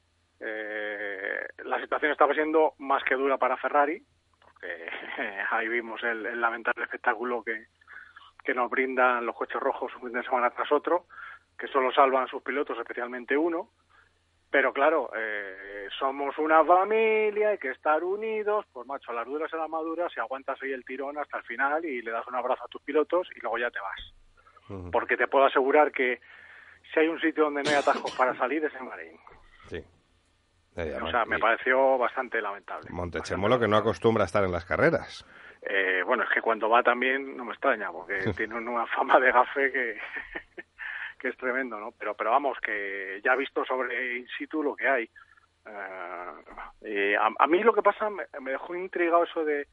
eh, 0.40 1.46
la 1.64 1.80
situación 1.80 2.10
estaba 2.12 2.34
siendo 2.34 2.74
más 2.78 3.02
que 3.04 3.14
dura 3.14 3.38
para 3.38 3.56
Ferrari, 3.56 4.02
porque 4.40 4.88
ahí 5.50 5.68
vimos 5.68 6.02
el, 6.02 6.26
el 6.26 6.40
lamentable 6.40 6.84
espectáculo 6.84 7.44
que, 7.44 7.66
que 8.44 8.54
nos 8.54 8.70
brindan 8.70 9.24
los 9.24 9.34
coches 9.34 9.60
rojos 9.60 9.92
un 9.96 10.02
fin 10.02 10.12
de 10.12 10.22
semana 10.22 10.50
tras 10.50 10.70
otro, 10.70 11.06
que 11.58 11.66
solo 11.68 11.92
salvan 11.92 12.28
sus 12.28 12.42
pilotos, 12.42 12.78
especialmente 12.78 13.36
uno. 13.36 13.70
Pero 14.50 14.72
claro, 14.72 15.10
eh, 15.16 15.88
somos 15.98 16.38
una 16.38 16.64
familia, 16.64 17.50
hay 17.50 17.58
que 17.58 17.70
estar 17.70 18.04
unidos, 18.04 18.64
pues 18.72 18.86
macho, 18.86 19.10
a 19.10 19.14
las 19.14 19.26
duras 19.26 19.52
a 19.52 19.56
las 19.56 19.68
maduras, 19.68 20.12
si 20.12 20.20
aguantas 20.20 20.62
ahí 20.62 20.72
el 20.72 20.84
tirón 20.84 21.18
hasta 21.18 21.38
el 21.38 21.44
final 21.44 21.84
y 21.84 22.02
le 22.02 22.12
das 22.12 22.26
un 22.28 22.36
abrazo 22.36 22.64
a 22.64 22.68
tus 22.68 22.82
pilotos 22.82 23.28
y 23.34 23.40
luego 23.40 23.58
ya 23.58 23.70
te 23.70 23.80
vas 23.80 24.14
porque 24.90 25.16
te 25.16 25.26
puedo 25.26 25.46
asegurar 25.46 25.92
que 25.92 26.20
si 26.92 27.00
hay 27.00 27.08
un 27.08 27.20
sitio 27.20 27.44
donde 27.44 27.62
no 27.62 27.70
hay 27.70 27.76
atajos 27.76 28.14
para 28.16 28.36
salir 28.36 28.64
es 28.64 28.74
en 28.74 28.88
Bahrein. 28.88 29.18
Sí. 29.68 29.84
O 30.76 31.10
sea, 31.10 31.24
me 31.24 31.38
pareció 31.38 31.96
bastante 31.98 32.40
lamentable. 32.40 32.88
Montechémolo 32.90 33.60
que 33.60 33.68
no 33.68 33.76
acostumbra 33.76 34.24
a 34.24 34.26
estar 34.26 34.42
en 34.44 34.50
las 34.50 34.64
carreras. 34.64 35.24
Eh, 35.66 36.02
bueno, 36.04 36.24
es 36.24 36.30
que 36.30 36.42
cuando 36.42 36.68
va 36.68 36.82
también 36.82 37.36
no 37.36 37.44
me 37.44 37.52
extraña, 37.52 37.90
porque 37.90 38.18
tiene 38.36 38.54
una 38.54 38.86
fama 38.86 39.18
de 39.18 39.32
gafe 39.32 39.72
que, 39.72 39.98
que 41.18 41.28
es 41.28 41.36
tremendo, 41.36 41.78
¿no? 41.78 41.92
Pero, 41.92 42.14
pero 42.14 42.30
vamos, 42.30 42.58
que 42.60 43.20
ya 43.24 43.32
he 43.32 43.38
visto 43.38 43.64
sobre 43.64 44.18
in 44.18 44.28
situ 44.38 44.62
lo 44.62 44.76
que 44.76 44.88
hay. 44.88 45.10
Eh, 45.66 46.32
y 46.82 47.14
a, 47.14 47.28
a 47.38 47.46
mí 47.46 47.62
lo 47.62 47.72
que 47.72 47.82
pasa, 47.82 48.10
me, 48.10 48.24
me 48.40 48.52
dejó 48.52 48.74
intrigado 48.74 49.24
eso 49.24 49.44
de 49.44 49.66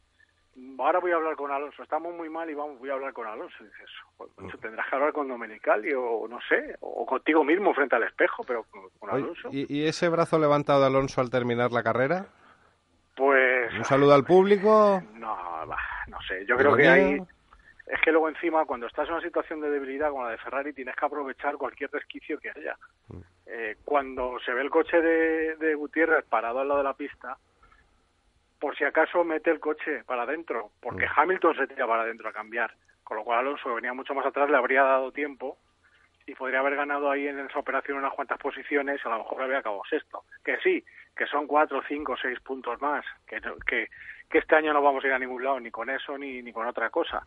ahora 0.80 1.00
voy 1.00 1.12
a 1.12 1.16
hablar 1.16 1.36
con 1.36 1.52
Alonso, 1.52 1.84
estamos 1.84 2.14
muy 2.14 2.30
mal 2.30 2.50
y 2.50 2.54
vamos, 2.54 2.80
voy 2.80 2.90
a 2.90 2.94
hablar 2.94 3.14
con 3.14 3.28
Alonso. 3.28 3.56
Y 3.62 3.66
dices, 3.66 3.90
"Joder, 4.18 4.34
macho, 4.38 4.58
tendrás 4.58 4.90
que 4.90 4.96
hablar 4.96 5.14
con 5.14 5.28
Domenicali 5.28 5.94
o 5.94 6.28
no 6.28 6.40
sé, 6.48 6.76
o 6.82 7.06
contigo 7.06 7.44
mismo 7.44 7.74
frente 7.74 7.96
al 7.96 8.04
espejo, 8.04 8.44
pero 8.44 8.64
con, 8.64 8.90
con 9.00 9.10
Oye, 9.10 9.24
Alonso. 9.24 9.50
¿y, 9.52 9.74
y 9.74 9.88
ese 9.88 10.10
brazo 10.10 10.40
levantado 10.40 10.82
de 10.82 10.88
Alonso 10.88 11.22
al 11.22 11.30
terminar 11.30 11.72
la 11.72 11.84
carrera? 11.84 12.28
Pues 13.16 13.74
Un 13.74 13.86
saludo 13.86 14.14
al 14.14 14.24
público. 14.24 15.02
no, 15.16 15.66
no 15.66 16.22
sé, 16.28 16.46
yo 16.46 16.56
creo 16.58 16.76
que 16.76 16.88
hay 16.88 17.20
es 17.92 18.00
que 18.00 18.12
luego 18.12 18.30
encima 18.30 18.64
cuando 18.64 18.88
estás 18.88 19.08
en 19.10 19.16
una 19.16 19.24
situación 19.24 19.60
de 19.60 19.70
debilidad 19.70 20.12
como 20.12 20.24
la 20.24 20.32
de 20.32 20.38
Ferrari 20.38 20.72
tienes 20.72 20.96
que 20.96 21.06
aprovechar 21.06 21.58
cualquier 21.58 21.92
resquicio 21.92 22.40
que 22.40 22.50
haya. 22.50 22.78
Eh, 23.46 23.76
cuando 23.84 24.40
se 24.46 24.54
ve 24.54 24.62
el 24.62 24.70
coche 24.70 25.02
de, 25.02 25.58
de 25.58 25.76
Gutiérrez 25.76 26.24
parado 26.24 26.62
al 26.62 26.70
lado 26.70 26.78
de 26.78 26.86
la 26.86 26.94
pista, 26.94 27.38
por 28.62 28.78
si 28.78 28.86
acaso 28.86 29.26
mete 29.26 29.50
el 29.50 29.60
coche 29.60 30.06
para 30.06 30.24
adentro, 30.24 30.72
porque 30.80 31.06
Hamilton 31.14 31.56
se 31.58 31.68
tira 31.68 31.86
para 31.86 32.04
adentro 32.04 32.30
a 32.30 32.34
cambiar, 32.34 32.74
con 33.04 33.18
lo 33.18 33.26
cual 33.26 33.40
Alonso 33.40 33.68
que 33.68 33.76
venía 33.76 33.94
mucho 33.94 34.14
más 34.14 34.26
atrás 34.26 34.50
le 34.50 34.56
habría 34.56 34.84
dado 34.84 35.12
tiempo 35.12 35.58
y 36.26 36.34
podría 36.34 36.60
haber 36.60 36.78
ganado 36.78 37.12
ahí 37.12 37.28
en 37.28 37.40
esa 37.40 37.60
operación 37.60 37.98
unas 37.98 38.14
cuantas 38.14 38.38
posiciones, 38.38 39.06
a 39.06 39.10
lo 39.10 39.18
mejor 39.18 39.42
habría 39.42 39.58
acabado 39.58 39.82
sexto. 39.90 40.24
Que 40.46 40.56
sí, 40.64 40.82
que 41.16 41.26
son 41.28 41.48
cuatro, 41.48 41.82
cinco, 41.88 42.16
seis 42.22 42.40
puntos 42.40 42.82
más, 42.82 43.06
que, 43.28 43.42
que, 43.66 43.88
que 44.30 44.38
este 44.38 44.56
año 44.56 44.74
no 44.74 44.82
vamos 44.82 45.04
a 45.04 45.08
ir 45.08 45.14
a 45.14 45.20
ningún 45.20 45.44
lado, 45.44 45.60
ni 45.60 45.72
con 45.72 45.90
eso 45.90 46.18
ni, 46.18 46.42
ni 46.42 46.52
con 46.52 46.68
otra 46.68 46.90
cosa. 46.90 47.24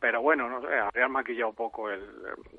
Pero 0.00 0.20
bueno, 0.20 0.48
no 0.48 0.60
sé, 0.60 0.78
habría 0.78 1.08
maquillado 1.08 1.50
un 1.50 1.54
poco 1.54 1.88
el, 1.88 2.04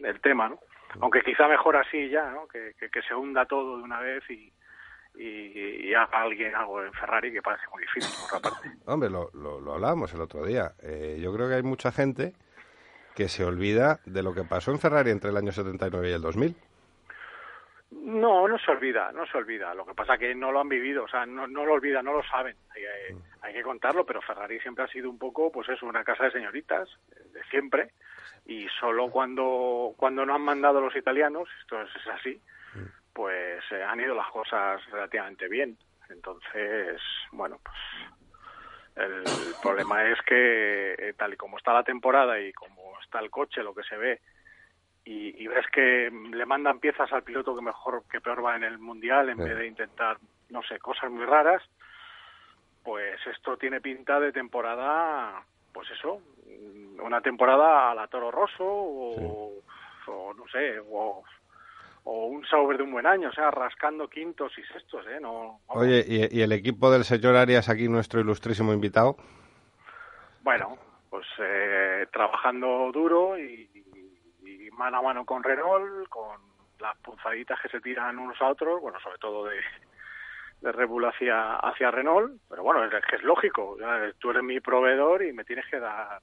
el 0.03 0.21
tema, 0.21 0.49
¿no? 0.49 0.59
Aunque 1.01 1.21
quizá 1.21 1.47
mejor 1.47 1.75
así 1.75 2.09
ya, 2.09 2.29
¿no? 2.29 2.47
Que, 2.47 2.73
que, 2.77 3.01
se 3.01 3.13
hunda 3.13 3.45
todo 3.45 3.77
de 3.77 3.83
una 3.83 3.99
vez 3.99 4.23
y, 4.29 4.53
y, 5.15 5.89
y 5.89 5.93
haga 5.93 6.21
alguien 6.21 6.55
algo 6.55 6.83
en 6.83 6.93
Ferrari 6.93 7.31
que 7.33 7.41
parece 7.41 7.65
muy 7.71 7.81
difícil, 7.81 8.13
por 8.29 8.37
otra 8.37 8.51
parte. 8.51 8.69
Hombre, 8.85 9.09
lo, 9.09 9.29
lo, 9.33 9.59
lo 9.59 9.73
hablábamos 9.73 10.13
el 10.13 10.21
otro 10.21 10.45
día. 10.45 10.73
Eh, 10.81 11.19
yo 11.21 11.33
creo 11.33 11.49
que 11.49 11.55
hay 11.55 11.63
mucha 11.63 11.91
gente 11.91 12.33
que 13.15 13.27
se 13.27 13.43
olvida 13.43 13.99
de 14.05 14.23
lo 14.23 14.33
que 14.33 14.43
pasó 14.43 14.71
en 14.71 14.79
Ferrari 14.79 15.11
entre 15.11 15.31
el 15.31 15.37
año 15.37 15.51
79 15.51 16.09
y 16.09 16.13
el 16.13 16.21
2000. 16.21 16.55
No, 18.01 18.47
no 18.47 18.57
se 18.59 18.71
olvida, 18.71 19.11
no 19.11 19.25
se 19.25 19.37
olvida. 19.37 19.73
Lo 19.73 19.85
que 19.85 19.93
pasa 19.93 20.17
que 20.17 20.33
no 20.35 20.51
lo 20.51 20.59
han 20.59 20.69
vivido, 20.69 21.03
o 21.03 21.07
sea, 21.07 21.25
no, 21.25 21.47
no 21.47 21.65
lo 21.65 21.73
olvidan, 21.73 22.05
no 22.05 22.13
lo 22.13 22.23
saben. 22.23 22.55
Hay, 22.75 22.81
que- 22.81 23.15
hay 23.41 23.53
que 23.53 23.63
contarlo, 23.63 24.05
pero 24.05 24.21
Ferrari 24.21 24.59
siempre 24.59 24.83
ha 24.83 24.87
sido 24.87 25.09
un 25.09 25.17
poco, 25.19 25.51
pues 25.51 25.69
eso, 25.69 25.85
una 25.85 26.03
casa 26.03 26.25
de 26.25 26.31
señoritas, 26.31 26.89
eh, 27.11 27.19
de 27.33 27.43
siempre. 27.45 27.91
Y 28.45 28.67
solo 28.79 29.09
cuando, 29.09 29.93
cuando 29.97 30.25
no 30.25 30.35
han 30.35 30.41
mandado 30.41 30.81
los 30.81 30.95
italianos, 30.95 31.47
esto 31.61 31.81
es, 31.81 31.89
es 31.95 32.07
así, 32.07 32.41
pues 33.13 33.63
eh, 33.71 33.83
han 33.83 33.99
ido 34.01 34.15
las 34.15 34.27
cosas 34.31 34.81
relativamente 34.91 35.47
bien. 35.47 35.77
Entonces, 36.09 37.01
bueno, 37.31 37.59
pues 37.63 37.77
el 38.95 39.55
problema 39.61 40.07
es 40.09 40.21
que 40.23 40.93
eh, 40.97 41.13
tal 41.17 41.33
y 41.33 41.37
como 41.37 41.57
está 41.57 41.73
la 41.73 41.83
temporada 41.83 42.39
y 42.39 42.53
como 42.53 42.99
está 43.01 43.19
el 43.19 43.29
coche, 43.29 43.63
lo 43.63 43.73
que 43.73 43.83
se 43.83 43.97
ve, 43.97 44.19
y, 45.05 45.43
y 45.43 45.47
ves 45.47 45.65
que 45.73 46.09
le 46.31 46.45
mandan 46.45 46.79
piezas 46.79 47.11
al 47.11 47.23
piloto 47.23 47.55
que 47.55 47.61
mejor 47.61 48.03
que 48.09 48.21
peor 48.21 48.43
va 48.43 48.55
en 48.55 48.63
el 48.63 48.79
mundial 48.79 49.29
en 49.29 49.37
Sí. 49.37 49.43
vez 49.43 49.57
de 49.57 49.67
intentar 49.67 50.17
no 50.49 50.61
sé 50.63 50.79
cosas 50.79 51.11
muy 51.11 51.25
raras 51.25 51.61
pues 52.83 53.19
esto 53.27 53.57
tiene 53.57 53.81
pinta 53.81 54.19
de 54.19 54.31
temporada 54.31 55.43
pues 55.73 55.89
eso 55.91 56.21
una 57.01 57.21
temporada 57.21 57.91
a 57.91 57.95
la 57.95 58.07
Toro 58.07 58.31
Rosso 58.31 58.63
o, 58.65 59.51
o 60.07 60.33
no 60.33 60.47
sé 60.51 60.79
o, 60.79 61.23
o 62.05 62.25
un 62.27 62.45
Sauber 62.45 62.77
de 62.77 62.83
un 62.83 62.91
buen 62.91 63.05
año 63.05 63.29
o 63.29 63.33
sea 63.33 63.49
rascando 63.51 64.07
quintos 64.07 64.51
y 64.57 64.63
sextos 64.71 65.05
eh 65.07 65.19
no 65.21 65.59
vamos. 65.67 65.83
Oye, 65.83 66.03
¿y, 66.07 66.37
y 66.39 66.41
el 66.41 66.51
equipo 66.51 66.91
del 66.91 67.03
señor 67.03 67.35
Arias, 67.35 67.67
aquí 67.69 67.87
nuestro 67.89 68.19
ilustrísimo 68.21 68.73
invitado? 68.73 69.17
Bueno, 70.41 70.77
pues 71.09 71.25
eh, 71.39 72.05
trabajando 72.11 72.91
duro 72.93 73.37
y 73.39 73.69
mano 74.77 74.97
a 74.97 75.01
mano 75.01 75.25
con 75.25 75.43
Renault, 75.43 76.07
con 76.09 76.39
las 76.79 76.97
punzaditas 76.97 77.59
que 77.61 77.69
se 77.69 77.81
tiran 77.81 78.19
unos 78.19 78.41
a 78.41 78.49
otros, 78.49 78.81
bueno, 78.81 78.99
sobre 78.99 79.17
todo 79.17 79.45
de, 79.45 79.59
de 80.61 80.71
Red 80.71 80.87
Bull 80.87 81.05
hacia, 81.05 81.91
Renault, 81.91 82.41
pero 82.49 82.63
bueno, 82.63 82.83
es 82.83 83.05
que 83.05 83.15
es 83.17 83.23
lógico, 83.23 83.77
tú 84.19 84.31
eres 84.31 84.43
mi 84.43 84.59
proveedor 84.59 85.23
y 85.23 85.33
me 85.33 85.43
tienes 85.43 85.65
que 85.67 85.79
dar, 85.79 86.19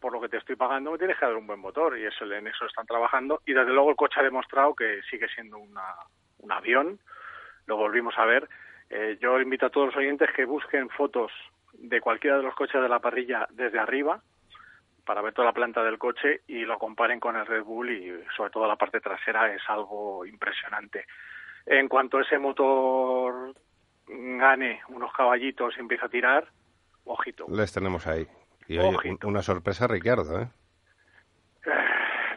por 0.00 0.12
lo 0.12 0.20
que 0.20 0.28
te 0.28 0.38
estoy 0.38 0.56
pagando, 0.56 0.92
me 0.92 0.98
tienes 0.98 1.18
que 1.18 1.26
dar 1.26 1.36
un 1.36 1.46
buen 1.46 1.60
motor 1.60 1.98
y 1.98 2.04
eso 2.04 2.24
en 2.24 2.46
eso 2.46 2.66
están 2.66 2.86
trabajando. 2.86 3.42
Y 3.46 3.52
desde 3.52 3.72
luego 3.72 3.90
el 3.90 3.96
coche 3.96 4.20
ha 4.20 4.24
demostrado 4.24 4.74
que 4.74 5.00
sigue 5.10 5.28
siendo 5.28 5.58
una, 5.58 5.94
un 6.38 6.52
avión, 6.52 6.98
lo 7.66 7.76
volvimos 7.76 8.16
a 8.18 8.24
ver. 8.24 8.48
Eh, 8.88 9.18
yo 9.20 9.40
invito 9.40 9.66
a 9.66 9.70
todos 9.70 9.88
los 9.88 9.96
oyentes 9.96 10.30
que 10.34 10.44
busquen 10.44 10.88
fotos 10.88 11.30
de 11.74 12.00
cualquiera 12.00 12.38
de 12.38 12.42
los 12.42 12.54
coches 12.54 12.80
de 12.80 12.88
la 12.88 12.98
parrilla 12.98 13.46
desde 13.50 13.78
arriba 13.78 14.20
para 15.10 15.22
ver 15.22 15.34
toda 15.34 15.46
la 15.46 15.52
planta 15.52 15.82
del 15.82 15.98
coche 15.98 16.42
y 16.46 16.60
lo 16.60 16.78
comparen 16.78 17.18
con 17.18 17.34
el 17.34 17.44
Red 17.44 17.64
Bull 17.64 17.90
y 17.90 18.12
sobre 18.36 18.50
todo 18.52 18.68
la 18.68 18.76
parte 18.76 19.00
trasera 19.00 19.52
es 19.52 19.60
algo 19.66 20.24
impresionante. 20.24 21.04
En 21.66 21.88
cuanto 21.88 22.20
ese 22.20 22.38
motor 22.38 23.52
gane 24.06 24.82
unos 24.88 25.12
caballitos 25.12 25.74
y 25.76 25.80
empieza 25.80 26.06
a 26.06 26.10
tirar, 26.10 26.46
ojito. 27.06 27.46
Les 27.48 27.72
tenemos 27.72 28.06
ahí. 28.06 28.24
Y 28.68 28.78
oye, 28.78 29.18
una 29.24 29.42
sorpresa, 29.42 29.88
Ricardo, 29.88 30.42
¿eh? 30.42 30.48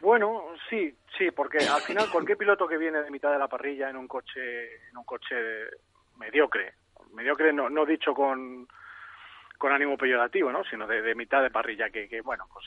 Bueno, 0.01 0.41
sí, 0.67 0.97
sí, 1.15 1.29
porque 1.29 1.59
al 1.59 1.81
final 1.81 2.09
cualquier 2.11 2.39
piloto 2.39 2.67
que 2.67 2.79
viene 2.79 3.03
de 3.03 3.11
mitad 3.11 3.31
de 3.31 3.37
la 3.37 3.47
parrilla 3.47 3.91
en 3.91 3.97
un 3.97 4.07
coche, 4.07 4.87
en 4.89 4.97
un 4.97 5.03
coche 5.03 5.35
mediocre, 6.17 6.73
mediocre 7.11 7.53
no, 7.53 7.69
no 7.69 7.85
dicho 7.85 8.15
con, 8.15 8.67
con 9.63 9.71
ánimo 9.71 9.95
peyorativo, 9.95 10.51
¿no? 10.51 10.65
Sino 10.65 10.85
de, 10.85 11.15
mitad 11.15 11.41
de 11.41 11.49
parrilla 11.49 11.89
que, 11.89 12.09
que, 12.09 12.19
bueno, 12.19 12.43
pues 12.51 12.65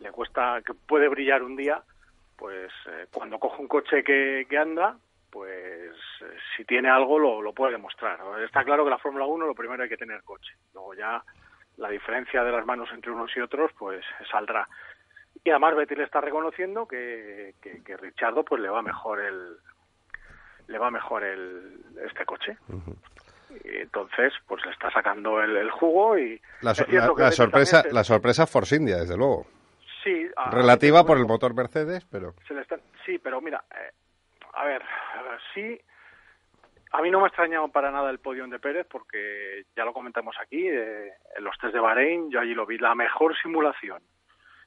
le 0.00 0.10
cuesta, 0.10 0.60
que 0.66 0.74
puede 0.74 1.06
brillar 1.06 1.44
un 1.44 1.54
día, 1.54 1.80
pues 2.36 2.72
eh, 2.88 3.06
cuando 3.12 3.38
coge 3.38 3.62
un 3.62 3.68
coche 3.68 4.02
que, 4.02 4.44
que 4.50 4.58
anda, 4.58 4.96
pues 5.30 5.92
eh, 5.92 6.36
si 6.56 6.64
tiene 6.64 6.90
algo 6.90 7.20
lo, 7.20 7.52
puede 7.52 7.74
demostrar. 7.74 8.18
Está 8.44 8.64
claro 8.64 8.82
que 8.82 8.90
la 8.90 8.98
Fórmula 8.98 9.26
1 9.26 9.46
lo 9.46 9.54
primero 9.54 9.84
hay 9.84 9.88
que 9.88 9.96
tener 9.96 10.24
coche, 10.24 10.52
luego 10.72 10.94
ya 10.94 11.22
la 11.76 11.88
diferencia 11.88 12.42
de 12.42 12.50
las 12.50 12.66
manos 12.66 12.88
entre 12.92 13.12
unos 13.12 13.30
y 13.36 13.40
otros 13.40 13.70
pues 13.78 14.04
saldrá. 14.28 14.66
Y 15.44 15.50
además 15.50 15.76
Betty 15.76 15.94
le 15.94 16.02
está 16.02 16.20
reconociendo 16.20 16.88
que, 16.88 17.54
que, 17.62 17.80
que 17.84 17.96
Richardo 17.96 18.44
pues 18.44 18.60
le 18.60 18.70
va 18.70 18.82
mejor 18.82 19.20
el 19.20 19.56
le 20.66 20.78
va 20.78 20.90
mejor 20.90 21.22
el 21.22 21.80
este 22.04 22.24
coche. 22.24 22.58
Entonces 23.64 24.32
pues 24.46 24.64
le 24.64 24.72
está 24.72 24.90
sacando 24.90 25.42
el, 25.42 25.56
el 25.56 25.70
jugo 25.70 26.18
y 26.18 26.40
La, 26.62 26.74
so- 26.74 26.84
la- 26.88 27.30
sorpresa, 27.32 27.82
se- 27.82 27.92
la 27.92 28.04
sorpresa 28.04 28.46
Force 28.46 28.76
India, 28.76 28.96
desde 28.98 29.16
luego. 29.16 29.46
sí, 30.02 30.26
a- 30.36 30.50
Relativa 30.50 31.04
por 31.04 31.16
el 31.18 31.26
motor 31.26 31.54
Mercedes, 31.54 32.04
pero... 32.10 32.34
se 32.48 32.54
le 32.54 32.62
está- 32.62 32.78
sí, 33.06 33.18
pero 33.18 33.40
mira, 33.40 33.64
eh, 33.70 33.92
a 34.54 34.64
ver, 34.64 34.82
sí, 35.54 35.80
a 36.92 37.02
mí 37.02 37.10
no 37.10 37.18
me 37.18 37.24
ha 37.24 37.28
extrañado 37.28 37.68
para 37.68 37.90
nada 37.90 38.10
el 38.10 38.18
podio 38.20 38.46
de 38.46 38.58
Pérez 38.58 38.86
porque 38.88 39.64
ya 39.76 39.84
lo 39.84 39.92
comentamos 39.92 40.36
aquí, 40.40 40.68
eh, 40.68 41.12
en 41.36 41.44
los 41.44 41.56
test 41.58 41.74
de 41.74 41.80
Bahrein, 41.80 42.30
yo 42.30 42.40
allí 42.40 42.54
lo 42.54 42.66
vi, 42.66 42.78
la 42.78 42.94
mejor 42.94 43.36
simulación 43.42 44.02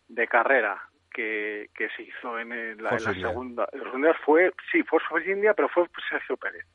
de 0.09 0.27
carrera 0.27 0.81
que, 1.11 1.69
que 1.73 1.89
se 1.95 2.03
hizo 2.03 2.37
en, 2.37 2.51
el- 2.51 2.77
la, 2.83 2.89
en 2.91 3.03
la 3.03 3.13
segunda 3.29 4.13
fue, 4.25 4.51
sí, 4.71 4.83
fue 4.83 4.99
Force 5.07 5.29
India, 5.31 5.53
pero 5.53 5.69
fue 5.69 5.87
Sergio 6.09 6.35
Pérez. 6.37 6.65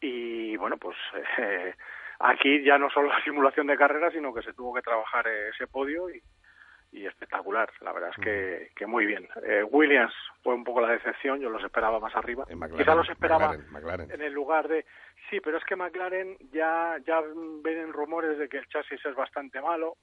Y 0.00 0.56
bueno, 0.56 0.76
pues 0.76 0.96
eh, 1.38 1.74
aquí 2.20 2.62
ya 2.62 2.78
no 2.78 2.90
solo 2.90 3.08
la 3.08 3.22
simulación 3.24 3.66
de 3.66 3.76
carrera, 3.76 4.10
sino 4.10 4.32
que 4.32 4.42
se 4.42 4.52
tuvo 4.52 4.74
que 4.74 4.82
trabajar 4.82 5.26
eh, 5.26 5.48
ese 5.50 5.66
podio 5.66 6.10
y, 6.10 6.22
y 6.92 7.06
espectacular. 7.06 7.70
La 7.80 7.92
verdad 7.92 8.10
es 8.16 8.24
que, 8.24 8.70
que 8.74 8.86
muy 8.86 9.06
bien. 9.06 9.28
Eh, 9.44 9.62
Williams 9.64 10.14
fue 10.42 10.54
un 10.54 10.64
poco 10.64 10.80
la 10.80 10.92
decepción, 10.92 11.40
yo 11.40 11.50
los 11.50 11.62
esperaba 11.62 12.00
más 12.00 12.14
arriba. 12.14 12.46
Quizá 12.76 12.94
los 12.94 13.08
esperaba 13.08 13.48
McLaren, 13.48 13.72
McLaren. 13.72 14.10
en 14.10 14.22
el 14.22 14.32
lugar 14.32 14.68
de 14.68 14.84
sí, 15.30 15.40
pero 15.40 15.58
es 15.58 15.64
que 15.64 15.76
McLaren 15.76 16.36
ya 16.52 16.96
ya 17.06 17.20
ven 17.62 17.92
rumores 17.92 18.38
de 18.38 18.48
que 18.48 18.58
el 18.58 18.68
chasis 18.68 19.04
es 19.04 19.14
bastante 19.14 19.60
malo 19.60 19.96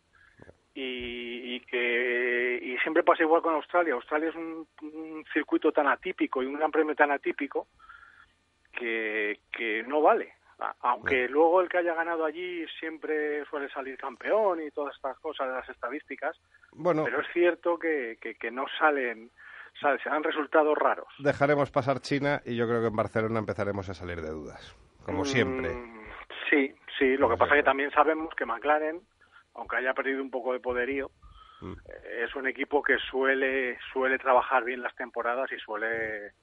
y, 0.74 1.56
y 1.56 1.60
que 1.61 2.60
y 2.61 2.78
siempre 2.80 3.03
pasa 3.03 3.24
igual 3.24 3.41
con 3.41 3.56
Australia. 3.56 3.94
Australia 3.94 4.30
es 4.30 4.36
un, 4.36 4.68
un 4.82 5.26
circuito 5.34 5.72
tan 5.72 5.88
atípico 5.88 6.44
y 6.44 6.45
un 6.45 6.56
gran 6.56 6.72
premio 6.72 6.95
tan 6.95 7.11
atípico 7.11 7.68
que, 8.77 9.39
que 9.51 9.83
no 9.83 10.01
vale. 10.01 10.33
Aunque 10.81 11.27
luego 11.27 11.61
el 11.61 11.67
que 11.67 11.79
haya 11.79 11.93
ganado 11.93 12.23
allí 12.23 12.65
siempre 12.79 13.43
suele 13.45 13.69
salir 13.69 13.97
campeón 13.97 14.61
y 14.61 14.71
todas 14.71 14.95
estas 14.95 15.17
cosas 15.19 15.47
de 15.47 15.53
las 15.55 15.67
estadísticas, 15.67 16.39
Bueno, 16.71 17.03
pero 17.03 17.19
es 17.21 17.27
cierto 17.33 17.77
que, 17.77 18.17
que, 18.21 18.35
que 18.35 18.49
no 18.51 18.65
salen, 18.79 19.29
sale- 19.81 19.99
se 20.01 20.09
dan 20.09 20.23
resultados 20.23 20.77
raros. 20.77 21.07
dejaremos 21.19 21.69
pasar 21.71 21.99
China 21.99 22.41
y 22.45 22.55
yo 22.55 22.65
creo 22.67 22.79
que 22.81 22.87
en 22.87 22.95
Barcelona 22.95 23.39
empezaremos 23.39 23.89
a 23.89 23.93
salir 23.93 24.21
de 24.21 24.29
dudas, 24.29 24.75
como 25.05 25.25
siempre. 25.25 25.69
Mm, 25.73 26.03
Sí, 26.49 26.73
sí, 26.99 27.17
lo 27.17 27.27
que 27.29 27.35
pasa 27.37 27.55
es 27.55 27.61
que 27.61 27.65
también 27.65 27.89
sabemos 27.91 28.33
que 28.35 28.45
McLaren, 28.45 29.01
aunque 29.55 29.77
haya 29.77 29.93
perdido 29.95 30.21
un 30.21 30.29
poco 30.31 30.53
de 30.53 30.59
poderío, 30.59 31.09
Mm. 31.61 31.73
eh, 31.73 32.23
es 32.25 32.35
un 32.35 32.45
equipo 32.47 32.83
que 32.83 32.97
suele 33.09 33.77
suele 33.91 34.17
trabajar 34.19 34.63
bien 34.63 34.81
las 34.81 34.93
temporadas 34.95 35.51
y 35.51 35.57
suele 35.59 36.33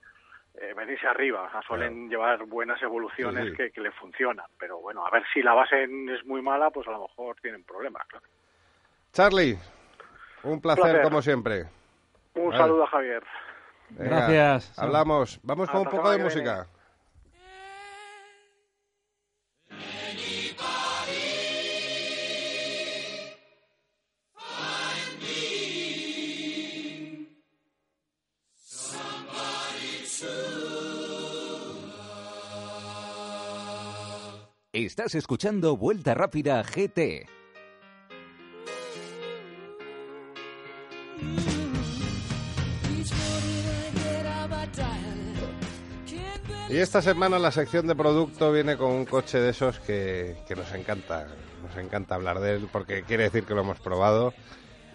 eh, 0.60 0.74
venirse 0.74 1.06
arriba, 1.06 1.42
o 1.42 1.50
sea, 1.50 1.62
suelen 1.62 2.08
llevar 2.10 2.44
buenas 2.44 2.80
evoluciones 2.82 3.44
Sí, 3.44 3.50
sí. 3.50 3.56
Que, 3.56 3.70
que 3.70 3.80
le 3.80 3.90
funcionan, 3.92 4.46
pero 4.58 4.78
bueno, 4.78 5.06
a 5.06 5.10
ver 5.10 5.24
si 5.32 5.42
la 5.42 5.54
base 5.54 5.84
es 5.84 6.24
muy 6.26 6.42
mala, 6.42 6.70
pues 6.70 6.86
a 6.86 6.90
lo 6.92 7.02
mejor 7.02 7.36
tienen 7.40 7.64
problemas, 7.64 8.06
claro. 8.06 8.26
Charlie, 9.12 9.58
un 10.42 10.60
placer, 10.60 10.82
placer. 10.84 11.02
como 11.02 11.22
siempre. 11.22 11.64
Un 12.34 12.50
Vale. 12.50 12.58
saludo 12.58 12.84
a 12.84 12.86
Javier. 12.88 13.22
Venga, 13.90 14.16
Gracias. 14.16 14.78
Hablamos. 14.78 15.40
Vamos 15.42 15.68
con 15.70 15.80
un 15.80 15.88
poco 15.88 16.10
de 16.10 16.18
viene. 16.18 16.66
Estás 34.86 35.14
escuchando 35.14 35.76
Vuelta 35.76 36.14
Rápida 36.14 36.62
GT. 36.62 37.26
Y 46.70 46.76
esta 46.76 47.02
semana 47.02 47.38
la 47.38 47.50
sección 47.50 47.86
de 47.86 47.94
producto 47.94 48.52
viene 48.52 48.78
con 48.78 48.92
un 48.92 49.04
coche 49.04 49.38
de 49.38 49.50
esos 49.50 49.78
que, 49.80 50.38
que 50.48 50.56
nos 50.56 50.72
encanta. 50.72 51.26
Nos 51.62 51.76
encanta 51.76 52.14
hablar 52.14 52.40
de 52.40 52.54
él 52.54 52.68
porque 52.72 53.02
quiere 53.02 53.24
decir 53.24 53.44
que 53.44 53.54
lo 53.54 53.60
hemos 53.60 53.78
probado 53.80 54.32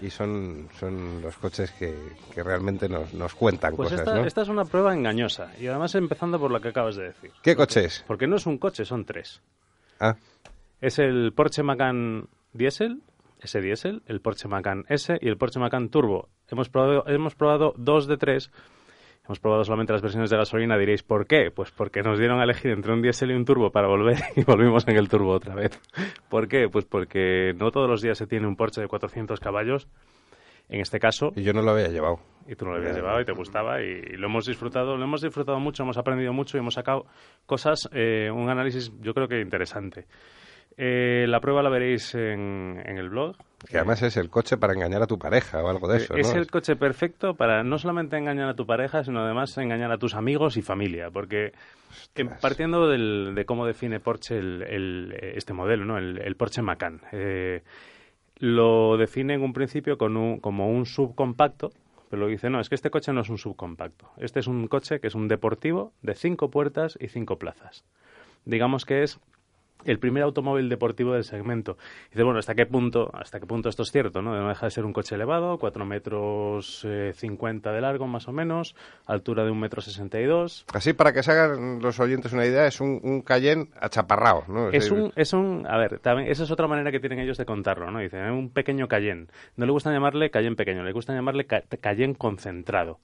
y 0.02 0.10
son, 0.10 0.68
son 0.80 1.22
los 1.22 1.38
coches 1.38 1.70
que, 1.72 1.94
que 2.34 2.42
realmente 2.42 2.90
nos, 2.90 3.14
nos 3.14 3.36
cuentan 3.36 3.76
Pues 3.76 3.90
cosas, 3.90 4.00
esta, 4.00 4.16
¿no? 4.16 4.26
esta 4.26 4.42
es 4.42 4.48
una 4.48 4.66
prueba 4.66 4.96
engañosa. 4.96 5.52
Y 5.60 5.68
además 5.68 5.94
empezando 5.94 6.40
por 6.40 6.50
lo 6.50 6.60
que 6.60 6.70
acabas 6.70 6.96
de 6.96 7.04
decir. 7.04 7.32
¿Qué 7.44 7.56
coche 7.56 7.86
es? 7.86 8.04
Porque 8.08 8.26
no 8.26 8.38
es 8.38 8.48
un 8.48 8.58
coche, 8.58 8.84
son 8.84 9.06
tres. 9.06 9.42
Ah, 10.00 10.16
Es 10.82 11.00
el 11.00 11.34
Porsche 11.34 11.64
Macan 11.64 12.28
Diesel, 12.54 13.02
ese 13.42 13.62
Diesel, 13.62 14.02
el 14.08 14.22
Porsche 14.22 14.48
Macan 14.48 14.86
S 14.90 15.18
y 15.22 15.28
el 15.28 15.38
Porsche 15.38 15.60
Macan 15.60 15.90
Turbo. 15.90 16.30
Hemos 16.50 16.70
probado, 16.70 17.08
hemos 17.08 17.36
probado 17.36 17.74
dos 17.78 18.08
de 18.08 18.18
tres. 18.18 18.52
Hemos 19.26 19.40
probado 19.40 19.64
solamente 19.64 19.92
las 19.92 20.04
versiones 20.04 20.30
de 20.30 20.38
gasolina. 20.38 20.78
Diréis, 20.78 21.02
¿por 21.02 21.26
qué? 21.26 21.50
Pues 21.50 21.72
porque 21.72 22.04
nos 22.04 22.20
dieron 22.20 22.40
a 22.40 22.44
elegir 22.44 22.72
entre 22.72 22.94
un 22.94 23.02
diésel 23.02 23.32
y 23.32 23.34
un 23.34 23.44
turbo 23.44 23.72
para 23.72 23.88
volver 23.88 24.18
y 24.36 24.44
volvimos 24.44 24.88
en 24.88 24.98
el 24.98 25.10
turbo 25.10 25.32
otra 25.32 25.56
vez. 25.56 25.80
¿Por 26.30 26.48
qué? 26.48 26.70
Pues 26.70 26.86
porque 26.86 27.54
no 27.58 27.72
todos 27.72 27.90
los 27.90 28.02
días 28.02 28.18
se 28.20 28.28
tiene 28.28 28.46
un 28.48 28.56
Porsche 28.56 28.82
de 28.82 28.88
400 28.88 29.40
caballos. 29.40 29.88
En 30.70 30.80
este 30.82 31.00
caso, 31.00 31.32
y 31.36 31.44
yo 31.44 31.54
no 31.54 31.62
lo 31.62 31.72
había 31.72 31.88
llevado. 31.90 32.20
y 32.48 32.56
tú 32.56 32.66
no 32.66 32.72
lo 32.72 32.78
habías 32.78 32.96
llevado 32.96 33.22
y 33.22 33.26
te 33.26 33.32
gustaba 33.34 33.82
y, 33.82 33.86
y 33.86 34.18
lo 34.18 34.28
hemos 34.28 34.46
disfrutado, 34.46 34.98
lo 34.98 35.04
hemos 35.04 35.22
disfrutado 35.22 35.60
mucho, 35.60 35.84
hemos 35.84 35.98
aprendido 35.98 36.34
mucho 36.34 36.58
y 36.58 36.60
hemos 36.60 36.74
sacado 36.76 37.06
cosas, 37.46 37.88
eh, 37.92 38.30
un 38.32 38.50
análisis 38.50 38.92
yo 39.02 39.14
creo 39.14 39.28
que 39.28 39.40
interesante. 39.42 40.06
Eh, 40.78 41.26
la 41.30 41.40
prueba 41.40 41.64
la 41.64 41.70
veréis 41.70 42.14
en, 42.16 42.82
en 42.86 42.98
el 42.98 43.10
blog. 43.10 43.38
Que 43.70 43.78
además 43.78 44.02
es 44.02 44.18
el 44.18 44.30
coche 44.30 44.58
para 44.58 44.74
engañar 44.74 45.02
a 45.02 45.08
tu 45.08 45.18
pareja 45.18 45.64
o 45.64 45.70
algo 45.70 45.88
de 45.88 45.98
eso, 46.00 46.16
Eh, 46.16 46.20
es 46.20 46.34
¿no? 46.34 46.40
el 46.40 46.52
coche 46.52 46.76
perfecto 46.76 47.34
para 47.36 47.64
no 47.64 47.78
solamente 47.78 48.18
engañar 48.18 48.50
a 48.50 48.56
tu 48.56 48.66
pareja, 48.66 49.02
sino 49.04 49.22
además 49.24 49.58
engañar 49.58 49.92
a 49.94 49.98
tus 49.98 50.16
amigos 50.16 50.58
y 50.58 50.62
familia, 50.62 51.10
porque 51.12 51.54
eh, 52.16 52.26
partiendo 52.42 52.90
del- 52.90 53.34
de 53.36 53.46
cómo 53.46 53.66
define 53.66 54.02
Porsche 54.02 54.38
el- 54.38 54.64
el- 54.64 55.14
este 55.36 55.54
modelo, 55.54 55.86
¿no? 55.86 55.98
el, 55.98 56.20
el 56.22 56.36
Porsche 56.36 56.62
Macan, 56.62 57.00
eh, 57.14 57.62
lo 58.40 58.98
define 58.98 59.34
en 59.36 59.42
un 59.44 59.54
principio 59.54 59.98
con 59.98 60.18
un- 60.18 60.40
como 60.40 60.70
un 60.70 60.86
subcompacto, 60.86 61.72
pero 62.10 62.22
lo 62.22 62.28
dice, 62.28 62.50
no, 62.50 62.60
es 62.60 62.70
que 62.70 62.76
este 62.76 62.90
coche 62.92 63.14
no 63.14 63.22
es 63.22 63.30
un 63.30 63.38
subcompacto, 63.38 64.10
este 64.18 64.40
es 64.40 64.48
un 64.48 64.68
coche 64.68 65.00
que 65.00 65.08
es 65.08 65.16
un 65.16 65.28
deportivo 65.28 65.92
de 66.02 66.16
cinco 66.16 66.50
puertas 66.50 66.98
y 67.00 67.08
cinco 67.08 67.38
plazas. 67.38 67.84
Digamos 68.46 68.86
que 68.86 69.04
es 69.04 69.20
el 69.86 70.00
primer 70.00 70.24
automóvil 70.24 70.68
deportivo 70.70 71.14
del 71.14 71.24
segmento. 71.24 71.78
Y 72.08 72.12
dice, 72.12 72.24
bueno, 72.24 72.40
¿hasta 72.40 72.56
qué 72.56 72.66
punto, 72.66 73.10
hasta 73.14 73.40
qué 73.40 73.46
punto 73.46 73.70
esto 73.70 73.84
es 73.84 73.92
cierto? 73.92 74.22
¿no? 74.22 74.36
No 74.36 74.50
deja 74.50 74.66
de 74.66 74.72
ser 74.72 74.84
un 74.86 74.94
coche 74.94 75.16
elevado, 75.16 75.58
4 75.58 75.86
metros 75.86 76.84
eh, 76.88 77.12
50 77.16 77.72
de 77.72 77.82
largo 77.82 78.08
más 78.08 78.28
o 78.28 78.32
menos, 78.32 78.76
altura 79.06 79.44
de 79.46 79.52
un 79.52 79.60
metro 79.60 79.82
62. 79.82 80.66
Así, 80.74 80.94
para 80.94 81.14
que 81.14 81.24
se 81.24 81.32
hagan 81.32 81.80
los 81.82 82.00
oyentes 82.00 82.34
una 82.34 82.46
idea, 82.46 82.66
es 82.68 82.82
un, 82.82 83.00
un 83.04 83.22
Cayenne 83.22 83.70
achaparrado, 83.80 84.44
¿no? 84.48 84.70
Es 84.70 84.90
un, 84.92 85.14
es 85.16 85.34
un, 85.34 85.66
a 85.68 85.78
ver, 85.78 86.00
también, 86.00 86.30
esa 86.30 86.44
es 86.44 86.52
otra 86.52 86.68
manera 86.68 86.92
que 86.92 87.00
tienen 87.00 87.20
ellos 87.20 87.38
de 87.38 87.46
contarlo, 87.46 87.90
¿no? 87.92 88.00
Dicen, 88.00 88.24
"Es 88.26 88.32
un 88.32 88.50
pequeño 88.50 88.88
Cayenne. 88.88 89.28
No 89.56 89.66
le 89.66 89.72
gusta 89.72 89.92
llamarle 89.92 90.30
Cayenne 90.30 90.56
pequeño, 90.56 90.84
le 90.84 90.92
gusta 90.92 91.14
llamarle 91.14 91.46
ca- 91.46 91.64
Cayenne 91.82 92.16
concentrado. 92.16 93.00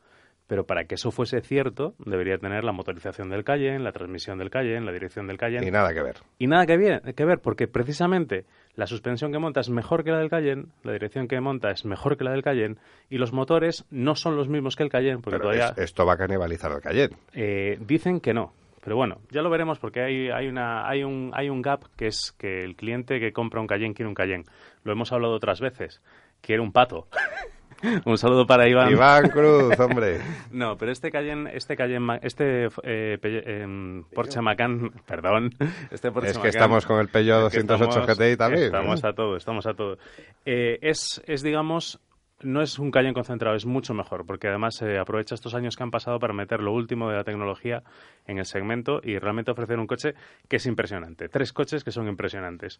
Pero 0.52 0.66
para 0.66 0.84
que 0.84 0.96
eso 0.96 1.12
fuese 1.12 1.40
cierto, 1.40 1.94
debería 2.06 2.38
tener 2.38 2.66
la 2.66 2.74
motorización 2.74 3.30
del 3.30 3.46
Cayenne, 3.46 3.80
la 3.80 3.94
transmisión 3.94 4.38
del 4.38 4.50
Cayenne, 4.50 4.86
la 4.86 4.92
dirección 4.92 5.26
del 5.26 5.38
Cayenne. 5.38 5.66
Y 5.66 5.72
nada 5.72 5.94
que 5.94 6.02
ver. 6.04 6.18
Y 6.40 6.48
nada 6.48 6.66
que, 6.66 6.76
bien- 6.76 7.00
que 7.16 7.24
ver, 7.24 7.40
porque 7.40 7.70
precisamente 7.70 8.44
la 8.76 8.86
suspensión 8.86 9.32
que 9.32 9.40
monta 9.40 9.62
es 9.62 9.70
mejor 9.70 10.04
que 10.04 10.12
la 10.12 10.18
del 10.18 10.30
Cayenne, 10.30 10.66
la 10.84 10.92
dirección 10.92 11.30
que 11.30 11.40
monta 11.40 11.72
es 11.72 11.86
mejor 11.86 12.18
que 12.18 12.26
la 12.26 12.32
del 12.32 12.44
Cayenne, 12.44 12.76
y 13.10 13.18
los 13.18 13.32
motores 13.32 13.86
no 13.92 14.16
son 14.16 14.36
los 14.36 14.50
mismos 14.50 14.76
que 14.76 14.84
el 14.84 14.90
Cayenne, 14.90 15.22
porque 15.22 15.38
Pero 15.40 15.44
todavía 15.52 15.68
es- 15.70 15.78
esto 15.86 16.06
va 16.06 16.16
a 16.16 16.18
canibalizar 16.18 16.70
al 16.70 16.82
Cayenne. 16.82 17.16
eh, 17.32 17.78
dicen 17.80 18.20
que 18.20 18.34
no. 18.34 18.52
Pero 18.84 18.98
bueno, 18.98 19.20
ya 19.30 19.42
lo 19.44 19.50
veremos 19.50 19.80
porque 19.80 20.02
hay, 20.02 20.30
hay, 20.32 20.50
una, 20.50 20.86
hay, 20.86 21.06
un, 21.06 21.32
hay 21.34 21.50
un 21.50 21.62
gap 21.62 21.84
que 21.96 22.08
es 22.08 22.34
que 22.38 22.66
el 22.66 22.76
cliente 22.76 23.22
que 23.22 23.32
compra 23.32 23.62
un 23.62 23.68
Cayenne 23.68 23.94
quiere 23.94 24.10
un 24.10 24.16
Cayenne. 24.16 24.44
Lo 24.84 24.92
hemos 24.92 25.14
hablado 25.14 25.34
otras 25.34 25.62
veces. 25.62 26.02
Quiere 26.42 26.62
un 26.62 26.74
pato. 26.74 27.08
un 28.06 28.18
saludo 28.18 28.46
para 28.46 28.68
Iván. 28.68 28.92
Iván 28.92 29.30
Cruz, 29.34 29.80
hombre. 29.80 30.20
No, 30.52 30.78
pero 30.78 30.92
este 30.92 31.12
Cayenne, 31.12 31.52
este 31.56 31.76
Cayenne, 31.76 32.20
este 32.22 32.68
eh, 32.84 33.18
Pelle- 33.22 33.44
em, 33.46 34.04
Porsche 34.14 34.42
Macan, 34.42 34.92
perdón, 35.06 35.52
este 35.92 36.12
Porsche 36.12 36.32
Es 36.32 36.38
que 36.38 36.40
Macan- 36.44 36.50
estamos 36.50 36.86
con 36.86 37.00
el 37.00 37.08
Peugeot 37.08 37.48
es 37.48 37.54
que 37.54 37.64
208 37.64 38.00
estamos- 38.00 38.18
GTI 38.18 38.38
también, 38.38 38.66
Estamos 38.66 39.04
¿no? 39.04 39.10
a 39.10 39.14
todo, 39.14 39.36
estamos 39.38 39.66
a 39.66 39.74
todo. 39.74 39.98
Eh, 40.46 40.80
es, 40.82 41.22
es, 41.28 41.42
digamos, 41.44 42.00
no 42.44 42.62
es 42.62 42.80
un 42.80 42.92
Cayenne 42.92 43.14
concentrado, 43.14 43.56
es 43.56 43.66
mucho 43.66 43.94
mejor, 43.94 44.26
porque 44.26 44.48
además 44.48 44.82
eh, 44.82 44.98
aprovecha 44.98 45.36
estos 45.36 45.54
años 45.54 45.76
que 45.76 45.84
han 45.84 45.92
pasado 45.92 46.20
para 46.20 46.34
meter 46.34 46.62
lo 46.62 46.74
último 46.74 47.10
de 47.10 47.16
la 47.16 47.24
tecnología 47.24 47.84
en 48.26 48.38
el 48.38 48.46
segmento 48.46 49.02
y 49.04 49.18
realmente 49.20 49.52
ofrecer 49.52 49.80
un 49.80 49.88
coche 49.88 50.14
que 50.48 50.58
es 50.58 50.66
impresionante. 50.66 51.30
Tres 51.30 51.54
coches 51.54 51.84
que 51.84 51.92
son 51.92 52.08
impresionantes. 52.08 52.80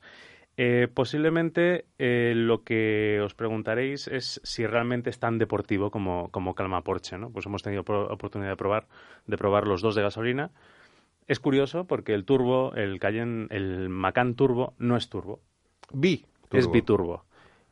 Eh, 0.58 0.88
posiblemente 0.94 1.86
eh, 1.98 2.34
lo 2.36 2.64
que 2.64 3.20
os 3.24 3.34
preguntaréis 3.34 4.08
es 4.08 4.42
si 4.44 4.66
realmente 4.66 5.10
es 5.10 5.20
tan 5.20 5.38
deportivo 5.38 5.92
como, 5.92 6.30
como 6.32 6.56
Calma 6.56 6.82
Porsche, 6.82 7.18
¿no? 7.18 7.32
Pues 7.32 7.46
hemos 7.46 7.64
tenido 7.64 7.82
oportunidad 7.82 8.52
de 8.52 8.58
probar, 8.58 8.88
de 9.28 9.38
probar 9.38 9.68
los 9.68 9.82
dos 9.82 9.96
de 9.96 10.02
gasolina. 10.02 10.52
Es 11.28 11.40
curioso 11.40 11.86
porque 11.86 12.14
el 12.14 12.26
turbo, 12.26 12.74
el 12.76 13.00
Cayenne, 13.00 13.48
el 13.52 13.90
Macan 13.90 14.36
Turbo 14.36 14.74
no 14.78 14.98
es 14.98 15.10
turbo. 15.10 15.40
Bi. 15.94 16.26
Es 16.52 16.66
turbo. 16.66 16.72
biturbo. 16.72 17.26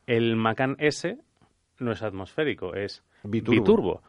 El 0.06 0.36
Macan 0.36 0.76
S 0.78 1.18
no 1.80 1.92
es 1.92 2.02
atmosférico, 2.02 2.74
es 2.74 3.02
Biturbo. 3.22 3.60
biturbo. 3.60 4.02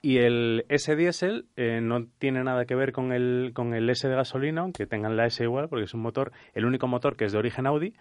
Y 0.00 0.18
el 0.18 0.66
S 0.68 0.94
diésel 0.96 1.46
eh, 1.56 1.80
no 1.80 2.06
tiene 2.18 2.44
nada 2.44 2.66
que 2.66 2.74
ver 2.74 2.92
con 2.92 3.12
el, 3.12 3.52
con 3.54 3.72
el 3.72 3.88
S 3.88 4.06
de 4.06 4.14
gasolina, 4.14 4.60
aunque 4.60 4.86
tengan 4.86 5.16
la 5.16 5.26
S 5.26 5.42
igual, 5.42 5.68
porque 5.68 5.84
es 5.84 5.94
un 5.94 6.02
motor, 6.02 6.30
el 6.52 6.66
único 6.66 6.86
motor 6.86 7.16
que 7.16 7.24
es 7.24 7.32
de 7.32 7.38
origen 7.38 7.66
Audi 7.66 7.94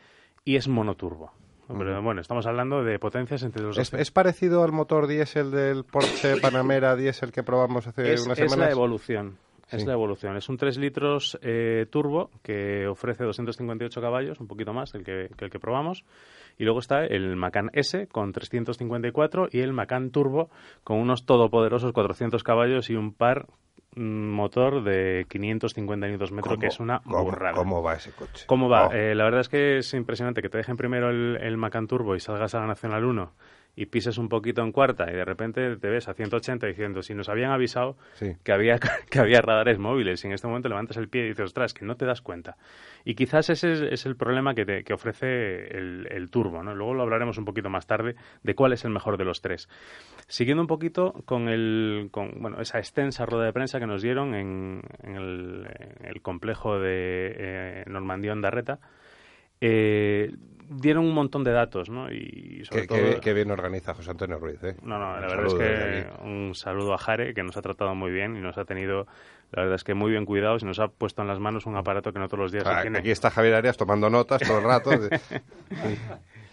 y 0.44 0.58
es 0.58 0.68
monoturbo. 0.68 1.32
Pero, 1.66 2.02
bueno, 2.02 2.20
estamos 2.20 2.46
hablando 2.46 2.84
de 2.84 3.00
potencias 3.00 3.42
entre 3.44 3.64
los 3.64 3.78
¿Es, 3.78 4.12
parecido 4.12 4.64
al 4.64 4.74
motor 4.74 5.08
diésel 5.08 5.50
del 5.52 5.86
Porsche 5.86 6.42
Panamera 6.42 6.96
diésel 6.96 7.32
que 7.32 7.42
probamos 7.42 7.88
hace 7.88 8.14
es, 8.14 8.26
unas 8.26 8.38
es 8.38 8.58
la 8.58 8.70
evolución. 8.70 9.38
Es 9.72 9.82
Sí. 9.82 9.88
la 9.88 9.94
evolución. 9.94 10.36
Es 10.38 10.50
un 10.50 10.58
3 10.58 10.78
litros 10.78 11.38
eh, 11.42 11.88
turbo 11.90 12.30
que 12.44 12.86
ofrece 12.88 13.24
258 13.24 14.02
caballos, 14.02 14.40
un 14.40 14.48
poquito 14.48 14.74
más 14.74 14.94
el 14.94 15.04
que, 15.04 15.30
que 15.36 15.46
el 15.46 15.52
que 15.52 15.60
probamos. 15.60 16.04
Y 16.60 16.64
luego 16.66 16.80
está 16.80 17.06
el 17.06 17.36
Macan 17.36 17.70
S 17.74 18.08
con 18.08 18.32
354 18.34 19.48
y 19.52 19.62
el 19.62 19.74
Macan 19.74 20.12
Turbo 20.12 20.50
con 20.84 20.98
unos 21.00 21.26
todopoderosos 21.26 21.92
400 21.94 22.44
caballos 22.44 22.90
y 22.92 22.96
un 22.96 23.14
par 23.14 23.48
mm, 23.96 24.02
motor 24.32 24.84
de 24.84 25.26
550 25.30 26.08
Nm, 26.08 26.42
¿Cómo- 26.42 26.60
que 26.60 26.68
es 26.68 26.80
una 26.80 27.00
cómo- 27.00 27.24
burrada. 27.24 27.56
¿Cómo 27.56 27.82
va 27.82 27.94
ese 27.96 28.12
coche? 28.12 28.46
¿Cómo 28.48 28.70
va? 28.70 28.88
Oh. 28.90 28.92
Eh, 28.94 29.16
la 29.16 29.24
verdad 29.24 29.42
es 29.42 29.50
que 29.50 29.78
es 29.78 29.94
impresionante 29.96 30.42
que 30.44 30.50
te 30.50 30.58
dejen 30.60 30.78
primero 30.78 31.10
el, 31.10 31.38
el 31.42 31.58
Macan 31.58 31.88
Turbo 31.88 32.16
y 32.16 32.20
salgas 32.20 32.54
a 32.54 32.60
la 32.60 32.68
Nacional 32.68 33.04
1 33.06 33.32
y 33.76 33.88
pises 33.88 34.18
un 34.20 34.30
poquito 34.30 34.62
en 34.62 34.72
cuarta 34.72 35.10
y 35.12 35.16
de 35.16 35.26
repente 35.26 35.76
te 35.78 35.90
ves 35.90 36.08
a 36.08 36.14
180 36.14 36.68
diciendo, 36.68 37.02
si 37.02 37.16
nos 37.16 37.28
habían 37.30 37.52
avisado 37.52 37.98
Sí. 38.14 38.36
que 38.44 38.52
había, 38.52 38.78
que 39.10 39.20
había 39.20 39.42
radares 39.42 39.80
móviles 39.80 40.24
y 40.24 40.28
en 40.28 40.34
este 40.34 40.48
momento 40.48 40.70
levantas 40.70 40.98
el 40.98 41.10
pie 41.10 41.26
y 41.26 41.30
dices, 41.30 41.46
ostras, 41.46 41.74
que 41.74 41.84
no 41.86 41.96
te 41.96 42.06
das 42.06 42.22
cuenta. 42.22 42.56
Y 43.04 43.16
quizás 43.16 43.50
ese 43.50 43.92
es, 43.94 44.06
el 44.06 44.16
problema 44.16 44.54
que, 44.54 44.66
te- 44.66 44.84
que 44.84 44.94
ofrece 44.94 45.76
el, 45.78 46.08
el 46.12 46.30
turbo, 46.30 46.62
¿no? 46.64 46.76
Luego 46.76 46.94
lo 46.94 47.02
hablaremos 47.04 47.38
un 47.38 47.46
poquito 47.46 47.70
más 47.70 47.88
tarde 47.88 48.16
de 48.44 48.56
cuál 48.56 48.74
es 48.74 48.86
el 48.86 48.92
mejor 48.92 49.18
de 49.18 49.26
los 49.26 49.42
tres. 49.42 49.68
Siguiendo 50.28 50.62
un 50.62 50.68
poquito 50.68 51.14
con, 51.26 51.50
el, 51.50 52.10
con 52.12 52.32
bueno, 52.42 52.62
esa 52.62 52.78
extensa 52.78 53.26
rueda 53.26 53.46
de 53.46 53.54
prensa 53.54 53.80
que 53.80 53.88
nos 53.88 54.02
dieron 54.02 54.36
en, 54.36 54.82
en 55.02 55.16
el, 55.16 55.68
en 56.00 56.06
el 56.06 56.22
complejo 56.22 56.80
de 56.80 57.34
eh, 57.38 57.84
Normandía 57.88 58.32
Ondarreta, 58.34 58.80
eh, 59.66 60.34
dieron 60.70 61.06
un 61.06 61.14
montón 61.14 61.44
de 61.46 61.52
datos, 61.52 61.90
¿no? 61.90 62.12
Y 62.12 62.64
sobre 62.66 62.82
Qué, 62.82 62.88
todo... 62.88 62.98
qué- 62.98 63.20
qué 63.22 63.34
bien 63.34 63.50
organiza 63.52 63.94
José 63.94 64.12
Antonio 64.12 64.38
Ruiz, 64.40 64.62
¿eh? 64.64 64.76
No, 64.84 65.00
no, 65.00 65.20
la 65.20 65.28
Un 65.28 65.28
verdad 65.28 65.46
es 65.46 65.54
que 65.54 66.24
un 66.26 66.56
saludo 66.56 66.94
a 66.94 66.98
Jare, 66.98 67.34
que 67.34 67.44
nos 67.44 67.56
ha 67.56 67.62
tratado 67.62 67.96
muy 67.96 68.12
bien 68.12 68.36
y 68.36 68.42
nos 68.42 68.58
ha 68.58 68.66
tenido, 68.66 69.08
la 69.52 69.62
verdad 69.62 69.76
es 69.76 69.84
que 69.86 69.94
muy 69.94 70.12
bien 70.12 70.26
cuidados 70.26 70.64
y 70.64 70.66
nos 70.66 70.80
ha 70.80 70.90
puesto 70.90 71.22
en 71.22 71.28
las 71.30 71.40
manos 71.40 71.66
un 71.66 71.78
aparato 71.78 72.12
que 72.12 72.20
no 72.20 72.28
todos 72.28 72.40
los 72.40 72.52
días 72.52 72.68
se 72.68 72.82
tiene. 72.82 72.98
aquí 73.00 73.12
está 73.12 73.30
Javier 73.32 73.56
Arias 73.56 73.78
tomando 73.78 74.10
notas 74.10 74.42
todo 74.42 74.58
el 74.58 74.64
rato. 74.66 74.92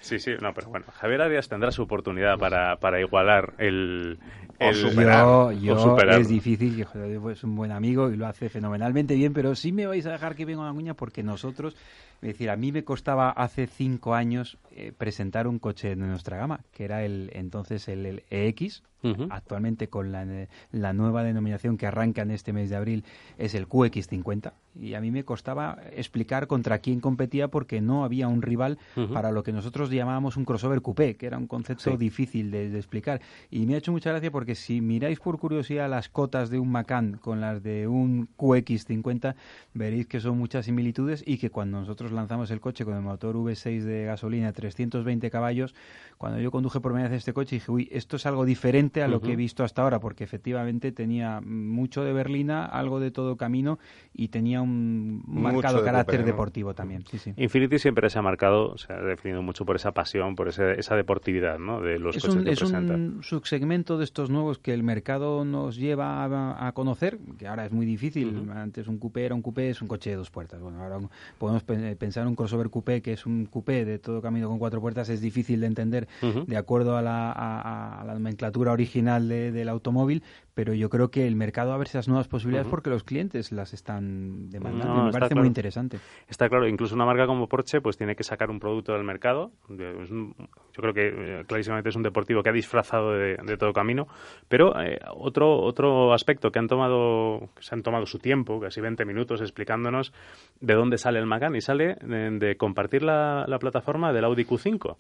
Sí, 0.01 0.19
sí, 0.19 0.33
no, 0.41 0.55
pero 0.55 0.69
bueno, 0.69 0.87
Javier 0.95 1.21
Arias 1.23 1.49
tendrá 1.49 1.71
su 1.71 1.83
oportunidad 1.83 2.39
para, 2.39 2.77
para 2.77 3.01
igualar 3.01 3.53
el... 3.59 4.19
El 4.61 4.75
superar. 4.75 5.25
Yo, 5.25 5.53
yo 5.53 5.79
superarlo. 5.79 6.21
es 6.21 6.29
difícil, 6.29 6.85
joder, 6.85 7.21
es 7.33 7.45
un 7.45 7.57
buen 7.57 7.73
amigo 7.73 8.11
y 8.11 8.17
lo 8.17 8.27
hace 8.27 8.49
fenomenalmente 8.49 9.15
bien, 9.15 9.33
pero 9.33 9.55
sí 9.55 9.73
me 9.73 9.87
vais 9.87 10.05
a 10.07 10.13
dejar 10.13 10.35
que 10.37 10.45
venga 10.45 10.61
una 10.63 10.73
cuña 10.75 10.95
porque 10.95 11.23
nosotros, 11.23 11.75
es 12.21 12.29
decir, 12.29 12.51
a 12.51 12.57
mí 12.57 12.71
me 12.71 12.85
costaba 12.85 13.31
hace 13.31 13.67
cinco 13.67 14.15
años 14.15 14.59
eh, 14.73 14.93
presentar 14.97 15.47
un 15.49 15.59
coche 15.59 15.89
de 15.89 15.97
nuestra 15.97 16.37
gama, 16.37 16.61
que 16.73 16.85
era 16.85 17.03
el 17.05 17.31
entonces 17.35 17.89
el, 17.89 18.05
el 18.07 18.23
EX, 18.31 18.83
Ujú. 19.03 19.29
actualmente 19.31 19.89
con 19.89 20.13
la, 20.13 20.27
la 20.73 20.93
nueva 20.93 21.23
denominación 21.25 21.79
que 21.79 21.87
arranca 21.87 22.21
en 22.21 22.31
este 22.31 22.53
mes 22.53 22.69
de 22.69 22.77
abril 22.77 23.05
es 23.39 23.55
el 23.55 23.67
QX50 23.67 24.53
y 24.79 24.93
a 24.93 25.01
mí 25.01 25.11
me 25.11 25.25
costaba 25.25 25.79
explicar 25.97 26.47
contra 26.47 26.81
quién 26.81 27.01
competía 27.01 27.49
porque 27.49 27.81
no 27.81 28.05
había 28.05 28.29
un 28.29 28.43
rival 28.43 28.77
para 29.15 29.31
lo 29.33 29.43
que 29.43 29.53
nosotros 29.53 29.89
llamábamos 29.89 30.37
un 30.37 30.45
crossover 30.45 30.83
coupé, 30.83 31.17
que 31.17 31.25
era 31.27 31.39
un 31.39 31.47
concepto 31.47 31.91
Sí. 31.93 31.97
difícil 31.97 32.51
de, 32.51 32.69
de 32.69 32.77
explicar. 32.79 33.23
Y 33.51 33.65
me 33.65 33.75
ha 33.75 33.79
hecho 33.79 33.91
mucha 33.91 34.11
gracia 34.11 34.31
porque 34.31 34.50
si 34.55 34.81
miráis 34.81 35.21
por 35.21 35.39
curiosidad 35.39 35.89
las 35.89 36.09
cotas 36.09 36.51
de 36.51 36.59
un 36.59 36.71
Macan 36.71 37.19
con 37.21 37.41
las 37.41 37.63
de 37.63 37.87
un 37.89 38.29
QX50, 38.37 39.35
veréis 39.75 40.07
que 40.07 40.21
son 40.21 40.39
muchas 40.39 40.67
similitudes 40.67 41.23
y 41.27 41.39
que 41.39 41.51
cuando 41.51 41.81
nosotros 41.81 42.13
lanzamos 42.13 42.51
el 42.51 42.61
coche 42.61 42.85
con 42.85 42.95
el 42.95 43.03
motor 43.03 43.37
V6 43.37 43.83
de 43.83 44.05
gasolina 44.05 44.53
320 44.53 45.31
caballos, 45.31 45.75
cuando 46.19 46.39
yo 46.41 46.51
conduje 46.51 46.81
por 46.81 46.93
primera 46.93 47.09
vez 47.09 47.19
este 47.19 47.33
coche 47.33 47.57
dije, 47.57 47.71
uy, 47.71 47.89
esto 47.93 48.17
es 48.17 48.27
algo 48.27 48.45
diferente 48.45 49.03
a 49.03 49.09
lo 49.09 49.21
que 49.21 49.33
he 49.33 49.37
visto 49.37 49.65
hasta 49.65 49.83
ahora, 49.83 50.01
porque 50.01 50.25
efectivamente 50.25 50.93
tenía 50.93 51.41
mucho 51.41 52.05
de 52.05 52.13
berlina, 52.13 52.65
algo 52.67 53.01
de 53.01 53.11
todo 53.11 53.37
camino 53.37 53.79
y 54.13 54.29
tenía 54.29 54.61
un 54.63 55.23
marcado 55.27 55.83
carácter 55.85 56.25
deportivo 56.25 56.75
también. 56.75 57.05
Sí, 57.11 57.19
sí. 57.19 57.33
Infinity 57.37 57.79
siempre 57.79 58.11
se 58.11 58.19
ha 58.19 58.23
marcado, 58.23 58.77
se 58.79 58.93
ha 58.93 59.01
definido 59.01 59.43
mucho 59.43 59.65
por 59.65 59.77
esa 59.77 59.93
pasión, 59.93 60.35
por 60.37 60.49
ese- 60.49 60.79
esa 60.79 60.97
deportividad 60.97 61.59
¿no? 61.59 61.81
de 61.81 61.99
los 61.99 62.17
es 62.17 62.23
coches 62.23 62.37
un, 62.37 62.45
que 62.45 62.51
es 62.53 62.63
un 62.63 63.23
subsegmento 63.23 63.99
de 63.99 64.05
estos 64.05 64.31
nuevos 64.31 64.40
que 64.59 64.73
el 64.75 64.83
mercado 64.83 65.45
nos 65.45 65.77
lleva 65.77 66.25
a, 66.25 66.67
a 66.67 66.73
conocer, 66.73 67.19
que 67.39 67.47
ahora 67.47 67.67
es 67.67 67.73
muy 67.73 67.87
difícil. 67.87 68.49
Antes 68.55 68.89
un 68.89 68.99
coupé 68.99 69.25
era 69.27 69.35
un 69.35 69.43
coupé, 69.43 69.71
es 69.71 69.81
un 69.83 69.89
coche 69.89 70.11
de 70.11 70.17
dos 70.17 70.31
puertas. 70.31 70.61
Bueno, 70.61 70.83
ahora 70.83 70.99
podemos 71.39 71.63
pe- 71.63 71.97
pensar 71.97 72.27
un 72.27 72.35
crossover 72.35 72.71
coupé 72.71 73.03
que 73.03 73.13
es 73.13 73.27
un 73.27 73.47
coupé 73.47 73.85
de 73.85 73.99
todo 73.99 74.21
camino 74.23 74.49
con 74.49 74.59
cuatro 74.59 74.81
puertas, 74.81 75.09
es 75.09 75.21
difícil 75.21 75.61
de 75.61 75.67
entender 75.67 76.09
de 76.47 76.57
acuerdo 76.57 76.97
a 76.97 77.03
la, 77.03 77.31
a- 77.33 78.01
a 78.01 78.05
la 78.05 78.15
nomenclatura 78.15 78.73
original 78.73 79.29
de- 79.29 79.53
del 79.53 79.69
automóvil, 79.69 80.23
pero 80.55 80.75
yo 80.75 80.91
creo 80.91 81.11
que 81.11 81.27
el 81.27 81.37
mercado 81.37 81.73
abre 81.73 81.89
esas 81.89 82.09
nuevas 82.09 82.29
posibilidades 82.29 82.69
porque 82.71 82.91
los 82.91 83.05
clientes 83.05 83.53
las 83.53 83.73
están 83.73 84.51
demandando. 84.51 84.95
No, 84.95 85.05
me 85.07 85.13
parece 85.13 85.29
claro. 85.31 85.41
muy 85.43 85.49
interesante. 85.49 85.99
Está 86.29 86.49
claro, 86.49 86.67
incluso 86.69 86.95
una 86.95 87.05
marca 87.07 87.27
como 87.27 87.49
Porsche 87.49 87.81
pues 87.81 87.97
tiene 87.97 88.17
que 88.17 88.25
sacar 88.25 88.51
un 88.51 88.61
producto 88.61 88.93
del 88.93 89.05
mercado. 89.05 89.53
Un- 89.69 90.35
yo 90.73 90.83
creo 90.83 90.95
que 90.95 91.09
eh, 91.41 91.45
clarísimamente 91.47 91.89
es 91.91 91.97
un 91.97 92.03
deportivo 92.03 92.43
que 92.43 92.49
ha 92.51 92.53
disfrazado 92.53 93.13
de, 93.13 93.37
de 93.37 93.57
todo 93.57 93.73
camino. 93.73 94.07
Pero 94.49 94.81
eh, 94.81 94.99
otro 95.17 95.59
otro 95.61 96.13
aspecto 96.13 96.51
que 96.51 96.59
han 96.59 96.69
tomado, 96.69 97.49
que 97.57 97.63
se 97.63 97.75
han 97.75 97.83
tomado 97.83 98.07
su 98.07 98.19
tiempo, 98.19 98.61
casi 98.61 98.81
20 98.81 99.05
minutos 99.05 99.41
explicándonos 99.41 100.13
de 100.61 100.75
dónde 100.75 100.99
sale 100.99 101.19
el 101.19 101.27
Macan 101.27 101.55
y 101.57 101.61
sale 101.61 101.97
de, 102.03 102.31
de 102.39 102.57
compartir 102.57 103.03
la, 103.03 103.45
la 103.49 103.59
plataforma 103.59 104.13
del 104.13 104.25
Audi 104.25 104.45
Q5. 104.45 104.97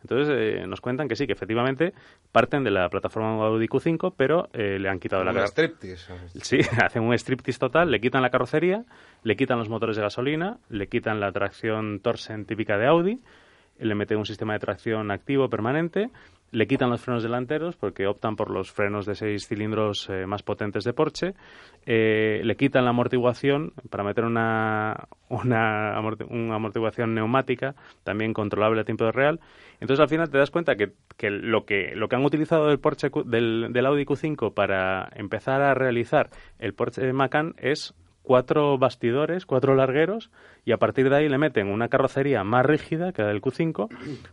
Entonces 0.00 0.28
eh, 0.38 0.64
nos 0.68 0.80
cuentan 0.80 1.08
que 1.08 1.16
sí, 1.16 1.26
que 1.26 1.32
efectivamente 1.32 1.92
parten 2.30 2.62
de 2.62 2.70
la 2.70 2.88
plataforma 2.88 3.44
Audi 3.44 3.66
Q5, 3.66 4.14
pero 4.16 4.48
eh, 4.52 4.78
le 4.78 4.88
han 4.88 5.00
quitado 5.00 5.24
la 5.24 5.32
Un 5.32 5.38
car- 5.38 5.48
striptease. 5.48 6.12
Sí, 6.40 6.58
hacen 6.84 7.02
un 7.02 7.12
striptease 7.14 7.58
total, 7.58 7.90
le 7.90 8.00
quitan 8.00 8.22
la 8.22 8.30
carrocería, 8.30 8.84
le 9.24 9.34
quitan 9.34 9.58
los 9.58 9.68
motores 9.68 9.96
de 9.96 10.02
gasolina, 10.02 10.58
le 10.68 10.86
quitan 10.86 11.18
la 11.18 11.32
tracción 11.32 11.98
Torsen 11.98 12.44
típica 12.44 12.78
de 12.78 12.86
Audi, 12.86 13.18
le 13.80 13.94
meten 13.96 14.18
un 14.18 14.26
sistema 14.26 14.52
de 14.52 14.60
tracción 14.60 15.10
activo 15.10 15.48
permanente, 15.48 16.10
le 16.50 16.66
quitan 16.66 16.90
los 16.90 17.00
frenos 17.00 17.22
delanteros 17.22 17.76
porque 17.76 18.06
optan 18.06 18.36
por 18.36 18.50
los 18.50 18.70
frenos 18.70 19.06
de 19.06 19.14
seis 19.14 19.46
cilindros 19.46 20.08
eh, 20.08 20.26
más 20.26 20.42
potentes 20.42 20.84
de 20.84 20.92
Porsche, 20.92 21.34
eh, 21.86 22.40
le 22.42 22.56
quitan 22.56 22.84
la 22.84 22.90
amortiguación 22.90 23.72
para 23.90 24.04
meter 24.04 24.24
una, 24.24 25.08
una, 25.28 26.00
una 26.28 26.54
amortiguación 26.54 27.14
neumática, 27.14 27.74
también 28.04 28.32
controlable 28.32 28.80
a 28.80 28.84
tiempo 28.84 29.10
real. 29.12 29.40
Entonces 29.80 30.00
al 30.00 30.08
final 30.08 30.30
te 30.30 30.38
das 30.38 30.50
cuenta 30.50 30.76
que, 30.76 30.92
que 31.16 31.30
lo 31.30 31.64
que 31.64 31.94
lo 31.94 32.08
que 32.08 32.16
han 32.16 32.24
utilizado 32.24 32.68
del 32.68 32.80
Porsche 32.80 33.10
del, 33.26 33.68
del 33.72 33.86
Audi 33.86 34.04
Q5 34.04 34.52
para 34.54 35.08
empezar 35.14 35.62
a 35.62 35.74
realizar 35.74 36.30
el 36.58 36.74
Porsche 36.74 37.12
Macan 37.12 37.54
es 37.58 37.94
cuatro 38.28 38.76
bastidores, 38.76 39.46
cuatro 39.46 39.74
largueros, 39.74 40.30
y 40.66 40.72
a 40.72 40.76
partir 40.76 41.08
de 41.08 41.16
ahí 41.16 41.30
le 41.30 41.38
meten 41.38 41.68
una 41.68 41.88
carrocería 41.88 42.44
más 42.44 42.66
rígida 42.66 43.10
que 43.10 43.22
la 43.22 43.28
del 43.28 43.40
Q5, 43.40 43.88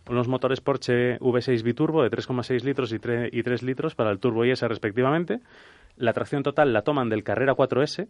unos 0.10 0.28
motores 0.28 0.60
Porsche 0.60 1.18
V6 1.20 1.64
biturbo 1.64 2.04
de 2.04 2.12
3,6 2.12 2.62
litros 2.66 2.92
y 2.92 3.00
3, 3.00 3.30
y 3.32 3.42
3 3.42 3.64
litros 3.64 3.96
para 3.96 4.12
el 4.12 4.20
turbo 4.20 4.44
y 4.44 4.52
S 4.52 4.68
respectivamente. 4.68 5.40
La 5.96 6.12
tracción 6.12 6.44
total 6.44 6.74
la 6.74 6.82
toman 6.82 7.08
del 7.08 7.24
Carrera 7.24 7.56
4S, 7.56 8.10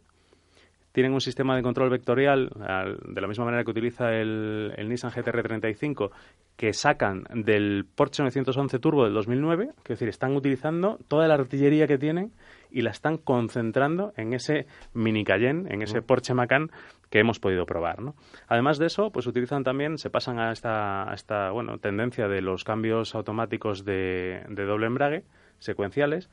tienen 0.95 1.13
un 1.13 1.19
sistema 1.19 1.57
de 1.57 1.61
control 1.61 1.89
vectorial 1.89 2.49
al- 2.65 2.97
de 3.05 3.19
la 3.21 3.27
misma 3.27 3.43
manera 3.43 3.65
que 3.65 3.71
utiliza 3.71 4.13
el, 4.13 4.71
el 4.77 4.87
Nissan 4.87 5.11
GTR35 5.11 6.09
que 6.55 6.71
sacan 6.71 7.25
del 7.33 7.85
Porsche 7.95 8.23
911 8.23 8.79
Turbo 8.79 9.03
del 9.03 9.13
2009, 9.13 9.71
es 9.77 9.83
decir, 9.89 10.07
están 10.07 10.33
utilizando 10.37 10.97
toda 11.09 11.27
la 11.27 11.33
artillería 11.33 11.85
que 11.85 11.97
tienen 11.97 12.31
y 12.71 12.81
la 12.81 12.91
están 12.91 13.17
concentrando 13.17 14.13
en 14.15 14.33
ese 14.33 14.67
mini 14.93 15.25
Cayenne, 15.25 15.67
en 15.73 15.81
ese 15.81 16.01
Porsche 16.01 16.33
Macan 16.33 16.71
que 17.09 17.19
hemos 17.19 17.39
podido 17.39 17.65
probar, 17.65 18.01
¿no? 18.01 18.15
Además 18.47 18.77
de 18.77 18.85
eso, 18.87 19.11
pues 19.11 19.27
utilizan 19.27 19.65
también, 19.65 19.97
se 19.97 20.09
pasan 20.09 20.39
a 20.39 20.51
esta, 20.53 21.09
a 21.11 21.13
esta 21.13 21.51
bueno, 21.51 21.77
tendencia 21.77 22.29
de 22.29 22.41
los 22.41 22.63
cambios 22.63 23.15
automáticos 23.15 23.83
de, 23.83 24.43
de 24.47 24.65
doble 24.65 24.87
embrague 24.87 25.23
secuenciales, 25.59 26.29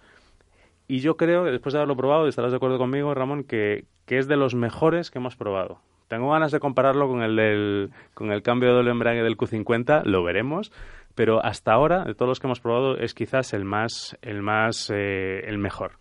y 0.88 1.00
yo 1.00 1.16
creo 1.16 1.44
que 1.44 1.50
después 1.50 1.72
de 1.72 1.78
haberlo 1.78 1.96
probado, 1.96 2.28
estarás 2.28 2.50
de 2.50 2.56
acuerdo 2.56 2.78
conmigo, 2.78 3.14
Ramón, 3.14 3.44
que, 3.44 3.84
que 4.06 4.18
es 4.18 4.28
de 4.28 4.36
los 4.36 4.54
mejores 4.54 5.10
que 5.10 5.18
hemos 5.18 5.36
probado. 5.36 5.78
Tengo 6.08 6.30
ganas 6.30 6.52
de 6.52 6.60
compararlo 6.60 7.08
con 7.08 7.22
el, 7.22 7.36
del, 7.36 7.90
con 8.12 8.32
el 8.32 8.42
cambio 8.42 8.68
de 8.68 8.74
doble 8.74 8.90
embrague 8.90 9.22
del 9.22 9.36
Q50, 9.36 10.04
lo 10.04 10.22
veremos, 10.22 10.70
pero 11.14 11.44
hasta 11.44 11.72
ahora, 11.72 12.04
de 12.04 12.14
todos 12.14 12.28
los 12.28 12.40
que 12.40 12.46
hemos 12.46 12.60
probado, 12.60 12.98
es 12.98 13.14
quizás 13.14 13.54
el 13.54 13.64
más, 13.64 14.16
el 14.20 14.42
más, 14.42 14.90
eh, 14.90 15.40
el 15.46 15.58
mejor. 15.58 15.92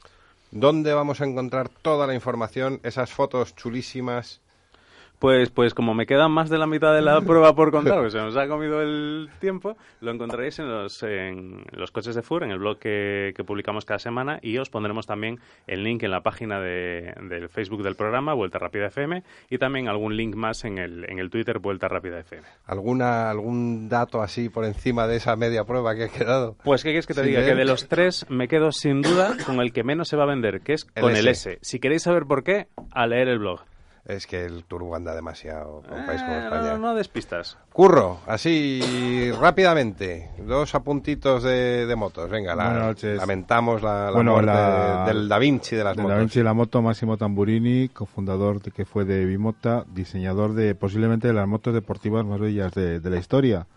¿Dónde 0.52 0.94
vamos 0.94 1.22
a 1.22 1.26
encontrar 1.26 1.70
toda 1.70 2.08
la 2.08 2.14
información, 2.14 2.82
esas 2.84 3.14
fotos 3.14 3.56
chulísimas? 3.56 4.42
Pues, 5.22 5.52
pues 5.52 5.76
como 5.76 5.94
me 5.94 6.08
queda 6.08 6.28
más 6.30 6.50
de 6.50 6.58
la 6.58 6.66
mitad 6.66 6.96
de 6.96 7.04
la 7.04 7.22
prueba 7.26 7.54
por 7.54 7.70
contar, 7.70 8.00
pues 8.00 8.12
se 8.14 8.18
nos 8.18 8.36
ha 8.36 8.48
comido 8.48 8.82
el 8.82 9.30
tiempo, 9.40 9.78
lo 10.00 10.10
encontraréis 10.10 10.58
en 10.58 10.68
los, 10.68 11.04
en 11.04 11.64
los 11.74 11.92
coches 11.92 12.16
de 12.16 12.24
FUR, 12.24 12.44
en 12.44 12.50
el 12.50 12.58
blog 12.58 12.80
que, 12.80 13.32
que 13.36 13.44
publicamos 13.44 13.86
cada 13.86 14.00
semana, 14.00 14.40
y 14.42 14.58
os 14.58 14.72
pondremos 14.72 15.06
también 15.06 15.40
el 15.68 15.84
link 15.84 16.02
en 16.02 16.10
la 16.10 16.22
página 16.22 16.60
de, 16.60 17.14
del 17.30 17.50
Facebook 17.50 17.84
del 17.84 17.96
programa, 17.96 18.34
Vuelta 18.34 18.58
Rápida 18.58 18.88
FM, 18.88 19.22
y 19.48 19.60
también 19.60 19.88
algún 19.90 20.18
link 20.18 20.34
más 20.34 20.66
en 20.66 20.80
el, 20.80 21.06
en 21.08 21.20
el 21.20 21.30
Twitter, 21.30 21.60
Vuelta 21.60 21.88
Rápida 21.88 22.20
FM. 22.22 22.42
¿Alguna, 22.66 23.30
¿Algún 23.30 23.90
dato 23.90 24.24
así 24.24 24.50
por 24.50 24.66
encima 24.66 25.06
de 25.06 25.18
esa 25.18 25.36
media 25.36 25.66
prueba 25.66 25.94
que 25.94 26.06
ha 26.06 26.10
quedado? 26.10 26.56
Pues, 26.64 26.82
¿qué 26.82 26.90
quieres 26.90 27.06
que 27.06 27.14
te 27.14 27.20
Sin 27.22 27.28
diga? 27.30 27.42
leer. 27.42 27.54
Que 27.54 27.60
de 27.60 27.66
los 27.66 27.88
tres 27.88 28.26
me 28.30 28.48
quedo 28.48 28.72
sin 28.72 29.04
duda 29.04 29.38
con 29.46 29.60
el 29.62 29.72
que 29.72 29.84
menos 29.84 30.08
se 30.08 30.18
va 30.18 30.24
a 30.24 30.28
vender, 30.28 30.62
que 30.62 30.74
es 30.74 30.88
El 30.96 31.04
con 31.04 31.16
el. 31.16 31.28
S. 31.28 31.60
Si 31.62 31.80
queréis 31.80 32.02
saber 32.02 32.24
por 32.26 32.44
qué, 32.44 32.70
a 32.92 33.06
leer 33.06 33.28
el 33.28 33.38
blog. 33.38 33.62
Es 34.06 34.26
que 34.26 34.44
el 34.46 34.64
Turbo 34.66 34.96
anda 34.96 35.14
demasiado 35.14 35.84
con 35.88 36.00
un 36.00 36.06
país 36.08 36.22
como 36.24 36.34
Eh, 36.34 36.44
España. 36.46 36.72
no, 36.74 36.78
no 36.80 36.96
despistas. 36.96 37.58
Curro, 37.72 38.20
así 38.26 39.32
rápidamente, 39.40 40.32
dos 40.40 40.74
apuntitos 40.74 41.44
de, 41.44 41.86
de 41.86 41.96
motos. 41.96 42.30
Venga, 42.30 42.56
la- 42.56 42.66
Buenas 42.70 42.84
noches. 42.88 43.18
lamentamos 43.18 43.84
la, 43.84 44.06
la 44.06 44.12
Bueno, 44.12 44.32
muerte 44.34 44.52
la- 44.52 45.04
del 45.06 45.30
Da 45.30 45.38
Vinci 45.38 45.76
de 45.76 45.84
las 45.84 45.96
del 45.96 46.04
motos. 46.04 46.16
Da 46.16 46.20
Vinci 46.20 46.40
de 46.40 46.44
la 46.46 46.54
moto, 46.56 46.82
Máximo 46.82 47.16
Tamburini, 47.18 47.90
cofundador 47.90 48.60
de, 48.62 48.72
que 48.72 48.86
fue 48.86 49.06
de 49.06 49.24
Bimota, 49.26 49.86
diseñador 49.94 50.54
de 50.54 50.74
posiblemente 50.74 51.28
de 51.28 51.34
las 51.36 51.48
motos 51.48 51.74
deportivas 51.74 52.26
más 52.26 52.40
bellas 52.40 52.74
de, 52.74 53.00
de 53.00 53.10
la 53.10 53.18
historia. 53.18 53.68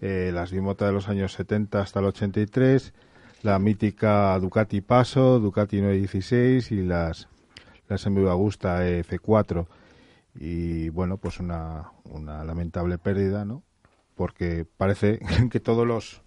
Eh, 0.00 0.30
las 0.32 0.50
Bimota 0.52 0.86
de 0.86 0.92
los 0.92 1.08
años 1.10 1.34
70 1.34 1.82
hasta 1.82 2.00
el 2.00 2.06
83, 2.06 2.94
la 3.42 3.58
mítica 3.58 4.38
Ducati 4.40 4.80
Paso, 4.80 5.38
Ducati 5.38 5.82
916 5.82 6.72
y 6.72 6.76
las, 6.82 7.28
las 7.90 8.06
MV 8.06 8.28
Agusta 8.30 8.86
F4. 8.86 9.66
Y 10.36 10.88
bueno, 10.90 11.18
pues 11.18 11.40
una, 11.40 11.90
una 12.04 12.44
lamentable 12.44 12.96
pérdida, 12.98 13.44
¿no? 13.44 13.62
Porque 14.14 14.64
parece 14.76 15.18
que 15.50 15.60
todos 15.60 15.86
los, 15.86 16.22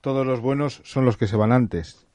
todos 0.00 0.26
los 0.26 0.40
buenos 0.40 0.80
son 0.84 1.04
los 1.04 1.16
que 1.16 1.26
se 1.28 1.36
van 1.36 1.52
antes. 1.52 2.06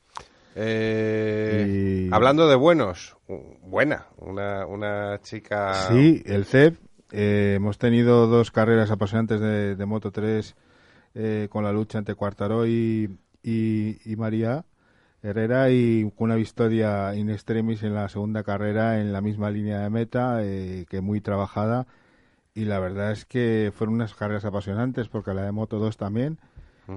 Eh, 0.55 2.07
Y- 2.09 2.13
Hablando 2.13 2.47
de 2.49 2.55
buenos, 2.55 3.15
buena, 3.63 4.07
una, 4.17 4.65
una 4.65 5.19
chica... 5.21 5.73
Sí, 5.87 6.21
el 6.25 6.43
CEP. 6.45 6.77
eh, 7.11 7.53
hemos 7.55 7.77
tenido 7.77 8.27
dos 8.27 8.51
carreras 8.51 8.91
apasionantes 8.91 9.39
de, 9.39 9.75
de 9.77 9.85
Moto 9.85 10.11
3 10.11 10.55
eh, 11.15 11.47
con 11.49 11.63
la 11.63 11.71
lucha 11.71 11.97
entre 11.99 12.15
Cuartaró 12.15 12.67
y, 12.67 13.17
y, 13.43 13.97
y 14.03 14.15
María 14.17 14.65
Herrera 15.23 15.69
y 15.69 16.11
con 16.17 16.25
una 16.25 16.35
victoria 16.35 17.13
in 17.15 17.29
extremis 17.29 17.83
en 17.83 17.93
la 17.93 18.09
segunda 18.09 18.43
carrera 18.43 18.99
en 18.99 19.13
la 19.13 19.21
misma 19.21 19.51
línea 19.51 19.79
de 19.79 19.89
meta, 19.89 20.43
eh, 20.43 20.85
que 20.89 21.01
muy 21.01 21.21
trabajada. 21.21 21.87
Y 22.53 22.65
la 22.65 22.79
verdad 22.79 23.11
es 23.11 23.25
que 23.25 23.71
fueron 23.73 23.95
unas 23.95 24.13
carreras 24.13 24.45
apasionantes 24.45 25.07
porque 25.07 25.33
la 25.33 25.43
de 25.43 25.51
Moto 25.51 25.79
2 25.79 25.95
también 25.97 26.39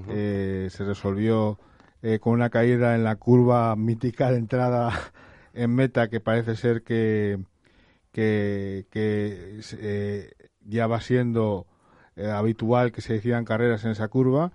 eh, 0.09 0.69
se 0.71 0.85
resolvió 0.85 1.59
eh, 2.03 2.19
con 2.19 2.33
una 2.33 2.51
caída 2.51 2.95
en 2.95 3.05
la 3.05 3.17
curva 3.17 3.77
mítica 3.77 4.31
de 4.31 4.39
entrada 4.39 4.91
en 5.55 5.75
meta 5.75 6.09
que 6.09 6.21
parece 6.21 6.57
ser 6.57 6.83
que, 6.83 7.39
que, 8.11 8.87
que, 8.91 9.61
eh, 9.79 10.33
ya 10.67 10.87
va 10.87 11.01
siendo 11.01 11.67
habitual 12.17 12.93
que 12.93 13.01
se 13.01 13.15
decidan 13.15 13.45
carreras 13.45 13.85
en 13.85 13.91
esa 13.91 14.07
curva 14.07 14.53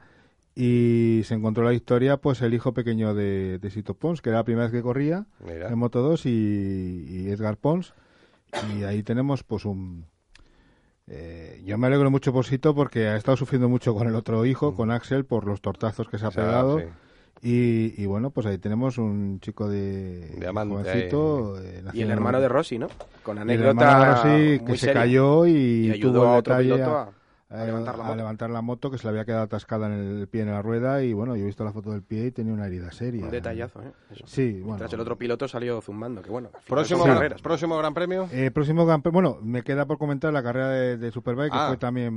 y 0.62 1.22
se 1.24 1.36
encontró 1.36 1.64
la 1.64 1.70
victoria 1.72 2.18
pues 2.18 2.42
el 2.42 2.54
hijo 2.54 2.74
pequeño 2.74 3.14
de, 3.14 3.60
de 3.60 3.70
Sito 3.72 3.94
Pons 3.94 4.22
que 4.22 4.30
era 4.30 4.40
la 4.40 4.44
primera 4.44 4.66
vez 4.66 4.74
que 4.74 4.82
corría 4.82 5.26
Mira. 5.46 5.70
en 5.70 5.78
Moto 5.78 6.02
2 6.02 6.26
y, 6.26 7.06
y 7.08 7.30
Edgar 7.30 7.56
Pons 7.56 7.94
y 8.68 8.84
ahí 8.84 9.02
tenemos 9.04 9.44
pues 9.44 9.64
un 9.66 10.06
eh, 11.08 11.62
yo 11.66 11.78
me 11.78 11.88
alegro 11.88 12.12
mucho 12.12 12.34
por 12.34 12.46
Sito 12.46 12.76
porque 12.76 13.08
ha 13.08 13.16
estado 13.16 13.38
sufriendo 13.38 13.70
mucho 13.70 13.96
con 13.96 14.08
el 14.08 14.16
otro 14.16 14.46
hijo, 14.46 14.76
con 14.76 14.92
Axel, 14.92 15.26
por 15.26 15.46
los 15.46 15.62
tortazos 15.62 16.08
que 16.08 16.18
se 16.20 16.26
ha 16.26 16.30
O 16.30 16.32
sea, 16.32 16.44
pegado. 16.44 16.80
sí. 16.80 16.86
Y, 17.42 17.94
y 18.02 18.06
bueno, 18.06 18.30
pues 18.32 18.46
ahí 18.46 18.58
tenemos 18.58 18.98
un 18.98 19.40
chico 19.40 19.70
de 19.70 20.30
ahí. 21.56 21.66
eh, 21.66 21.82
nacido 21.84 21.94
Y 21.94 22.02
el 22.04 22.12
hermano 22.12 22.42
de 22.42 22.50
Rossi, 22.50 22.78
¿no? 22.78 22.90
Con 23.24 23.38
y 23.38 23.40
el 23.40 23.44
anécdota 23.44 23.70
hermano 23.70 24.00
de 24.00 24.06
Rossi 24.58 24.66
que 24.66 24.78
se 24.78 24.92
cayó 24.94 25.48
y, 25.48 25.52
Y 25.88 25.92
ayudó 25.92 26.14
tuvo 26.20 26.26
a 26.28 26.38
otro 26.38 26.54
detalle 26.58 26.74
piloto 26.76 26.98
a- 26.98 27.12
a, 27.50 27.66
levantar 27.66 27.98
la 27.98 28.04
a 28.04 28.08
moto. 28.08 28.16
levantar 28.18 28.50
la 28.52 28.62
moto, 28.62 28.92
que 28.92 28.98
se 28.98 29.04
le 29.06 29.10
había 29.10 29.26
quedado 29.26 29.44
atascada 29.44 29.88
en 29.88 29.94
el 29.94 30.28
pie 30.28 30.42
en 30.44 30.52
la 30.52 30.62
rueda 30.62 31.02
y 31.04 31.14
bueno, 31.14 31.36
yo 31.36 31.44
he 31.44 31.46
visto 31.48 31.64
la 31.64 31.72
foto 31.72 31.92
del 31.92 32.04
pie 32.04 32.28
y 32.28 32.32
tenía 32.32 32.54
una 32.54 32.68
herida 32.68 32.92
seria. 32.92 33.24
Un 33.26 33.32
detallazo, 33.32 33.82
¿eh? 33.82 33.92
Eso. 34.12 34.24
Sí, 34.28 34.52
bueno. 34.54 34.68
Mientras 34.68 34.94
el 34.94 35.00
otro 35.00 35.18
piloto 35.18 35.48
salió 35.48 35.82
zumbando, 35.82 36.22
que 36.22 36.30
bueno. 36.30 36.50
Próximo, 36.68 37.04
gran- 37.04 37.16
carreras. 37.18 37.42
próximo 37.42 37.78
Gran 37.78 37.94
Premio. 37.94 38.30
Eh, 38.32 38.52
próximo 38.52 38.86
Gran 38.86 39.02
Premio- 39.02 39.14
bueno, 39.14 39.38
me 39.42 39.64
queda 39.64 39.86
por 39.86 39.98
comentar 39.98 40.32
la 40.32 40.44
carrera 40.44 40.70
de, 40.70 40.98
de 40.98 41.12
Superbike, 41.12 41.52
Ah. 41.54 41.64
que 41.66 41.68
fue 41.70 41.78
también 41.78 42.14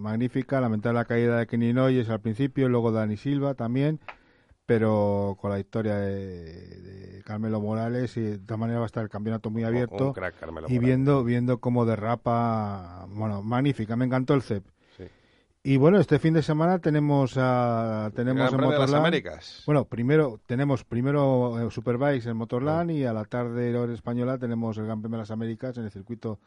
magnífica. 0.00 0.60
Lamentar 0.60 0.94
la 0.94 1.04
caída 1.04 1.38
de 1.38 1.46
Kenny 1.46 1.72
Noyes 1.72 2.08
al 2.08 2.20
principio, 2.20 2.68
luego 2.68 2.92
Dani 2.92 3.16
Silva 3.16 3.54
también, 3.54 3.98
pero 4.70 5.36
con 5.40 5.50
la 5.50 5.56
victoria 5.56 5.96
de, 5.96 6.14
de 6.80 7.22
Carmelo 7.24 7.60
Morales 7.60 8.16
y 8.16 8.20
de 8.20 8.38
todas 8.38 8.60
maneras 8.60 8.78
va 8.78 8.84
a 8.84 8.86
estar 8.86 9.02
el 9.02 9.08
campeonato 9.10 9.50
muy 9.50 9.64
abierto. 9.64 10.12
crack, 10.12 10.38
Carmelo 10.38 10.68
y 10.68 10.74
Morales. 10.74 10.80
viendo, 10.86 11.24
viendo 11.24 11.58
cómo 11.58 11.84
derrapa, 11.84 13.04
bueno, 13.08 13.42
magnífica, 13.42 13.96
me 13.96 14.04
encantó 14.04 14.34
el 14.34 14.42
CEP. 14.42 14.64
Sí. 14.96 15.04
Y 15.64 15.76
bueno, 15.76 15.98
este 15.98 16.20
fin 16.20 16.34
de 16.34 16.42
semana 16.44 16.78
tenemos 16.78 17.34
a, 17.36 18.12
tenemos 18.14 18.48
en 18.52 18.58
Premio 18.58 18.70
de 18.74 18.78
las 18.78 18.90
Motorland- 18.90 18.98
Américas. 19.00 19.62
Bueno, 19.66 19.86
primero 19.86 20.40
tenemos 20.46 20.84
primero 20.84 21.66
eh, 21.66 21.68
Superbikes 21.72 22.28
en 22.30 22.36
Motorland 22.36 22.92
y 22.92 23.04
a 23.06 23.12
la 23.12 23.24
tarde 23.24 23.76
hora 23.76 23.92
española 23.92 24.38
tenemos 24.38 24.78
el 24.78 24.84
Gran 24.86 25.00
Premio 25.00 25.16
de 25.16 25.22
las 25.22 25.32
Américas 25.32 25.78
en 25.78 25.84
el 25.84 25.90
circuito 25.90 26.38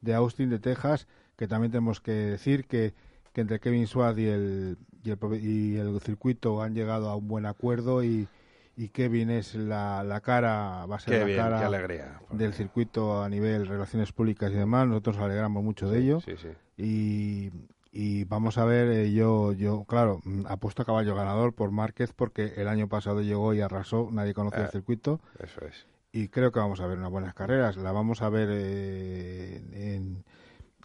de 0.00 0.14
Austin 0.14 0.48
de 0.48 0.58
Texas, 0.58 1.06
que 1.36 1.46
también 1.46 1.70
tenemos 1.70 2.00
que 2.00 2.12
decir 2.12 2.64
que, 2.64 2.94
que 3.34 3.42
entre 3.42 3.60
Kevin 3.60 3.86
Swad 3.86 4.16
y 4.16 4.24
el, 4.26 4.78
y 5.04 5.10
el 5.10 5.18
y 5.44 5.76
el 5.76 6.00
circuito 6.00 6.62
han 6.62 6.74
llegado 6.74 7.08
a 7.10 7.16
un 7.16 7.28
buen 7.28 7.46
acuerdo 7.46 8.02
y, 8.04 8.28
y 8.76 8.88
Kevin 8.88 9.30
es 9.30 9.54
la, 9.54 10.02
la 10.04 10.20
cara, 10.20 10.86
va 10.86 10.96
a 10.96 11.00
ser 11.00 11.14
Qué 11.14 11.20
la 11.20 11.24
bien, 11.26 11.38
cara 11.38 11.66
alegría. 11.66 12.20
del 12.30 12.52
circuito 12.54 13.22
a 13.22 13.28
nivel 13.28 13.66
relaciones 13.66 14.12
públicas 14.12 14.50
y 14.52 14.54
demás. 14.56 14.86
Nosotros 14.88 15.16
nos 15.16 15.24
alegramos 15.26 15.62
mucho 15.64 15.90
de 15.90 15.98
ello 16.00 16.20
Sí, 16.20 16.32
sí. 16.36 16.48
y, 16.76 17.50
y 17.90 18.24
vamos 18.24 18.58
a 18.58 18.64
ver, 18.64 18.88
eh, 18.92 19.12
yo, 19.12 19.52
yo 19.52 19.84
claro, 19.84 20.20
mm, 20.24 20.46
apuesto 20.46 20.82
a 20.82 20.84
caballo 20.84 21.14
ganador 21.14 21.52
por 21.54 21.70
Márquez 21.70 22.12
porque 22.12 22.52
el 22.56 22.68
año 22.68 22.88
pasado 22.88 23.20
llegó 23.22 23.54
y 23.54 23.60
arrasó, 23.60 24.08
nadie 24.12 24.34
conocía 24.34 24.60
Ah. 24.60 24.66
el 24.66 24.70
circuito 24.72 25.20
Eso 25.38 25.60
es. 25.66 25.86
y 26.12 26.28
creo 26.28 26.52
que 26.52 26.60
vamos 26.60 26.80
a 26.80 26.86
ver 26.86 26.98
unas 26.98 27.10
buenas 27.10 27.34
carreras. 27.34 27.76
La 27.76 27.92
vamos 27.92 28.22
a 28.22 28.28
ver 28.28 28.48
eh, 28.52 29.62
en, 29.96 30.24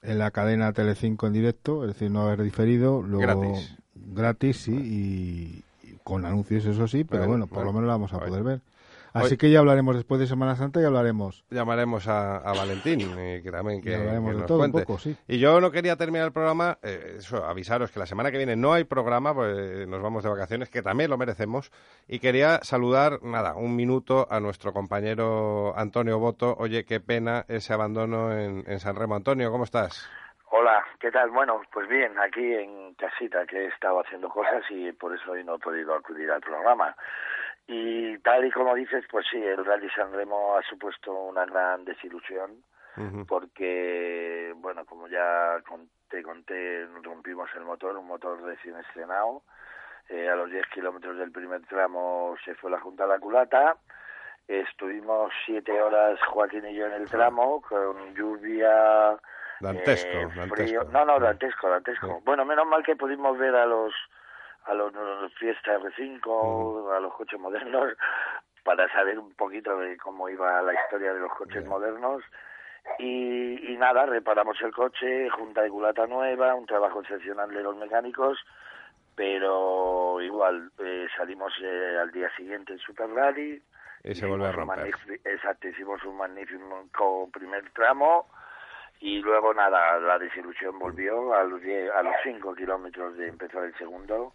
en 0.02 0.20
la 0.20 0.32
cadena 0.32 0.74
Telecinco 0.74 1.28
en 1.28 1.34
directo, 1.34 1.84
es 1.84 1.94
decir, 1.94 2.10
no 2.12 2.22
haber 2.24 2.42
diferido. 2.42 3.02
Luego, 3.02 3.22
Gratis. 3.42 3.78
Gratis, 4.06 4.58
sí, 4.64 4.72
y, 4.74 5.88
y 5.88 5.98
con 6.04 6.26
anuncios, 6.26 6.66
eso 6.66 6.88
sí, 6.88 7.04
pero 7.04 7.24
Bueno, 7.28 7.32
bueno, 7.32 7.48
por 7.48 7.56
bueno. 7.58 7.72
lo 7.72 7.74
menos 7.74 7.88
la 7.88 7.94
vamos 7.94 8.14
a 8.14 8.20
poder 8.20 8.44
ver. 8.44 8.62
Así 9.16 9.34
hoy- 9.34 9.38
que 9.38 9.52
ya 9.52 9.60
hablaremos 9.60 9.96
después 9.96 10.20
de 10.20 10.26
Semana 10.26 10.56
Santa 10.56 10.82
y 10.82 10.86
hablaremos. 10.86 11.44
Llamaremos 11.52 12.08
a, 12.08 12.38
a 12.38 12.54
Valentín, 12.54 13.00
eh, 13.20 13.42
que 13.44 13.52
también 13.52 13.80
que, 13.80 13.92
Y 13.92 13.94
hablaremos 13.94 14.30
que 14.32 14.34
de 14.34 14.40
nos 14.40 14.48
todo 14.48 14.58
un 14.58 14.72
cuente. 14.72 14.88
poco, 14.88 15.00
sí. 15.00 15.16
Y 15.28 15.38
yo 15.38 15.62
no 15.62 15.70
quería 15.70 15.96
terminar 15.98 16.26
el 16.26 16.34
programa, 16.34 16.80
eh, 16.82 17.18
eso, 17.20 17.46
avisaros 17.46 17.92
que 17.92 18.00
la 18.00 18.08
semana 18.08 18.32
que 18.32 18.38
viene 18.38 18.56
no 18.56 18.74
hay 18.74 18.86
programa, 18.86 19.36
pues 19.36 19.88
nos 19.88 20.02
vamos 20.02 20.24
de 20.24 20.30
vacaciones, 20.32 20.70
que 20.70 20.82
también 20.82 21.12
lo 21.12 21.20
merecemos. 21.20 21.72
Y 22.08 22.18
quería 22.18 22.60
saludar, 22.64 23.20
nada, 23.22 23.54
un 23.56 23.76
minuto 23.76 24.28
a 24.32 24.40
nuestro 24.40 24.74
compañero 24.74 25.78
Antonio 25.78 26.18
Boto. 26.18 26.56
Oye, 26.58 26.84
qué 26.84 27.00
pena 27.00 27.46
ese 27.48 27.72
abandono 27.72 28.36
en, 28.36 28.64
en 28.66 28.80
San 28.80 28.96
Remo. 28.96 29.14
Antonio, 29.14 29.52
¿cómo 29.52 29.64
estás? 29.64 30.08
Hola, 30.56 30.86
¿qué 31.00 31.10
tal? 31.10 31.32
Bueno, 31.32 31.64
pues 31.72 31.88
bien, 31.88 32.20
aquí 32.20 32.54
en 32.54 32.94
casita 32.94 33.44
que 33.48 33.58
he 33.58 33.68
estado 33.70 34.02
haciendo 34.02 34.30
cosas 34.30 34.64
y 34.70 34.92
por 34.92 35.12
eso 35.16 35.32
hoy 35.32 35.44
no 35.44 35.56
he 35.56 35.58
podido 35.60 35.96
acudir 35.96 36.30
al 36.30 36.42
programa. 36.42 36.96
Y 37.66 38.20
tal 38.20 38.46
y 38.46 38.52
como 38.52 38.76
dices, 38.76 39.04
pues 39.10 39.26
sí, 39.32 39.42
el 39.42 39.66
Rally 39.66 39.90
San 39.90 40.14
Remo 40.14 40.56
ha 40.56 40.62
supuesto 40.62 41.12
una 41.12 41.44
gran 41.48 41.84
desilusión 41.86 42.64
porque, 43.28 44.54
bueno, 44.58 44.86
como 44.86 45.08
ya 45.08 45.60
te 46.08 46.22
conté, 46.22 46.86
rompimos 47.02 47.50
el 47.56 47.64
motor, 47.64 47.98
un 47.98 48.06
motor 48.06 48.40
recién 48.44 48.78
estrenado. 48.78 49.42
Eh, 50.08 50.30
a 50.30 50.36
los 50.36 50.52
10 50.52 50.68
kilómetros 50.68 51.18
del 51.18 51.32
primer 51.32 51.66
tramo 51.66 52.36
se 52.46 52.54
fue 52.54 52.70
la 52.70 52.80
junta 52.80 53.06
a 53.06 53.08
la 53.08 53.18
culata. 53.18 53.78
Estuvimos 54.48 55.34
siete 55.48 55.82
horas 55.82 56.20
Joaquín 56.28 56.68
y 56.68 56.76
yo 56.76 56.86
en 56.86 56.94
el 56.94 57.10
tramo 57.10 57.60
con 57.60 58.14
lluvia, 58.14 59.18
Dantesco, 59.60 60.10
eh, 60.10 60.28
dantesco. 60.36 60.84
No, 60.86 61.06
no, 61.06 61.20
dantesco, 61.20 61.70
dantesco. 61.70 62.22
Bueno, 62.26 62.46
menos 62.46 62.68
mal 62.68 62.84
que 62.84 62.96
pudimos 62.96 63.38
ver 63.38 63.56
a 63.56 63.66
los 63.66 63.94
a 64.66 64.74
los, 64.74 64.94
los 64.94 65.34
Fiesta 65.36 65.78
R5, 65.78 66.96
a 66.96 67.00
los 67.00 67.14
coches 67.14 67.40
modernos, 67.40 67.94
para 68.64 68.92
saber 68.94 69.20
un 69.20 69.34
poquito 69.34 69.78
de 69.78 69.98
cómo 69.98 70.30
iba 70.30 70.62
la 70.62 70.74
historia 70.74 71.14
de 71.14 71.20
los 71.20 71.34
coches 71.34 71.66
modernos. 71.66 72.24
Y, 73.00 73.72
y 73.72 73.78
nada, 73.78 74.06
reparamos 74.06 74.60
el 74.62 74.74
coche, 74.74 75.30
junta 75.30 75.62
de 75.62 75.70
culata 75.70 76.06
nueva, 76.06 76.56
un 76.56 76.66
trabajo 76.66 77.02
excepcional 77.02 77.50
de 77.50 77.64
los 77.64 77.78
mecánicos, 77.78 78.38
pero 79.16 80.20
igual 80.22 80.70
eh, 80.80 81.08
salimos 81.16 81.54
eh, 81.62 81.98
al 82.02 82.12
día 82.12 82.30
siguiente 82.36 82.74
en 82.74 82.80
Super 82.80 83.10
Rally. 83.10 83.62
Y 84.04 84.16
se 84.16 84.26
vuelve 84.26 84.48
a 84.48 84.52
romper. 84.52 84.94
Exacto, 85.24 85.68
hicimos 85.68 86.04
un 86.04 86.18
magnífico 86.18 87.30
primer 87.32 87.70
tramo 87.72 88.28
y 89.06 89.20
luego 89.22 89.54
nada, 89.54 90.00
la 90.00 90.18
desilusión 90.18 90.80
volvió 90.80 91.34
a 91.34 91.44
los, 91.44 91.62
die- 91.62 91.92
a 91.92 92.02
los 92.04 92.14
cinco 92.24 92.56
kilómetros 92.56 93.18
de 93.18 93.28
empezar 93.28 93.64
el 93.66 93.76
segundo, 93.78 94.34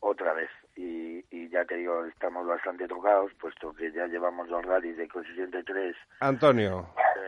otra 0.00 0.32
vez. 0.32 0.50
Y, 0.76 1.24
y 1.30 1.48
ya 1.48 1.64
te 1.64 1.76
digo, 1.76 2.04
estamos 2.06 2.44
bastante 2.46 2.88
tocados, 2.88 3.32
puesto 3.34 3.72
que 3.72 3.92
ya 3.92 4.06
llevamos 4.06 4.48
dos 4.48 4.64
rallies 4.64 4.96
de 4.96 5.06
coche 5.08 5.30
83 5.32 5.94
Antonio, 6.20 6.86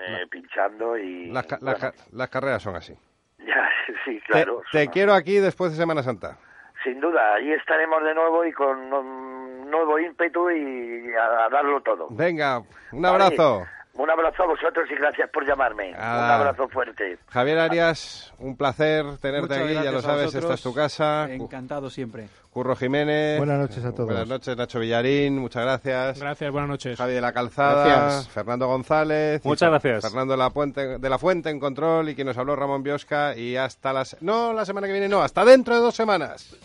eh, 0.09 0.26
pinchando 0.28 0.96
y... 0.98 1.26
las, 1.30 1.46
ca- 1.46 1.59
las 1.60 1.78
bueno, 1.80 1.94
ca- 1.96 2.04
las 2.12 2.28
carreras 2.30 2.62
son 2.62 2.74
así. 2.74 2.94
ya, 3.38 3.68
sí, 4.04 4.18
Te- 4.18 4.20
claro. 4.26 4.62
te 4.72 4.88
quiero 4.88 5.12
aquí 5.14 5.38
después 5.38 5.70
de 5.70 5.76
Semana 5.76 6.02
Santa. 6.02 6.36
Sin 6.82 6.98
duda, 7.00 7.34
ahí 7.34 7.52
estaremos 7.52 8.02
de 8.02 8.12
nuevo 8.14 8.44
y 8.44 8.52
con 8.52 8.92
un 8.92 9.70
nuevo 9.70 10.00
ímpetu 10.00 10.50
y 10.50 11.14
a, 11.14 11.44
a 11.44 11.48
darlo 11.48 11.80
todo. 11.82 12.09
Venga, 12.10 12.62
un 12.90 13.06
abrazo. 13.06 13.66
Un 13.94 14.10
abrazo 14.10 14.44
a 14.44 14.47
vosotros 14.47 14.89
y 14.90 14.94
gracias 14.94 15.28
por 15.31 15.47
llamarme. 15.47 15.90
Un 15.90 16.01
abrazo 16.01 16.66
fuerte. 16.69 17.19
Javier 17.28 17.59
Arias, 17.59 18.32
un 18.39 18.56
placer 18.56 19.05
tenerte 19.20 19.40
Muchas 19.40 19.59
aquí, 19.59 19.85
ya 19.85 19.93
lo 19.93 20.01
sabes, 20.01 20.35
esta 20.35 20.55
es 20.55 20.62
tu 20.62 20.73
casa. 20.73 21.27
Encantado 21.31 21.90
siempre. 21.90 22.28
Curro 22.51 22.74
Jiménez. 22.74 23.39
Buenas 23.39 23.59
noches 23.59 23.85
a 23.85 23.93
todos. 23.93 24.06
Buenas 24.06 24.28
noches, 24.28 24.56
Nacho 24.56 24.81
Villarín, 24.81 25.39
muchas 25.39 25.62
gracias. 25.62 26.20
Gracias, 26.20 26.51
buenas 26.51 26.70
noches. 26.70 26.97
Javi 26.97 27.12
de 27.12 27.20
la 27.20 27.32
Calzada, 27.32 27.86
Gracias. 27.86 28.28
Fernando 28.28 28.66
González. 28.66 29.44
Muchas 29.44 29.69
gracias. 29.69 30.02
Fernando 30.02 30.32
de 30.32 30.39
la, 30.39 30.51
Puente, 30.51 30.98
de 30.98 31.09
la 31.10 31.19
Fuente 31.19 31.51
en 31.51 31.60
control 31.60 32.09
y 32.09 32.14
quien 32.14 32.27
nos 32.27 32.39
habló 32.39 32.56
Ramón 32.56 32.82
Biosca. 32.82 33.36
Y 33.36 33.56
hasta 33.56 33.93
las. 33.93 34.16
No, 34.23 34.55
la 34.55 34.64
semana 34.64 34.86
que 34.86 34.93
viene, 34.93 35.09
no, 35.09 35.23
hasta 35.23 35.44
dentro 35.44 35.74
de 35.74 35.81
dos 35.81 35.94
semanas. 35.94 36.56